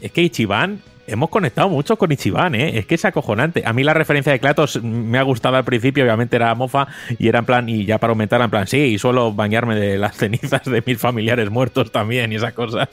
[0.00, 2.78] Es que Ichiban, hemos conectado mucho con Ichiban, ¿eh?
[2.78, 3.62] Es que es acojonante.
[3.66, 6.86] A mí la referencia de Kratos me ha gustado al principio, obviamente era mofa,
[7.18, 9.98] y era en plan, y ya para aumentar, en plan, sí, y suelo bañarme de
[9.98, 12.88] las cenizas de mis familiares muertos también y esas cosas.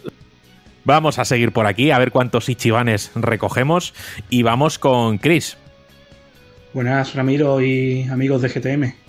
[0.84, 3.94] Vamos a seguir por aquí, a ver cuántos Ichibanes recogemos,
[4.30, 5.58] y vamos con Chris.
[6.74, 9.07] Buenas, Ramiro y amigos de GTM.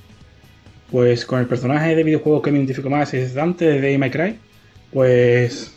[0.91, 4.11] Pues con el personaje de videojuegos que me identifico más es Dante de Devil May
[4.11, 4.39] Cry.
[4.93, 5.75] Pues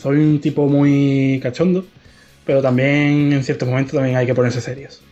[0.00, 1.84] soy un tipo muy cachondo,
[2.44, 5.02] pero también en ciertos momentos también hay que ponerse serios.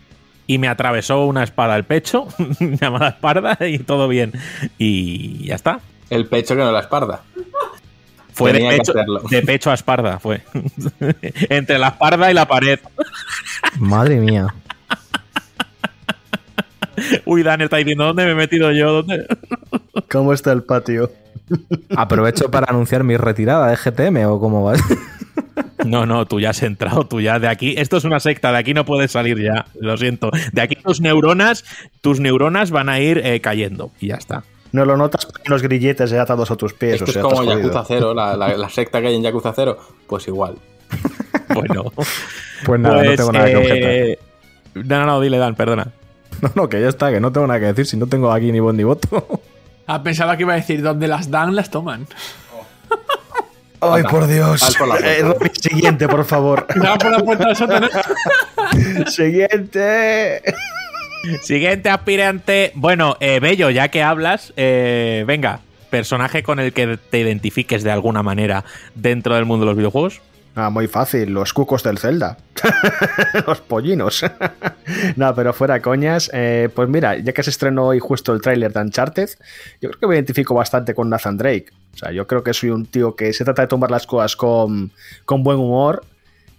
[0.47, 2.29] Y me atravesó una espada al pecho,
[2.81, 4.33] llamada espalda, y todo bien.
[4.79, 5.81] Y ya está.
[6.11, 7.23] El pecho que no la espalda.
[8.35, 9.23] Fue de Tenía que pecho, hacerlo.
[9.29, 10.43] de pecho a espalda, fue.
[11.49, 12.79] Entre la espalda y la pared.
[13.79, 14.55] Madre mía.
[17.25, 18.93] Uy, Dan está diciendo, ¿dónde me he metido yo?
[19.03, 19.27] ¿Dónde?
[20.11, 21.11] ¿Cómo está el patio?
[21.97, 24.75] Aprovecho para anunciar mi retirada de GTM o cómo va.
[25.85, 27.75] No, no, tú ya has entrado, tú ya de aquí.
[27.77, 29.67] Esto es una secta, de aquí no puedes salir ya.
[29.81, 30.31] Lo siento.
[30.53, 31.65] De aquí tus neuronas,
[32.01, 34.45] tus neuronas van a ir eh, cayendo y ya está.
[34.71, 36.95] No lo notas con los grilletes ya atados a tus pies.
[37.03, 37.43] Esto o sea, es como.
[37.45, 39.77] Yakuza 0, la, la- la secta que hay en Yakuza 0.
[40.07, 40.55] Pues igual.
[41.53, 41.93] Bueno.
[42.65, 43.91] Pues nada, no Pues, tengo nada que objetar.
[43.91, 44.19] eh,
[44.75, 45.89] No, no, no, dile, Dan, perdona.
[46.43, 48.53] No, no, que ya está, que no tengo nada que decir si no tengo aquí
[48.53, 49.27] ni voz ni voto.
[49.85, 52.07] Ah, pensaba que iba a decir, donde las dan, las toman.
[53.81, 54.63] Ay, por Dios.
[54.63, 54.97] Al por la.
[54.99, 55.25] Eh,
[55.61, 56.67] siguiente, por favor.
[56.69, 57.89] Por la puerta del sótano.
[59.09, 60.41] siguiente.
[61.43, 62.71] Siguiente aspirante.
[62.77, 67.91] Bueno, eh, Bello, ya que hablas, eh, venga, personaje con el que te identifiques de
[67.91, 70.21] alguna manera dentro del mundo de los videojuegos.
[70.55, 72.37] Ah, muy fácil, los cucos del Zelda.
[73.47, 74.23] los pollinos.
[75.17, 76.31] no, pero fuera coñas.
[76.35, 79.31] eh, pues mira, ya que se estrenó hoy justo el tráiler de Uncharted,
[79.81, 81.67] yo creo que me identifico bastante con Nathan Drake.
[81.95, 84.37] O sea, yo creo que soy un tío que se trata de tomar las cosas
[84.37, 84.91] con,
[85.25, 86.05] con buen humor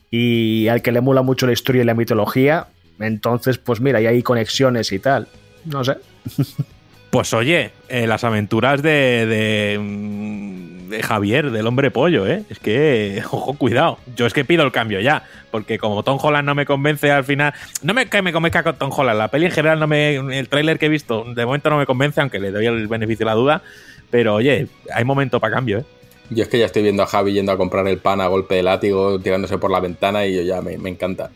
[0.09, 2.67] y al que le emula mucho la historia y la mitología.
[2.99, 5.27] Entonces, pues mira, y hay conexiones y tal.
[5.65, 5.97] No sé.
[7.13, 12.41] Pues oye, eh, las aventuras de, de, mm, de Javier, del hombre pollo, ¿eh?
[12.49, 13.99] Es que, ojo, cuidado.
[14.15, 17.23] Yo es que pido el cambio ya, porque como Tom Holland no me convence al
[17.23, 20.15] final, no me que me convenzca con Tom Holland, la peli en general no me,
[20.15, 23.27] el tráiler que he visto de momento no me convence, aunque le doy el beneficio
[23.27, 23.61] de la duda,
[24.09, 25.85] pero oye, hay momento para cambio, ¿eh?
[26.31, 28.55] Yo es que ya estoy viendo a Javi yendo a comprar el pan a golpe
[28.55, 31.29] de látigo, tirándose por la ventana y yo ya me, me encanta.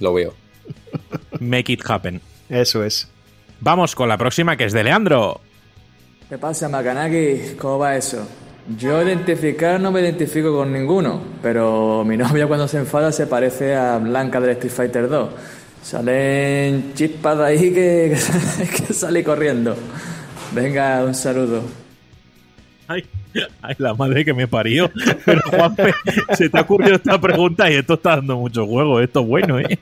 [0.00, 0.32] Lo veo.
[1.38, 2.22] Make it happen.
[2.48, 3.10] Eso es.
[3.60, 5.40] Vamos con la próxima que es de Leandro.
[6.28, 7.56] ¿Qué pasa, Makanaki?
[7.58, 8.26] ¿Cómo va eso?
[8.76, 13.74] Yo identificar no me identifico con ninguno, pero mi novia cuando se enfada se parece
[13.74, 15.30] a Blanca del Street Fighter 2.
[15.82, 18.18] Salen chispas de ahí que,
[18.86, 19.74] que sale corriendo.
[20.52, 21.62] Venga, un saludo.
[22.88, 23.04] Ay,
[23.62, 24.90] ay, la madre que me parió.
[25.24, 25.92] Pero Juanpe,
[26.34, 29.00] se te ha ocurrido esta pregunta y esto está dando mucho juego.
[29.00, 29.78] Esto es bueno, ¿eh?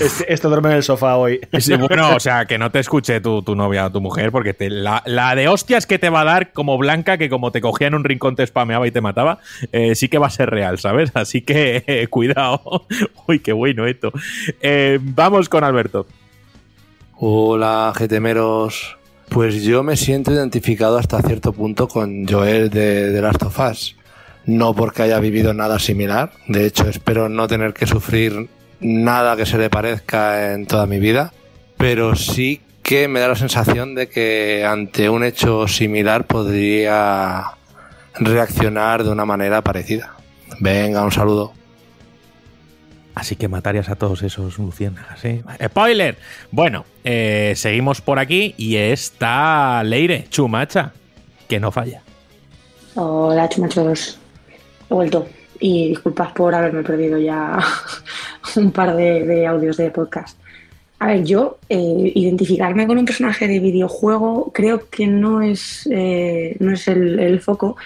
[0.00, 1.40] Este, este duerme en el sofá hoy.
[1.58, 4.54] Sí, bueno, o sea, que no te escuche tu, tu novia o tu mujer, porque
[4.54, 7.60] te- la, la de hostias que te va a dar como Blanca, que como te
[7.60, 9.38] cogía en un rincón te spameaba y te mataba,
[9.72, 11.10] eh, sí que va a ser real, ¿sabes?
[11.14, 12.86] Así que eh, cuidado.
[13.26, 14.12] Uy, qué bueno esto.
[14.60, 16.06] Eh, vamos con Alberto.
[17.22, 18.96] Hola, GTmeros.
[19.30, 23.96] Pues yo me siento identificado hasta cierto punto con Joel de The Last of Us.
[24.44, 26.32] No porque haya vivido nada similar.
[26.48, 28.48] De hecho, espero no tener que sufrir
[28.80, 31.32] nada que se le parezca en toda mi vida.
[31.76, 37.52] Pero sí que me da la sensación de que ante un hecho similar podría
[38.18, 40.16] reaccionar de una manera parecida.
[40.58, 41.52] Venga, un saludo.
[43.20, 45.44] Así que matarías a todos esos luciérnagas, ¿eh?
[45.62, 46.16] ¡Spoiler!
[46.50, 50.94] Bueno, eh, seguimos por aquí y está Leire, Chumacha,
[51.46, 52.00] que no falla.
[52.94, 54.18] Hola, chumachos.
[54.88, 55.28] He vuelto.
[55.58, 57.58] Y disculpas por haberme perdido ya
[58.56, 60.38] un par de, audios de podcast.
[60.98, 66.56] A ver, yo eh, identificarme con un personaje de videojuego creo que no es, eh,
[66.58, 67.76] no es el foco,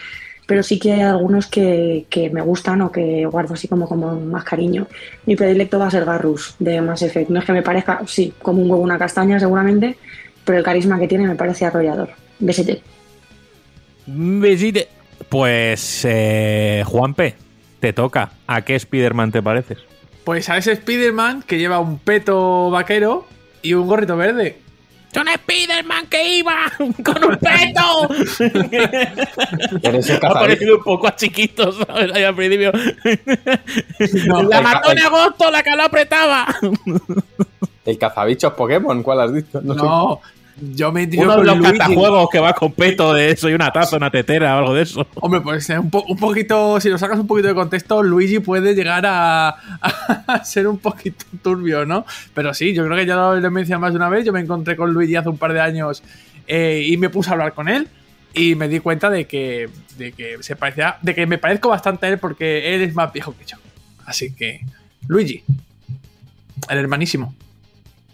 [0.47, 4.19] pero sí que hay algunos que, que me gustan o que guardo así como, como
[4.21, 4.87] más cariño.
[5.27, 7.31] Mi predilecto va a ser Garrus de Mass Effect.
[7.31, 9.97] No es que me parezca, sí, como un huevo una castaña seguramente,
[10.45, 12.11] pero el carisma que tiene me parece arrollador.
[12.39, 12.83] Besete.
[14.07, 14.89] Besite.
[15.29, 17.35] Pues, eh, Juanpe,
[17.81, 18.33] te toca.
[18.47, 19.79] ¿A qué Spider-Man te pareces?
[20.25, 23.27] Pues a ese Spider-Man que lleva un peto vaquero
[23.63, 24.59] y un gorrito verde.
[25.15, 26.57] ¡Son Spider-Man que iba
[27.05, 28.09] con un peto!
[29.81, 32.13] Eres el ha parecido un poco a chiquitos, ¿sabes?
[32.13, 32.73] Ahí al principio.
[34.27, 36.47] No, la mató en agosto, la que lo apretaba.
[37.85, 39.61] El cazabichos Pokémon, ¿cuál has dicho?
[39.63, 40.29] No, sé.
[40.61, 43.73] Yo me identifico Uno de los catajuegos que va con peto de eso y una
[43.73, 45.07] taza, una tetera o algo de eso.
[45.17, 48.39] Hombre, pues eh, un, po- un poquito, si lo sacas un poquito de contexto, Luigi
[48.39, 52.07] puede llegar a, a ser un poquito turbio, ¿no?
[52.35, 54.25] Pero sí, yo creo que ya lo he mencionado más de una vez.
[54.25, 56.03] Yo me encontré con Luigi hace un par de años
[56.47, 57.89] eh, y me puse a hablar con él
[58.33, 59.69] y me di cuenta de que,
[59.99, 63.13] de que se parecía, de que me parezco bastante a él porque él es más
[63.13, 63.57] viejo que yo.
[64.07, 64.61] Así que,
[65.09, 65.43] Luigi,
[66.69, 67.35] el hermanísimo.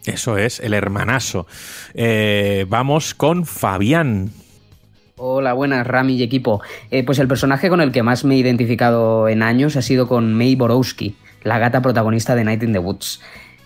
[0.07, 1.47] Eso es, el hermanazo.
[1.95, 4.31] Eh, vamos con Fabián.
[5.17, 6.63] Hola, buenas, Rami y equipo.
[6.91, 10.09] Eh, pues el personaje con el que más me he identificado en años ha sido
[10.09, 13.21] con May Borowski, la gata protagonista de Night in the Woods.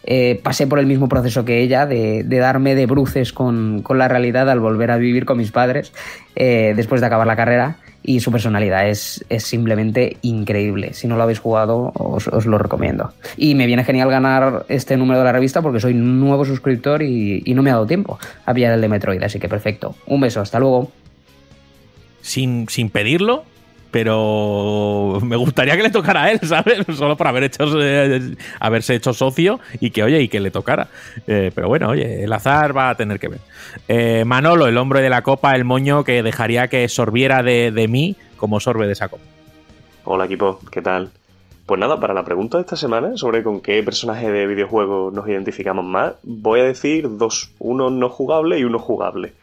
[0.07, 4.51] Eh, pasé por el mismo proceso que ella, de, darme de bruces con, la realidad
[4.51, 5.93] al volver a vivir con mis padres
[6.35, 7.77] después de acabar la carrera.
[8.05, 10.92] Y su personalidad es, es simplemente increíble.
[10.92, 13.15] Si no lo habéis jugado, os, lo recomiendo.
[13.39, 17.42] Y me viene genial ganar este número de la revista porque soy nuevo suscriptor y,
[17.47, 19.97] y no me ha dado tiempo a pillar el de Metroid, así que perfecto.
[20.07, 20.92] Un beso, hasta luego.
[22.20, 23.44] Sin, sin pedirlo,
[23.95, 26.85] pero me gustaría que le tocara a él, ¿sabes?
[26.97, 30.89] Solo por haber hecho, eh, haberse hecho socio y que, oye, y que le tocara.
[31.29, 33.39] Eh, pero bueno, oye, el azar va a tener que ver.
[33.87, 37.87] Eh, Manolo, el hombre de la copa, el moño que dejaría que sorbiera de, de
[37.87, 39.23] mí como sorbe de esa copa.
[40.03, 41.11] Hola equipo, ¿qué tal?
[41.65, 45.29] Pues nada, para la pregunta de esta semana sobre con qué personaje de videojuego nos
[45.29, 49.35] identificamos más, voy a decir dos, uno no jugable y uno jugable.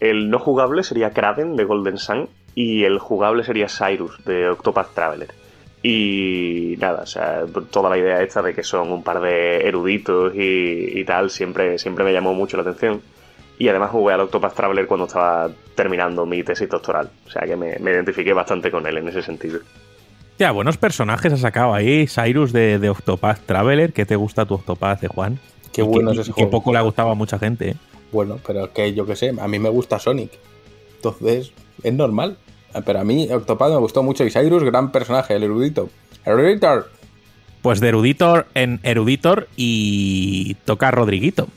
[0.00, 4.94] El no jugable sería Kraven de Golden Sun y el jugable sería Cyrus de Octopath
[4.94, 5.32] Traveler.
[5.82, 10.34] Y nada, o sea, toda la idea esta de que son un par de eruditos
[10.34, 13.00] y, y, tal siempre, siempre me llamó mucho la atención.
[13.58, 17.10] Y además jugué al Octopath Traveler cuando estaba terminando mi tesis doctoral.
[17.26, 19.60] O sea que me, me identifiqué bastante con él en ese sentido.
[20.38, 22.06] Ya, buenos personajes ha sacado ahí.
[22.06, 23.92] Cyrus de, de Octopath Traveler.
[23.92, 25.38] ¿Qué te gusta tu Octopath de Juan?
[25.72, 27.70] Qué bueno que, es ese que poco le ha gustado a mucha gente.
[27.70, 27.76] ¿eh?
[28.12, 30.32] Bueno, pero es que yo qué sé, a mí me gusta Sonic.
[30.96, 32.36] Entonces, es normal.
[32.84, 35.90] Pero a mí Octopath me gustó mucho y Cyrus, gran personaje, el erudito.
[36.24, 36.90] ¡Eruditor!
[37.62, 41.48] Pues de Eruditor en Eruditor y toca Rodriguito.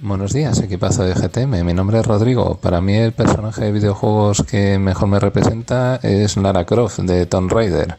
[0.00, 1.64] Buenos días, equipazo de GTM.
[1.64, 2.58] Mi nombre es Rodrigo.
[2.60, 7.52] Para mí el personaje de videojuegos que mejor me representa es Lara Croft de Tomb
[7.52, 7.96] Raider.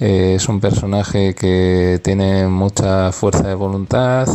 [0.00, 4.28] Eh, es un personaje que tiene mucha fuerza de voluntad,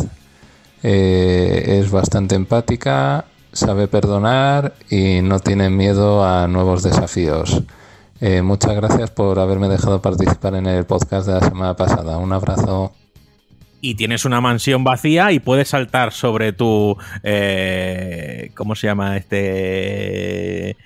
[0.82, 7.62] eh, es bastante empática, sabe perdonar y no tiene miedo a nuevos desafíos.
[8.20, 12.18] Eh, muchas gracias por haberme dejado participar en el podcast de la semana pasada.
[12.18, 12.94] Un abrazo.
[13.82, 16.96] Y tienes una mansión vacía y puedes saltar sobre tu.
[17.24, 20.78] Eh, ¿Cómo se llama este.?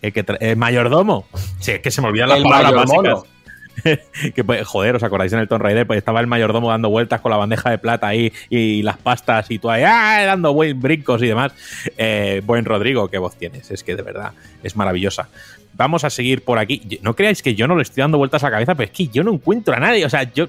[0.00, 1.26] El, que el mayordomo.
[1.58, 3.16] Sí, es que se me olvidan las El palabras mayordomo.
[3.16, 3.39] básicas.
[4.34, 5.86] que pues, joder, ¿os acordáis en el Tomb Raider?
[5.86, 9.50] Pues estaba el mayordomo dando vueltas con la bandeja de plata ahí y las pastas
[9.50, 10.24] y tú ahí ¡ah!
[10.24, 11.52] dando buen brincos y demás.
[11.96, 13.70] Eh, buen Rodrigo, qué voz tienes.
[13.70, 15.28] Es que de verdad es maravillosa.
[15.74, 17.00] Vamos a seguir por aquí.
[17.02, 19.06] No creáis que yo no le estoy dando vueltas a la cabeza, pero es que
[19.08, 20.04] yo no encuentro a nadie.
[20.04, 20.46] O sea, yo.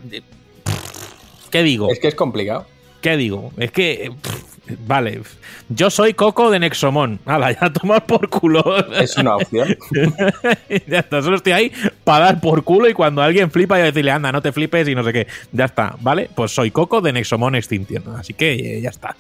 [1.50, 1.90] ¿Qué digo?
[1.92, 2.66] Es que es complicado.
[3.02, 3.52] ¿Qué digo?
[3.58, 4.12] Es que.
[4.22, 4.51] pff,
[4.86, 5.22] vale.
[5.70, 7.20] Yo soy Coco de Nexomon.
[7.26, 8.64] Hala, ya tomar por culo.
[8.96, 9.78] Es una opción.
[10.88, 11.72] ya está, solo estoy ahí
[12.04, 14.96] para dar por culo y cuando alguien flipa yo decirle, anda, no te flipes y
[14.96, 15.28] no sé qué.
[15.52, 16.30] Ya está, ¿vale?
[16.36, 18.04] Pues soy Coco de Nexomon Extinction.
[18.18, 19.16] Así que eh, ya está.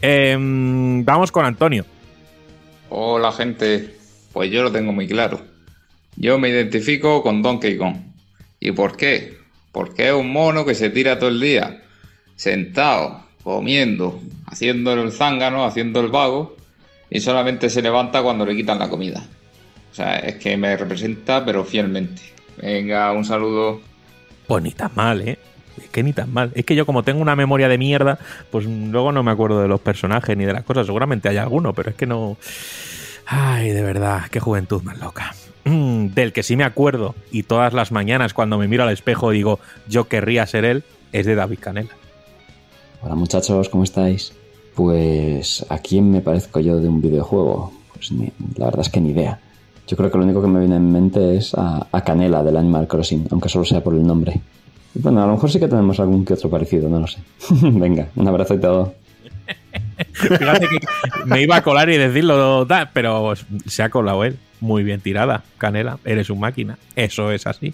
[0.00, 1.84] Em, vamos con Antonio.
[2.88, 3.96] Hola gente,
[4.32, 5.40] pues yo lo tengo muy claro.
[6.16, 7.96] Yo me identifico con Donkey Kong.
[8.60, 9.36] ¿Y por qué?
[9.72, 11.82] Porque es un mono que se tira todo el día,
[12.36, 16.56] sentado, comiendo, haciendo el zángano, haciendo el vago,
[17.08, 19.24] y solamente se levanta cuando le quitan la comida.
[19.92, 22.22] O sea, es que me representa, pero fielmente.
[22.60, 23.80] Venga, un saludo.
[24.48, 25.38] Pues ni tan mal, ¿eh?
[25.78, 26.50] Es que ni tan mal.
[26.56, 28.18] Es que yo como tengo una memoria de mierda,
[28.50, 30.84] pues luego no me acuerdo de los personajes ni de las cosas.
[30.84, 32.36] Seguramente hay alguno, pero es que no...
[33.26, 35.36] Ay, de verdad, qué juventud más loca.
[35.62, 39.30] Mm, del que sí me acuerdo y todas las mañanas cuando me miro al espejo
[39.30, 42.05] digo, yo querría ser él, es de David Canela.
[43.06, 44.32] Hola muchachos, ¿cómo estáis?
[44.74, 47.72] Pues a quién me parezco yo de un videojuego.
[47.94, 49.38] Pues ni- la verdad es que ni idea.
[49.86, 52.88] Yo creo que lo único que me viene en mente es a, Canela del Animal
[52.88, 54.40] Crossing, aunque solo sea por el nombre.
[54.94, 57.20] Bueno, a lo mejor sí que tenemos algún que otro parecido, no lo sé.
[57.62, 58.94] Venga, un abrazo y todo.
[60.12, 60.78] Fíjate que
[61.26, 63.34] me iba a colar y decirlo, pero
[63.66, 64.36] se ha colado él.
[64.58, 66.00] Muy bien tirada, Canela.
[66.04, 66.76] Eres un máquina.
[66.96, 67.72] Eso es así.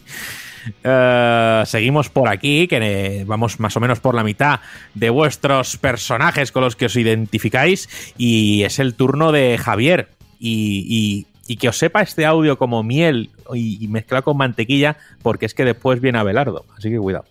[0.82, 4.60] Eh, seguimos por aquí, que eh, vamos más o menos por la mitad
[4.94, 7.89] de vuestros personajes con los que os identificáis.
[8.16, 10.08] Y es el turno de Javier.
[10.39, 11.26] Y,
[11.60, 15.66] que os sepa este audio como miel y, y mezclado con mantequilla, porque es que
[15.66, 16.65] después viene Abelardo.
[16.78, 17.26] Así que cuidado.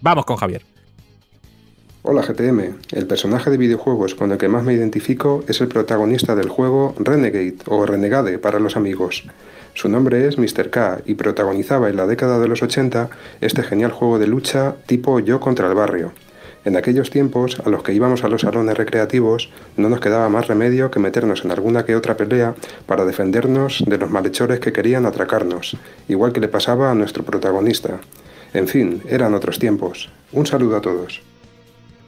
[0.00, 0.62] Vamos con Javier.
[2.08, 6.36] Hola GTM, el personaje de videojuegos con el que más me identifico es el protagonista
[6.36, 9.24] del juego Renegade o Renegade para los amigos.
[9.76, 10.70] Su nombre es Mr.
[10.70, 13.10] K y protagonizaba en la década de los 80
[13.42, 16.12] este genial juego de lucha tipo yo contra el barrio.
[16.64, 20.46] En aquellos tiempos, a los que íbamos a los salones recreativos, no nos quedaba más
[20.46, 22.54] remedio que meternos en alguna que otra pelea
[22.86, 25.76] para defendernos de los malhechores que querían atracarnos,
[26.08, 28.00] igual que le pasaba a nuestro protagonista.
[28.54, 30.08] En fin, eran otros tiempos.
[30.32, 31.20] Un saludo a todos.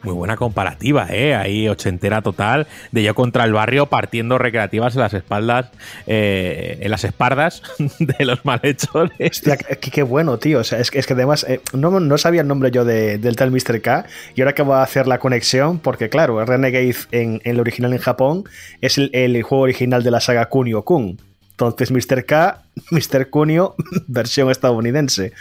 [0.01, 1.35] Muy buena comparativa, ¿eh?
[1.35, 5.71] Ahí ochentera total, de yo contra el barrio partiendo recreativas en las espaldas,
[6.07, 7.61] eh, en las espaldas
[7.99, 9.11] de los malhechores.
[9.19, 10.59] Hostia, qué, qué bueno, tío.
[10.59, 13.17] O sea, es, que- es que además eh, no, no sabía el nombre yo de-
[13.17, 13.81] del tal Mr.
[13.81, 14.05] K
[14.35, 17.91] y ahora que voy a hacer la conexión, porque claro, Renegade en, en el original
[17.91, 18.43] en Japón
[18.81, 21.19] es el, el juego original de la saga Kunio Kun.
[21.51, 22.23] Entonces, Mr.
[22.25, 23.29] K, Mr.
[23.29, 23.75] Cunio,
[24.07, 25.33] versión estadounidense.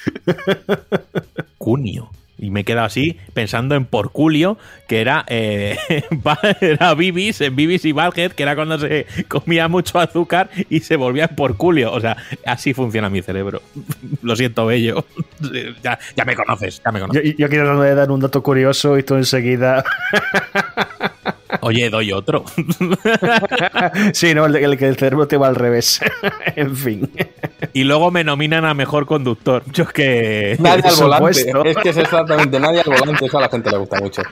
[1.59, 2.11] Cunio.
[2.39, 5.77] Y me he quedado así pensando en Porculio, que era, eh,
[6.61, 10.97] era Bibis, en Bibis y Balhead, que era cuando se comía mucho azúcar y se
[10.97, 11.93] volvía Porculio.
[11.93, 13.61] O sea, así funciona mi cerebro.
[14.23, 15.05] Lo siento, bello.
[15.83, 17.37] Ya, ya me conoces, ya me Yo, conoces.
[17.37, 19.85] yo quiero dar un dato curioso y tú enseguida.
[21.61, 22.45] Oye, doy otro.
[24.13, 26.01] sí, no, el, que el cerebro te va al revés.
[26.57, 27.11] en fin.
[27.73, 29.63] Y luego me nominan a mejor conductor.
[29.73, 30.57] Yo es que.
[30.59, 31.35] Nadie al volante.
[31.35, 31.65] supuesto.
[31.65, 33.27] Es que es exactamente nadie al volante.
[33.27, 34.23] Eso a la gente le gusta mucho.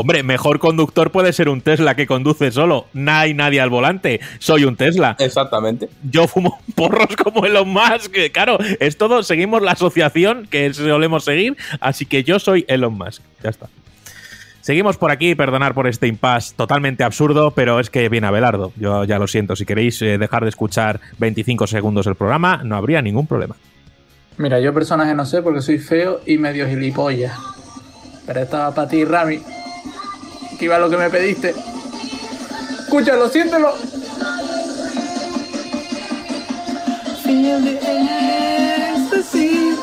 [0.00, 2.86] Hombre, mejor conductor puede ser un Tesla que conduce solo.
[2.92, 4.20] No hay nadie al volante.
[4.38, 5.16] Soy un Tesla.
[5.18, 5.88] Exactamente.
[6.08, 8.12] Yo fumo porros como Elon Musk.
[8.12, 9.24] que, Claro, es todo.
[9.24, 11.56] Seguimos la asociación que solemos seguir.
[11.80, 13.22] Así que yo soy Elon Musk.
[13.42, 13.68] Ya está.
[14.68, 18.70] Seguimos por aquí, perdonar por este impasse totalmente absurdo, pero es que viene Abelardo.
[18.76, 22.76] Yo ya lo siento, si queréis eh, dejar de escuchar 25 segundos el programa, no
[22.76, 23.56] habría ningún problema.
[24.36, 27.32] Mira, yo personaje no sé porque soy feo y medio gilipollas.
[28.26, 29.40] Pero estaba para ti, Rami.
[30.58, 31.54] Que iba lo que me pediste.
[32.80, 33.72] Escúchalo, siéntelo.
[37.24, 37.78] Feel the
[38.92, 39.78] ecstasy.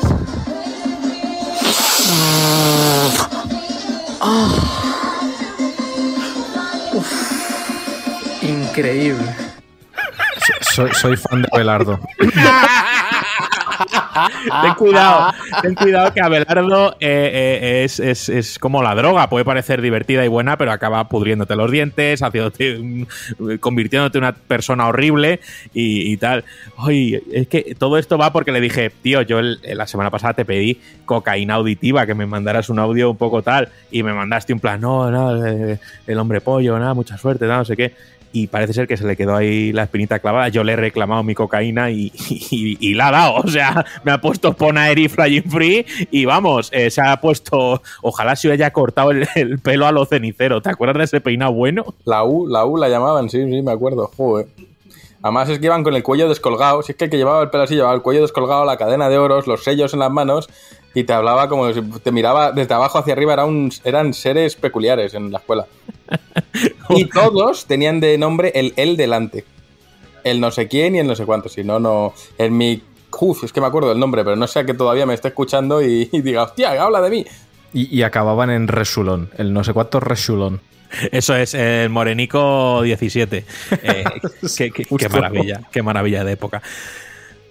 [6.92, 8.42] Uf.
[8.42, 9.36] Increíble.
[10.74, 12.00] Soy, soy fan de Belardo.
[14.62, 15.32] ten cuidado,
[15.62, 20.24] ten cuidado que Abelardo eh, eh, es, es- es como la droga, puede parecer divertida
[20.24, 23.06] y buena, pero acaba pudriéndote los dientes, haciéndote
[23.60, 25.40] convirtiéndote en una persona horrible
[25.74, 26.44] y, tal.
[26.78, 30.34] Ay, es que todo esto va porque le dije, tío, yo el- la semana pasada
[30.34, 34.52] te pedí cocaína auditiva, que me mandaras un audio un poco tal, y me mandaste
[34.52, 37.94] un plan, no, no, eh, el hombre pollo, nada, mucha suerte, nada, no sé qué.
[38.38, 40.48] Y parece ser que se le quedó ahí la espinita clavada.
[40.48, 43.34] Yo le he reclamado mi cocaína y, y- y la ha dado.
[43.36, 47.80] O sea, me ha puesto Ponaer y Flying Free y vamos, eh, se ha puesto.
[48.02, 50.60] Ojalá se haya cortado el, el pelo a lo cenicero.
[50.60, 51.94] ¿Te acuerdas de ese peinado bueno?
[52.04, 54.10] La U, la U la llamaban, sí, sí, me acuerdo.
[54.16, 54.48] Joder.
[55.22, 56.82] Además es que iban con el cuello descolgado.
[56.82, 59.08] Si es que el que llevaba el pelo así llevaba el cuello descolgado, la cadena
[59.08, 60.48] de oros, los sellos en las manos
[60.94, 63.32] y te hablaba como si te miraba desde abajo hacia arriba.
[63.32, 65.66] Era un- eran seres peculiares en la escuela.
[66.90, 69.44] Y todos tenían de nombre el él delante.
[70.24, 71.48] El no sé quién y el no sé cuánto.
[71.48, 72.12] Si no, no.
[72.38, 72.82] En mi.
[73.18, 75.80] Uf, es que me acuerdo del nombre, pero no sé que todavía me esté escuchando
[75.82, 77.26] y, y diga, hostia, habla de mí.
[77.72, 80.60] Y, y acababan en Resulón, el no sé cuánto Resulón.
[81.12, 83.44] Eso es el Morenico 17.
[83.82, 84.04] Eh,
[84.56, 86.62] qué, qué- qué maravilla, qué maravilla de época.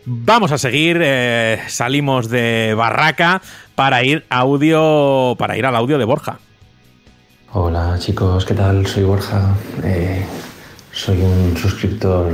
[0.05, 3.41] Vamos a seguir, eh, salimos de Barraca
[3.73, 6.39] para ir audio, para ir al audio de Borja.
[7.57, 8.85] Hola chicos, ¿qué tal?
[8.85, 9.55] Soy Borja.
[9.81, 10.25] Eh,
[10.91, 12.29] soy un suscriptor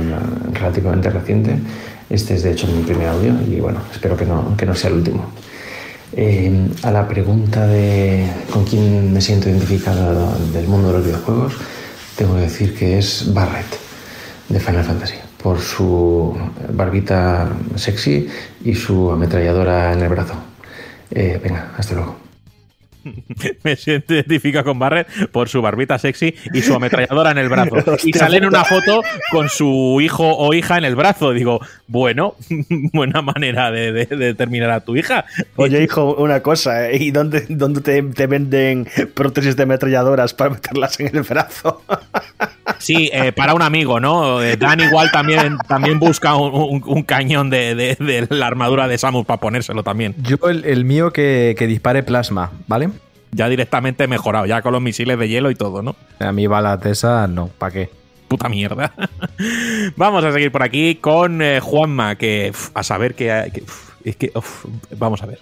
[0.52, 1.60] relativamente reciente.
[2.10, 4.90] Este es de hecho mi primer audio y bueno, espero que no, que no sea
[4.90, 5.26] el último.
[6.16, 11.52] Eh, a la pregunta de con quién me siento identificado del mundo de los videojuegos,
[12.16, 13.78] tengo que decir que es Barret
[14.48, 16.36] de Final Fantasy, por su
[16.72, 18.28] barbita sexy
[18.64, 20.34] y su ametralladora en el brazo.
[21.12, 22.21] Eh, venga, hasta luego.
[23.64, 27.76] Me siento identificado con Barret por su barbita sexy y su ametralladora en el brazo.
[28.04, 31.32] Y sale en una foto con su hijo o hija en el brazo.
[31.32, 32.34] Digo, bueno,
[32.92, 35.24] buena manera de, de- de determinar a tu hija.
[35.56, 36.96] Oye, hijo, una cosa, ¿eh?
[37.02, 41.82] ¿y dónde, dónde te, te venden prótesis de ametralladoras para meterlas en el brazo?
[42.78, 44.42] Sí, eh, para un amigo, ¿no?
[44.42, 48.88] Eh, Dan igual también, también busca un, un- un cañón de, de- de la armadura
[48.88, 50.14] de Samus para ponérselo también.
[50.22, 52.88] Yo el, el mío que, que dispare plasma, ¿vale?
[53.32, 55.96] Ya directamente mejorado, ya con los misiles de hielo y todo, ¿no?
[56.18, 57.90] A mí balas de esas, no, ¿para qué?
[58.28, 58.92] Puta mierda.
[59.96, 63.90] vamos a seguir por aquí con eh, Juanma, que uf, a saber que, que, uf,
[64.04, 65.38] es que uf, vamos a ver.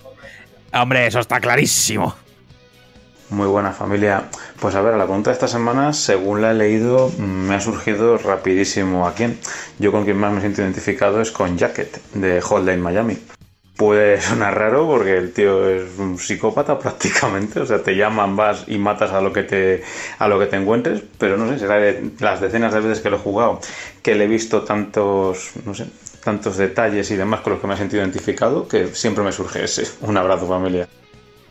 [0.72, 2.14] Hombre, eso está clarísimo.
[3.30, 4.24] Muy buena familia.
[4.58, 7.60] Pues a ver, a la pregunta de esta semana, según la he leído, me ha
[7.60, 9.38] surgido rapidísimo a quién.
[9.78, 13.18] Yo con quien más me siento identificado es con Jacket, de Hotline Miami.
[13.80, 18.64] Puede sonar raro porque el tío es un psicópata prácticamente, o sea, te llaman, vas
[18.66, 19.82] y matas a lo que te,
[20.18, 23.08] a lo que te encuentres, pero no sé, será de las decenas de veces que
[23.08, 23.58] lo he jugado,
[24.02, 25.86] que le he visto tantos, no sé,
[26.22, 29.64] tantos detalles y demás con los que me he sentido identificado, que siempre me surge
[29.64, 29.86] ese.
[30.02, 30.86] Un abrazo familia.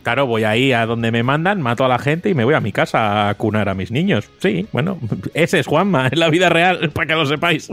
[0.04, 2.60] Claro, voy ahí a donde me mandan, mato a la gente y me voy a
[2.60, 4.30] mi casa a cunar a mis niños.
[4.38, 5.00] Sí, bueno,
[5.34, 7.68] ese es Juanma, es la vida real, para que lo sepáis.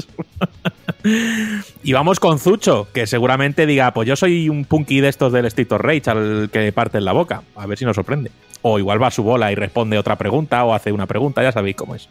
[1.04, 5.46] Y vamos con Zucho, que seguramente diga, pues yo soy un punky de estos del
[5.46, 7.44] Street of Rage al que parte en la boca.
[7.56, 8.32] A ver si nos sorprende.
[8.62, 11.52] O igual va a su bola y responde otra pregunta o hace una pregunta, ya
[11.52, 12.10] sabéis cómo es.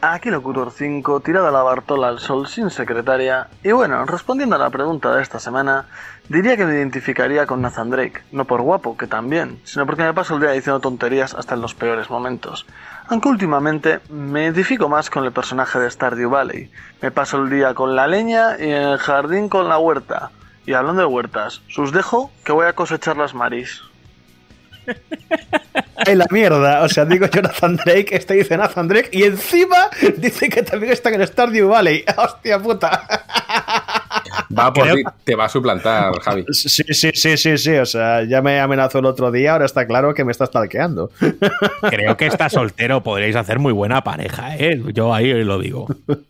[0.00, 3.48] aquí Locutor 5, tirada la Bartola al sol sin secretaria.
[3.62, 5.86] Y bueno, respondiendo a la pregunta de esta semana,
[6.28, 10.14] diría que me identificaría con Nathan Drake, no por guapo, que también, sino porque me
[10.14, 12.66] paso el día diciendo tonterías hasta en los peores momentos.
[13.08, 16.70] Aunque últimamente me identifico más con el personaje de Stardew Valley.
[17.02, 20.30] Me paso el día con la leña y en el jardín con la huerta.
[20.66, 23.82] Y hablando de huertas, sus dejo que voy a cosechar las maris.
[26.06, 26.82] En la mierda.
[26.82, 31.08] O sea, digo Jonathan Drake, este dice Nathan Drake, y encima dice que también está
[31.10, 32.04] en Stardew Valley.
[32.16, 33.06] ¡Hostia puta!
[34.56, 36.44] Va por Creo- ti, te va a suplantar, Javi.
[36.52, 37.70] Sí, sí, sí, sí, sí.
[37.76, 41.10] O sea, ya me amenazó el otro día, ahora está claro que me está stalkeando.
[41.90, 44.80] Creo que está soltero, podríais hacer muy buena pareja, ¿eh?
[44.92, 45.86] Yo ahí lo digo.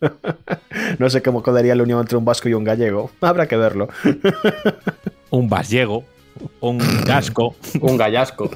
[0.99, 3.09] No sé cómo quedaría la unión entre un vasco y un gallego.
[3.21, 3.87] Habrá que verlo.
[5.29, 6.03] Un vasllego,
[6.59, 7.55] un gasco.
[7.81, 8.49] un gallasco.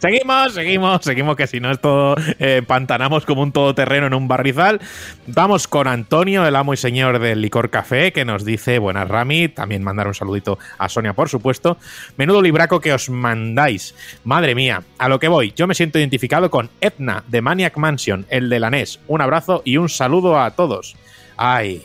[0.00, 4.28] Seguimos, seguimos, seguimos, que si no es todo, eh, pantanamos como un todoterreno en un
[4.28, 4.78] barrizal.
[5.26, 9.48] Vamos con Antonio, el amo y señor del licor café, que nos dice, buenas Rami,
[9.48, 11.78] también mandar un saludito a Sonia, por supuesto.
[12.18, 13.94] Menudo libraco que os mandáis.
[14.24, 18.26] Madre mía, a lo que voy, yo me siento identificado con Etna, de Maniac Mansion,
[18.28, 19.00] el de la NES.
[19.08, 20.94] Un abrazo y un saludo a todos.
[21.38, 21.82] Ay,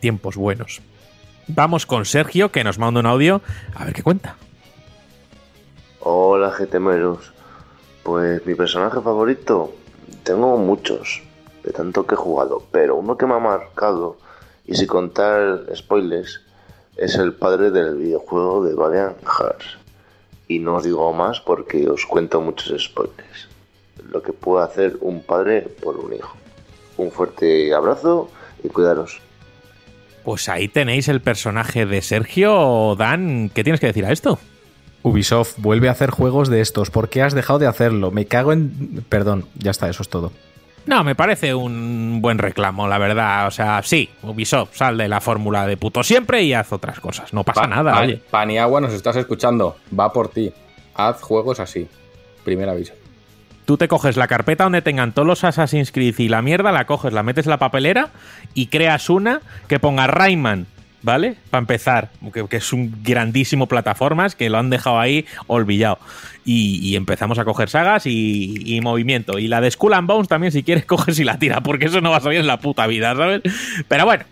[0.00, 0.80] tiempos buenos.
[1.48, 3.42] Vamos con Sergio, que nos manda un audio,
[3.74, 4.36] a ver qué cuenta.
[6.00, 7.32] Hola GTMeros.
[8.02, 9.72] Pues mi personaje favorito,
[10.22, 11.22] tengo muchos,
[11.64, 14.16] de tanto que he jugado, pero uno que me ha marcado,
[14.66, 16.42] y sin contar spoilers,
[16.96, 19.78] es el padre del videojuego de Valiant Hearts.
[20.48, 23.48] Y no os digo más porque os cuento muchos spoilers.
[24.10, 26.36] Lo que puede hacer un padre por un hijo.
[26.96, 28.30] Un fuerte abrazo
[28.62, 29.20] y cuidaros.
[30.24, 32.94] Pues ahí tenéis el personaje de Sergio.
[32.96, 34.38] Dan, ¿qué tienes que decir a esto?
[35.06, 36.90] Ubisoft vuelve a hacer juegos de estos.
[36.90, 38.10] ¿Por qué has dejado de hacerlo?
[38.10, 39.04] Me cago en.
[39.08, 40.32] Perdón, ya está, eso es todo.
[40.86, 43.46] No, me parece un buen reclamo, la verdad.
[43.46, 47.32] O sea, sí, Ubisoft, sal de la fórmula de puto siempre y haz otras cosas.
[47.32, 48.20] No pasa Pa- nada, Pa- oye.
[48.30, 49.76] Paniagua, nos estás escuchando.
[49.98, 50.52] Va por ti.
[50.94, 51.86] Haz juegos así.
[52.44, 52.92] Primer aviso.
[53.64, 56.84] Tú te coges la carpeta donde tengan todos los Assassin's Creed y la mierda, la
[56.84, 58.10] coges, la metes en la papelera
[58.54, 60.66] y creas una que ponga Rayman,
[61.06, 61.36] ¿vale?
[61.50, 66.00] Para empezar, que, que es un grandísimo plataformas que lo han dejado ahí olvidado.
[66.44, 69.38] Y, y empezamos a coger sagas y, y movimiento.
[69.38, 72.00] Y la de Skull and Bones también, si quieres, coges y la tira, porque eso
[72.00, 73.40] no va a salir en la puta vida, ¿sabes?
[73.86, 74.24] Pero bueno,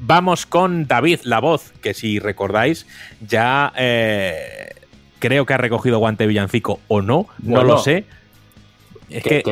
[0.00, 2.86] vamos con David, la voz, que si recordáis,
[3.26, 4.68] ya eh,
[5.18, 8.04] creo que ha recogido guante villancico o no, no lo sé.
[9.08, 9.42] Es que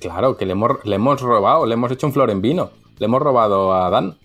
[0.00, 2.70] claro, que le hemos, le hemos robado, le hemos hecho un flor en vino.
[2.98, 4.16] Le hemos robado a Dan.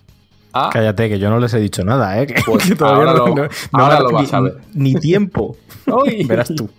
[0.54, 2.28] Ah, Cállate, que yo no les he dicho nada, ¿eh?
[2.34, 4.54] Que, Pues que todavía ahora no, lo- no- ahora me- lo vas ni, a ver.
[4.74, 5.58] ni tiempo.
[6.28, 6.70] Verás tú.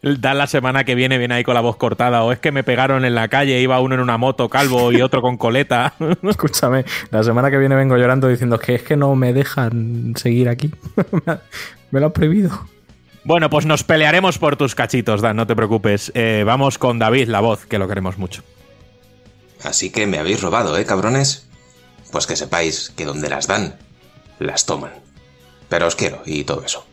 [0.00, 2.22] Da la semana que viene, viene ahí con la voz cortada.
[2.22, 5.00] O es que me pegaron en la calle, iba uno en una moto calvo y
[5.02, 5.94] otro con coleta.
[6.22, 10.48] Escúchame, la semana que viene vengo llorando diciendo que es que no me dejan seguir
[10.48, 10.70] aquí.
[11.90, 12.50] me lo han prohibido.
[13.24, 16.12] Bueno, pues nos pelearemos por tus cachitos, Dan, no te preocupes.
[16.14, 18.42] Eh, vamos con David, la voz, que lo queremos mucho.
[19.64, 21.47] Así que me habéis robado, ¿eh, cabrones?
[22.12, 23.74] Pues que sepáis que donde las dan,
[24.38, 24.92] las toman.
[25.68, 26.86] Pero os quiero y todo eso.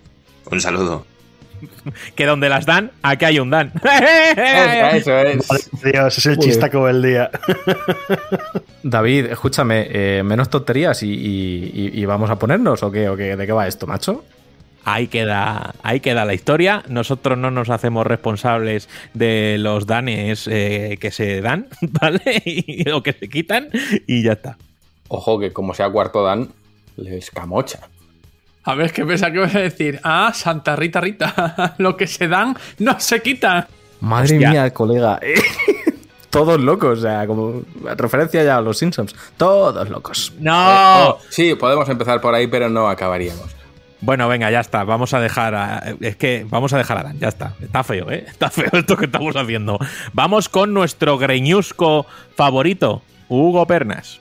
[0.51, 1.05] Un saludo.
[2.15, 3.71] Que donde las dan, aquí hay un Dan.
[4.93, 5.47] Eso es.
[5.81, 7.31] Dios, es el chistaco del día.
[8.83, 13.09] David, escúchame, eh, menos tonterías y, y- y- y vamos a ponernos, ¿o qué?
[13.09, 13.35] ¿O qué?
[13.35, 14.23] ¿De qué va esto, macho?
[14.83, 16.83] Ahí queda, ahí queda la historia.
[16.89, 22.43] Nosotros no nos hacemos responsables de los danes eh, que se dan, ¿vale?
[22.45, 23.69] Y- o que se quitan
[24.05, 24.57] y ya está.
[25.07, 26.49] Ojo, que como sea cuarto Dan,
[26.97, 27.87] le escamocha.
[28.63, 29.99] A ver, ¿qué pensaba que ibas a decir?
[30.03, 31.75] Ah, Santa Rita Rita.
[31.77, 33.67] Lo que se dan no se quita.
[33.99, 34.49] Madre Hostia.
[34.49, 35.19] mía, colega.
[36.31, 37.61] Todos locos, o sea, como
[37.95, 39.15] referencia ya a los Simpsons.
[39.37, 40.33] Todos locos.
[40.39, 41.09] ¡No!
[41.09, 43.55] Oh, sí, podemos empezar por ahí, pero no acabaríamos.
[44.01, 44.83] Bueno, venga, ya está.
[44.83, 45.95] Vamos a dejar a.
[46.01, 47.53] Es que vamos a dejar a Dan, ya está.
[47.61, 48.25] Está feo, ¿eh?
[48.27, 49.79] Está feo esto que estamos haciendo.
[50.11, 54.19] Vamos con nuestro greñusco favorito, Hugo Pernas.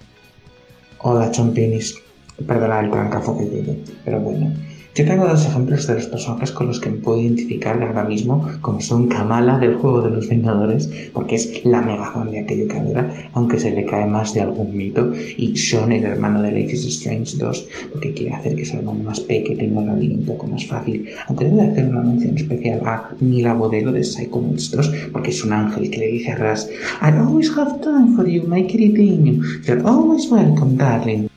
[1.07, 2.01] Hola, chompinis.
[2.47, 4.55] Perdona el trancazo que tiene, pero bueno.
[4.95, 8.49] Yo tengo dos ejemplos de los personajes con los que me puedo identificar ahora mismo,
[8.61, 12.69] como son Kamala del juego de los Vengadores, porque es la mega fan de aquello
[12.69, 16.53] que adora, aunque se le cae más de algún mito, y Sean, el hermano de
[16.53, 20.15] Life is Strange 2, porque quiere hacer que su hermano más peque tenga la vida
[20.15, 21.09] un poco más fácil.
[21.29, 25.55] Debo de hacer una mención especial a Mila Bodelo de Psycho Monstros, porque es un
[25.55, 26.71] ángel que le dice a Ras,
[27.03, 29.43] I always have time for you, my queridinho.
[29.67, 31.29] You're always welcome, darling.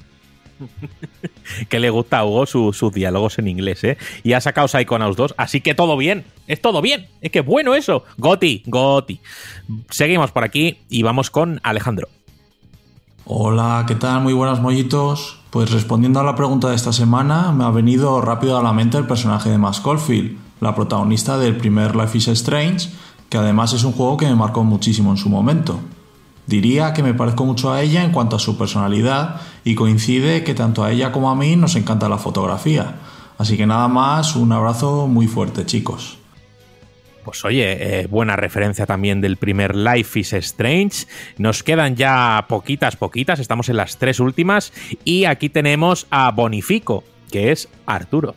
[1.69, 3.97] Que le gusta a Hugo su- sus diálogos en inglés, ¿eh?
[4.23, 6.25] Y ha sacado Psychonauts 2, así que todo bien.
[6.47, 7.07] Es todo bien.
[7.21, 8.03] Es que bueno eso.
[8.17, 9.19] Goti, Goti.
[9.89, 12.09] Seguimos por aquí y vamos con Alejandro.
[13.25, 14.21] Hola, ¿qué tal?
[14.21, 15.39] Muy buenas mollitos.
[15.49, 18.97] Pues respondiendo a la pregunta de esta semana, me ha venido rápido a la mente
[18.97, 22.89] el personaje de Max Caulfield, la protagonista del primer Life is Strange,
[23.29, 25.79] que además es un juego que me marcó muchísimo en su momento.
[26.47, 30.53] Diría que me parezco mucho a ella en cuanto a su personalidad y coincide que
[30.53, 32.95] tanto a ella como a mí nos encanta la fotografía.
[33.37, 36.17] Así que nada más, un abrazo muy fuerte chicos.
[37.25, 41.07] Pues oye, eh, buena referencia también del primer Life is Strange.
[41.37, 44.71] Nos quedan ya poquitas, poquitas, estamos en las tres últimas
[45.03, 48.35] y aquí tenemos a Bonifico, que es Arturo.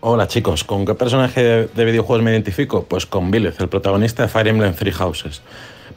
[0.00, 2.84] Hola chicos, ¿con qué personaje de videojuegos me identifico?
[2.84, 5.40] Pues con Villez, el protagonista de Fire Emblem Three Houses.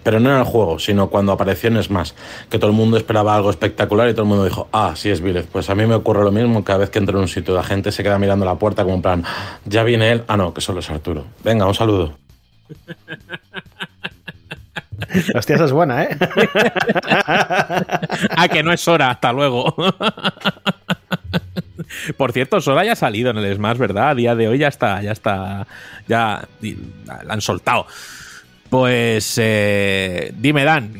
[0.03, 2.11] Pero no en el juego, sino cuando apareció en Smash,
[2.49, 5.21] que todo el mundo esperaba algo espectacular y todo el mundo dijo, ah, sí es
[5.21, 5.47] Villez.
[5.51, 7.63] Pues a mí me ocurre lo mismo cada vez que entro en un sitio, la
[7.63, 9.23] gente se queda mirando la puerta como en plan,
[9.65, 11.25] ya viene él, ah no, que solo es Arturo.
[11.43, 12.13] Venga, un saludo.
[15.35, 16.09] Hostia, esa es buena, ¿eh?
[18.37, 19.75] ah, que no es hora, hasta luego.
[22.17, 24.09] Por cierto, Sora ya ha salido en el Smash, ¿verdad?
[24.09, 25.67] A día de hoy ya está, ya está,
[26.07, 26.47] ya
[27.05, 27.85] la han soltado.
[28.73, 30.95] Pues eh, dime, Dan,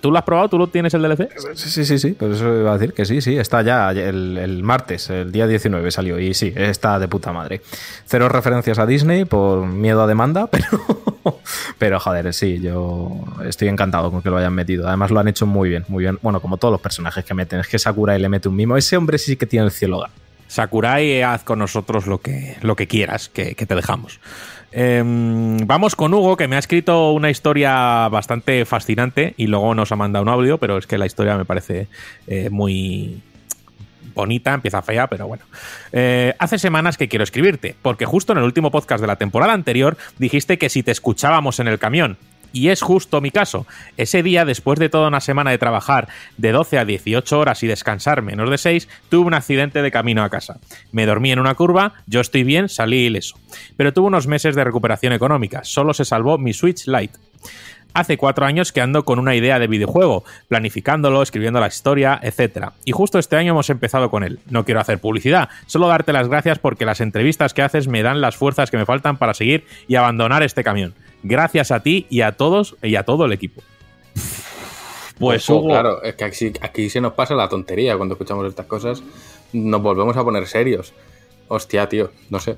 [0.00, 0.48] ¿tú lo has probado?
[0.48, 1.28] ¿Tú lo tienes el DLC?
[1.54, 4.36] Sí, sí, sí, sí, por eso iba a decir que sí, sí, está ya el,
[4.36, 7.60] el, martes, el día 19 salió y sí, está de puta madre.
[8.06, 11.40] Cero referencias a Disney por miedo a demanda, pero,
[11.78, 13.12] pero joder, sí, yo
[13.44, 14.88] estoy encantado con que lo hayan metido.
[14.88, 16.18] Además lo han hecho muy bien, muy bien.
[16.22, 18.76] Bueno, como todos los personajes que meten, es que Sakurai le mete un mimo.
[18.76, 20.04] Ese hombre sí que tiene el cielo.
[20.48, 24.18] Sakurai, haz con nosotros lo que, lo que quieras, que, que te dejamos.
[24.72, 29.92] Em, vamos con Hugo, que me ha escrito una historia bastante fascinante y luego nos
[29.92, 31.88] ha mandado un audio, pero es que la historia me parece
[32.26, 33.22] eh, muy
[34.14, 35.44] bonita, empieza fea, pero bueno.
[35.92, 39.52] Eh, hace semanas que quiero escribirte, porque justo en el último podcast de la temporada
[39.52, 42.16] anterior dijiste que si te escuchábamos en el camión,
[42.56, 43.66] y es justo mi caso.
[43.98, 47.66] Ese día, después de toda una semana de trabajar de 12 a 18 horas y
[47.66, 50.58] descansar menos de 6, tuve un accidente de camino a casa.
[50.90, 53.38] Me dormí en una curva, yo estoy bien, salí ileso.
[53.76, 57.18] Pero tuve unos meses de recuperación económica, solo se salvó mi Switch Lite.
[57.92, 62.70] Hace cuatro años que ando con una idea de videojuego, planificándolo, escribiendo la historia, etc.
[62.86, 64.40] Y justo este año hemos empezado con él.
[64.48, 68.22] No quiero hacer publicidad, solo darte las gracias porque las entrevistas que haces me dan
[68.22, 70.94] las fuerzas que me faltan para seguir y abandonar este camión.
[71.22, 73.62] Gracias a ti y a todos y a todo el equipo.
[75.18, 78.66] Pues Hugo, claro, es que aquí, aquí se nos pasa la tontería cuando escuchamos estas
[78.66, 79.02] cosas.
[79.52, 80.92] Nos volvemos a poner serios.
[81.48, 82.56] Hostia, tío, no sé.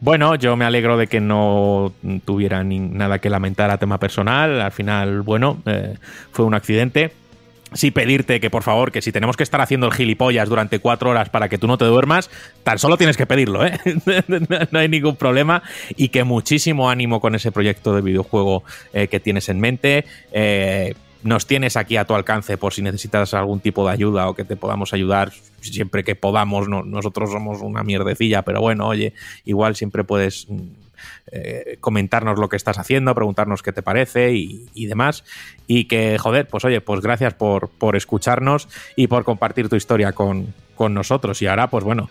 [0.00, 1.92] Bueno, yo me alegro de que no
[2.24, 4.60] tuviera ni nada que lamentar a tema personal.
[4.60, 5.94] Al final, bueno, eh,
[6.32, 7.12] fue un accidente.
[7.72, 11.10] Sí pedirte que por favor, que si tenemos que estar haciendo el gilipollas durante cuatro
[11.10, 12.30] horas para que tú no te duermas,
[12.62, 13.78] tan solo tienes que pedirlo, ¿eh?
[14.70, 15.62] no hay ningún problema.
[15.96, 18.62] Y que muchísimo ánimo con ese proyecto de videojuego
[18.92, 20.04] eh, que tienes en mente.
[20.32, 24.34] Eh, nos tienes aquí a tu alcance por si necesitas algún tipo de ayuda o
[24.34, 26.68] que te podamos ayudar siempre que podamos.
[26.68, 29.12] nosotros somos una mierdecilla, pero bueno, oye,
[29.44, 30.85] igual siempre puedes mm,
[31.32, 35.24] eh, comentarnos lo que estás haciendo, preguntarnos qué te parece y, demás.
[35.66, 40.12] Y que, joder, pues oye, pues gracias por, por escucharnos y por compartir tu historia
[40.12, 41.42] con, con nosotros.
[41.42, 42.08] Y ahora, pues bueno,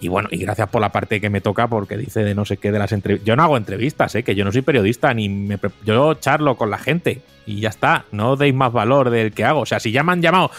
[0.00, 2.56] y bueno, y gracias por la parte que me toca, porque dice de no sé
[2.56, 3.26] qué de las entrevistas.
[3.26, 4.22] Yo no hago entrevistas, ¿eh?
[4.22, 7.22] que yo no soy periodista, ni me yo charlo con la gente.
[7.46, 9.60] Y ya está, no deis más valor del que hago.
[9.60, 10.50] O sea, si ya me han llamado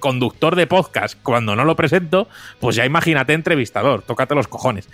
[0.00, 2.28] conductor de podcast cuando no lo presento,
[2.60, 4.88] pues ya imagínate entrevistador, tócate los cojones.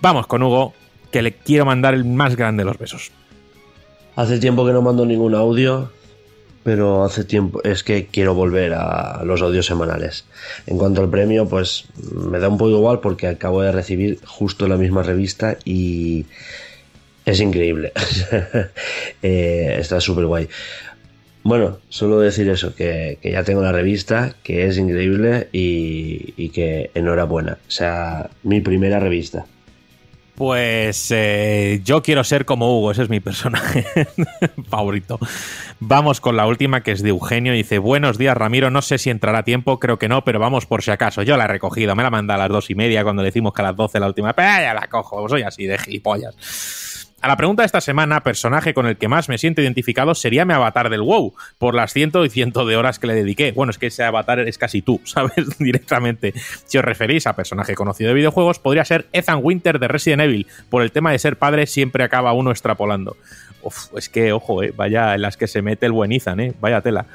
[0.00, 0.74] Vamos con Hugo,
[1.12, 3.12] que le quiero mandar el más grande de los besos.
[4.16, 5.90] Hace tiempo que no mando ningún audio,
[6.64, 10.24] pero hace tiempo es que quiero volver a los audios semanales.
[10.66, 14.68] En cuanto al premio, pues me da un poco igual porque acabo de recibir justo
[14.68, 16.26] la misma revista y
[17.24, 17.92] es increíble.
[19.24, 20.48] Eh, está súper guay.
[21.44, 26.90] Bueno, solo decir eso, que, ya tengo la revista, que es increíble y, y que
[26.94, 27.58] enhorabuena.
[27.68, 29.46] O sea, mi primera revista.
[30.42, 33.86] Pues eh, yo quiero ser como Hugo, ese es mi personaje
[34.68, 35.20] favorito.
[35.78, 37.52] Vamos con la última que es de Eugenio.
[37.52, 38.68] Dice: Buenos días, Ramiro.
[38.68, 41.22] No sé si entrará a tiempo, creo que no, pero vamos por si acaso.
[41.22, 43.62] Yo la he recogido, me la manda a las dos y media cuando decimos que
[43.62, 44.32] a las doce la última.
[44.32, 46.34] Pero ya la cojo, soy así de gilipollas.
[47.22, 50.44] A la pregunta de esta semana, personaje con el que más me siento identificado sería
[50.44, 53.52] mi avatar del WoW, por las ciento y ciento de horas que le dediqué.
[53.52, 55.56] Bueno, es que ese avatar es casi tú, ¿sabes?
[55.60, 56.34] Directamente.
[56.66, 60.48] Si os referís a personaje conocido de videojuegos, podría ser Ethan Winter de Resident Evil.
[60.68, 63.16] Por el tema de ser padre, siempre acaba uno extrapolando.
[63.62, 66.54] Uf, es que, ojo, eh, vaya en las que se mete el buen Ethan, eh,
[66.60, 67.06] vaya tela.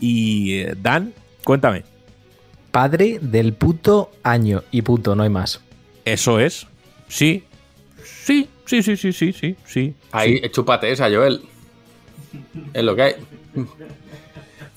[0.00, 1.84] Y eh, Dan, cuéntame.
[2.72, 5.60] Padre del puto año y puto, no hay más.
[6.04, 6.66] Eso es.
[7.06, 7.44] Sí,
[8.02, 9.94] sí, Sí, sí, sí, sí, sí, sí.
[10.12, 10.48] Ahí, sí.
[10.50, 11.42] chúpate esa, Joel.
[12.72, 13.14] Es lo que hay.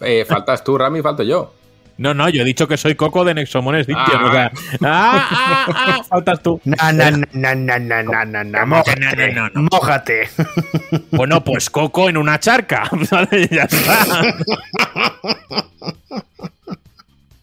[0.01, 1.53] Eh, faltas tú, Rami, falto yo.
[1.97, 4.21] No, no, yo he dicho que soy Coco de Nexomones ah.
[4.25, 4.51] O sea,
[4.83, 6.59] ¡Ah, ah, ah, faltas tú.
[6.65, 9.31] Na, na, na, na, na, na, na, mójate.
[9.33, 9.69] No, no, no.
[9.71, 10.29] mójate.
[11.11, 12.89] Bueno, pues Coco en una charca.
[13.51, 14.35] ya está.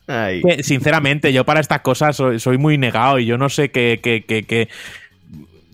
[0.06, 0.42] Ay.
[0.62, 4.24] Sinceramente, yo para estas cosas soy, soy muy negado y yo no sé qué, qué,
[4.26, 4.68] qué, qué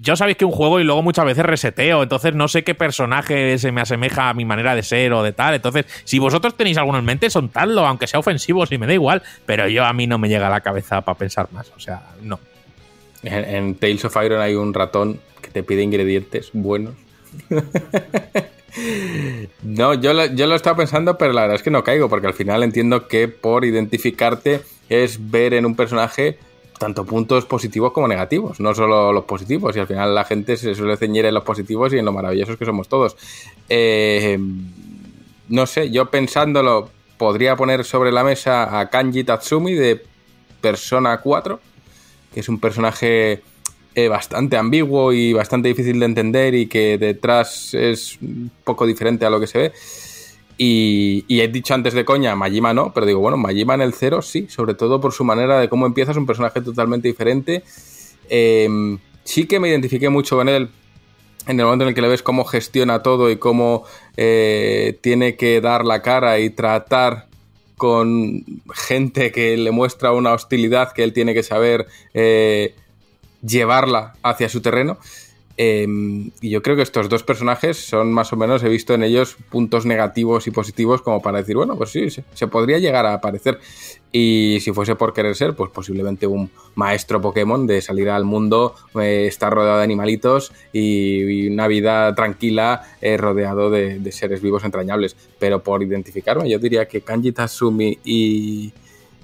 [0.09, 3.59] yo sabéis que un juego y luego muchas veces reseteo, entonces no sé qué personaje
[3.59, 5.53] se me asemeja a mi manera de ser o de tal.
[5.53, 9.23] Entonces, si vosotros tenéis alguno en mente, soltadlo, aunque sea ofensivo, si me da igual.
[9.45, 11.71] Pero yo a mí no me llega a la cabeza para pensar más.
[11.77, 12.41] O sea, no.
[13.23, 16.95] En, Tales of Iron hay un ratón que te pide ingredientes buenos.
[19.63, 22.29] no, yo lo, yo lo estaba pensando, pero la verdad es que no caigo, porque
[22.29, 26.39] al final entiendo que por identificarte es ver en un personaje
[26.79, 30.75] tanto puntos positivos como negativos, no solo los positivos, y al final la gente se
[30.75, 33.17] suele ceñir en los positivos y en lo maravillosos que somos todos.
[33.69, 34.39] Eh,
[35.49, 40.03] no sé, yo pensándolo, podría poner sobre la mesa a Kanji Tatsumi de
[40.61, 41.61] Persona 4,
[42.33, 43.43] que es un personaje
[43.95, 49.27] eh, bastante ambiguo y bastante difícil de entender y que detrás es un poco diferente
[49.27, 49.73] a lo que se ve.
[50.61, 53.95] Y, y he dicho antes de coña, Majima no, pero digo, bueno, Majima en el
[53.95, 57.63] cero sí, sobre todo por su manera de cómo empieza, es un personaje totalmente diferente.
[58.29, 60.69] Eh, sí que me identifiqué mucho con él
[61.49, 63.85] en el momento en el que le ves cómo gestiona todo y cómo
[64.17, 67.27] eh, tiene que dar la cara y tratar
[67.77, 72.75] con gente que le muestra una hostilidad que él tiene que saber eh,
[73.43, 74.99] llevarla hacia su terreno.
[75.61, 75.85] Eh,
[76.41, 79.37] y yo creo que estos dos personajes son más o menos, he visto en ellos
[79.51, 83.59] puntos negativos y positivos como para decir, bueno, pues sí, se, podría llegar a aparecer.
[84.13, 88.77] Y si fuese por querer ser, pues posiblemente un maestro Pokémon de salir al mundo,
[88.99, 95.17] eh, estar rodeado de animalitos y, una vida tranquila eh, rodeado de, seres vivos entrañables.
[95.41, 98.73] Pero por identificarme, yo diría que Kanji Tatsumi y,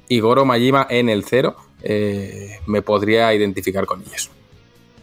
[0.08, 4.30] y Goro Majima en el cero eh, me podría identificar con ellos.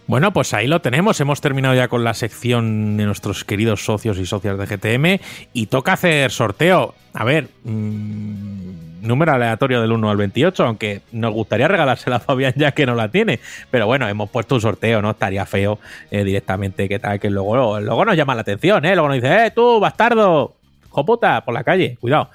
[0.07, 1.19] Bueno, pues ahí lo tenemos.
[1.21, 5.23] Hemos terminado ya con la sección de nuestros queridos socios y socias de GTM
[5.53, 6.95] y toca hacer sorteo.
[7.13, 12.53] A ver, mmm, número aleatorio del 1 al 28, aunque nos gustaría regalársela a Fabián
[12.55, 13.39] ya que no la tiene.
[13.69, 15.11] Pero bueno, hemos puesto un sorteo, ¿no?
[15.11, 18.95] Estaría feo eh, directamente que tal, que luego, luego nos llama la atención, ¿eh?
[18.95, 20.55] Luego nos dice, ¡eh, tú, bastardo!
[20.89, 21.43] ¡Joputa!
[21.45, 22.29] Por la calle, cuidado.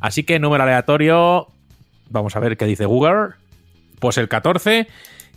[0.00, 1.48] Así que número aleatorio,
[2.10, 3.30] vamos a ver qué dice Google.
[3.98, 4.88] Pues el 14.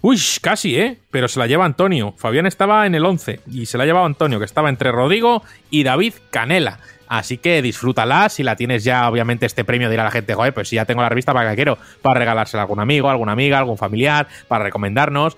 [0.01, 0.99] Uy, casi, ¿eh?
[1.09, 2.13] Pero se la lleva Antonio.
[2.17, 5.43] Fabián estaba en el 11 y se la ha llevado Antonio, que estaba entre Rodrigo
[5.69, 6.79] y David Canela.
[7.07, 8.29] Así que disfrútala.
[8.29, 11.01] Si la tienes ya, obviamente, este premio dirá la gente, joder, pues si ya tengo
[11.01, 11.77] la revista, ¿para qué quiero?
[12.01, 15.37] Para regalársela a algún amigo, alguna amiga, algún familiar, para recomendarnos,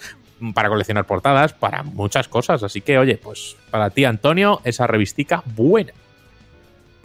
[0.53, 2.63] para coleccionar portadas, para muchas cosas.
[2.63, 5.93] Así que, oye, pues para ti, Antonio, esa revistica buena.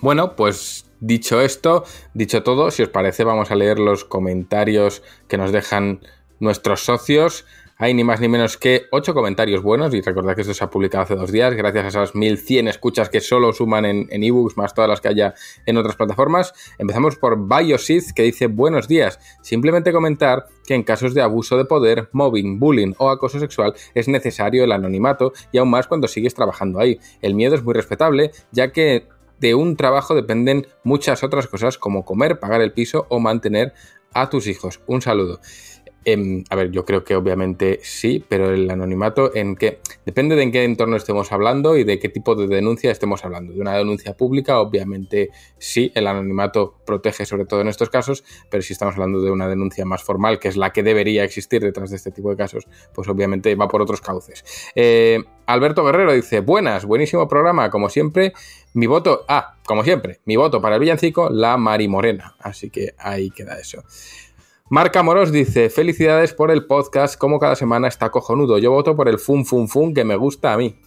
[0.00, 5.38] Bueno, pues dicho esto, dicho todo, si os parece, vamos a leer los comentarios que
[5.38, 6.00] nos dejan
[6.42, 7.46] nuestros socios.
[7.78, 10.70] Hay ni más ni menos que 8 comentarios buenos y recordad que esto se ha
[10.70, 14.74] publicado hace dos días gracias a esas 1100 escuchas que solo suman en, ebooks más
[14.74, 15.34] todas las que haya
[15.66, 16.52] en otras plataformas.
[16.78, 19.18] Empezamos por Biosith que dice buenos días.
[19.40, 24.06] Simplemente comentar que en casos de abuso de poder, mobbing, bullying o acoso sexual es
[24.06, 27.00] necesario el anonimato y aún más cuando sigues trabajando ahí.
[27.20, 29.08] El miedo es muy respetable ya que
[29.40, 33.74] de un trabajo dependen muchas otras cosas como comer, pagar el piso o mantener
[34.14, 34.80] a tus hijos.
[34.86, 35.40] Un saludo.
[36.04, 40.42] Eh, a ver, yo creo que obviamente sí, pero el anonimato en qué depende de
[40.42, 43.52] en qué entorno estemos hablando y de qué tipo de denuncia estemos hablando.
[43.52, 48.62] De una denuncia pública, obviamente sí, el anonimato protege sobre todo en estos casos, pero
[48.62, 51.90] si estamos hablando de una denuncia más formal, que es la que debería existir detrás
[51.90, 54.44] de este tipo de casos, pues obviamente va por otros cauces.
[54.74, 58.32] Eh, Alberto Guerrero dice, buenas, buenísimo programa, como siempre,
[58.74, 62.94] mi voto, ah, como siempre, mi voto para el villancico, la Mari Morena, así que
[62.98, 63.82] ahí queda eso.
[64.72, 68.56] Marca Moros dice, felicidades por el podcast, como cada semana está cojonudo.
[68.56, 70.80] Yo voto por el fun fun fun que me gusta a mí.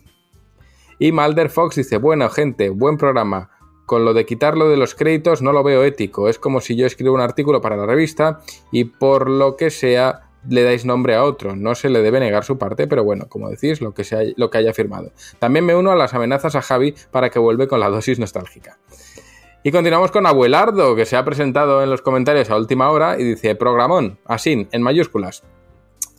[0.97, 3.51] Y Malder Fox dice, bueno gente, buen programa.
[3.85, 6.29] Con lo de quitarlo de los créditos no lo veo ético.
[6.29, 8.39] Es como si yo escribo un artículo para la revista
[8.71, 11.55] y por lo que sea le dais nombre a otro.
[11.55, 14.49] No se le debe negar su parte, pero bueno, como decís, lo que, sea, lo
[14.49, 15.11] que haya firmado.
[15.37, 18.79] También me uno a las amenazas a Javi para que vuelva con la dosis nostálgica.
[19.67, 23.23] Y continuamos con Abuelardo, que se ha presentado en los comentarios a última hora y
[23.23, 25.41] dice, programón, así, en mayúsculas.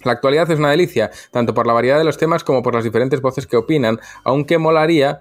[0.02, 2.83] La actualidad es una delicia, tanto por la variedad de los temas como por las
[2.83, 5.20] diferentes voces que opinan, aunque molaría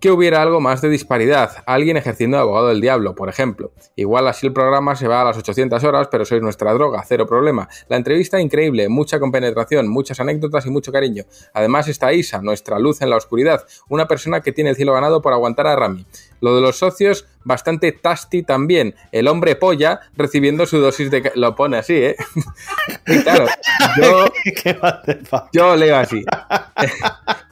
[0.00, 3.72] que hubiera algo más de disparidad, alguien ejerciendo de abogado del diablo, por ejemplo.
[3.96, 7.26] Igual así el programa se va a las 800 horas, pero sois nuestra droga, cero
[7.26, 7.68] problema.
[7.88, 11.24] La entrevista increíble, mucha compenetración, muchas anécdotas y mucho cariño.
[11.54, 15.22] Además está Isa, nuestra luz en la oscuridad, una persona que tiene el cielo ganado
[15.22, 16.06] por aguantar a Rami.
[16.40, 18.94] Lo de los socios, bastante tasty también.
[19.12, 21.32] El hombre polla recibiendo su dosis de...
[21.34, 22.16] Lo pone así, ¿eh?
[23.06, 23.46] y claro,
[24.00, 24.26] yo,
[25.52, 26.24] yo leo así.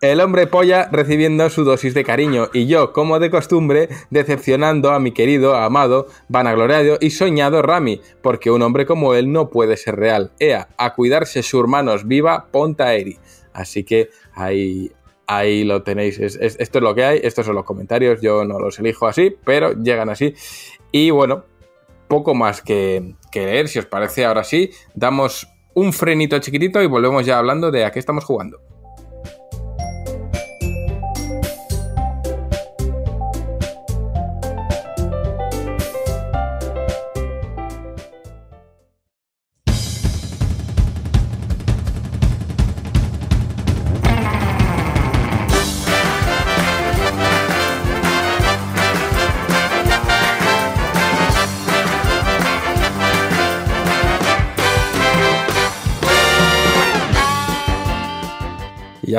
[0.00, 5.00] El hombre polla recibiendo su dosis de cariño y yo, como de costumbre, decepcionando a
[5.00, 9.96] mi querido, amado, vanagloriado y soñado Rami, porque un hombre como él no puede ser
[9.96, 10.30] real.
[10.38, 13.18] Ea, a cuidarse su hermanos, viva Ponta Eri.
[13.52, 14.92] Así que ahí,
[15.26, 16.20] ahí lo tenéis.
[16.20, 19.08] Es- es- esto es lo que hay, estos son los comentarios, yo no los elijo
[19.08, 20.32] así, pero llegan así.
[20.92, 21.44] Y bueno,
[22.06, 26.86] poco más que, que leer, si os parece ahora sí, damos un frenito chiquitito y
[26.86, 28.60] volvemos ya hablando de a qué estamos jugando.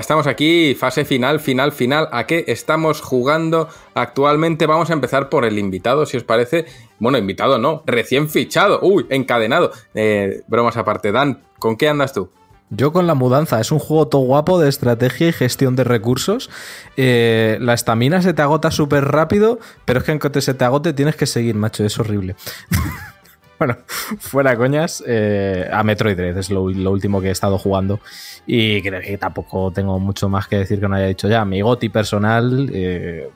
[0.10, 2.10] Estamos aquí, fase final, final, final.
[2.12, 4.66] ¿A qué estamos jugando actualmente?
[4.66, 6.66] Vamos a empezar por el invitado, si os parece.
[6.98, 8.80] Bueno, invitado no, recién fichado.
[8.82, 9.70] Uy, encadenado.
[9.94, 12.32] Eh, bromas aparte, Dan, ¿con qué andas tú?
[12.72, 16.50] Yo con la mudanza, es un juego todo guapo de estrategia y gestión de recursos.
[16.98, 20.94] Eh, la estamina se te agota súper rápido, pero es que cuanto se te agote
[20.94, 22.36] tienes que seguir, macho, es horrible.
[23.60, 23.78] bueno,
[24.20, 28.00] fuera coñas, eh, a Metroid Dread es lo, último que he estado jugando.
[28.48, 31.46] Y creo que tampoco tengo mucho más que decir que no haya dicho ya.
[31.46, 33.30] Mi goti personal eh,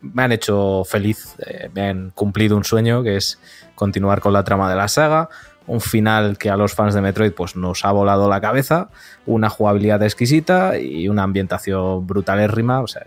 [0.00, 3.38] me han hecho feliz, eh, me han cumplido un sueño que es
[3.74, 5.28] continuar con la trama de la saga.
[5.66, 8.90] Un final que a los fans de Metroid pues nos ha volado la cabeza,
[9.24, 13.02] una jugabilidad exquisita y una ambientación brutalérrima, o sea,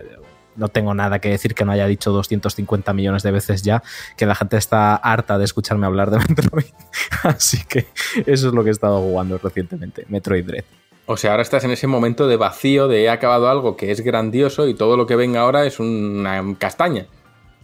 [0.57, 3.83] no tengo nada que decir que no haya dicho 250 millones de veces ya,
[4.17, 6.73] que la gente está harta de escucharme hablar de Metroid,
[7.23, 7.87] así que
[8.25, 10.65] eso es lo que he estado jugando recientemente, Metroid Dread.
[11.09, 14.01] O sea, ahora estás en ese momento de vacío, de he acabado algo que es
[14.01, 17.05] grandioso y todo lo que venga ahora es una castaña.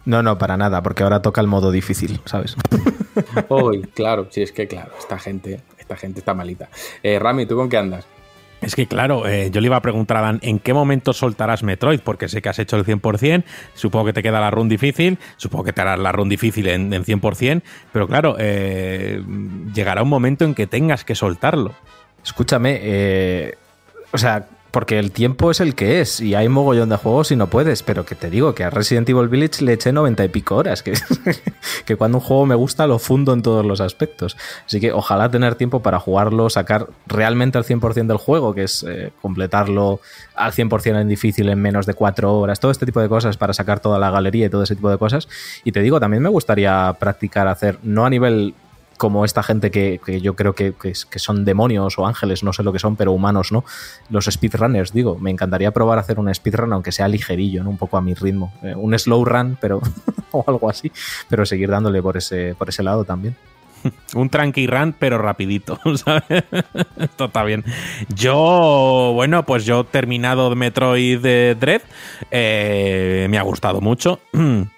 [0.06, 2.56] No, no, para nada, porque ahora toca el modo difícil, ¿sabes?
[3.50, 6.70] Uy, claro, sí, es que claro, esta gente, esta gente está malita.
[7.02, 8.06] Eh, Rami, ¿tú con qué andas?
[8.60, 11.62] Es que claro, eh, yo le iba a preguntar a Dan, ¿en qué momento soltarás
[11.62, 12.00] Metroid?
[12.00, 15.64] Porque sé que has hecho el 100%, supongo que te queda la run difícil, supongo
[15.64, 19.22] que te harás la run difícil en, en 100%, pero claro, eh,
[19.74, 21.74] llegará un momento en que tengas que soltarlo.
[22.24, 23.54] Escúchame, eh,
[24.12, 27.36] o sea, porque el tiempo es el que es y hay mogollón de juegos y
[27.36, 30.28] no puedes, pero que te digo que a Resident Evil Village le eché 90 y
[30.30, 30.94] pico horas, que,
[31.86, 34.36] que cuando un juego me gusta lo fundo en todos los aspectos.
[34.66, 38.82] Así que ojalá tener tiempo para jugarlo, sacar realmente al 100% del juego, que es
[38.82, 40.00] eh, completarlo
[40.34, 43.52] al 100% en difícil en menos de 4 horas, todo este tipo de cosas para
[43.52, 45.28] sacar toda la galería y todo ese tipo de cosas.
[45.62, 48.54] Y te digo, también me gustaría practicar hacer, no a nivel
[48.96, 52.52] como esta gente que, que yo creo que, que, que, son demonios o ángeles, no
[52.52, 53.64] sé lo que son, pero humanos, ¿no?
[54.10, 57.70] Los speedrunners, digo, me encantaría probar a hacer un speedrun, aunque sea ligerillo, ¿no?
[57.70, 58.52] Un poco a mi ritmo.
[58.62, 59.80] Eh, un slow run, pero.
[60.32, 60.90] o algo así.
[61.28, 63.36] Pero seguir dándole por ese, por ese lado también.
[64.14, 66.44] Un tranqui run, pero rapidito, ¿sabes?
[66.96, 67.64] Esto está bien.
[68.08, 71.82] Yo, bueno, pues yo he terminado Metroid Dread.
[72.30, 74.20] Eh, me ha gustado mucho.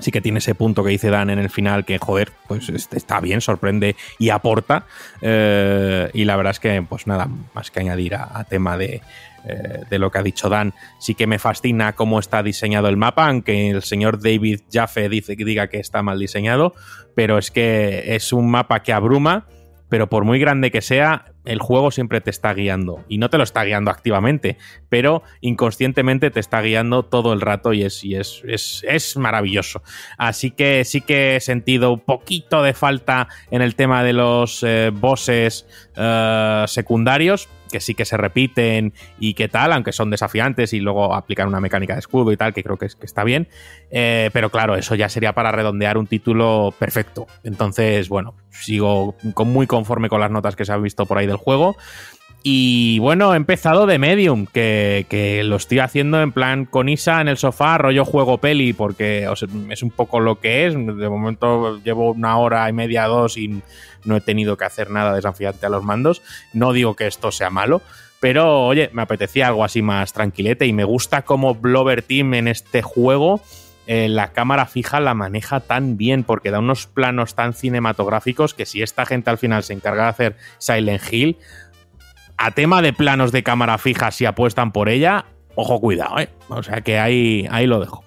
[0.00, 3.20] Sí que tiene ese punto que dice Dan en el final que, joder, pues está
[3.20, 4.86] bien, sorprende y aporta.
[5.20, 9.02] Eh, y la verdad es que, pues nada, más que añadir a, a tema de,
[9.44, 10.74] eh, de lo que ha dicho Dan.
[10.98, 15.36] Sí que me fascina cómo está diseñado el mapa, aunque el señor David Jaffe dice,
[15.36, 16.74] diga que está mal diseñado,
[17.14, 19.46] pero es que es un mapa que abruma,
[19.88, 23.04] pero por muy grande que sea, el juego siempre te está guiando.
[23.08, 24.58] Y no te lo está guiando activamente,
[24.88, 29.82] pero inconscientemente te está guiando todo el rato y es, y es, es, es maravilloso.
[30.18, 34.62] Así que sí que he sentido un poquito de falta en el tema de los
[34.62, 40.72] eh, bosses eh, secundarios, que sí que se repiten y qué tal, aunque son desafiantes
[40.72, 43.24] y luego aplican una mecánica de escudo y tal, que creo que, es, que está
[43.24, 43.48] bien.
[43.90, 47.26] Eh, pero claro, eso ya sería para redondear un título perfecto.
[47.44, 51.26] Entonces, bueno, sigo con, muy conforme con las notas que se han visto por ahí
[51.26, 51.76] del juego.
[52.50, 57.20] Y bueno, he empezado de Medium, que, que, lo estoy haciendo en plan con Isa
[57.20, 59.28] en el sofá, rollo juego peli, porque
[59.68, 60.72] es un poco lo que es.
[60.72, 63.60] De momento llevo una hora y media, dos y
[64.06, 66.22] no he tenido que hacer nada desafiante a los mandos.
[66.54, 67.82] No digo que esto sea malo,
[68.18, 72.48] Pero, oye, me apetecía algo así más tranquilete y me gusta cómo Blover Team en
[72.48, 73.42] este juego
[73.90, 78.66] eh, la cámara fija la maneja tan bien porque da unos planos tan cinematográficos que
[78.66, 81.38] si esta gente al final se encarga de hacer Silent Hill,
[82.38, 85.26] a tema de planos de cámara fija, si apuestan por ella,
[85.56, 86.28] ojo, cuidado, ¿eh?
[86.48, 88.04] O sea que ahí, ahí lo dejo.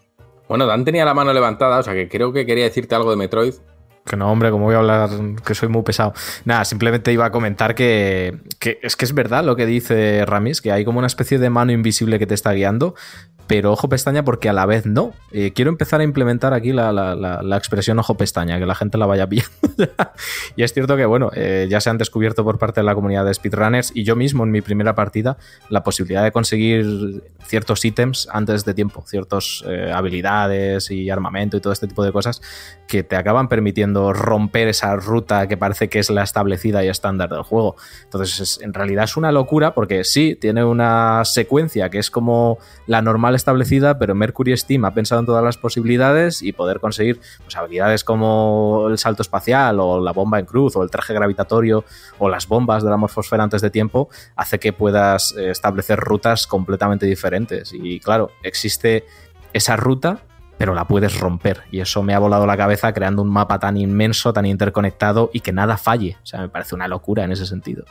[0.48, 3.18] Bueno, Dan tenía la mano levantada, o sea que creo que quería decirte algo de
[3.18, 3.54] Metroid.
[4.06, 5.10] Que no, hombre, como voy a hablar,
[5.46, 6.14] que soy muy pesado.
[6.44, 10.60] Nada, simplemente iba a comentar que, que, es que es verdad lo que dice Ramis,
[10.60, 12.96] que hay como una especie de mano invisible que te está guiando,
[13.52, 15.12] pero ojo pestaña porque a la vez no.
[15.34, 18.76] Eh, quiero empezar a implementar aquí la, la, la, la, expresión ojo pestaña, que la
[18.76, 19.52] gente la vaya viendo.
[20.56, 23.26] y es cierto que, bueno, eh, ya se han descubierto por parte de la comunidad
[23.26, 25.36] de speedrunners y yo mismo en mi primera partida
[25.68, 31.60] la posibilidad de conseguir ciertos ítems antes de tiempo, ciertas eh, habilidades y armamento y
[31.60, 32.42] todo este tipo de cosas
[32.88, 37.30] que te acaban permitiendo romper esa ruta que parece que es la establecida y estándar
[37.30, 37.76] del juego.
[38.04, 42.58] Entonces, es, en realidad es una locura porque sí, tiene una secuencia que es como
[42.88, 47.20] la normal establecida, pero Mercury Steam ha pensado en todas las posibilidades y poder conseguir
[47.44, 51.84] pues, habilidades como el salto espacial o la bomba en cruz o el traje gravitatorio
[52.20, 56.48] o las bombas de la morfosfera antes de tiempo hace que puedas eh, establecer rutas
[56.48, 57.74] completamente diferentes.
[57.74, 59.06] Y claro, existe
[59.54, 60.22] esa ruta
[60.62, 61.64] pero la puedes romper.
[61.72, 65.40] Y eso me ha volado la cabeza creando un mapa tan inmenso, tan interconectado y
[65.40, 66.18] que nada falle.
[66.22, 67.84] O sea, me parece una locura en ese sentido.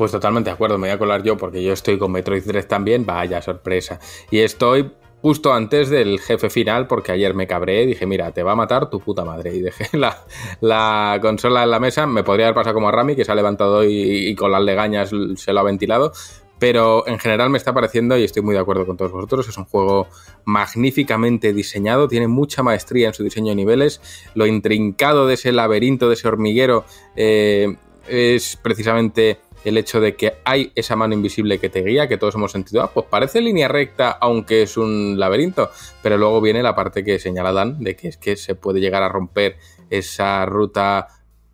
[0.00, 2.66] Pues totalmente de acuerdo, me voy a colar yo porque yo estoy con Metroid 3
[2.66, 4.00] también, vaya sorpresa.
[4.30, 8.42] Y estoy justo antes del jefe final porque ayer me cabré y dije, mira, te
[8.42, 9.54] va a matar tu puta madre.
[9.54, 10.24] Y dejé la,
[10.62, 13.34] la consola en la mesa, me podría haber pasado como a Rami, que se ha
[13.34, 16.12] levantado y, y con las legañas se lo ha ventilado,
[16.58, 19.58] pero en general me está pareciendo, y estoy muy de acuerdo con todos vosotros, es
[19.58, 20.08] un juego
[20.46, 24.00] magníficamente diseñado, tiene mucha maestría en su diseño de niveles,
[24.32, 27.76] lo intrincado de ese laberinto, de ese hormiguero, eh,
[28.08, 32.34] es precisamente el hecho de que hay esa mano invisible que te guía, que todos
[32.34, 35.70] hemos sentido, ah, pues parece línea recta, aunque es un laberinto,
[36.02, 39.02] pero luego viene la parte que señala Dan, de que es que se puede llegar
[39.02, 39.56] a romper
[39.90, 41.08] esa ruta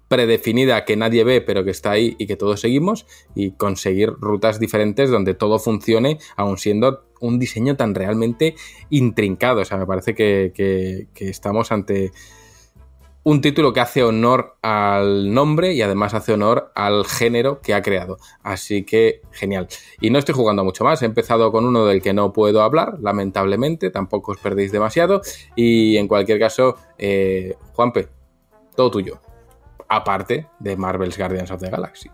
[0.08, 4.60] predefinida que nadie ve pero que está ahí y que todos seguimos y conseguir rutas
[4.60, 8.54] diferentes donde todo funcione aun siendo un diseño tan realmente
[8.90, 9.62] intrincado.
[9.62, 12.12] O sea, me parece que, que, que estamos ante
[13.26, 17.82] un título que hace honor al nombre y además hace honor al género que ha
[17.82, 18.18] creado.
[18.44, 19.66] Así que genial.
[20.00, 21.02] Y no estoy jugando mucho más.
[21.02, 23.90] He empezado con uno del que no puedo hablar, lamentablemente.
[23.90, 25.22] Tampoco os perdéis demasiado.
[25.56, 28.08] Y en cualquier caso, eh, Juanpe,
[28.76, 29.18] todo tuyo
[29.88, 32.08] aparte de Marvel's Guardians of the Galaxy.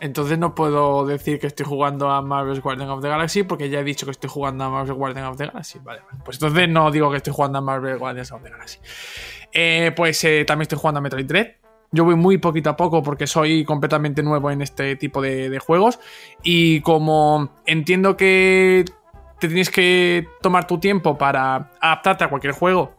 [0.00, 3.78] Entonces no puedo decir que estoy jugando a Marvel's Guardians of the Galaxy porque ya
[3.78, 5.78] he dicho que estoy jugando a Marvel's Guardians of the Galaxy.
[5.78, 6.18] Vale, vale.
[6.24, 8.80] Pues entonces no digo que estoy jugando a Marvel's Guardians of the Galaxy.
[9.52, 11.48] Eh, pues eh, también estoy jugando a Metroid Dread.
[11.94, 16.00] Yo voy muy poquito a poco porque soy completamente nuevo en este tipo de, juegos.
[16.42, 18.86] Y como entiendo que
[19.38, 22.94] te tienes que tomar tu tiempo para adaptarte a cualquier juego,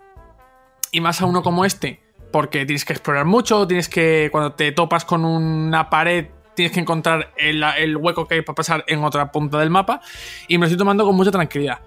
[0.91, 2.01] y más a uno como este,
[2.31, 6.81] porque tienes que explorar mucho, tienes que, cuando te topas con una pared, tienes que
[6.81, 10.01] encontrar el, el, hueco que hay para pasar en otra punta del mapa,
[10.47, 11.79] y me lo estoy tomando con mucha tranquilidad.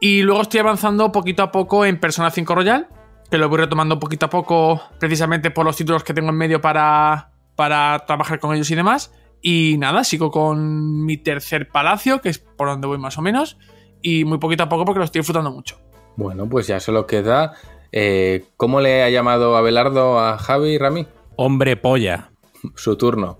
[0.00, 2.88] Y luego estoy avanzando poquito a poco en Persona 5 Royal,
[3.32, 6.60] que lo voy retomando poquito a poco, precisamente por los títulos que tengo en medio
[6.60, 9.10] para, para trabajar con ellos y demás.
[9.40, 13.56] Y nada, sigo con mi tercer palacio, que es por donde voy más o menos,
[14.02, 15.80] y muy poquito a poco porque lo estoy disfrutando mucho.
[16.14, 17.54] Bueno, pues ya solo queda
[17.90, 21.06] eh, ¿Cómo le ha llamado Abelardo a Javi Rami?
[21.36, 22.32] Hombre polla.
[22.76, 23.38] Su turno.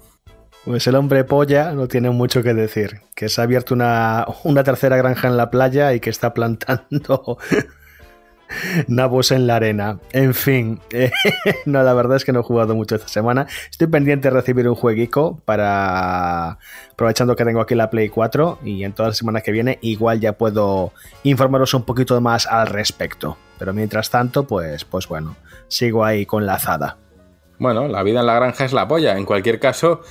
[0.65, 3.03] Pues el hombre polla no tiene mucho que decir.
[3.15, 7.37] Que se ha abierto una, una tercera granja en la playa y que está plantando
[8.87, 9.99] nabos en la arena.
[10.13, 11.11] En fin, eh,
[11.67, 13.47] no, la verdad es que no he jugado mucho esta semana.
[13.71, 16.59] Estoy pendiente de recibir un jueguico para.
[16.93, 20.21] Aprovechando que tengo aquí la Play 4 y en todas las semanas que viene, igual
[20.21, 20.93] ya puedo
[21.25, 23.37] informaros un poquito más al respecto.
[23.59, 25.37] Pero mientras tanto, pues, pues bueno,
[25.69, 26.99] sigo ahí con la azada.
[27.59, 29.17] Bueno, la vida en la granja es la polla.
[29.17, 30.03] En cualquier caso,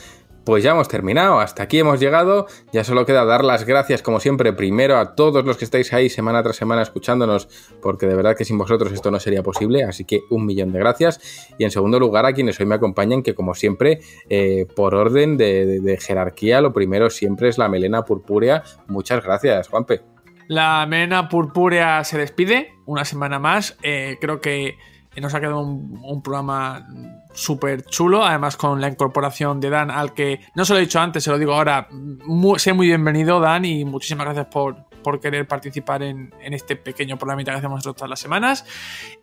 [0.44, 4.20] pues ya hemos terminado, hasta aquí hemos llegado, ya solo queda dar las gracias como
[4.20, 7.48] siempre primero a todos los que estáis ahí semana tras semana escuchándonos,
[7.82, 10.80] porque de verdad que sin vosotros esto no sería posible, así que un millón de
[10.80, 11.54] gracias.
[11.58, 15.38] Y en segundo lugar a quienes hoy me acompañan, que como siempre, eh, por orden
[15.38, 18.64] de, jerarquía, lo primero siempre es la melena purpúrea.
[18.88, 20.02] Muchas gracias, Juanpe.
[20.48, 24.78] La melena purpúrea se despide una semana más, eh, creo que
[25.20, 26.88] nos ha quedado un, programa
[27.34, 31.00] súper chulo, además con la incorporación de Dan, al que no se lo he dicho
[31.00, 35.20] antes, se lo digo ahora, muy, sé muy bienvenido Dan y muchísimas gracias por, por
[35.20, 38.66] querer participar en, en, este pequeño programita que hacemos todas las semanas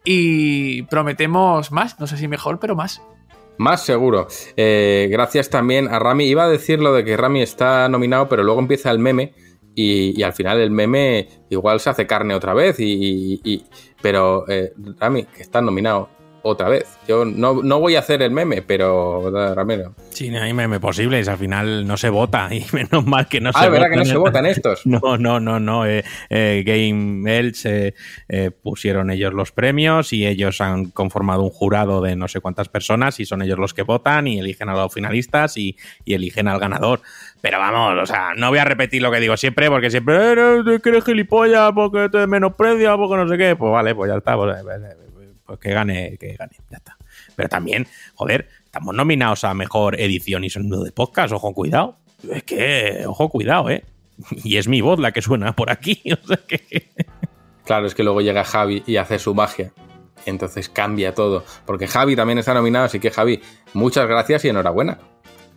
[0.04, 3.00] y prometemos más, no sé si mejor, pero más.
[3.58, 4.28] Más seguro.
[4.56, 6.26] Eh, gracias también a Rami.
[6.26, 9.34] Iba a decir lo de que Rami está nominado, pero luego empieza el meme
[9.80, 12.80] y, y al final el meme igual se hace carne otra vez.
[12.80, 13.64] Y, y-
[14.02, 16.08] pero eh, Rami, que está nominado
[16.42, 16.86] otra vez.
[17.06, 19.94] Yo no, no voy a hacer el meme, pero Ramiro.
[20.10, 21.26] Sí, no hay meme posibles.
[21.28, 24.04] Al final no se vota y menos mal que no Ah, se verdad que no
[24.04, 24.82] se votan estos.
[24.86, 25.84] No, no, no, no.
[25.84, 27.92] eh, eh, Game Elch eh,
[28.28, 32.68] eh, pusieron ellos los premios y ellos han conformado un jurado de no sé cuántas
[32.68, 36.46] personas y son ellos los que votan y eligen a los finalistas y, y eligen
[36.46, 37.00] al ganador.
[37.40, 40.80] Pero vamos, o sea, no voy a repetir lo que digo siempre porque siempre "Eh,
[40.84, 43.54] eres gilipollas porque te menosprecia, porque no sé qué.
[43.56, 44.36] Pues vale, pues ya está.
[44.36, 44.96] Pues, eh,
[45.46, 46.96] pues que gane, que gane, ya está.
[47.36, 51.96] Pero también, joder, estamos nominados a mejor edición y sonido de podcast, ojo, cuidado.
[52.28, 53.84] Es que, ojo, cuidado, ¿eh?
[54.42, 56.02] Y es mi voz la que suena por aquí.
[56.24, 56.88] O sea que...
[57.64, 59.72] Claro, es que luego llega Javi y hace su magia.
[60.26, 61.44] Entonces cambia todo.
[61.64, 63.40] Porque Javi también está nominado, así que Javi,
[63.74, 64.98] muchas gracias y enhorabuena.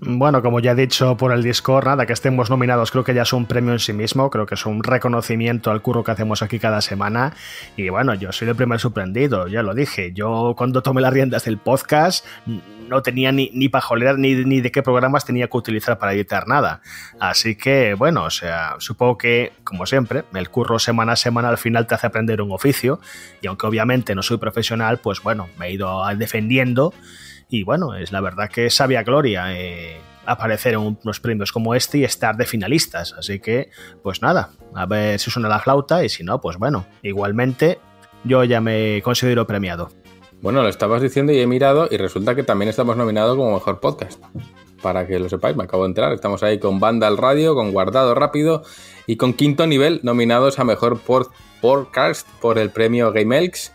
[0.04, 3.22] Bueno, como ya he dicho por el Discord, nada, que estemos nominados creo que ya
[3.22, 6.42] es un premio en sí mismo, creo que es un reconocimiento al curro que hacemos
[6.42, 7.36] aquí cada semana.
[7.78, 10.12] Y bueno, yo soy el primer sorprendido, ya lo dije.
[10.12, 14.72] Yo cuando tomé las riendas del podcast no tenía ni, ni pajolera ni, ni de
[14.72, 16.82] qué programas tenía que utilizar para editar nada.
[17.20, 21.60] Así que bueno, o sea, supongo que, como siempre, el curro semana a semana al
[21.60, 23.00] final te hace aprender un oficio.
[23.40, 26.92] Y aunque obviamente no soy profesional, pues bueno, me he ido defendiendo.
[27.52, 31.98] Y bueno, es la verdad que sabía gloria eh, aparecer en unos premios como este
[31.98, 33.14] y estar de finalistas.
[33.14, 33.70] Así que,
[34.02, 37.80] pues nada, a ver si suena la flauta y si no, pues bueno, igualmente
[38.24, 39.90] yo ya me considero premiado.
[40.42, 43.82] Bueno, lo estabas diciendo y he mirado y resulta que también estamos nominados como mejor
[43.82, 44.24] podcast.
[44.82, 46.14] Para que lo sepáis, me acabo de entrar.
[46.14, 48.64] Estamos ahí con Banda al Radio, con Guardado Rápido
[49.08, 53.74] y con Quinto Nivel nominados a mejor podcast por el premio Game Elks.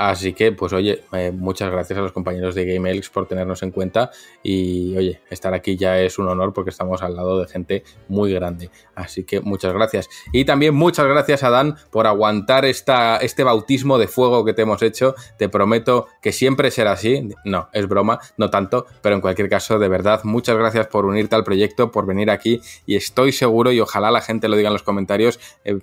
[0.00, 3.62] Así que, pues oye, eh, muchas gracias a los compañeros de Game Elks por tenernos
[3.62, 4.10] en cuenta
[4.42, 8.32] y oye, estar aquí ya es un honor porque estamos al lado de gente muy
[8.32, 8.70] grande.
[8.94, 10.08] Así que muchas gracias.
[10.32, 14.62] Y también muchas gracias a Dan por aguantar esta, este bautismo de fuego que te
[14.62, 15.14] hemos hecho.
[15.36, 17.28] Te prometo que siempre será así.
[17.44, 21.36] No, es broma, no tanto, pero en cualquier caso, de verdad, muchas gracias por unirte
[21.36, 24.72] al proyecto, por venir aquí y estoy seguro y ojalá la gente lo diga en
[24.72, 25.38] los comentarios.
[25.66, 25.78] eh,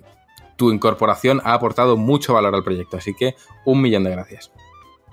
[0.58, 4.50] tu incorporación ha aportado mucho valor al proyecto, así que un millón de gracias.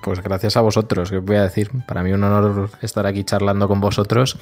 [0.01, 1.69] Pues gracias a vosotros, que os voy a decir.
[1.87, 4.37] Para mí un honor estar aquí charlando con vosotros,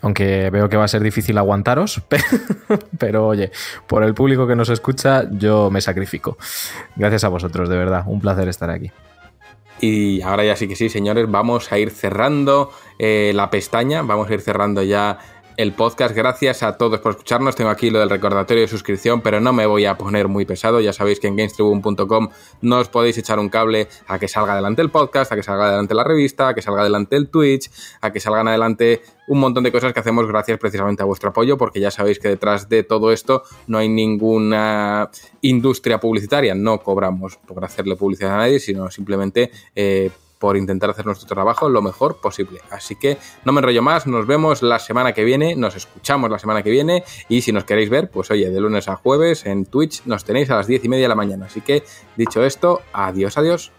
[0.00, 2.24] aunque veo que va a ser difícil aguantaros, pero,
[2.98, 3.52] pero oye,
[3.86, 6.38] por el público que nos escucha, yo me sacrifico.
[6.96, 8.90] Gracias a vosotros, de verdad, un placer estar aquí.
[9.82, 14.28] Y ahora ya sí que sí, señores, vamos a ir cerrando eh, la pestaña, vamos
[14.28, 15.18] a ir cerrando ya
[15.60, 16.14] el podcast.
[16.16, 17.54] Gracias a todos por escucharnos.
[17.54, 20.80] Tengo aquí lo del recordatorio de suscripción, pero no me voy a poner muy pesado.
[20.80, 22.30] Ya sabéis que en gamestribune.com
[22.62, 25.66] no os podéis echar un cable a que salga adelante el podcast, a que salga
[25.66, 29.62] adelante la revista, a que salga adelante el Twitch, a que salgan adelante un montón
[29.62, 32.82] de cosas que hacemos gracias precisamente a vuestro apoyo, porque ya sabéis que detrás de
[32.82, 35.10] todo esto no hay ninguna
[35.42, 36.54] industria publicitaria.
[36.54, 39.50] No cobramos por hacerle publicidad a nadie, sino simplemente...
[39.74, 42.60] eh, por intentar hacer nuestro trabajo lo mejor posible.
[42.70, 46.38] Así que no me enrollo más, nos vemos la semana que viene, nos escuchamos la
[46.38, 49.66] semana que viene y si nos queréis ver, pues oye, de lunes a jueves en
[49.66, 51.46] Twitch nos tenéis a las diez y media de la mañana.
[51.46, 51.84] Así que
[52.16, 53.70] dicho esto, adiós, adiós.